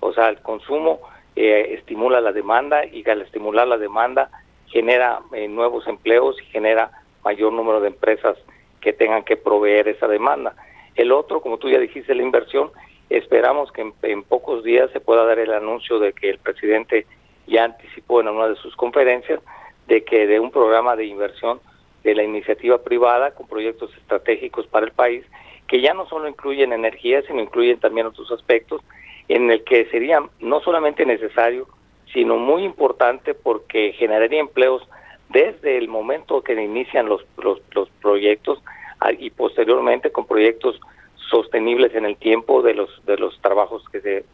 O 0.00 0.12
sea, 0.12 0.28
el 0.28 0.38
consumo 0.40 1.00
eh, 1.36 1.74
estimula 1.78 2.20
la 2.20 2.32
demanda 2.32 2.84
y 2.86 3.08
al 3.08 3.22
estimular 3.22 3.66
la 3.66 3.76
demanda 3.76 4.30
genera 4.66 5.20
eh, 5.32 5.48
nuevos 5.48 5.86
empleos 5.86 6.36
y 6.40 6.44
genera 6.46 6.90
mayor 7.24 7.52
número 7.52 7.80
de 7.80 7.88
empresas 7.88 8.36
que 8.80 8.92
tengan 8.92 9.24
que 9.24 9.36
proveer 9.36 9.88
esa 9.88 10.08
demanda. 10.08 10.54
El 10.94 11.12
otro, 11.12 11.40
como 11.40 11.58
tú 11.58 11.68
ya 11.68 11.78
dijiste, 11.78 12.14
la 12.14 12.22
inversión, 12.22 12.70
esperamos 13.10 13.72
que 13.72 13.92
en, 14.02 14.22
pocos 14.22 14.62
días 14.64 14.90
se 14.92 15.00
pueda 15.00 15.24
dar 15.24 15.38
el 15.38 15.52
anuncio 15.52 15.98
de 15.98 16.12
que 16.12 16.30
el 16.30 16.38
presidente 16.38 17.06
ya 17.46 17.64
anticipó 17.64 18.20
en 18.20 18.28
una 18.28 18.48
de 18.48 18.56
sus 18.56 18.76
conferencias 18.76 19.40
de 19.88 20.04
que 20.04 20.26
de 20.26 20.38
un 20.38 20.50
programa 20.50 20.94
de 20.94 21.06
inversión 21.06 21.60
de 22.04 22.14
la 22.14 22.22
iniciativa 22.22 22.78
privada 22.78 23.32
con 23.32 23.48
proyectos 23.48 23.90
estratégicos 23.96 24.66
para 24.66 24.86
el 24.86 24.92
país 24.92 25.24
que 25.66 25.80
ya 25.80 25.92
no 25.92 26.06
solo 26.08 26.28
incluyen 26.28 26.72
energía, 26.72 27.22
sino 27.22 27.40
incluyen 27.40 27.78
también 27.78 28.06
otros 28.06 28.30
aspectos 28.32 28.82
en 29.28 29.50
el 29.50 29.64
que 29.64 29.84
sería 29.86 30.22
no 30.40 30.60
solamente 30.60 31.04
necesario, 31.04 31.68
sino 32.12 32.36
muy 32.36 32.64
importante 32.64 33.34
porque 33.34 33.92
generaría 33.92 34.40
empleos 34.40 34.82
desde 35.28 35.76
el 35.76 35.88
momento 35.88 36.42
que 36.42 36.54
inician 36.54 37.06
los, 37.06 37.24
los, 37.36 37.60
los 37.72 37.90
proyectos 38.00 38.62
y 39.18 39.30
posteriormente 39.30 40.10
con 40.10 40.26
proyectos 40.26 40.80
sostenibles 41.30 41.94
en 41.94 42.06
el 42.06 42.16
tiempo 42.16 42.62
de 42.62 42.72
los 42.74 43.04
de 43.04 43.18
los 43.18 43.38
trabajos 43.42 43.84
que 43.90 44.00
se, 44.00 44.24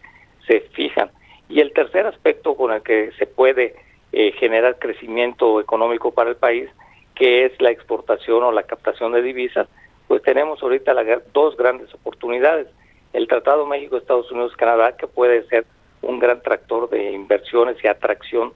se 0.46 0.60
fijan. 0.72 1.10
Y 1.48 1.60
el 1.60 1.72
tercer 1.72 2.06
aspecto 2.06 2.54
con 2.54 2.72
el 2.72 2.82
que 2.82 3.10
se 3.18 3.26
puede 3.26 3.74
eh, 4.16 4.30
generar 4.38 4.78
crecimiento 4.78 5.60
económico 5.60 6.14
para 6.14 6.30
el 6.30 6.36
país, 6.36 6.70
que 7.16 7.46
es 7.46 7.60
la 7.60 7.72
exportación 7.72 8.44
o 8.44 8.52
la 8.52 8.62
captación 8.62 9.10
de 9.10 9.22
divisas, 9.22 9.66
pues 10.06 10.22
tenemos 10.22 10.62
ahorita 10.62 10.94
dos 11.32 11.56
grandes 11.56 11.92
oportunidades. 11.92 12.68
El 13.12 13.26
Tratado 13.26 13.66
México-Estados 13.66 14.30
Unidos-Canadá, 14.30 14.96
que 14.96 15.08
puede 15.08 15.44
ser 15.48 15.66
un 16.00 16.20
gran 16.20 16.40
tractor 16.42 16.88
de 16.90 17.10
inversiones 17.10 17.76
y 17.82 17.88
atracción 17.88 18.52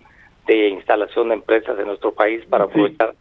de 0.47 0.69
instalación 0.69 1.31
de 1.31 1.35
empresas 1.35 1.77
en 1.77 1.87
nuestro 1.87 2.13
país 2.13 2.45
para 2.47 2.65
aprovechar 2.65 3.17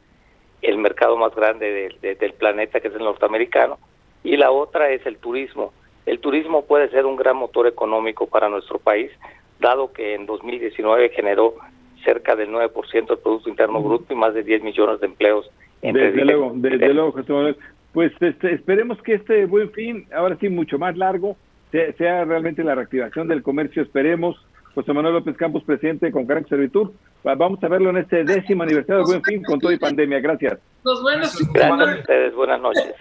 el 0.62 0.78
mercado 0.78 1.18
más 1.18 1.34
grande 1.34 1.90
del 2.02 2.34
planeta, 2.34 2.80
que 2.80 2.90
es 2.90 2.94
el 2.94 3.04
norteamericano, 3.04 3.80
y 4.24 4.38
la 4.38 4.52
otra 4.52 4.92
es 4.92 5.04
el 5.08 5.18
turismo. 5.18 5.74
El 6.06 6.20
turismo 6.20 6.66
puede 6.66 6.90
ser 6.90 7.08
un 7.08 7.16
gran 7.16 7.38
motor 7.38 7.66
económico 7.66 8.28
para 8.28 8.48
nuestro 8.48 8.78
país, 8.78 9.12
dado 9.60 9.92
que 9.92 10.14
en 10.14 10.28
2019 10.28 11.10
generó 11.10 11.56
cerca 12.04 12.36
del 12.36 12.50
9% 12.50 13.08
del 13.08 13.18
Producto 13.18 13.50
Interno 13.50 13.82
Bruto 13.82 14.14
y 14.14 14.16
más 14.16 14.34
de 14.34 14.44
10 14.44 14.64
millones 14.64 15.00
de 15.00 15.08
empleos. 15.08 15.50
Desde 15.82 16.26
luego, 16.26 16.52
desde 16.56 16.94
luego, 16.94 17.12
José 17.12 17.34
Manuel. 17.34 17.58
Pues 17.94 18.12
este, 18.20 18.54
esperemos 18.54 19.02
que 19.02 19.16
este 19.16 19.46
buen 19.46 19.72
fin, 19.72 20.06
ahora 20.14 20.38
sí 20.40 20.50
mucho 20.50 20.78
más 20.78 20.96
largo, 20.98 21.36
sea, 21.72 22.26
realmente 22.26 22.64
la 22.64 22.76
reactivación 22.76 23.28
del 23.28 23.44
comercio, 23.44 23.82
esperemos. 23.82 24.36
José 24.76 24.94
Manuel 24.94 25.16
López 25.16 25.36
Campos, 25.38 25.64
presidente 25.64 26.12
con 26.12 26.28
Carácter 26.28 26.58
Servitur. 26.58 26.94
Vamos 27.24 27.64
a 27.64 27.68
verlo 27.68 27.90
en 27.90 27.98
este 27.98 28.24
décimo 28.24 28.62
aniversario 28.62 28.98
del 28.98 29.06
Buen 29.06 29.24
Fin 29.24 29.44
con 29.44 29.60
todo 29.60 29.72
y 29.72 29.80
pandemia. 29.80 30.20
Gracias. 30.20 30.60
Los 30.84 31.02
buenos 31.02 31.36
Gracias 31.52 31.90
a 31.90 32.00
ustedes. 32.00 32.36
Buenas 32.36 32.62
noches. 32.62 32.94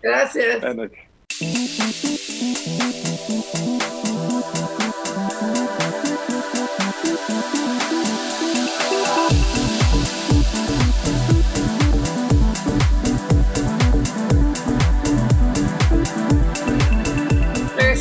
Gracias. 0.00 0.60
Buenas 0.60 0.76
noches. 0.76 1.03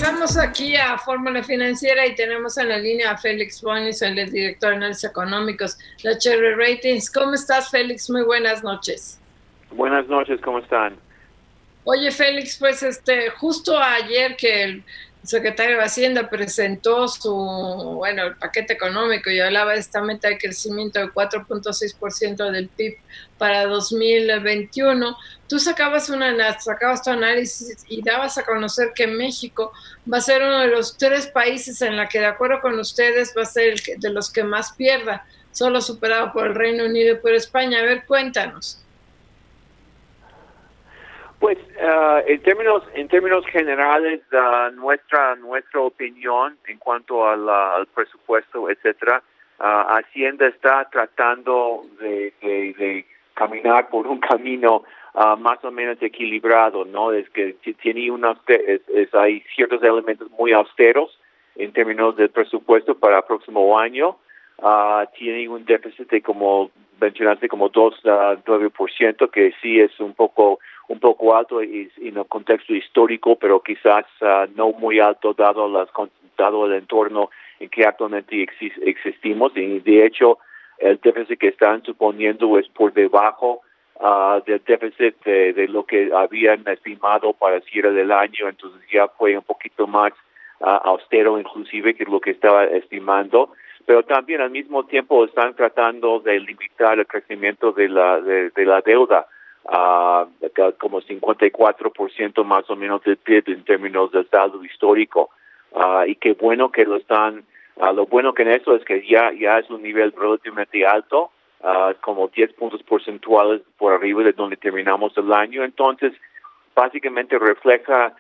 Regresamos 0.03 0.37
aquí 0.37 0.75
a 0.75 0.97
Fórmula 0.97 1.41
Financiera 1.43 2.05
y 2.05 2.13
tenemos 2.13 2.57
en 2.57 2.67
la 2.67 2.77
línea 2.77 3.11
a 3.11 3.17
Félix 3.17 3.61
Bonis, 3.61 4.01
el 4.01 4.15
director 4.29 4.71
de 4.71 4.75
análisis 4.75 5.05
económicos 5.05 5.77
de 6.03 6.17
Cherry 6.17 6.55
Ratings. 6.55 7.09
¿Cómo 7.09 7.33
estás, 7.33 7.71
Félix? 7.71 8.09
Muy 8.09 8.23
buenas 8.23 8.65
noches. 8.65 9.17
Buenas 9.71 10.05
noches, 10.07 10.41
¿cómo 10.41 10.59
están? 10.59 10.97
Oye, 11.85 12.11
Félix, 12.11 12.57
pues 12.57 12.83
este, 12.83 13.29
justo 13.29 13.79
ayer 13.79 14.35
que 14.35 14.63
el 14.63 14.83
secretario 15.23 15.77
de 15.77 15.83
Hacienda 15.83 16.29
presentó 16.29 17.07
su, 17.07 17.33
bueno, 17.33 18.23
el 18.23 18.35
paquete 18.35 18.73
económico 18.73 19.29
y 19.29 19.39
hablaba 19.39 19.73
de 19.73 19.79
esta 19.79 20.01
meta 20.01 20.27
de 20.27 20.37
crecimiento 20.37 20.99
de 20.99 21.07
4.6% 21.07 22.51
del 22.51 22.67
PIB 22.67 22.97
para 23.37 23.65
2021, 23.65 25.17
tú 25.47 25.59
sacabas, 25.59 26.09
una, 26.09 26.59
sacabas 26.59 27.03
tu 27.03 27.09
análisis 27.09 27.85
y 27.87 28.01
dabas 28.01 28.37
a 28.37 28.43
conocer 28.43 28.91
que 28.93 29.07
México 29.07 29.71
va 30.11 30.17
a 30.17 30.21
ser 30.21 30.41
uno 30.41 30.59
de 30.59 30.67
los 30.67 30.97
tres 30.97 31.27
países 31.27 31.81
en 31.81 31.95
la 31.95 32.07
que, 32.07 32.19
de 32.19 32.27
acuerdo 32.27 32.61
con 32.61 32.77
ustedes, 32.77 33.33
va 33.37 33.43
a 33.43 33.45
ser 33.45 33.73
el 33.73 33.81
de 33.99 34.09
los 34.09 34.31
que 34.31 34.43
más 34.43 34.73
pierda, 34.73 35.25
solo 35.51 35.81
superado 35.81 36.33
por 36.33 36.47
el 36.47 36.55
Reino 36.55 36.85
Unido 36.85 37.13
y 37.15 37.19
por 37.19 37.33
España. 37.33 37.79
A 37.79 37.83
ver, 37.83 38.05
cuéntanos. 38.05 38.82
Pues 41.43 41.57
uh, 41.57 42.23
en 42.25 42.41
términos 42.41 42.83
en 42.93 43.09
términos 43.09 43.45
generales 43.47 44.21
nuestra 44.75 45.35
nuestra 45.35 45.81
opinión 45.81 46.57
en 46.67 46.77
cuanto 46.77 47.27
al 47.27 47.85
presupuesto 47.87 48.69
etcétera 48.69 49.21
uh, 49.59 49.63
Hacienda 49.97 50.47
está 50.47 50.87
tratando 50.89 51.83
de, 51.99 53.03
caminar 53.33 53.89
por 53.89 54.07
un 54.07 54.21
camino 54.21 54.83
más 55.39 55.61
o 55.65 55.71
menos 55.71 56.01
equilibrado 56.01 56.85
no 56.85 57.11
es 57.11 57.29
que 57.31 57.57
tiene 57.81 58.09
unos 58.09 58.37
es, 58.47 59.13
hay 59.13 59.41
ciertos 59.53 59.83
elementos 59.83 60.31
muy 60.39 60.53
austeros 60.53 61.19
en 61.57 61.73
términos 61.73 62.15
del 62.15 62.29
presupuesto 62.29 62.97
para 62.97 63.17
el 63.17 63.23
próximo 63.25 63.77
año. 63.77 64.15
Tiene 65.17 65.49
un 65.49 65.65
déficit 65.65 66.09
de 66.09 66.21
como 66.21 66.71
mencionaste 67.03 67.47
como 67.47 67.69
2,9% 67.69 69.29
que 69.29 69.53
sí 69.61 69.79
es 69.79 69.99
un 69.99 70.13
poco 70.13 70.59
un 70.87 70.99
poco 70.99 71.35
alto 71.35 71.63
y, 71.63 71.89
en 72.01 72.17
el 72.17 72.25
contexto 72.25 72.73
histórico, 72.73 73.37
pero 73.37 73.61
quizás 73.61 74.05
ah, 74.21 74.45
no 74.55 74.71
muy 74.73 74.99
alto 74.99 75.33
dado, 75.33 75.67
las, 75.69 75.89
dado 76.37 76.65
el 76.65 76.73
entorno 76.73 77.29
en 77.59 77.69
que 77.69 77.85
actualmente 77.85 78.45
existimos. 78.81 79.53
Y 79.55 79.79
de 79.79 80.05
hecho, 80.05 80.39
el 80.77 80.99
déficit 81.01 81.39
que 81.39 81.47
están 81.49 81.83
suponiendo 81.83 82.59
es 82.59 82.67
por 82.67 82.91
debajo 82.93 83.61
uh, 83.99 84.41
del 84.45 84.61
déficit 84.65 85.15
de, 85.23 85.67
lo 85.69 85.85
que 85.85 86.11
habían 86.13 86.67
estimado 86.67 87.33
para 87.33 87.61
cierre 87.61 87.91
del 87.91 88.11
año, 88.11 88.49
entonces 88.49 88.81
ya 88.91 89.07
fue 89.07 89.37
un 89.37 89.43
poquito 89.43 89.87
más 89.87 90.11
uh, 90.59 90.65
austero 90.83 91.39
inclusive 91.39 91.95
que 91.95 92.03
lo 92.03 92.19
que 92.19 92.31
estaba 92.31 92.65
estimando 92.65 93.51
pero 93.85 94.03
también 94.03 94.41
al 94.41 94.51
mismo 94.51 94.85
tiempo 94.85 95.25
están 95.25 95.55
tratando 95.55 96.19
de 96.19 96.39
limitar 96.39 96.99
el 96.99 97.07
crecimiento 97.07 97.71
de 97.71 97.89
la 97.89 98.19
de 98.21 98.65
la 98.65 98.81
deuda 98.81 99.27
uh, 99.65 100.27
como 100.77 101.01
54% 101.01 102.43
más 102.43 102.69
o 102.69 102.75
menos 102.75 103.03
del 103.03 103.17
PIB 103.17 103.43
en 103.47 103.63
términos 103.63 104.11
de 104.11 104.23
saldo 104.25 104.63
histórico. 104.63 105.29
Uh, 105.71 106.05
y 106.05 106.15
qué 106.15 106.33
bueno 106.33 106.71
que 106.71 106.85
lo 106.85 106.97
están, 106.97 107.43
uh, 107.77 107.93
lo 107.93 108.05
bueno 108.05 108.33
que 108.33 108.43
en 108.43 108.51
eso 108.51 108.75
es 108.75 108.85
que 108.85 109.05
ya, 109.07 109.31
ya 109.31 109.59
es 109.59 109.69
un 109.69 109.81
nivel 109.81 110.13
relativamente 110.15 110.85
alto, 110.85 111.31
uh, 111.61 111.93
como 112.01 112.27
10 112.27 112.53
puntos 112.53 112.83
porcentuales 112.83 113.61
por 113.77 113.93
arriba 113.93 114.23
de 114.23 114.33
donde 114.33 114.57
terminamos 114.57 115.17
el 115.17 115.31
año. 115.33 115.63
Entonces, 115.63 116.13
básicamente 116.75 117.37
refleja 117.37 118.15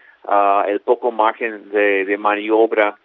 el 0.67 0.79
poco 0.79 1.11
margen 1.11 1.69
de, 1.69 2.05
de 2.05 2.17
maniobra 2.17 2.95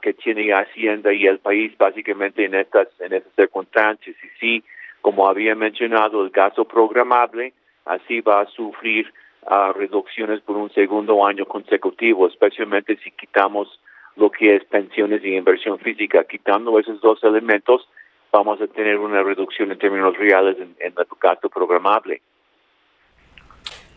que 0.00 0.14
tiene 0.14 0.52
Hacienda 0.52 1.12
y 1.12 1.26
el 1.26 1.38
país 1.38 1.76
básicamente 1.76 2.44
en 2.44 2.54
estas, 2.54 2.88
en 3.00 3.12
estas 3.12 3.34
circunstancias. 3.34 4.16
Y 4.22 4.28
sí, 4.38 4.64
como 5.00 5.28
había 5.28 5.54
mencionado, 5.54 6.24
el 6.24 6.30
gasto 6.30 6.64
programable 6.64 7.52
así 7.84 8.20
va 8.20 8.42
a 8.42 8.46
sufrir 8.46 9.12
uh, 9.42 9.72
reducciones 9.72 10.40
por 10.40 10.56
un 10.56 10.70
segundo 10.72 11.26
año 11.26 11.44
consecutivo, 11.44 12.26
especialmente 12.26 12.96
si 13.02 13.10
quitamos 13.10 13.80
lo 14.16 14.30
que 14.30 14.56
es 14.56 14.64
pensiones 14.64 15.24
y 15.24 15.34
inversión 15.34 15.78
física. 15.78 16.24
Quitando 16.24 16.78
esos 16.78 17.00
dos 17.00 17.22
elementos, 17.24 17.88
vamos 18.32 18.60
a 18.60 18.66
tener 18.66 18.98
una 18.98 19.22
reducción 19.22 19.72
en 19.72 19.78
términos 19.78 20.16
reales 20.16 20.56
en, 20.58 20.74
el 20.78 20.94
gasto 21.20 21.48
programable. 21.48 22.22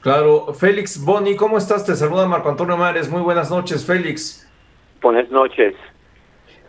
Claro, 0.01 0.53
Félix 0.53 1.03
Boni, 1.03 1.35
¿cómo 1.35 1.57
estás? 1.57 1.85
Te 1.85 1.95
saluda 1.95 2.27
Marco 2.27 2.49
Antonio 2.49 2.77
Mares. 2.77 3.09
Muy 3.09 3.21
buenas 3.21 3.49
noches, 3.49 3.85
Félix. 3.85 4.46
Buenas 5.01 5.29
noches. 5.29 5.73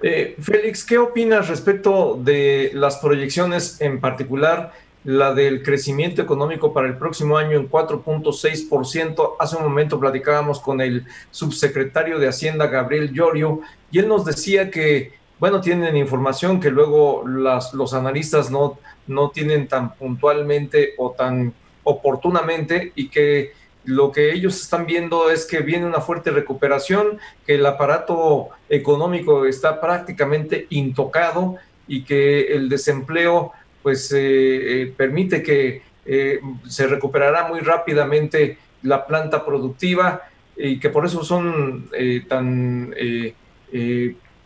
Eh, 0.03 0.37
Félix, 0.41 0.85
¿qué 0.85 0.99
opinas 0.99 1.49
respecto 1.49 2.19
de 2.23 2.71
las 2.75 2.99
proyecciones 2.99 3.81
en 3.81 4.01
particular 4.01 4.73
la 5.05 5.33
del 5.33 5.63
crecimiento 5.63 6.21
económico 6.21 6.73
para 6.73 6.87
el 6.87 6.99
próximo 6.99 7.39
año 7.39 7.57
en 7.57 7.71
4.6%. 7.71 9.37
Hace 9.39 9.57
un 9.57 9.63
momento 9.63 9.99
platicábamos 9.99 10.61
con 10.61 10.81
el 10.81 11.07
subsecretario 11.31 12.19
de 12.19 12.29
Hacienda, 12.29 12.67
Gabriel 12.67 13.13
Llorio, 13.13 13.61
y 13.91 14.01
él 14.01 14.09
nos 14.09 14.25
decía 14.25 14.71
que, 14.71 15.13
bueno, 15.39 15.61
tienen 15.63 15.97
información 15.97 16.61
que 16.61 16.71
luego 16.71 17.27
las, 17.27 17.73
los 17.73 17.95
analistas 17.95 18.51
no, 18.51 18.79
no 19.07 19.31
tienen 19.31 19.69
tan 19.69 19.95
puntualmente 19.95 20.95
o 20.99 21.13
tan 21.13 21.55
oportunamente 21.85 22.93
y 22.95 23.09
que 23.09 23.53
lo 23.89 24.13
que 24.13 24.33
ellos 24.33 24.61
están 24.61 24.85
viendo 24.85 25.31
es 25.31 25.47
que 25.47 25.61
viene 25.61 25.87
una 25.87 26.03
fuerte 26.03 26.31
recuperación, 26.31 27.19
que 27.47 27.55
el 27.55 27.65
aparato 27.65 28.51
económico 28.69 29.47
está 29.47 29.81
prácticamente 29.81 30.67
intocado 30.69 31.57
y 31.87 32.05
que 32.05 32.53
el 32.55 32.69
desempleo 32.69 33.53
pues 33.83 34.13
eh, 34.13 34.83
eh, 34.83 34.95
permite 34.95 35.43
que 35.43 35.81
eh, 36.05 36.39
se 36.69 36.87
recuperará 36.87 37.49
muy 37.49 37.61
rápidamente 37.61 38.59
la 38.83 39.07
planta 39.07 39.47
productiva 39.47 40.21
y 40.55 40.79
que 40.79 40.91
por 40.91 41.07
eso 41.07 41.25
son 41.25 41.89
eh, 41.95 42.25
tan 42.29 42.95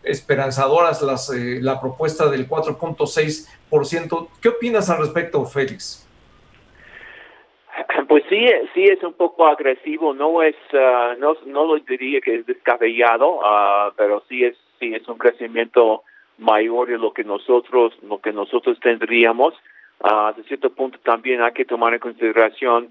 esperanzadoras 0.03 1.01
las, 1.01 1.29
la 1.35 1.81
propuesta 1.81 2.29
del 2.29 2.47
4.6%. 2.47 4.27
¿Qué 4.39 4.49
opinas 4.49 4.89
al 4.89 4.99
respecto, 4.99 5.45
Félix? 5.45 6.02
Pues 8.07 8.23
sí, 8.29 8.45
sí 8.73 8.83
es 8.83 9.03
un 9.03 9.13
poco 9.13 9.47
agresivo, 9.47 10.13
no 10.13 10.41
es, 10.43 10.55
uh, 10.73 11.19
no, 11.19 11.35
no 11.45 11.65
lo 11.65 11.79
diría 11.79 12.21
que 12.21 12.35
es 12.35 12.45
descabellado, 12.45 13.39
uh, 13.39 13.93
pero 13.95 14.23
sí 14.29 14.43
es, 14.43 14.57
sí 14.79 14.93
es 14.93 15.07
un 15.07 15.17
crecimiento 15.17 16.03
mayor 16.37 16.89
de 16.89 16.97
lo 16.97 17.13
que 17.13 17.23
nosotros, 17.23 17.93
lo 18.03 18.19
que 18.19 18.31
nosotros 18.31 18.79
tendríamos. 18.79 19.53
Uh, 19.99 20.33
cierto 20.47 20.69
punto 20.71 20.99
también 21.03 21.41
hay 21.41 21.53
que 21.53 21.65
tomar 21.65 21.93
en 21.93 21.99
consideración 21.99 22.89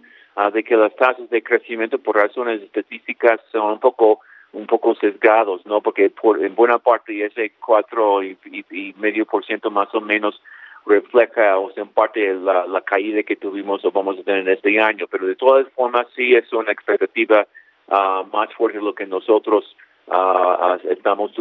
de 0.54 0.64
que 0.64 0.76
las 0.76 0.96
tasas 0.96 1.28
de 1.28 1.42
crecimiento 1.42 1.98
por 1.98 2.16
razones 2.16 2.62
estadísticas 2.62 3.38
son 3.50 3.72
un 3.72 3.80
poco 3.80 4.20
un 4.52 4.66
poco 4.66 4.94
sesgados, 4.94 5.64
¿no? 5.66 5.80
Porque 5.80 6.08
por, 6.08 6.42
en 6.42 6.54
buena 6.54 6.78
parte 6.78 7.24
ese 7.24 7.52
cuatro 7.64 8.22
y, 8.22 8.36
y 8.70 8.94
medio 8.98 9.26
por 9.26 9.44
ciento 9.44 9.70
más 9.70 9.94
o 9.94 10.00
menos 10.00 10.40
refleja 10.86 11.58
o 11.58 11.70
sea, 11.72 11.82
en 11.84 11.90
parte 11.90 12.34
la, 12.34 12.66
la 12.66 12.80
caída 12.80 13.22
que 13.22 13.36
tuvimos 13.36 13.84
o 13.84 13.90
vamos 13.92 14.18
a 14.18 14.22
tener 14.22 14.48
este 14.48 14.80
año, 14.80 15.06
pero 15.10 15.26
de 15.26 15.36
todas 15.36 15.68
formas 15.74 16.06
sí 16.16 16.34
es 16.34 16.52
una 16.52 16.72
expectativa 16.72 17.46
uh, 17.88 18.24
más 18.32 18.52
fuerte 18.54 18.78
de 18.78 18.84
lo 18.84 18.94
que 18.94 19.06
nosotros 19.06 19.76
uh, 20.06 20.76
estamos 20.90 21.32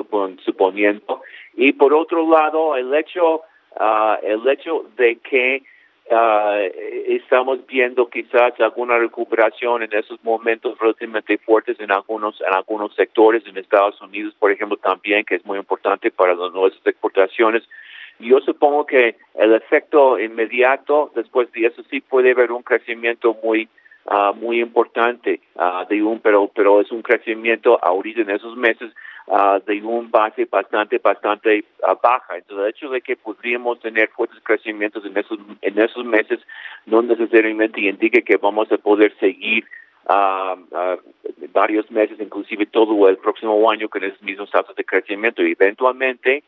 suponiendo. 0.46 1.22
Y 1.56 1.74
por 1.74 1.94
otro 1.94 2.28
lado, 2.30 2.76
el 2.76 2.94
hecho, 2.94 3.42
uh, 3.80 4.16
el 4.22 4.48
hecho 4.48 4.86
de 4.96 5.18
que 5.18 5.64
estamos 7.08 7.66
viendo 7.68 8.10
quizás 8.10 8.60
alguna 8.60 8.98
recuperación 8.98 9.84
en 9.84 9.94
esos 9.94 10.22
momentos 10.26 10.78
relativamente 10.78 11.38
fuertes 11.38 11.80
en 11.80 11.90
algunos 11.90 12.42
en 12.42 12.54
algunos 12.54 12.94
sectores 12.96 13.44
en 13.46 13.58
Estados 13.58 14.02
Unidos, 14.02 14.36
por 14.38 14.52
ejemplo, 14.52 14.76
también 14.76 15.24
que 15.24 15.36
es 15.36 15.46
muy 15.46 15.58
importante 15.58 16.12
para 16.12 16.36
las 16.36 16.52
nuestras 16.52 16.86
exportaciones. 16.86 17.64
Yo 18.20 18.40
supongo 18.42 18.86
que 18.86 19.16
el 19.36 19.54
efecto 19.54 20.20
inmediato 20.20 21.12
después 21.16 21.52
de 21.52 21.68
eso 21.68 21.82
sí 21.90 22.02
puede 22.02 22.32
haber 22.32 22.52
un 22.52 22.64
crecimiento 22.64 23.36
muy 23.44 23.68
uh, 24.06 24.34
muy 24.34 24.60
importante 24.60 25.40
uh, 25.56 25.88
de 25.90 26.04
un 26.04 26.20
pero 26.20 26.50
pero 26.54 26.82
es 26.82 26.92
un 26.92 27.02
crecimiento 27.02 27.80
ahorita 27.84 28.22
en 28.22 28.30
esos 28.30 28.56
meses 28.56 28.92
uh, 29.28 29.60
de 29.66 29.82
un 29.82 30.12
base 30.12 30.46
bastante 30.46 30.98
bastante 31.00 31.64
baja. 32.02 32.38
Entonces 32.38 32.64
el 32.64 32.70
hecho 32.70 32.90
de 32.90 33.02
que 33.02 33.16
podríamos 33.16 33.80
tener 33.80 34.10
fuertes 34.10 34.40
crecimientos 34.44 35.06
en 35.06 35.18
esos 35.18 35.40
en 35.62 35.80
esos 35.80 36.06
meses 36.06 36.40
no 36.86 37.02
necesariamente 37.02 37.82
indica 37.82 38.22
que 38.22 38.38
vamos 38.38 38.72
a 38.72 38.78
poder 38.78 39.16
seguir 39.20 39.66
varios 41.54 41.90
meses 41.92 42.20
inclusive 42.20 42.66
todo 42.66 43.08
el 43.08 43.18
próximo 43.18 43.70
año 43.70 43.88
con 43.88 44.04
esos 44.04 44.22
mismos 44.22 44.50
tasas 44.52 44.76
de 44.76 44.84
crecimiento. 44.84 45.44
Y 45.44 45.52
eventualmente 45.52 46.44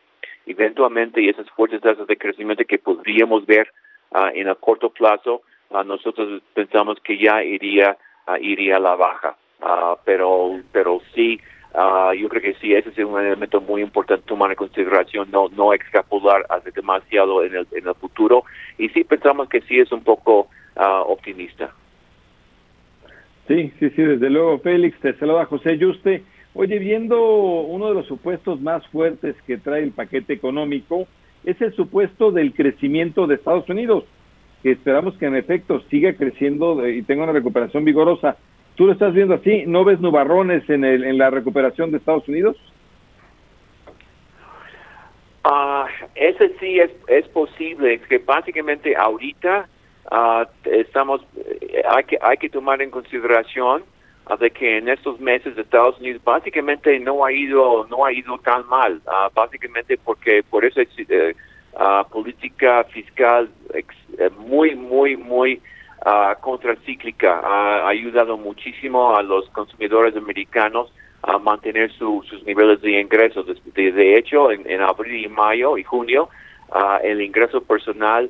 eventualmente 0.45 1.21
y 1.21 1.29
esas 1.29 1.49
fuertes 1.51 1.81
tasas 1.81 2.07
de 2.07 2.17
crecimiento 2.17 2.63
que 2.65 2.79
podríamos 2.79 3.45
ver 3.45 3.67
uh, 4.11 4.27
en 4.33 4.47
a 4.49 4.55
corto 4.55 4.89
plazo, 4.89 5.41
uh, 5.69 5.83
nosotros 5.83 6.41
pensamos 6.53 6.99
que 7.01 7.17
ya 7.17 7.43
iría 7.43 7.97
uh, 8.27 8.37
iría 8.41 8.77
a 8.77 8.79
la 8.79 8.95
baja. 8.95 9.35
pero 10.05 10.59
pero 10.71 11.01
sí, 11.13 11.39
yo 12.19 12.29
creo 12.29 12.41
que 12.41 12.55
sí, 12.61 12.73
ese 12.75 12.89
es 12.89 12.97
un 12.99 13.19
elemento 13.19 13.61
muy 13.61 13.81
importante 13.81 14.27
tomar 14.27 14.49
en 14.51 14.57
consideración, 14.57 15.31
no 15.31 15.47
no 15.49 15.73
extrapolar 15.73 16.45
hacia 16.49 16.71
demasiado 16.71 17.43
en 17.43 17.55
el, 17.55 17.67
en 17.71 17.87
el 17.87 17.95
futuro. 17.95 18.43
Y 18.77 18.89
sí 18.89 19.03
pensamos 19.03 19.47
que 19.49 19.61
sí 19.61 19.79
es 19.79 19.91
un 19.91 20.03
poco 20.03 20.49
optimista. 21.07 21.73
Sí, 23.47 23.71
sí, 23.79 23.89
sí, 23.89 24.01
desde 24.01 24.29
luego, 24.29 24.59
Félix. 24.59 24.99
Te 24.99 25.13
saluda 25.13 25.45
José 25.45 25.77
Yuste. 25.77 26.23
Oye, 26.55 26.77
viendo 26.77 27.19
uno 27.19 27.87
de 27.87 27.95
los 27.95 28.05
supuestos 28.05 28.61
más 28.61 28.85
fuertes 28.87 29.35
que 29.47 29.57
trae 29.57 29.81
el 29.83 29.91
paquete 29.91 30.33
económico, 30.33 31.07
es 31.43 31.59
el 31.61 31.73
supuesto 31.73 32.31
del 32.31 32.53
crecimiento 32.53 33.25
de 33.25 33.35
Estados 33.35 33.67
Unidos, 33.69 34.03
que 34.61 34.71
esperamos 34.71 35.17
que 35.17 35.25
en 35.25 35.35
efecto 35.35 35.81
siga 35.89 36.13
creciendo 36.13 36.87
y 36.87 37.01
tenga 37.01 37.23
una 37.23 37.33
recuperación 37.33 37.83
vigorosa. 37.83 38.37
¿Tú 38.75 38.85
lo 38.85 38.93
estás 38.93 39.13
viendo 39.13 39.33
así? 39.33 39.63
¿No 39.65 39.83
ves 39.83 39.99
nubarrones 39.99 40.67
en, 40.69 40.83
el, 40.85 41.03
en 41.03 41.17
la 41.17 41.29
recuperación 41.29 41.91
de 41.91 41.97
Estados 41.97 42.27
Unidos? 42.27 42.55
Ah, 45.43 45.87
ese 46.15 46.55
sí 46.59 46.79
es, 46.79 46.91
es 47.07 47.27
posible, 47.29 47.99
que 47.99 48.19
básicamente 48.19 48.95
ahorita 48.95 49.67
uh, 50.11 50.45
estamos, 50.69 51.21
eh, 51.35 51.83
hay 51.89 52.03
que, 52.05 52.17
hay 52.21 52.37
que 52.37 52.49
tomar 52.49 52.81
en 52.81 52.89
consideración 52.89 53.83
de 54.39 54.51
que 54.51 54.77
en 54.77 54.87
estos 54.87 55.19
meses 55.19 55.57
Estados 55.57 55.99
Unidos 55.99 56.23
básicamente 56.23 56.97
no 56.99 57.25
ha 57.25 57.31
ido 57.31 57.85
no 57.89 58.05
ha 58.05 58.11
ido 58.11 58.37
tan 58.39 58.65
mal 58.67 59.01
uh, 59.05 59.33
básicamente 59.33 59.97
porque 59.97 60.43
por 60.49 60.63
esa 60.65 60.81
uh, 60.81 62.09
política 62.09 62.83
fiscal 62.85 63.49
eh, 63.73 64.29
muy 64.37 64.75
muy 64.75 65.17
muy 65.17 65.61
uh, 66.05 66.39
contracíclica. 66.39 67.41
Ha 67.43 67.87
ayudado 67.87 68.37
muchísimo 68.37 69.15
a 69.15 69.21
los 69.21 69.49
consumidores 69.49 70.15
americanos 70.15 70.91
a 71.21 71.37
mantener 71.37 71.91
sus 71.93 72.25
niveles 72.45 72.81
de 72.81 72.99
ingresos. 72.99 73.45
De, 73.73 74.17
hecho 74.17 74.51
en, 74.51 74.69
en, 74.69 74.81
abril 74.81 75.25
y 75.25 75.29
mayo 75.29 75.77
y 75.77 75.83
junio 75.83 76.29
el 77.01 77.21
ingreso 77.21 77.61
personal 77.61 78.29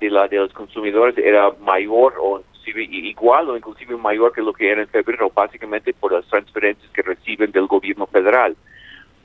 de 0.00 0.10
la 0.10 0.28
de 0.28 0.36
los 0.36 0.52
consumidores 0.52 1.16
era 1.16 1.52
mayor 1.60 2.14
o 2.20 2.42
igual 2.66 3.50
o 3.50 3.56
inclusive 3.56 3.96
mayor 3.96 4.32
que 4.32 4.42
lo 4.42 4.52
que 4.52 4.70
era 4.70 4.82
en 4.82 4.88
febrero, 4.88 5.30
básicamente 5.34 5.92
por 5.92 6.12
las 6.12 6.26
transferencias 6.26 6.90
que 6.92 7.02
reciben 7.02 7.52
del 7.52 7.66
gobierno 7.66 8.06
federal. 8.06 8.56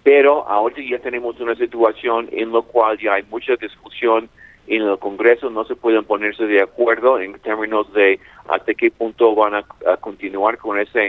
Pero 0.03 0.47
ahora 0.47 0.75
ya 0.77 0.99
tenemos 0.99 1.39
una 1.39 1.55
situación 1.55 2.27
en 2.31 2.51
la 2.51 2.61
cual 2.61 2.97
ya 2.97 3.13
hay 3.13 3.23
mucha 3.29 3.55
discusión 3.55 4.29
en 4.67 4.83
el 4.83 4.97
Congreso, 4.99 5.49
no 5.49 5.65
se 5.65 5.75
pueden 5.75 6.05
ponerse 6.05 6.45
de 6.45 6.61
acuerdo 6.61 7.19
en 7.19 7.33
términos 7.39 7.91
de 7.93 8.19
hasta 8.47 8.73
qué 8.73 8.91
punto 8.91 9.35
van 9.35 9.55
a, 9.55 9.63
continuar 9.97 10.57
con 10.57 10.79
esa 10.79 11.01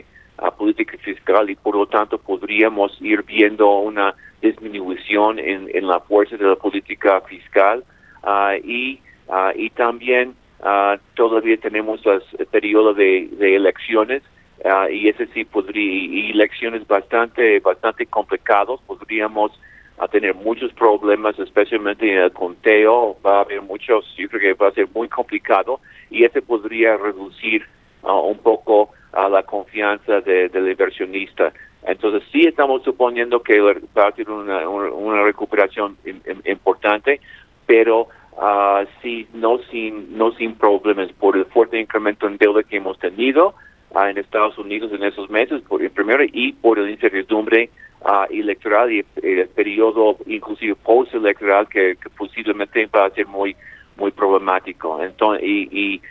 política 0.57 0.97
fiscal 0.99 1.49
y 1.51 1.55
por 1.55 1.77
lo 1.77 1.87
tanto 1.87 2.19
podríamos 2.19 2.97
ir 3.01 3.23
viendo 3.23 3.71
una 3.79 4.15
disminución 4.41 5.39
en, 5.39 5.71
en 5.73 5.87
la 5.87 6.01
fuerza 6.01 6.37
de 6.37 6.45
la 6.45 6.57
política 6.57 7.21
fiscal 7.21 7.85
uh, 8.25 8.55
y, 8.65 9.01
uh, 9.29 9.53
y 9.55 9.71
también 9.71 10.35
Uh, 10.63 10.97
todavía 11.15 11.57
tenemos 11.57 12.01
el 12.07 12.47
periodo 12.47 12.95
de, 12.95 13.29
elecciones 13.41 14.23
uh, 14.65 14.89
y 14.89 15.09
ese 15.09 15.27
sí 15.35 15.45
podría 15.45 15.83
y 15.83 16.31
elecciones 16.31 16.87
bastante 16.87 17.59
bastante 17.59 18.07
complicados 18.07 18.81
podríamos 18.87 19.51
uh, 19.99 20.07
tener 20.07 20.37
muchos 20.37 20.73
problemas 20.75 21.37
especialmente 21.41 22.09
en 22.09 22.19
el 22.19 22.33
conteo 22.33 23.17
va 23.27 23.39
a 23.39 23.41
haber 23.41 23.61
muchos 23.61 24.05
yo 24.17 24.29
creo 24.29 24.41
que 24.41 24.63
va 24.63 24.69
a 24.69 24.73
ser 24.73 24.87
muy 24.95 25.09
complicado 25.09 25.81
y 26.11 26.23
ese 26.23 26.41
podría 26.41 26.97
reducir 26.97 27.67
un 28.05 28.39
poco 28.39 28.91
a 29.13 29.29
la 29.29 29.43
confianza 29.45 30.21
del 30.21 30.69
inversionista. 30.69 31.53
Entonces 31.85 32.23
sí 32.33 32.47
estamos 32.47 32.83
suponiendo 32.83 33.43
que 33.43 33.61
va 33.61 34.09
a 34.09 34.13
ser 34.13 34.29
una, 34.29 34.69
una 34.69 35.23
recuperación 35.23 35.97
importante 36.45 37.21
pero 37.67 38.09
uh, 38.37 38.87
sí, 39.03 39.27
no 39.33 39.59
sin, 39.71 40.17
no 40.17 40.33
sin 40.33 40.55
problemas 40.55 41.13
por 41.13 41.37
el 41.37 41.45
fuerte 41.47 41.79
incremento 41.79 42.27
en 42.27 42.37
deuda 42.37 42.63
que 42.63 42.77
hemos 42.77 42.99
tenido 42.99 43.55
uh, 43.91 44.01
en 44.01 44.19
Estados 44.19 44.59
Unidos 44.59 44.93
en 44.93 45.03
esos 45.03 45.31
meses, 45.31 45.63
por 45.63 45.83
el 45.83 45.91
primero, 45.91 46.25
y 46.25 46.53
por 46.53 46.79
la 46.79 46.91
incertidumbre 46.91 47.71
uh, 48.01 48.25
electoral 48.31 48.93
y 48.93 49.05
el, 49.23 49.49
periodo 49.49 50.17
inclusive 50.27 50.75
post-electoral 50.77 51.69
que, 51.69 51.97
posiblemente 52.17 52.87
va 52.87 53.07
a 53.07 53.11
ser 53.11 53.27
muy 53.27 53.57
muy 53.97 54.11
problemático. 54.11 55.03
Entonces, 55.03 55.47
y, 55.47 55.69
y, 55.71 56.03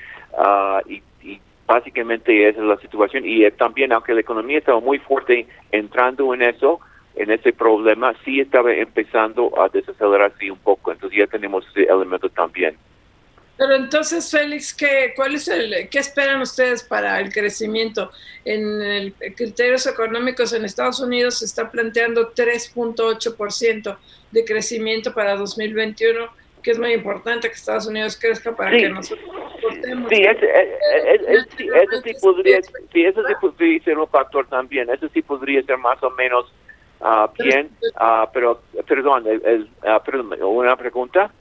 y, 0.88 1.04
y 1.24 1.42
básicamente 1.66 2.48
esa 2.48 2.60
es 2.60 2.66
la 2.66 2.78
situación. 2.78 3.24
Y 3.26 3.50
también, 3.52 3.92
aunque 3.92 4.14
la 4.14 4.22
economía 4.22 4.60
estaba 4.60 4.80
muy 4.80 5.00
fuerte 5.00 5.48
entrando 5.72 6.32
en 6.34 6.44
eso, 6.44 6.80
en 7.16 7.32
ese 7.32 7.54
problema 7.54 8.14
sí 8.24 8.40
estaba 8.40 8.74
empezando 8.74 9.52
a 9.62 9.70
desacelerarse 9.70 10.52
un 10.52 10.60
poco, 10.60 10.92
entonces 10.92 11.20
ya 11.20 11.28
tenemos 11.28 11.66
ese 11.68 11.84
elemento 11.84 12.30
también. 12.30 12.78
Pero 13.58 13.76
entonces, 13.76 14.32
Félix, 14.32 14.74
¿qué, 14.74 15.14
cuál 15.16 15.36
es 15.36 15.48
el, 15.48 15.88
¿qué 15.90 16.00
esperan 16.00 16.42
ustedes 16.42 16.84
para 16.84 17.20
el 17.20 17.32
crecimiento? 17.32 18.10
En 18.44 18.82
el 18.82 19.14
criterios 19.36 19.86
económicos 19.86 20.52
en 20.54 20.66
Estados 20.66 21.00
Unidos 21.00 21.40
se 21.40 21.46
está 21.46 21.70
planteando 21.70 22.34
3.8% 22.34 23.98
de 24.32 24.46
crecimiento 24.46 25.14
para 25.14 25.36
2021, 25.36 26.28
que 26.64 26.72
es 26.72 26.80
muy 26.80 26.94
importante 26.94 27.50
que 27.50 27.54
Estados 27.54 27.86
Unidos 27.86 28.18
crezca 28.20 28.56
para 28.56 28.72
que 28.72 28.90
nosotros 28.90 29.30
portemos. 29.62 30.10
Sí, 30.10 30.24
ese, 30.24 32.02
sí 32.04 32.14
podría, 32.20 32.62
sí, 32.64 33.06
ese 33.06 33.20
sí 33.28 33.34
podría 33.40 33.84
ser 33.84 33.98
un 34.00 34.08
factor 34.08 34.48
también, 34.48 34.90
ese 34.90 35.08
sí 35.10 35.22
podría 35.22 35.62
ser 35.62 35.78
más 35.78 36.02
o 36.02 36.10
menos 36.10 36.52
Uh, 37.02 37.28
bien, 37.44 37.68
uh, 38.00 38.28
pero 38.32 38.62
perdón, 38.88 39.26
el, 39.26 39.68
uh, 39.82 40.04
perdón, 40.06 40.38
una 40.44 40.76
pregunta. 40.76 41.32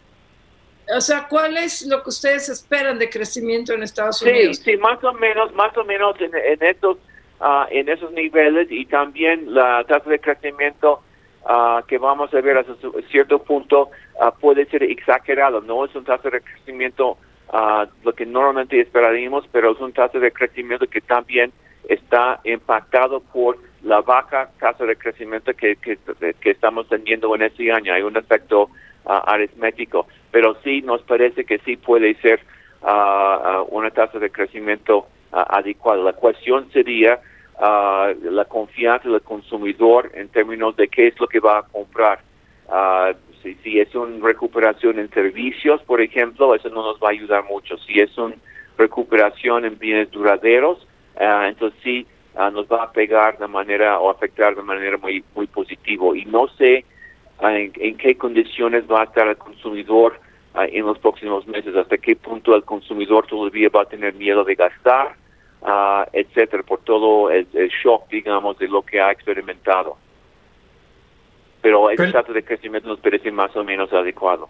o 0.97 1.01
sea, 1.03 1.27
¿cuál 1.29 1.55
es 1.59 1.87
lo 1.87 2.03
que 2.03 2.09
ustedes 2.09 2.49
esperan 2.49 2.99
de 2.99 3.11
crecimiento 3.11 3.75
en 3.75 3.83
Estados 3.83 4.23
Unidos? 4.23 4.57
Sí, 4.57 4.73
sí, 4.73 4.77
más 4.79 5.05
o 5.05 5.13
menos, 5.13 5.53
más 5.55 5.77
o 5.77 5.85
menos 5.85 6.17
en, 6.19 6.63
estos 6.63 6.97
ah, 7.41 7.69
en 7.71 7.91
esos 7.91 8.11
niveles 8.13 8.69
y 8.71 8.87
también 8.87 9.53
la 9.53 9.85
tasa 9.85 10.09
de 10.09 10.19
crecimiento 10.19 11.03
uh, 11.43 11.85
que 11.87 11.99
vamos 11.99 12.33
a 12.33 12.41
ver 12.41 12.57
hasta 12.57 12.73
cierto 13.11 13.41
punto 13.41 13.91
puede 14.41 14.65
ser 14.65 14.83
exagerado. 14.85 15.61
No 15.61 15.85
es 15.85 15.95
un 15.95 16.05
tasa 16.05 16.31
de 16.31 16.41
crecimiento 16.41 17.19
lo 18.03 18.15
que 18.15 18.25
normalmente 18.25 18.81
esperaríamos, 18.81 19.45
pero 19.53 19.73
es 19.73 19.81
un 19.81 19.93
tasa 19.93 20.19
de 20.19 20.33
crecimiento 20.33 20.87
que 20.87 21.03
también 21.03 21.53
está 21.87 22.41
impactado 22.45 23.21
por 23.21 23.59
la 23.83 24.01
baja 24.03 24.51
tasa 24.59 24.85
de 24.85 24.97
crecimiento 24.97 25.55
que, 25.55 25.77
que, 25.77 25.99
estamos 26.51 26.89
teniendo 26.89 27.35
en 27.35 27.43
este 27.43 27.73
año. 27.73 27.95
Hay 27.95 28.03
un 28.03 28.17
efecto 28.17 28.71
aritmético, 29.05 30.07
pero 30.31 30.57
sí 30.63 30.83
nos 30.83 31.03
parece 31.03 31.45
que 31.45 31.59
sí 31.61 31.77
puede 31.77 32.15
ser 32.21 32.41
una 32.83 33.91
tasa 33.91 34.19
de 34.19 34.31
crecimiento 34.31 35.07
adecuada. 35.33 36.03
La 36.03 36.13
cuestión 36.13 36.71
sería 36.73 37.21
la 37.59 38.45
confianza 38.49 39.09
del 39.09 39.23
consumidor 39.23 40.11
en 40.15 40.29
términos 40.29 40.77
de 40.77 40.89
qué 40.89 41.09
es 41.09 41.21
lo 41.21 41.27
que 41.27 41.41
va 41.41 41.59
a 41.59 41.63
comprar. 41.63 42.21
si, 43.43 43.55
si 43.57 43.81
es 43.81 43.95
una 43.95 44.25
recuperación 44.25 44.99
en 44.99 45.11
servicios, 45.11 45.83
por 45.83 46.01
ejemplo, 46.01 46.55
eso 46.55 46.69
no 46.69 46.83
nos 46.83 46.99
va 46.99 47.09
a 47.09 47.13
ayudar 47.13 47.45
mucho. 47.45 47.79
Si 47.79 47.99
es 47.99 48.17
una 48.19 48.35
recuperación 48.77 49.65
en 49.65 49.79
bienes 49.79 50.11
duraderos, 50.11 50.87
entonces 51.19 51.79
sí 51.83 52.07
nos 52.53 52.67
va 52.67 52.85
a 52.85 52.93
pegar 52.93 53.39
de 53.39 53.49
manera 53.49 53.99
o 53.99 54.11
afectar 54.11 54.55
de 54.55 54.63
manera 54.63 54.97
muy 54.97 55.25
muy 55.35 55.47
positivo. 55.47 56.15
Y 56.15 56.25
no 56.25 56.49
sé 56.49 56.85
en, 57.49 57.97
qué 57.97 58.17
condiciones 58.17 58.85
va 58.91 59.03
a 59.03 59.05
estar 59.05 59.27
el 59.29 59.37
consumidor 59.37 60.21
ah, 60.55 60.67
en 60.67 60.85
los 60.87 60.99
próximos 60.99 61.47
meses, 61.47 61.75
hasta 61.75 61.99
qué 61.99 62.17
punto 62.17 62.55
el 62.55 62.65
consumidor 62.65 63.27
todavía 63.27 63.69
va 63.75 63.83
a 63.83 63.87
tener 63.87 64.15
miedo 64.15 64.45
de 64.45 64.55
gastar, 64.55 65.17
uh, 65.63 66.05
etcétera, 66.13 66.63
por 66.63 66.81
todo 66.81 67.31
el, 67.31 67.47
shock, 67.83 68.09
digamos, 68.11 68.59
de 68.59 68.69
lo 68.69 68.83
que 68.83 69.01
ha 69.01 69.11
experimentado. 69.11 69.97
Pero 71.63 71.91
el 71.91 72.13
dato 72.13 72.33
de 72.33 72.43
crecimiento 72.43 72.89
nos 72.89 73.01
parece 73.01 73.31
más 73.31 73.55
o 73.55 73.65
menos 73.65 73.93
adecuado. 73.93 74.49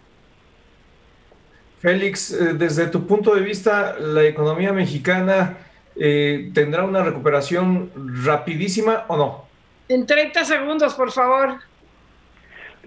Félix, 1.80 2.32
eh, 2.32 2.54
desde 2.54 2.88
tu 2.88 3.06
punto 3.06 3.34
de 3.34 3.40
vista, 3.40 3.96
la 3.98 4.24
economía 4.24 4.72
mexicana 4.72 5.56
eh, 5.96 6.50
tendrá 6.54 6.84
una 6.84 7.02
recuperación 7.02 7.90
rapidísima 8.24 9.04
o 9.08 9.16
no? 9.16 9.44
En 9.88 10.06
30 10.06 10.44
segundos, 10.44 10.94
por 10.94 11.10
favor. 11.10 11.58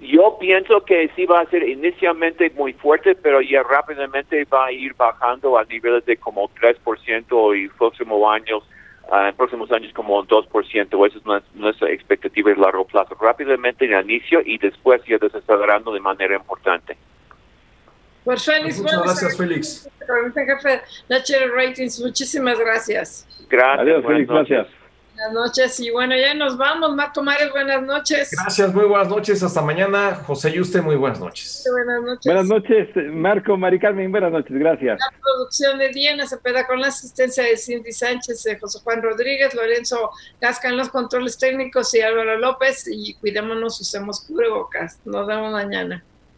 Yo 0.01 0.37
pienso 0.39 0.83
que 0.83 1.09
sí 1.15 1.25
va 1.25 1.41
a 1.41 1.49
ser 1.49 1.67
inicialmente 1.67 2.49
muy 2.55 2.73
fuerte, 2.73 3.15
pero 3.15 3.41
ya 3.41 3.63
rápidamente 3.63 4.43
va 4.45 4.65
a 4.65 4.71
ir 4.71 4.93
bajando 4.95 5.57
a 5.57 5.63
niveles 5.65 6.05
de 6.05 6.17
como 6.17 6.49
3% 6.49 7.57
y 7.57 7.69
próximos 7.69 8.21
años, 8.33 8.63
uh, 9.11 9.27
en 9.27 9.35
próximos 9.35 9.71
años 9.71 9.93
como 9.93 10.23
2%. 10.25 11.07
Esa 11.07 11.17
es 11.17 11.55
nuestra 11.55 11.89
expectativa 11.89 12.51
a 12.51 12.55
largo 12.55 12.85
plazo. 12.85 13.15
Rápidamente 13.19 13.85
en 13.85 13.93
el 13.93 14.09
inicio 14.09 14.41
y 14.43 14.57
después 14.57 15.01
ya 15.05 15.17
desacelerando 15.17 15.93
de 15.93 15.99
manera 15.99 16.35
importante. 16.35 16.97
Pues 18.23 18.45
Félix, 18.45 18.79
Muchas 18.79 19.03
gracias, 19.03 19.37
Félix. 19.37 19.89
Jefe 20.35 21.47
Ratings, 21.47 21.99
muchísimas 21.99 22.57
gracias. 22.57 23.27
Gracias. 23.49 23.79
Adiós, 23.79 24.05
Félix, 24.05 24.29
gracias. 24.29 24.67
Buenas 25.15 25.33
noches 25.33 25.79
y 25.79 25.91
bueno, 25.91 26.15
ya 26.17 26.33
nos 26.33 26.57
vamos. 26.57 26.95
Marco 26.95 27.21
Mares, 27.21 27.51
buenas 27.51 27.83
noches. 27.83 28.31
Gracias, 28.31 28.73
muy 28.73 28.85
buenas 28.85 29.09
noches. 29.09 29.43
Hasta 29.43 29.61
mañana. 29.61 30.15
José 30.15 30.51
Yuste, 30.51 30.81
muy 30.81 30.95
buenas 30.95 31.19
noches. 31.19 31.63
Buenas 31.71 32.03
noches. 32.03 32.25
Buenas 32.25 32.45
noches, 32.47 33.13
Marco, 33.13 33.55
Mari 33.55 33.79
Carmen, 33.79 34.11
buenas 34.11 34.31
noches, 34.31 34.57
gracias. 34.57 34.99
La 34.99 35.19
producción 35.19 35.77
de 35.77 35.89
Diana 35.89 36.25
Cepeda 36.25 36.65
con 36.65 36.81
la 36.81 36.87
asistencia 36.87 37.43
de 37.43 37.57
Cindy 37.57 37.91
Sánchez, 37.91 38.43
José 38.59 38.79
Juan 38.83 39.03
Rodríguez, 39.03 39.53
Lorenzo 39.53 40.09
Casca 40.39 40.69
en 40.69 40.77
los 40.77 40.89
controles 40.89 41.37
técnicos 41.37 41.93
y 41.93 42.01
Álvaro 42.01 42.39
López. 42.39 42.87
Y 42.87 43.13
cuidémonos, 43.15 43.79
usemos 43.79 44.25
cubrebocas. 44.25 44.99
Nos 45.05 45.27
vemos 45.27 45.51
mañana. 45.51 46.03